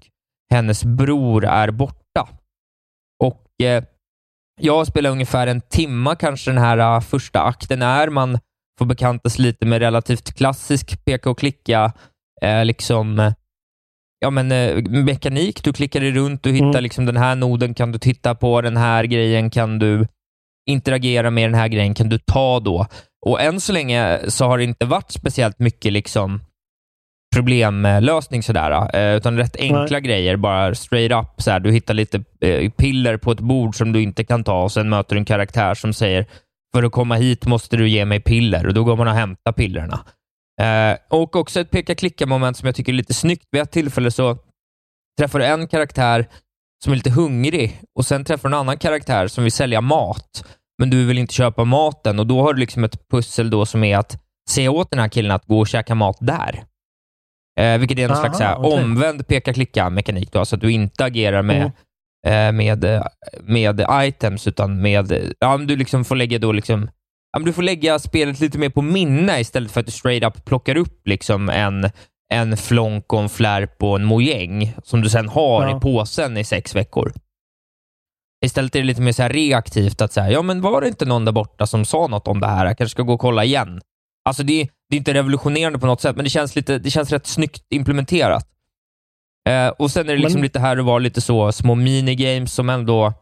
hennes 0.51 0.85
bror 0.85 1.45
är 1.45 1.71
borta. 1.71 2.29
Och 3.23 3.65
eh, 3.67 3.85
Jag 4.65 4.87
spelar 4.87 5.11
ungefär 5.11 5.47
en 5.47 5.61
timma 5.61 6.15
kanske 6.15 6.51
den 6.51 6.59
här 6.59 6.79
eh, 6.79 7.01
första 7.01 7.43
akten 7.43 7.83
är. 7.83 8.09
Man 8.09 8.39
får 8.79 8.87
bekanta 8.87 9.31
sig 9.31 9.43
lite 9.43 9.67
med 9.67 9.79
relativt 9.79 10.35
klassisk 10.35 11.05
peka 11.05 11.31
och 11.31 11.39
klicka 11.39 11.93
eh, 12.43 12.65
liksom, 12.65 13.33
ja, 14.19 14.31
men, 14.31 14.53
eh, 14.53 14.83
mekanik. 14.91 15.65
Du 15.65 15.73
klickar 15.73 16.01
dig 16.01 16.11
runt, 16.13 16.43
du 16.43 16.53
hittar 16.53 16.81
liksom 16.81 17.07
den 17.07 17.17
här 17.17 17.35
noden 17.35 17.75
kan 17.75 17.93
du 17.93 17.99
titta 17.99 18.35
på, 18.35 18.61
den 18.61 18.77
här 18.77 19.05
grejen 19.05 19.51
kan 19.51 19.79
du 19.79 20.07
interagera 20.71 21.31
med, 21.31 21.51
den 21.51 21.61
här 21.61 21.69
grejen 21.69 21.95
kan 21.95 22.09
du 22.09 22.19
ta 22.19 22.61
då. 22.61 22.87
Och 23.27 23.41
än 23.41 23.61
så 23.61 23.73
länge 23.73 24.21
så 24.29 24.45
har 24.45 24.59
det 24.59 24.65
inte 24.65 24.87
varit 24.87 25.11
speciellt 25.11 25.59
mycket 25.59 25.93
liksom 25.93 26.41
problemlösning 27.33 28.43
sådär, 28.43 28.97
eh, 28.97 29.17
utan 29.17 29.39
rätt 29.39 29.57
enkla 29.57 30.01
grejer. 30.01 30.37
Bara 30.37 30.75
straight 30.75 31.13
up. 31.13 31.43
Såhär, 31.43 31.61
du 31.61 31.73
hittar 31.73 31.95
lite 31.95 32.25
eh, 32.41 32.71
piller 32.71 33.17
på 33.17 33.33
ett 33.33 33.41
bord 33.41 33.77
som 33.77 33.93
du 33.93 34.03
inte 34.03 34.25
kan 34.25 34.45
ta 34.45 34.63
och 34.63 34.73
sen 34.73 34.89
möter 34.89 35.15
du 35.15 35.19
en 35.19 35.25
karaktär 35.25 35.75
som 35.75 35.93
säger 35.93 36.27
för 36.75 36.83
att 36.83 36.93
komma 36.93 37.15
hit 37.15 37.47
måste 37.47 37.77
du 37.77 37.89
ge 37.89 38.05
mig 38.05 38.21
piller 38.21 38.67
och 38.67 38.75
då 38.75 38.85
går 38.85 38.97
man 38.97 39.09
och 39.09 39.15
hämtar 39.15 39.53
pillerna. 39.53 40.01
Eh, 40.61 40.99
och 41.11 41.37
också 41.37 41.61
ett 41.61 41.71
peka-klicka-moment 41.71 42.57
som 42.57 42.67
jag 42.67 42.75
tycker 42.75 42.93
är 42.93 42.97
lite 42.97 43.15
snyggt. 43.15 43.45
Vid 43.51 43.63
ett 43.63 43.71
tillfälle 43.71 44.11
så 44.11 44.39
träffar 45.19 45.39
du 45.39 45.45
en 45.45 45.69
karaktär 45.69 46.27
som 46.85 46.93
är 46.93 46.97
lite 46.97 47.11
hungrig 47.11 47.81
och 47.99 48.07
sen 48.07 48.25
träffar 48.25 48.49
du 48.49 48.55
en 48.55 48.61
annan 48.61 48.79
karaktär 48.79 49.27
som 49.27 49.45
vill 49.45 49.53
sälja 49.53 49.81
mat, 49.81 50.45
men 50.79 50.91
du 50.91 51.07
vill 51.07 51.19
inte 51.19 51.35
köpa 51.35 51.65
maten 51.65 52.19
och 52.19 52.27
då 52.27 52.43
har 52.43 52.55
du 52.55 52.61
liksom 52.61 52.85
ett 52.85 53.09
pussel 53.09 53.51
då 53.51 53.67
som 53.67 53.85
är 53.85 53.99
att 53.99 54.23
säga 54.51 54.71
åt 54.71 54.91
den 54.91 55.01
här 55.01 55.09
killen 55.09 55.31
att 55.31 55.47
gå 55.47 55.61
och 55.61 55.69
käka 55.69 55.95
mat 55.95 56.17
där. 56.21 56.65
Eh, 57.61 57.79
vilket 57.79 57.99
är 57.99 58.05
en 58.05 58.11
Aha, 58.11 58.21
slags 58.21 58.39
så 58.39 58.45
här, 58.45 58.59
okej. 58.59 58.73
omvänd 58.73 59.27
peka-klicka-mekanik, 59.27 60.29
så 60.33 60.41
att 60.55 60.61
du 60.61 60.73
inte 60.73 61.05
agerar 61.05 61.43
med, 61.43 61.73
eh, 62.27 62.53
med, 62.53 62.85
eh, 62.85 63.03
med 63.43 63.87
items, 63.93 64.47
utan 64.47 64.83
med, 64.83 65.35
ja, 65.39 65.59
du 65.59 65.77
liksom 65.77 66.05
får 66.05 66.17
lägga 66.17 66.39
då 66.39 66.53
liksom, 66.53 66.91
ja, 67.33 67.39
du 67.45 67.53
får 67.53 67.63
lägga 67.63 67.99
spelet 67.99 68.41
lite 68.41 68.59
mer 68.59 68.69
på 68.71 68.83
minne 68.83 69.41
istället 69.41 69.71
för 69.73 69.81
att 69.81 69.87
du 69.87 69.93
straight 69.93 70.25
up 70.25 70.45
plockar 70.45 70.77
upp 70.77 71.09
liksom 71.09 71.49
en, 71.49 71.91
en 72.33 72.57
flonk 72.57 73.13
och 73.13 73.21
en 73.23 73.29
flärp 73.29 73.83
och 73.83 73.97
en 73.97 74.05
mojäng 74.05 74.75
som 74.85 75.01
du 75.01 75.09
sen 75.11 75.29
har 75.29 75.63
Ja. 75.69 75.77
i 75.77 75.81
påsen 75.81 76.37
i 76.37 76.45
sex 76.45 76.75
veckor. 76.77 77.13
Istället 78.45 78.75
är 78.77 78.81
det 78.81 78.87
lite 78.87 79.01
mer 79.03 79.13
så 79.13 79.29
reaktivt, 79.29 80.01
att 80.01 80.13
säga, 80.13 80.31
ja 80.31 80.43
men 80.43 80.61
var 80.61 80.81
det 80.81 80.89
inte 80.89 81.05
någon 81.05 81.25
där 81.25 81.33
borta 81.33 81.67
som 81.67 81.85
sa 81.85 82.07
något 82.07 82.29
om 82.29 82.41
det 82.41 82.47
här? 82.47 82.67
Jag 82.67 82.79
kanske 82.79 82.95
ska 82.95 83.03
gå 83.03 83.13
och 83.15 83.21
kolla 83.21 83.45
igen. 83.45 83.81
Alltså 84.25 84.43
det, 84.43 84.69
det 84.91 84.97
är 84.97 84.99
inte 84.99 85.15
revolutionerande 85.15 85.79
på 85.79 85.87
något 85.87 86.01
sätt, 86.01 86.17
men 86.17 86.25
det 86.25 86.31
känns, 86.31 86.57
lite, 86.57 86.79
det 86.79 86.91
känns 86.91 87.11
rätt 87.11 87.27
snyggt 87.27 87.67
implementerat. 87.71 88.49
Eh, 89.49 89.69
och 89.69 89.91
Sen 89.91 90.09
är 90.09 90.13
det 90.15 90.19
liksom 90.19 90.41
Men- 90.41 90.43
lite 90.43 90.61
här 90.61 90.79
och 90.79 90.85
var 90.85 91.01
lite 91.01 91.21
så 91.21 91.53
små 91.53 91.75
minigames 91.75 92.53
som 92.55 92.71
ändå 92.71 93.13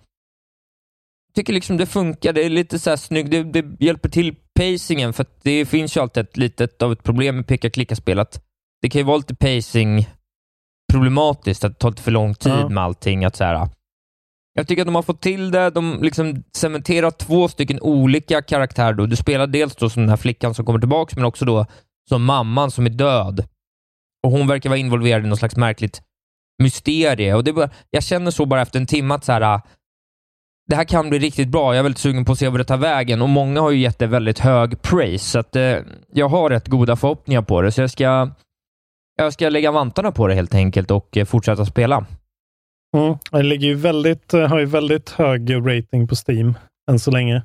tycker 1.35 1.53
liksom 1.53 1.77
det 1.77 1.87
funkar. 1.87 2.33
Det 2.33 2.45
är 2.45 2.51
lite 2.51 2.79
så 2.79 2.91
här 2.91 2.97
snyggt. 2.97 3.31
Det, 3.31 3.43
det 3.43 3.85
hjälper 3.85 4.09
till 4.09 4.35
pacingen, 4.55 5.13
för 5.13 5.27
det 5.43 5.67
finns 5.67 5.97
ju 5.97 6.01
alltid 6.01 6.23
ett 6.25 6.37
litet 6.37 6.83
av 6.83 6.93
ett 6.93 7.03
problem 7.03 7.37
med 7.37 7.47
peka-klicka-spel. 7.47 8.19
att 8.19 8.43
Det 8.83 8.89
kan 8.91 8.99
ju 8.99 9.05
vara 9.05 9.17
lite 9.17 9.35
pacing 9.35 10.09
problematiskt, 10.93 11.65
att 11.65 11.73
det 11.73 11.79
tar 11.79 11.91
lite 11.91 12.03
för 12.03 12.11
lång 12.11 12.35
tid 12.35 12.53
Ja. 12.53 12.69
med 12.69 12.85
allting. 12.85 13.25
Att 13.25 13.37
så 13.37 13.45
här, 13.45 13.69
jag 14.61 14.69
tycker 14.69 14.83
att 14.83 14.87
de 14.87 14.95
har 14.95 15.03
fått 15.03 15.21
till 15.21 15.51
det. 15.51 15.71
De 15.71 15.99
liksom 16.03 16.45
cementerar 16.53 17.11
två 17.11 17.49
stycken 17.49 17.81
olika 17.81 18.43
karaktärer. 18.43 18.93
Då. 18.93 19.07
Du 19.07 19.17
spelar 19.17 19.47
dels 19.47 19.77
då 19.77 19.91
som 19.91 20.03
den 20.03 20.11
här 20.11 20.17
flickan 20.17 20.55
som 20.55 20.65
kommer 20.65 20.79
tillbaka, 20.79 21.13
men 21.17 21.25
också 21.25 21.45
då 21.45 21.67
som 22.09 22.25
mamman 22.25 22.71
som 22.71 22.87
är 22.87 22.91
död. 22.91 23.45
Och 24.23 24.31
Hon 24.31 24.47
verkar 24.47 24.71
vara 24.71 24.79
involverad 24.79 25.25
i 25.25 25.29
något 25.29 25.39
slags 25.39 25.57
märkligt 25.57 26.03
mysterie. 26.63 27.35
Och 27.35 27.45
det 27.45 27.53
bara, 27.53 27.71
jag 27.91 28.03
känner 28.03 28.31
så 28.31 28.47
bara 28.47 28.63
efter 28.63 28.81
en 28.81 28.87
timme 28.87 29.15
att 29.15 29.25
så 29.25 29.33
här, 29.33 29.55
äh, 29.55 29.61
det 30.69 30.77
här 30.77 30.85
kan 30.85 31.11
bli 31.11 31.19
riktigt 31.19 31.49
bra. 31.49 31.75
Jag 31.75 31.79
är 31.79 31.83
väldigt 31.83 31.99
sugen 31.99 32.25
på 32.25 32.33
att 32.33 32.39
se 32.39 32.49
vart 32.49 32.61
det 32.61 32.65
tar 32.65 32.77
vägen 32.77 33.23
och 33.23 33.29
många 33.29 33.61
har 33.61 33.71
ju 33.71 33.79
gett 33.79 33.99
det 33.99 34.07
väldigt 34.07 34.39
hög 34.39 34.83
praise, 34.83 35.25
så 35.25 35.39
att, 35.39 35.57
eh, 35.57 35.77
jag 36.13 36.29
har 36.29 36.51
rätt 36.51 36.69
goda 36.69 36.97
förhoppningar 36.97 37.43
på 37.43 37.63
det. 37.63 37.73
Så 37.73 37.81
jag 37.81 37.91
ska, 37.91 38.31
jag 39.17 39.33
ska 39.33 39.49
lägga 39.49 39.71
vantarna 39.71 40.13
på 40.13 40.27
det 40.27 40.35
helt 40.35 40.55
enkelt 40.55 40.91
och 40.91 41.17
eh, 41.17 41.25
fortsätta 41.25 41.67
spela. 41.67 42.07
Mm. 42.97 43.17
Det 43.31 43.43
ligger 43.43 43.69
ju 43.69 43.75
väldigt, 43.75 44.33
har 44.33 44.59
ju 44.59 44.65
väldigt 44.65 45.11
hög 45.11 45.55
rating 45.57 46.09
på 46.09 46.15
Steam 46.29 46.55
än 46.91 46.99
så 46.99 47.11
länge. 47.11 47.43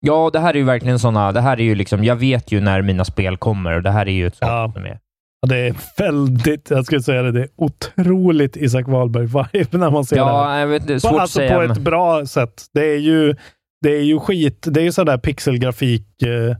Ja, 0.00 0.30
det 0.32 0.38
här 0.38 0.54
är 0.54 0.58
ju 0.58 0.64
verkligen 0.64 0.98
sådana, 0.98 1.32
det 1.32 1.40
här 1.40 1.60
är 1.60 1.64
ju 1.64 1.74
liksom, 1.74 2.04
jag 2.04 2.16
vet 2.16 2.52
ju 2.52 2.60
när 2.60 2.82
mina 2.82 3.04
spel 3.04 3.36
kommer 3.36 3.72
och 3.76 3.82
det 3.82 3.90
här 3.90 4.08
är 4.08 4.12
ju 4.12 4.26
ett 4.26 4.36
sånt 4.36 4.50
Ja. 4.50 4.70
som 4.74 4.84
är... 4.84 4.98
Och 5.42 5.48
det 5.48 5.56
är 5.56 5.74
väldigt, 5.98 6.70
jag 6.70 6.84
skulle 6.86 7.02
säga 7.02 7.22
det, 7.22 7.32
det 7.32 7.40
är 7.42 7.48
otroligt 7.56 8.56
Isak 8.56 8.86
Wahlberg-vibe 8.86 9.78
när 9.78 9.90
man 9.90 10.04
ser 10.04 10.16
det 10.16 10.22
Ja, 10.22 10.44
här. 10.48 10.58
jag 10.60 10.66
vet 10.66 10.86
På, 10.86 11.00
svårt 11.00 11.12
att 11.12 11.20
alltså 11.20 11.36
säga. 11.38 11.54
på 11.54 11.62
ett 11.62 11.78
bra 11.78 12.26
sätt. 12.26 12.64
Det 12.74 12.84
är 12.86 12.98
ju, 12.98 13.34
det 13.82 13.90
är 13.96 14.02
ju 14.02 14.18
skit. 14.20 14.66
Det 14.70 14.80
är 14.80 14.84
ju 14.84 14.92
sådär 14.92 15.18
pixelgrafik 15.18 16.22
eh, 16.22 16.56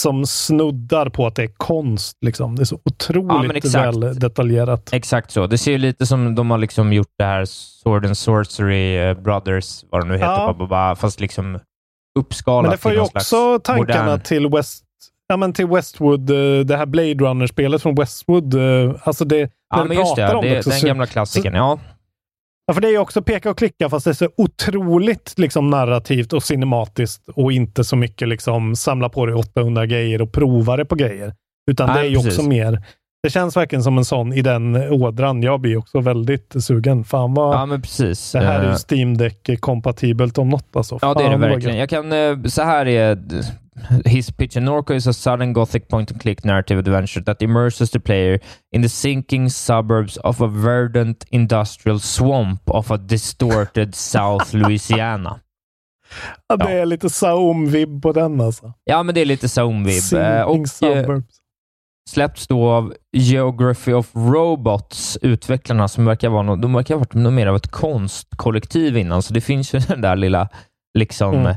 som 0.00 0.26
snuddar 0.26 1.08
på 1.08 1.26
att 1.26 1.34
det 1.34 1.42
är 1.42 1.50
konst. 1.56 2.16
Liksom. 2.20 2.56
Det 2.56 2.62
är 2.62 2.64
så 2.64 2.80
Ja, 2.84 2.90
otroligt 2.92 3.56
exakt. 3.56 3.96
väl 3.96 4.18
detaljerat. 4.18 4.92
Exakt 4.92 5.30
så. 5.30 5.46
Det 5.46 5.58
ser 5.58 5.72
ju 5.72 5.78
lite 5.78 6.06
som 6.06 6.34
de 6.34 6.50
har 6.50 6.58
liksom 6.58 6.92
gjort 6.92 7.12
det 7.18 7.24
här 7.24 7.44
Sword 7.44 8.06
and 8.06 8.18
Sorcery 8.18 8.96
eh, 8.96 9.14
Brothers, 9.14 9.84
vad 9.90 10.00
de 10.00 10.08
nu 10.08 10.14
heter, 10.14 10.26
Ja. 10.26 10.66
bara, 10.70 10.96
fast 10.96 11.20
liksom 11.20 11.58
uppskalat 12.18 12.62
Men 12.62 12.70
det 12.70 12.76
får 12.78 12.92
ju 12.92 13.00
också 13.00 13.58
tankarna 13.58 14.04
modern- 14.16 14.20
till, 14.22 14.48
West, 14.48 14.84
ja, 15.26 15.36
men 15.36 15.52
till 15.52 15.66
Westwood, 15.66 16.30
eh, 16.30 16.64
det 16.64 16.76
här 16.76 16.86
Blade 16.86 17.14
Runner-spelet 17.14 17.82
från 17.82 17.94
Westwood. 17.94 18.54
eh, 18.54 18.94
Alltså 19.04 19.24
det, 19.24 19.38
Ja, 19.38 19.48
när 19.76 19.78
men 19.84 19.88
du 19.88 19.94
just 20.02 20.16
det. 20.16 20.34
om 20.34 20.44
det 20.44 20.58
också, 20.58 20.70
den 20.70 20.78
så- 20.80 20.86
gamla 20.86 21.06
klassikern. 21.06 21.54
Ja. 21.54 21.78
Ja, 22.66 22.74
för 22.74 22.80
det 22.80 22.88
är 22.88 22.92
ju 22.92 22.98
också 22.98 23.22
peka 23.22 23.50
och 23.50 23.58
klicka, 23.58 23.88
fast 23.90 24.04
det 24.04 24.10
är 24.10 24.14
så 24.14 24.28
otroligt 24.36 25.34
liksom, 25.36 25.70
narrativt 25.70 26.32
och 26.32 26.42
cinematiskt 26.42 27.28
och 27.28 27.52
inte 27.52 27.84
så 27.84 27.96
mycket 27.96 28.28
liksom, 28.28 28.76
samla 28.76 29.08
på 29.08 29.26
dig 29.26 29.34
800 29.34 29.86
grejer 29.86 30.22
och 30.22 30.32
prova 30.32 30.76
det 30.76 30.84
på 30.84 30.94
grejer. 30.94 31.34
Utan 31.70 31.86
Nej, 31.86 31.96
det 31.96 32.00
är 32.00 32.10
ju 32.10 32.16
precis. 32.16 32.38
också 32.38 32.48
mer, 32.48 32.82
det 33.22 33.30
känns 33.30 33.56
verkligen 33.56 33.82
som 33.82 33.98
en 33.98 34.04
sån 34.04 34.32
i 34.32 34.42
den 34.42 34.76
ådran. 34.76 35.42
Jag 35.42 35.60
blir 35.60 35.76
också 35.76 36.00
väldigt 36.00 36.54
sugen. 36.58 37.04
Fan 37.04 37.34
vad, 37.34 37.56
ja, 37.56 37.66
men 37.66 37.82
precis. 37.82 38.32
det 38.32 38.38
här 38.38 38.60
är 38.60 38.64
Eh, 38.64 38.70
ju 38.70 38.76
Steam 38.96 39.16
Deck-kompatibelt 39.16 40.38
om 40.38 40.48
något 40.48 40.76
alltså. 40.76 40.98
Ja, 41.02 41.14
det 41.14 41.24
är 41.24 41.30
det 41.30 41.36
verkligen. 41.36 41.76
Jag 41.78 41.88
kan, 41.88 42.12
eh, 42.12 42.42
så 42.44 42.62
här 42.62 42.86
är 42.86 43.18
His 44.04 44.30
pitch 44.30 44.56
in 44.56 44.64
Norco 44.64 44.94
is 44.94 45.06
a 45.06 45.12
sudden 45.12 45.52
gothic 45.52 45.88
point-and-click 45.88 46.44
narrative 46.44 46.78
adventure 46.78 47.24
that 47.24 47.42
immerses 47.42 47.90
the 47.90 48.00
player 48.00 48.38
in 48.72 48.82
the 48.82 48.88
sinking 48.88 49.50
suburbs 49.50 50.16
of 50.16 50.40
a 50.40 50.46
verdant 50.46 51.24
industrial 51.30 51.98
swamp 52.00 52.70
of 52.70 52.90
a 52.90 52.96
distorted 52.96 53.94
South 54.12 54.54
Louisiana. 54.54 55.40
Ja, 56.48 56.56
det 56.56 56.72
är 56.72 56.86
lite 56.86 57.08
Saum-vibb 57.10 58.02
på 58.02 58.12
den 58.12 58.40
alltså. 58.40 58.72
Ja, 58.84 59.02
men 59.02 59.14
det 59.14 59.20
är 59.20 59.24
lite 59.24 59.46
Zone-vib. 59.46 60.18
Eh, 60.18 60.42
Och 60.42 60.56
eh, 60.56 60.64
suburbs. 60.64 61.36
släppts 62.10 62.46
då 62.46 62.68
av 62.68 62.94
Geography 63.12 63.92
of 63.92 64.10
Robots, 64.14 65.18
utvecklarna, 65.22 65.88
som 65.88 66.04
verkar 66.04 66.28
vara 66.28 66.56
de 66.56 66.72
verkar 66.72 66.94
ha 66.94 66.98
varit 66.98 67.32
mer 67.32 67.46
av 67.46 67.56
ett 67.56 67.70
konstkollektiv 67.70 68.96
innan, 68.96 69.22
så 69.22 69.34
det 69.34 69.40
finns 69.40 69.74
ju 69.74 69.78
den 69.88 70.00
där 70.00 70.16
lilla, 70.16 70.48
liksom, 70.98 71.34
Mm. 71.34 71.54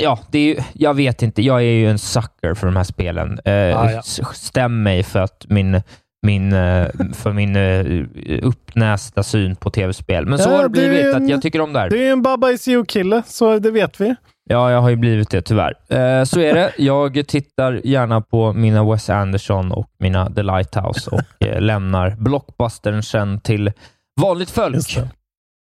Ja, 0.00 0.18
det 0.30 0.38
är 0.38 0.44
ju, 0.54 0.56
jag 0.72 0.94
vet 0.94 1.22
inte, 1.22 1.42
jag 1.42 1.58
är 1.58 1.62
ju 1.72 1.90
en 1.90 1.98
sucker 1.98 2.54
för 2.54 2.66
de 2.66 2.76
här 2.76 2.84
spelen. 2.84 3.38
Eh, 3.44 3.52
Ah, 3.80 3.90
ja. 3.90 4.02
Stäm 4.34 4.82
mig 4.82 5.02
för 5.02 5.20
att 5.20 5.46
min 5.48 5.82
min, 6.22 6.52
eh, 6.52 6.86
för 7.14 7.32
min 7.32 7.56
eh, 7.56 8.04
uppnästa 8.42 9.22
syn 9.22 9.56
på 9.56 9.70
tv-spel. 9.70 10.26
Men 10.26 10.38
så 10.38 10.50
Ja, 10.50 10.56
har 10.56 10.62
det 10.62 10.68
blivit, 10.68 11.04
en- 11.14 11.22
att 11.24 11.28
jag 11.30 11.42
tycker 11.42 11.60
om 11.60 11.72
det 11.72 11.78
här. 11.78 11.90
Du 11.90 12.06
är 12.08 12.12
en 12.12 12.22
Baba 12.22 12.50
Is 12.50 12.68
You-kille, 12.68 13.22
så 13.26 13.58
det 13.58 13.70
vet 13.70 14.00
vi. 14.00 14.14
Ja, 14.50 14.70
jag 14.70 14.80
har 14.80 14.90
ju 14.90 14.96
blivit 14.96 15.30
det 15.30 15.42
tyvärr. 15.42 15.74
Eh, 15.88 16.24
så 16.24 16.40
är 16.40 16.54
det. 16.54 16.72
Jag 16.78 17.24
tittar 17.28 17.80
gärna 17.84 18.20
på 18.20 18.52
mina 18.52 18.84
Wes 18.90 19.10
Anderson 19.10 19.72
och 19.72 19.86
mina 19.98 20.30
The 20.30 20.42
Lighthouse 20.42 21.10
och 21.10 21.46
eh, 21.46 21.60
lämnar 21.60 22.10
blockbustern 22.18 23.02
sen 23.02 23.40
till 23.40 23.72
vanligt 24.20 24.50
folk. 24.50 24.76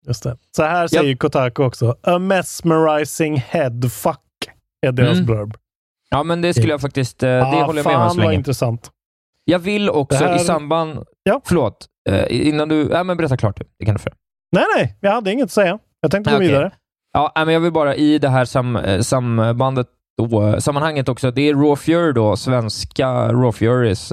Just 0.07 0.23
det. 0.23 0.37
Så 0.57 0.63
här 0.63 0.87
säger 0.89 1.17
Kotaku 1.17 1.63
också. 1.63 1.97
A 2.03 2.19
mesmerizing 2.19 3.37
headfuck 3.49 4.19
är 4.87 4.93
deras 4.93 5.13
Mm. 5.13 5.27
blurb. 5.27 5.57
Ja, 6.11 6.23
men 6.23 6.43
det 6.43 6.55
skulle 6.55 6.73
jag 6.73 6.81
faktiskt... 6.81 7.23
Eh, 7.23 7.29
det 7.29 7.43
Ah, 7.43 7.65
håller 7.65 7.79
jag 7.79 7.87
med 7.87 7.97
om 7.97 8.01
än 8.03 8.07
fan 8.07 8.11
så 8.11 8.17
vad 8.17 8.27
länge. 8.27 8.39
intressant. 8.39 8.91
Jag 9.45 9.59
vill 9.59 9.91
också 9.91 10.25
här- 10.25 10.37
i 10.37 10.39
samband... 10.39 11.05
Ja. 11.23 11.41
Förlåt. 11.45 11.87
Eh, 12.09 12.25
innan 12.49 12.69
du... 12.69 12.89
Ja, 12.93 13.05
men 13.05 13.17
berätta 13.17 13.37
klart. 13.37 13.61
Det 13.79 13.85
kan 13.85 13.95
du 13.95 13.99
få 13.99 14.09
göra. 14.09 14.17
Nej, 14.57 14.65
nej, 14.77 14.97
jag 15.01 15.11
hade 15.13 15.33
inget 15.33 15.45
att 15.45 15.51
säga. 15.51 15.79
Jag 16.01 16.11
tänkte 16.11 16.31
gå 16.31 16.37
Okej. 16.37 16.49
vidare. 16.49 16.71
Ja, 17.13 17.33
men 17.37 17.49
jag 17.55 17.61
vill 17.61 17.73
bara 17.73 17.95
i 17.95 18.19
det 18.19 18.29
här 18.29 18.45
sam, 18.45 18.77
eh, 18.77 19.01
sambandet 19.01 19.87
då, 20.19 20.61
sammanhanget 20.61 21.09
också, 21.09 21.31
det 21.31 21.43
är 21.49 21.55
Raw 21.55 21.77
Fury 21.77 22.13
då, 22.13 22.37
svenska 22.37 23.09
Raw 23.33 23.53
Furies. 23.53 24.09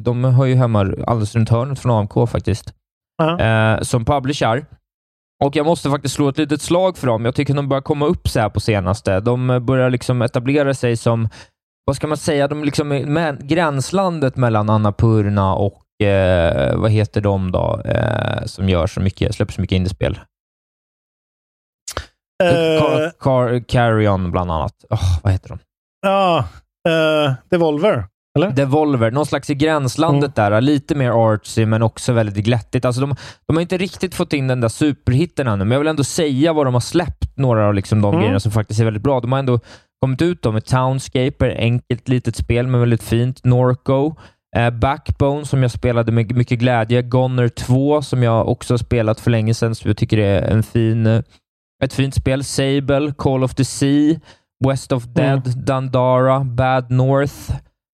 De 0.00 0.24
har 0.24 0.44
ju 0.46 0.54
hemma 0.54 0.80
alldeles 0.80 1.34
runt 1.34 1.48
hörnet 1.48 1.78
från 1.78 1.92
AMK 1.92 2.26
faktiskt. 2.30 2.74
Ja. 3.18 3.40
Eh, 3.40 3.80
som 3.82 4.04
publicerar. 4.04 4.66
Och 5.44 5.56
jag 5.56 5.66
måste 5.66 5.90
faktiskt 5.90 6.14
slå 6.14 6.28
ett 6.28 6.38
litet 6.38 6.62
slag 6.62 6.98
för 6.98 7.06
dem. 7.06 7.24
Jag 7.24 7.34
tycker 7.34 7.54
de 7.54 7.68
börjar 7.68 7.82
komma 7.82 8.06
upp 8.06 8.28
så 8.28 8.40
här 8.40 8.48
på 8.48 8.60
senaste. 8.60 9.20
De 9.20 9.66
börjar 9.66 9.90
liksom 9.90 10.22
etablera 10.22 10.74
sig 10.74 10.96
som, 10.96 11.28
vad 11.84 11.96
ska 11.96 12.06
man 12.06 12.16
säga, 12.16 12.48
de 12.48 12.64
liksom 12.64 12.88
med, 12.88 13.48
gränslandet 13.48 14.36
mellan 14.36 14.70
Annapurna 14.70 15.54
och 15.54 16.06
eh, 16.06 16.76
vad 16.76 16.90
heter 16.90 17.20
de 17.20 17.52
då, 17.52 17.80
eh, 17.84 18.44
som 18.44 18.68
gör 18.68 18.86
så 18.86 19.00
mycket, 19.00 19.34
släpper 19.34 19.52
så 19.52 19.60
mycket 19.60 19.76
indiespel? 19.76 20.18
Eh, 22.42 23.10
Car, 23.20 23.68
car, 23.68 24.30
bland 24.30 24.52
annat. 24.52 24.84
Oh, 24.90 25.20
vad 25.22 25.32
heter 25.32 25.48
de? 25.48 25.58
Ja, 26.02 26.44
uh, 26.88 27.34
Devolver. 27.50 28.06
Eller? 28.38 28.50
Devolver, 28.50 29.10
någon 29.10 29.26
slags 29.26 29.50
i 29.50 29.54
gränslandet 29.54 30.34
där. 30.34 30.60
Lite 30.60 30.94
mer 30.94 31.10
artsy, 31.10 31.66
men 31.66 31.82
också 31.82 32.12
väldigt 32.12 32.44
glättigt. 32.44 32.84
Alltså 32.84 33.00
de, 33.00 33.16
de 33.46 33.56
har 33.56 33.60
inte 33.60 33.76
riktigt 33.76 34.14
fått 34.14 34.32
in 34.32 34.48
den 34.48 34.60
där 34.60 34.68
superhitten 34.68 35.46
ännu, 35.48 35.64
men 35.64 35.70
jag 35.72 35.78
vill 35.78 35.88
ändå 35.88 36.04
säga 36.04 36.52
vad 36.52 36.66
de 36.66 36.74
har 36.74 36.80
släppt, 36.80 37.36
några 37.36 37.66
av 37.66 37.74
liksom 37.74 38.02
de 38.02 38.08
Mm. 38.08 38.20
grejerna 38.20 38.40
som 38.40 38.52
faktiskt 38.52 38.80
är 38.80 38.84
väldigt 38.84 39.02
bra. 39.02 39.20
De 39.20 39.32
har 39.32 39.38
ändå 39.38 39.60
kommit 40.00 40.22
ut 40.22 40.42
då 40.42 40.52
med 40.52 40.64
Townscaper, 40.64 41.56
enkelt 41.58 42.08
litet 42.08 42.36
spel, 42.36 42.66
men 42.66 42.80
väldigt 42.80 43.02
fint. 43.02 43.44
Norco, 43.44 44.14
eh, 44.56 44.70
Backbone, 44.70 45.44
som 45.44 45.62
jag 45.62 45.70
spelade 45.70 46.12
med 46.12 46.36
mycket 46.36 46.58
glädje. 46.58 47.02
Goner 47.02 47.48
2, 47.48 48.02
som 48.02 48.22
jag 48.22 48.48
också 48.48 48.72
har 48.74 48.78
spelat 48.78 49.20
för 49.20 49.30
länge 49.30 49.54
sedan, 49.54 49.74
så 49.74 49.88
jag 49.88 49.96
tycker 49.96 50.16
det 50.16 50.24
är 50.26 50.42
en 50.42 50.62
fin, 50.62 51.06
eh, 51.06 51.22
ett 51.84 51.92
fint 51.92 52.14
spel. 52.14 52.44
Sable, 52.44 53.12
Call 53.18 53.44
of 53.44 53.54
the 53.54 53.64
Sea, 53.64 54.20
West 54.68 54.92
of 54.92 55.04
Dead, 55.04 55.42
Dandara, 55.66 56.40
Bad 56.44 56.90
North, 56.90 57.52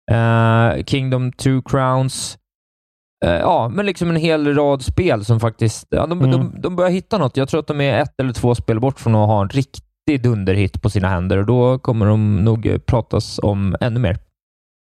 eh, 0.10 0.84
Kingdom 0.86 1.32
Two 1.32 1.62
Crowns. 1.66 2.38
Eh, 3.26 3.32
ja, 3.32 3.70
men 3.74 3.86
liksom 3.86 4.10
en 4.10 4.16
hel 4.16 4.56
rad 4.56 4.82
spel 4.82 5.26
som 5.26 5.40
faktiskt... 5.40 5.88
Ja, 5.90 6.06
de, 6.06 6.20
Mm. 6.20 6.32
de, 6.32 6.62
de 6.62 6.76
börjar 6.76 6.92
hitta 6.92 7.18
något. 7.18 7.38
Jag 7.38 7.50
tror 7.50 7.60
att 7.60 7.68
de 7.68 7.82
är 7.82 8.02
ett 8.02 8.20
eller 8.20 8.34
två 8.34 8.56
spel 8.56 8.80
bort 8.80 9.00
från 9.00 9.16
att 9.16 9.28
ha 9.28 9.42
en 9.42 9.50
riktig 9.50 10.22
dunderhit 10.24 10.82
på 10.82 10.90
sina 10.90 11.08
händer 11.10 11.38
och 11.38 11.46
då 11.46 11.80
kommer 11.80 12.06
de 12.06 12.36
nog 12.46 12.86
pratas 12.86 13.40
om 13.44 13.76
ännu 13.82 14.00
mer. 14.00 14.18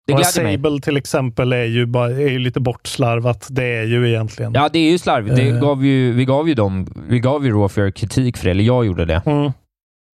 Det 0.06 0.12
Och 0.12 0.18
gläder 0.20 0.42
mig. 0.42 0.56
Sable 0.56 0.80
till 0.80 0.96
exempel 0.96 1.52
är 1.52 1.64
ju, 1.64 1.86
bara, 1.86 2.10
är 2.10 2.28
ju 2.30 2.38
lite 2.38 2.60
bortslarvat. 2.60 3.46
Det 3.50 3.64
är 3.76 3.84
ju 3.84 4.08
egentligen. 4.08 4.52
Ja, 4.54 4.68
det 4.72 4.78
är 4.78 4.90
ju 4.90 4.98
slarvigt. 4.98 5.36
Det 5.36 5.48
Eh. 5.48 5.60
gav 5.60 5.84
ju, 5.84 6.12
vi 6.12 6.24
gav 6.24 6.48
ju 6.48 6.54
dem, 6.54 6.86
vi 7.08 7.20
gav 7.20 7.44
ju 7.46 7.50
Raw 7.52 7.68
Fury 7.68 7.92
kritik 7.92 8.36
för 8.36 8.44
det, 8.44 8.50
eller 8.50 8.64
jag 8.64 8.86
gjorde 8.86 9.04
det. 9.04 9.22
Mm. 9.26 9.52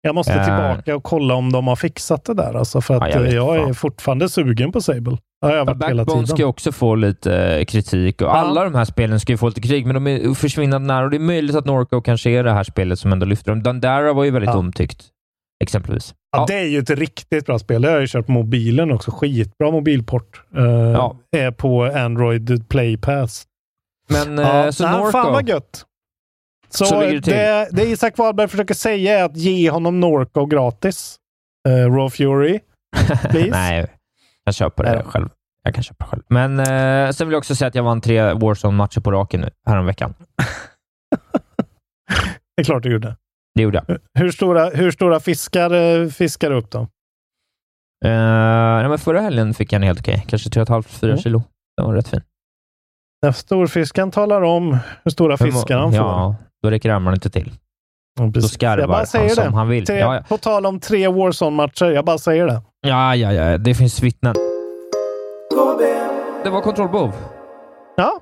Jag 0.07 0.15
måste 0.15 0.33
Eh. 0.33 0.45
tillbaka 0.45 0.97
och 0.97 1.03
kolla 1.03 1.35
om 1.35 1.53
de 1.53 1.67
har 1.67 1.77
fixat 1.77 2.25
det 2.25 2.35
där. 2.35 2.55
Alltså, 2.55 2.81
för 2.81 2.95
att 2.95 3.01
Ja, 3.03 3.09
jag 3.09 3.17
jag, 3.17 3.23
vet 3.23 3.33
jag 3.35 3.69
är 3.69 3.73
fortfarande 3.73 4.29
sugen 4.29 4.73
på 4.73 4.81
Sable. 4.81 5.19
Hela 5.47 5.75
Backbone 5.75 6.27
ska 6.27 6.47
också 6.47 6.73
få 6.73 6.95
lite 6.95 7.37
eh, 7.59 7.65
kritik 7.65 8.23
och 8.23 8.37
alla 8.37 8.65
de 8.65 8.75
här 8.75 8.85
spelen 8.85 9.21
ska 9.21 9.33
ju 9.33 9.37
få 9.37 9.49
lite 9.49 9.61
kritik, 9.61 9.87
men 9.87 9.95
de 9.95 10.07
är 10.07 10.35
försvinnande 10.35 10.87
nära 10.95 11.05
och 11.05 11.11
det 11.11 11.17
är 11.17 11.19
möjligt 11.21 11.57
att 11.57 11.65
Norco 11.65 12.01
kanske 12.01 12.31
är 12.31 12.45
det 12.45 12.53
här 12.53 12.65
spelet 12.65 12.99
som 12.99 13.13
ändå 13.13 13.27
lyfter 13.27 13.51
dem. 13.51 13.63
Dandara 13.63 14.13
var 14.13 14.25
ju 14.25 14.31
väldigt 14.31 14.51
Ja. 14.51 14.57
omtyckt, 14.59 15.05
exempelvis. 15.65 16.15
Ja, 16.37 16.45
Det 16.49 16.55
är 16.55 16.65
ju 16.67 16.79
ett 16.79 16.91
riktigt 16.91 17.47
bra 17.47 17.59
spel. 17.59 17.83
Det 17.83 17.89
har 17.89 17.93
jag 17.95 18.01
ju 18.01 18.07
kört 18.07 18.27
på 18.27 18.33
mobilen 18.33 18.91
också. 18.93 19.11
Skitbra 19.11 19.71
mobilport. 19.71 20.43
Uh, 20.59 20.65
Ja. 20.71 21.17
Är 21.37 21.51
på 21.51 21.85
Android 21.85 22.69
Play 22.69 22.97
Pass. 22.97 23.45
Men 24.09 24.39
Ja, 24.39 24.65
eh, 24.65 24.71
så 24.71 24.85
nej, 24.87 24.93
Norco... 24.99 25.11
Fan 25.13 25.33
vad 25.33 25.49
gött! 25.49 25.85
Så, 26.75 26.85
Så 26.85 27.01
det 27.01 27.21
det, 27.21 27.69
det 27.73 27.85
Isak 27.87 28.19
Wahlberg 28.19 28.49
försöker 28.49 28.75
säga 28.75 29.19
är 29.19 29.25
att 29.25 29.37
ge 29.37 29.71
honom 29.71 30.01
Norco 30.01 30.47
gratis. 30.47 31.17
Eh, 31.69 31.73
Raw 31.73 32.11
Fury. 32.11 32.61
Please. 33.31 33.51
Nej, 33.51 33.87
jag 34.45 34.55
köper 34.55 34.85
det 34.85 35.03
själv. 35.07 35.29
Jag 35.63 35.75
kan 35.75 35.83
köpa 35.85 36.05
det 36.05 36.09
själv. 36.11 36.23
Men 36.29 36.59
eh, 36.61 37.11
sen 37.13 37.27
vill 37.27 37.33
jag 37.33 37.39
också 37.39 37.55
säga 37.55 37.69
att 37.69 37.75
jag 37.75 37.83
vann 37.83 38.01
tre 38.01 38.33
Warzone-matcher 38.33 39.01
på 39.01 39.11
raken 39.13 39.41
nu, 39.41 39.51
häromveckan. 39.67 40.15
Det 42.57 42.61
är 42.63 42.65
klart 42.65 42.83
du 42.83 42.93
gjorde. 42.93 43.17
Det 43.55 43.63
gjorde 43.63 43.85
jag. 43.89 43.99
Hur 44.19 44.31
stora, 44.31 44.71
hur 44.71 44.91
stora 44.91 45.21
fiskar 45.21 45.71
eh, 45.75 46.09
fiskar 46.09 46.51
du 46.51 46.57
upp 46.57 46.71
då? 46.71 46.79
Eh, 48.05 48.11
nej, 48.81 48.89
men 48.89 48.99
förra 48.99 49.21
helgen 49.21 49.55
fick 49.55 49.73
jag 49.73 49.77
en 49.79 49.83
helt 49.83 50.01
okej. 50.01 50.25
Kanske 50.29 50.49
3,5-4 50.51 51.05
Mm. 51.05 51.19
kilo. 51.19 51.43
Den 51.77 51.87
var 51.87 51.95
rätt 51.95 52.09
fin. 52.09 52.21
När 53.23 53.33
storfiskan 53.33 54.11
talar 54.11 54.43
om 54.43 54.79
hur 55.05 55.11
stora 55.11 55.37
fiskar 55.37 55.79
han 55.79 55.91
får. 55.93 56.01
Ja, 56.01 56.37
då 56.65 56.71
räcker 56.71 56.91
armarna 56.91 57.15
inte 57.15 57.31
till. 57.31 57.53
Ja, 58.21 58.27
Då 58.27 58.41
skarvar 58.43 58.97
han 58.97 59.07
säger 59.07 59.29
som 59.29 59.45
det. 59.45 59.51
han 59.51 59.69
vill. 59.69 59.87
Tre, 59.87 59.99
Ja, 59.99 60.15
ja. 60.15 60.23
På 60.29 60.39
tal 60.39 60.67
om 60.67 60.81
tre 60.81 61.09
Warzone-matcher. 61.09 61.85
Jag 61.91 62.05
bara 62.05 62.19
säger 62.19 62.47
det. 62.47 62.63
Ja, 62.81 63.17
ja, 63.17 63.33
ja. 63.33 63.59
Det 63.59 63.75
finns 63.75 64.03
vittnen. 64.03 64.35
Det 66.45 66.51
var 66.51 66.61
kontrollbehov. 66.61 67.13
Ja, 67.97 68.21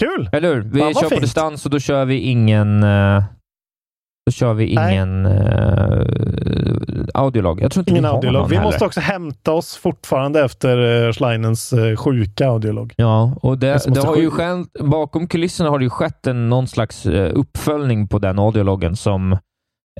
kul! 0.00 0.30
Eller 0.32 0.54
hur? 0.54 0.60
Vi 0.62 0.80
kör 0.80 1.02
på 1.02 1.08
fint. 1.08 1.20
distans 1.22 1.64
och 1.64 1.70
då 1.70 1.78
kör 1.78 2.04
vi 2.04 2.18
ingen... 2.18 2.82
eh, 2.82 3.22
då 4.30 4.34
kör 4.34 4.54
vi 4.54 4.66
ingen 4.66 5.26
uh, 5.26 6.04
audiolog. 7.14 7.60
Jag 7.62 7.72
tror 7.72 7.80
inte 7.80 7.90
Ingen 7.90 8.02
vi 8.02 8.08
har 8.08 8.14
audiolog. 8.14 8.40
någon 8.40 8.50
Vi 8.50 8.56
heller. 8.56 8.68
måste 8.70 8.84
också 8.84 9.00
hämta 9.00 9.52
oss 9.52 9.76
fortfarande 9.76 10.44
efter 10.44 10.78
uh, 10.78 11.12
Schleinens 11.12 11.72
uh, 11.72 11.96
sjuka 11.96 12.48
audiolog. 12.48 12.94
Ja, 12.96 13.38
och 13.42 13.58
det, 13.58 13.94
det 13.94 14.00
har 14.00 14.16
ju 14.16 14.30
skett, 14.30 14.66
bakom 14.80 15.26
kulisserna 15.26 15.70
har 15.70 15.78
det 15.78 15.84
ju 15.84 15.90
skett 15.90 16.26
en, 16.26 16.48
någon 16.48 16.66
slags 16.68 17.06
eh, 17.06 17.30
uppföljning 17.34 18.08
på 18.08 18.18
den 18.18 18.38
audiologgen 18.38 18.96
som, 18.96 19.38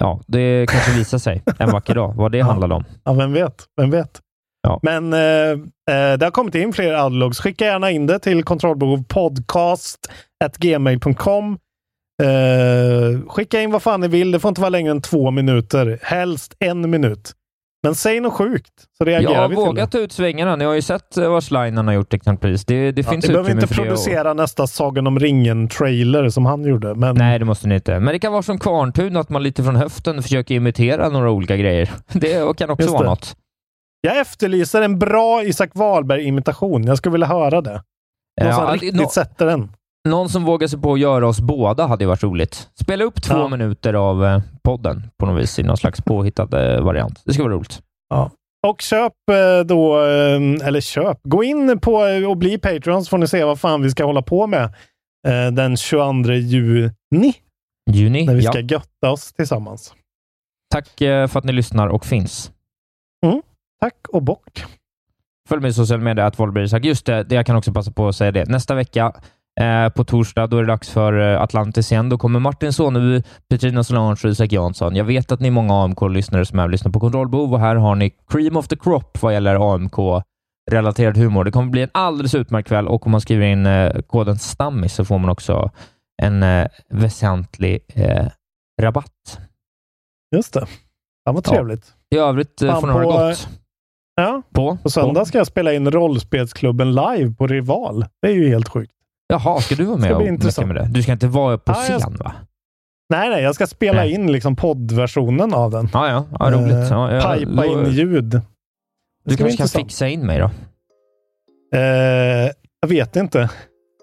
ja, 0.01 0.21
det 0.27 0.67
kanske 0.69 0.99
visar 0.99 1.19
sig 1.19 1.43
en 1.59 1.71
vacker 1.71 1.95
dag 1.95 2.15
vad 2.17 2.33
det 2.33 2.41
handlade 2.41 2.75
om. 2.75 2.85
Ja, 3.05 3.13
vem 3.13 3.33
vet? 3.33 3.65
Vem 3.81 3.91
vet? 3.91 4.21
Ja. 4.63 4.81
Men 4.83 5.13
eh, 5.13 5.51
eh, 5.91 6.19
det 6.19 6.23
har 6.27 6.31
kommit 6.31 6.55
in 6.55 6.73
fler 6.73 6.95
audiologs. 6.95 7.41
Skicka 7.41 7.65
gärna 7.65 7.91
in 7.91 8.07
det 8.07 8.19
till 8.19 8.45
kontrollbehov 8.45 9.05
Eh, 12.25 13.21
skicka 13.29 13.61
in 13.61 13.71
vad 13.71 13.83
fan 13.83 14.01
ni 14.01 14.09
vill. 14.09 14.31
Det 14.31 14.41
får 14.41 14.49
inte 14.49 14.61
vara 14.61 14.69
längre 14.69 14.91
än 14.91 15.01
två 15.03 15.31
minuter. 15.31 15.99
Helst 16.03 16.55
en 16.59 16.91
minut. 16.91 17.33
Men 17.83 17.95
säg 17.95 18.21
något 18.21 18.33
sjukt 18.33 18.73
så 18.99 19.05
reagerar 19.05 19.33
Jag 19.33 19.41
har 19.41 19.49
vi 19.49 19.55
till 19.57 19.63
det. 19.65 19.69
vågat 19.69 19.95
ut 19.95 20.13
svängarna. 20.13 20.57
Ni 20.57 20.65
har 20.65 20.75
ju 20.75 20.83
sett 20.83 21.17
eh, 21.17 21.31
vad 21.31 21.45
Schleinen 21.45 21.87
har 21.87 21.95
gjort 21.95 22.15
exempelvis. 22.15 22.65
Det, 22.65 22.93
det 22.93 23.03
Ja, 23.07 23.11
finns 23.11 23.25
ni 23.27 23.33
behöver 23.33 23.51
inte 23.51 23.67
det. 23.67 23.71
och- 23.71 23.77
producera 23.87 24.35
nästa 24.35 24.67
Sagan 24.67 25.07
om 25.07 25.19
ringen-trailer 25.19 26.29
som 26.29 26.47
han 26.47 26.65
gjorde. 26.65 26.95
Men 26.95 27.17
Nej, 27.17 27.39
det 27.39 27.45
måste 27.45 27.69
ni 27.69 27.75
inte. 27.75 28.01
Men 28.01 28.13
det 28.13 28.19
kan 28.19 28.33
vara 28.33 28.43
som 28.43 28.59
Kvarntun, 28.59 29.17
att 29.17 29.29
man 29.29 29.43
lite 29.43 29.63
från 29.65 29.77
höften 29.77 30.23
försöker 30.23 30.55
imitera 30.55 31.09
några 31.09 31.31
olika 31.31 31.57
grejer. 31.57 31.91
Det 32.13 32.57
kan 32.57 32.71
också 32.71 32.93
vara 32.93 33.05
något. 33.09 33.37
jag 34.01 34.19
efterlyser 34.21 34.83
en 34.83 34.99
bra 34.99 35.43
Isak 35.45 35.71
Wahlberg-imitation. 35.75 36.85
Jag 36.85 36.99
skulle 36.99 37.13
vilja 37.13 37.27
höra 37.27 37.61
det. 37.61 37.71
Någon 38.41 38.49
Ja, 38.51 38.53
som 38.57 38.73
riktigt 38.73 38.95
nå- 38.95 39.09
sätter 39.09 39.47
den. 39.47 39.69
Någon 40.09 40.29
som 40.29 40.45
vågar 40.45 40.69
sig 40.69 40.81
på 40.81 40.93
att 40.93 41.01
göra 41.01 41.29
oss 41.29 41.41
båda 41.41 41.87
hade 41.87 42.05
ju 42.05 42.09
varit 42.09 42.23
roligt. 42.23 42.69
Spela 42.81 43.05
upp 43.05 43.23
två 43.23 43.35
Ja. 43.35 43.49
minuter 43.49 43.95
av 43.95 44.25
eh, 44.25 44.41
podden 44.63 45.03
på 45.19 45.27
något 45.27 45.43
vis 45.43 45.59
i 45.59 45.63
någon 45.63 45.77
slags 45.77 46.01
påhittad 46.01 46.75
eh, 46.75 46.81
variant. 46.83 47.23
Det 47.25 47.33
ska 47.33 47.43
vara 47.43 47.53
roligt. 47.55 47.83
Ja. 48.11 48.31
Och 48.67 48.81
köp 48.81 49.13
eh, 49.31 49.67
då, 49.67 49.99
eller 50.63 50.81
köp, 50.81 51.19
gå 51.23 51.45
in 51.45 51.81
på 51.81 51.95
och 52.29 52.37
bli 52.37 52.59
Patreon 52.59 53.05
så 53.05 53.09
får 53.09 53.19
ni 53.19 53.29
se 53.29 53.45
vad 53.45 53.61
fan 53.61 53.83
vi 53.83 53.91
ska 53.91 54.05
hålla 54.05 54.23
på 54.23 54.47
med 54.47 54.75
den 55.53 55.77
22 55.77 56.33
juni. 56.33 57.35
Juni, 57.91 58.27
När 58.27 58.35
vi 58.35 58.45
ja. 58.45 58.53
ska 58.53 58.61
götta 58.61 59.11
oss 59.11 59.33
tillsammans. 59.33 59.95
Tack 60.71 60.89
för 60.99 61.37
att 61.37 61.45
ni 61.45 61.53
lyssnar 61.53 61.89
och 61.89 62.05
finns. 62.07 62.53
Mm. 63.27 63.43
Tack 63.81 63.97
och 64.09 64.23
bock. 64.23 64.65
Följ 65.49 65.63
mig 65.63 65.71
i 65.71 65.75
sociala 65.75 66.03
medier, 66.03 66.27
att. 66.27 66.85
Just 66.85 67.07
det, 67.07 67.27
jag 67.33 67.47
kan 67.47 67.57
också 67.57 67.73
passa 67.73 67.91
på 67.93 68.09
att 68.09 68.17
säga 68.17 68.33
det. 68.33 68.45
Nästa 68.49 68.75
vecka 68.75 69.13
eh, 69.61 69.89
på 69.89 70.05
torsdag, 70.05 70.47
då 70.47 70.57
är 70.57 70.61
det 70.61 70.67
dags 70.69 70.91
för 70.91 71.33
eh, 71.35 71.41
Atlantis 71.43 71.93
igen. 71.93 72.09
Då 72.09 72.19
kommer 72.19 72.41
Martin 72.41 72.73
Soneby, 72.73 73.23
Petrina 73.51 73.85
Solange 73.85 74.11
och 74.25 74.31
Isak 74.31 74.53
Jansson. 74.53 74.97
Jag 74.97 75.05
vet 75.05 75.33
att 75.33 75.41
ni 75.41 75.47
är 75.49 75.53
många 75.53 75.75
AMK-lyssnare 75.75 76.47
som 76.47 76.59
är 76.59 76.63
och 76.65 76.71
lyssnar 76.71 76.93
på 76.93 77.01
Kontrollbehov 77.01 77.53
och 77.53 77.61
här 77.61 77.77
har 77.77 77.95
ni 77.95 78.11
cream 78.29 78.57
of 78.57 78.69
the 78.69 78.77
crop 78.77 79.23
vad 79.23 79.33
gäller 79.33 79.75
AMK-relaterad 79.75 81.17
humor. 81.17 81.45
Det 81.45 81.51
kommer 81.51 81.71
bli 81.71 81.83
en 81.83 81.91
alldeles 81.93 82.35
utmärkt 82.35 82.69
kväll 82.69 82.89
och 82.89 83.07
om 83.07 83.13
man 83.13 83.21
skriver 83.21 83.47
in 83.47 83.67
eh, 83.67 83.93
koden 84.03 84.39
STAMMIS 84.39 84.95
så 84.95 85.05
får 85.05 85.19
man 85.19 85.31
också 85.31 85.71
en 86.23 86.43
eh, 86.43 86.67
väsentlig 86.89 87.79
eh, 87.95 88.27
rabatt. 88.83 89.41
Just 90.37 90.55
det. 90.55 90.67
Ja, 91.25 91.33
vad 91.33 91.47
Ja. 91.47 91.51
trevligt. 91.53 91.95
I 92.15 92.19
övrigt 92.19 92.63
eh, 92.63 92.81
får 92.81 92.87
ni 92.87 92.93
ha 92.93 93.01
det 93.01 93.07
gott. 93.07 93.49
Ja, 94.15 94.43
På, 94.55 94.79
på 94.83 94.91
söndag 94.91 95.25
ska 95.25 95.39
jag 95.39 95.47
spela 95.47 95.73
in 95.73 95.91
Rollspelsklubben 95.91 96.95
live 96.95 97.35
på 97.35 97.47
Rival. 97.47 98.05
Det 98.23 98.29
är 98.29 98.33
ju 98.35 98.49
helt 98.49 98.69
sjukt. 98.69 98.93
Jaha, 99.31 99.61
ska 99.61 99.75
du 99.75 99.85
vara 99.85 99.97
med 99.97 100.13
och 100.13 100.23
mecka 100.23 100.67
med 100.67 100.77
det? 100.77 100.89
Du 100.91 101.03
ska 101.03 101.13
inte 101.13 101.27
vara 101.27 101.59
på 101.59 101.73
jag- 101.89 102.01
scen, 102.01 102.17
va? 102.17 102.33
Nej, 103.11 103.29
nej, 103.31 103.43
jag 103.43 103.55
ska 103.55 103.67
spela 103.67 104.01
Nej. 104.01 104.13
in 104.13 104.33
liksom 104.33 104.57
poddversionen 104.57 105.55
av 105.55 105.71
den. 105.71 105.89
Ja, 105.93 106.09
ja. 106.09 106.27
ja 106.39 106.51
roligt. 106.51 106.73
Eh, 106.73 106.89
Ja, 106.91 107.37
då- 107.47 107.65
in 107.65 107.91
ljud. 107.93 108.25
Det 108.25 108.41
Du 109.25 109.37
kanske 109.37 109.57
kan 109.57 109.69
fixa 109.69 110.09
in 110.09 110.27
mig 110.27 110.39
då? 110.39 110.51
Eh, 111.79 112.51
jag 112.81 112.89
vet 112.89 113.17
inte. 113.17 113.51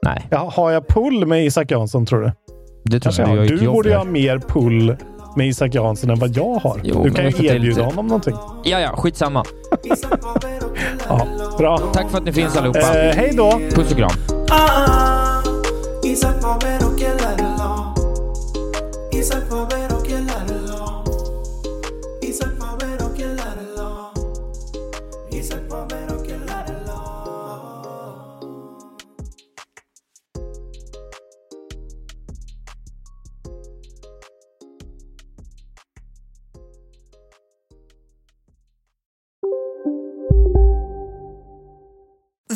Nej, 0.03 0.27
Ja, 0.31 0.51
har 0.55 0.71
jag 0.71 0.87
pull 0.87 1.25
med 1.25 1.45
Isak 1.45 1.71
Jansson 1.71 2.05
tror 2.05 2.21
du? 2.21 2.31
det 2.85 2.99
tror 2.99 3.27
jag. 3.27 3.37
jag 3.37 3.47
Du 3.47 3.67
borde 3.67 3.89
ju 3.89 3.95
ha 3.95 4.03
mer 4.03 4.39
pull 4.39 4.95
med 5.35 5.47
Isak 5.47 5.75
Jansson 5.75 6.09
än 6.09 6.19
vad 6.19 6.29
jag 6.37 6.53
har. 6.55 6.79
Jo, 6.83 7.03
du 7.03 7.11
kan 7.11 7.25
ju 7.25 7.45
erbjuda 7.45 7.57
lite- 7.59 7.81
honom 7.83 8.07
någonting. 8.07 8.35
Ja, 8.63 8.79
ja. 8.79 8.89
Skitsamma. 8.97 9.43
Ja, 11.09 11.27
bra. 11.57 11.77
Tack 11.93 12.09
för 12.09 12.17
att 12.17 12.23
ni 12.25 12.33
finns 12.33 12.57
allihopa. 12.57 12.79
Eh, 12.79 13.15
hej 13.15 13.33
då! 13.37 13.51
Puss 13.75 13.91
och 13.91 13.97
kram. 13.97 14.11
Ah, 14.49 15.41
Isaac 16.03 16.41
Romero, 16.41 16.93
quien 16.95 17.17
la 17.17 17.35
de 17.35 19.17
Isaac 19.17 19.49
Romero. 19.49 19.86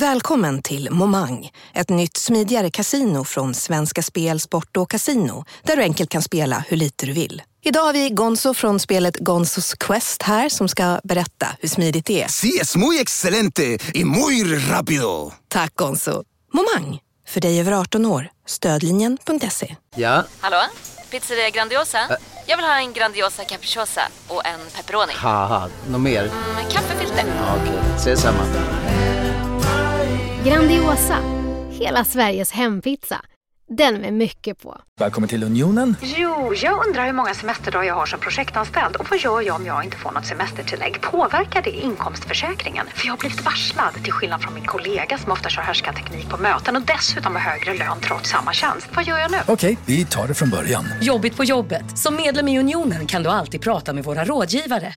Välkommen 0.02 0.62
till 0.62 0.92
Momang, 0.92 1.50
ett 1.74 1.90
nytt 1.90 2.18
smidigare 2.18 2.72
casino 2.72 3.24
från 3.24 3.54
Svenska 3.54 4.02
Spel, 4.02 4.40
Sport 4.40 4.78
och 4.78 4.90
Casino 4.90 5.46
där 5.64 5.76
du 5.76 5.82
enkelt 5.82 6.10
kan 6.10 6.22
spela 6.22 6.64
hur 6.68 6.78
lite 6.78 7.06
du 7.06 7.12
vill. 7.14 7.42
Idag 7.64 7.82
har 7.82 7.94
vi 7.94 8.10
Gonzo 8.10 8.54
från 8.54 8.80
spelet 8.80 9.18
Gonzos 9.18 9.74
Quest 9.74 10.22
här 10.22 10.50
som 10.50 10.68
ska 10.68 11.00
berätta 11.04 11.48
hur 11.60 11.70
smidigt 11.70 12.06
det 12.06 12.24
är. 12.24 12.28
Sí, 12.28 12.60
es 12.62 12.76
muy 12.76 13.00
excelente 13.00 13.78
y 13.94 14.06
muy 14.06 14.44
rápido. 14.70 15.32
Tack 15.48 15.76
Gonzo. 15.76 16.24
Momang, 16.54 17.00
för 17.28 17.42
dig 17.42 17.60
över 17.60 17.72
18 17.72 18.06
år. 18.06 18.30
Stödlinjen.se. 18.48 19.76
Ja, 19.96 20.24
Hallå? 20.40 20.62
Pizzeria 21.12 21.50
Grandiosa? 21.50 22.00
Jag 22.46 22.58
vill 22.58 22.66
ha 22.66 22.78
en 22.78 22.94
Grandiosa 22.94 23.44
capriciosa 23.44 24.02
och 24.28 24.46
en 24.46 24.60
pepperoni. 24.76 25.14
något 25.90 26.02
mer? 26.02 26.32
Med 26.56 26.72
kaffefilter. 26.72 27.24
Ja, 27.38 27.56
Okej, 27.62 27.80
ses 27.98 28.22
samma. 28.22 28.44
Grandiosa, 30.46 31.18
hela 31.70 32.04
Sveriges 32.04 32.52
hempizza. 32.52 33.22
Den 33.78 33.96
med 34.02 34.14
mycket 34.14 34.60
på. 34.62 34.78
Välkommen 35.00 35.30
till 35.30 35.44
Unionen. 35.44 35.96
Jo, 36.02 36.54
jag 36.56 36.88
undrar 36.88 37.06
hur 37.06 37.14
många 37.14 37.34
semesterdagar 37.34 37.84
jag 37.88 37.96
har 37.96 38.06
som 38.06 38.20
projektanställd 38.20 38.96
och 38.96 39.08
vad 39.10 39.20
gör 39.20 39.42
jag 39.42 39.56
om 39.56 39.66
jag 39.66 39.84
inte 39.84 39.98
får 39.98 40.12
något 40.12 40.26
semestertillägg? 40.26 41.02
Påverkar 41.02 41.62
det 41.62 41.70
inkomstförsäkringen? 41.70 42.88
För 42.96 43.06
jag 43.06 43.14
har 43.14 43.18
blivit 43.18 43.46
varslad, 43.46 43.94
till 44.04 44.14
skillnad 44.14 44.42
från 44.42 44.54
min 44.54 44.66
kollega 44.66 45.18
som 45.18 45.32
ofta 45.32 45.50
kör 45.50 45.62
härskarteknik 45.62 46.30
på 46.30 46.38
möten 46.38 46.76
och 46.76 46.82
dessutom 46.82 47.36
har 47.36 47.42
högre 47.42 47.74
lön 47.74 47.98
trots 48.02 48.30
samma 48.30 48.54
tjänst. 48.54 48.88
Vad 48.96 49.06
gör 49.06 49.18
jag 49.18 49.32
nu? 49.32 49.38
Okej, 49.48 49.78
vi 49.86 50.06
tar 50.06 50.28
det 50.28 50.34
från 50.34 50.50
början. 50.50 50.86
Jobbigt 51.02 51.38
på 51.38 51.44
jobbet. 51.44 51.98
Som 51.98 52.16
medlem 52.16 52.48
i 52.48 52.60
Unionen 52.60 53.08
kan 53.08 53.24
du 53.24 53.30
alltid 53.30 53.62
prata 53.62 53.94
med 53.94 54.04
våra 54.04 54.26
rådgivare. 54.26 54.90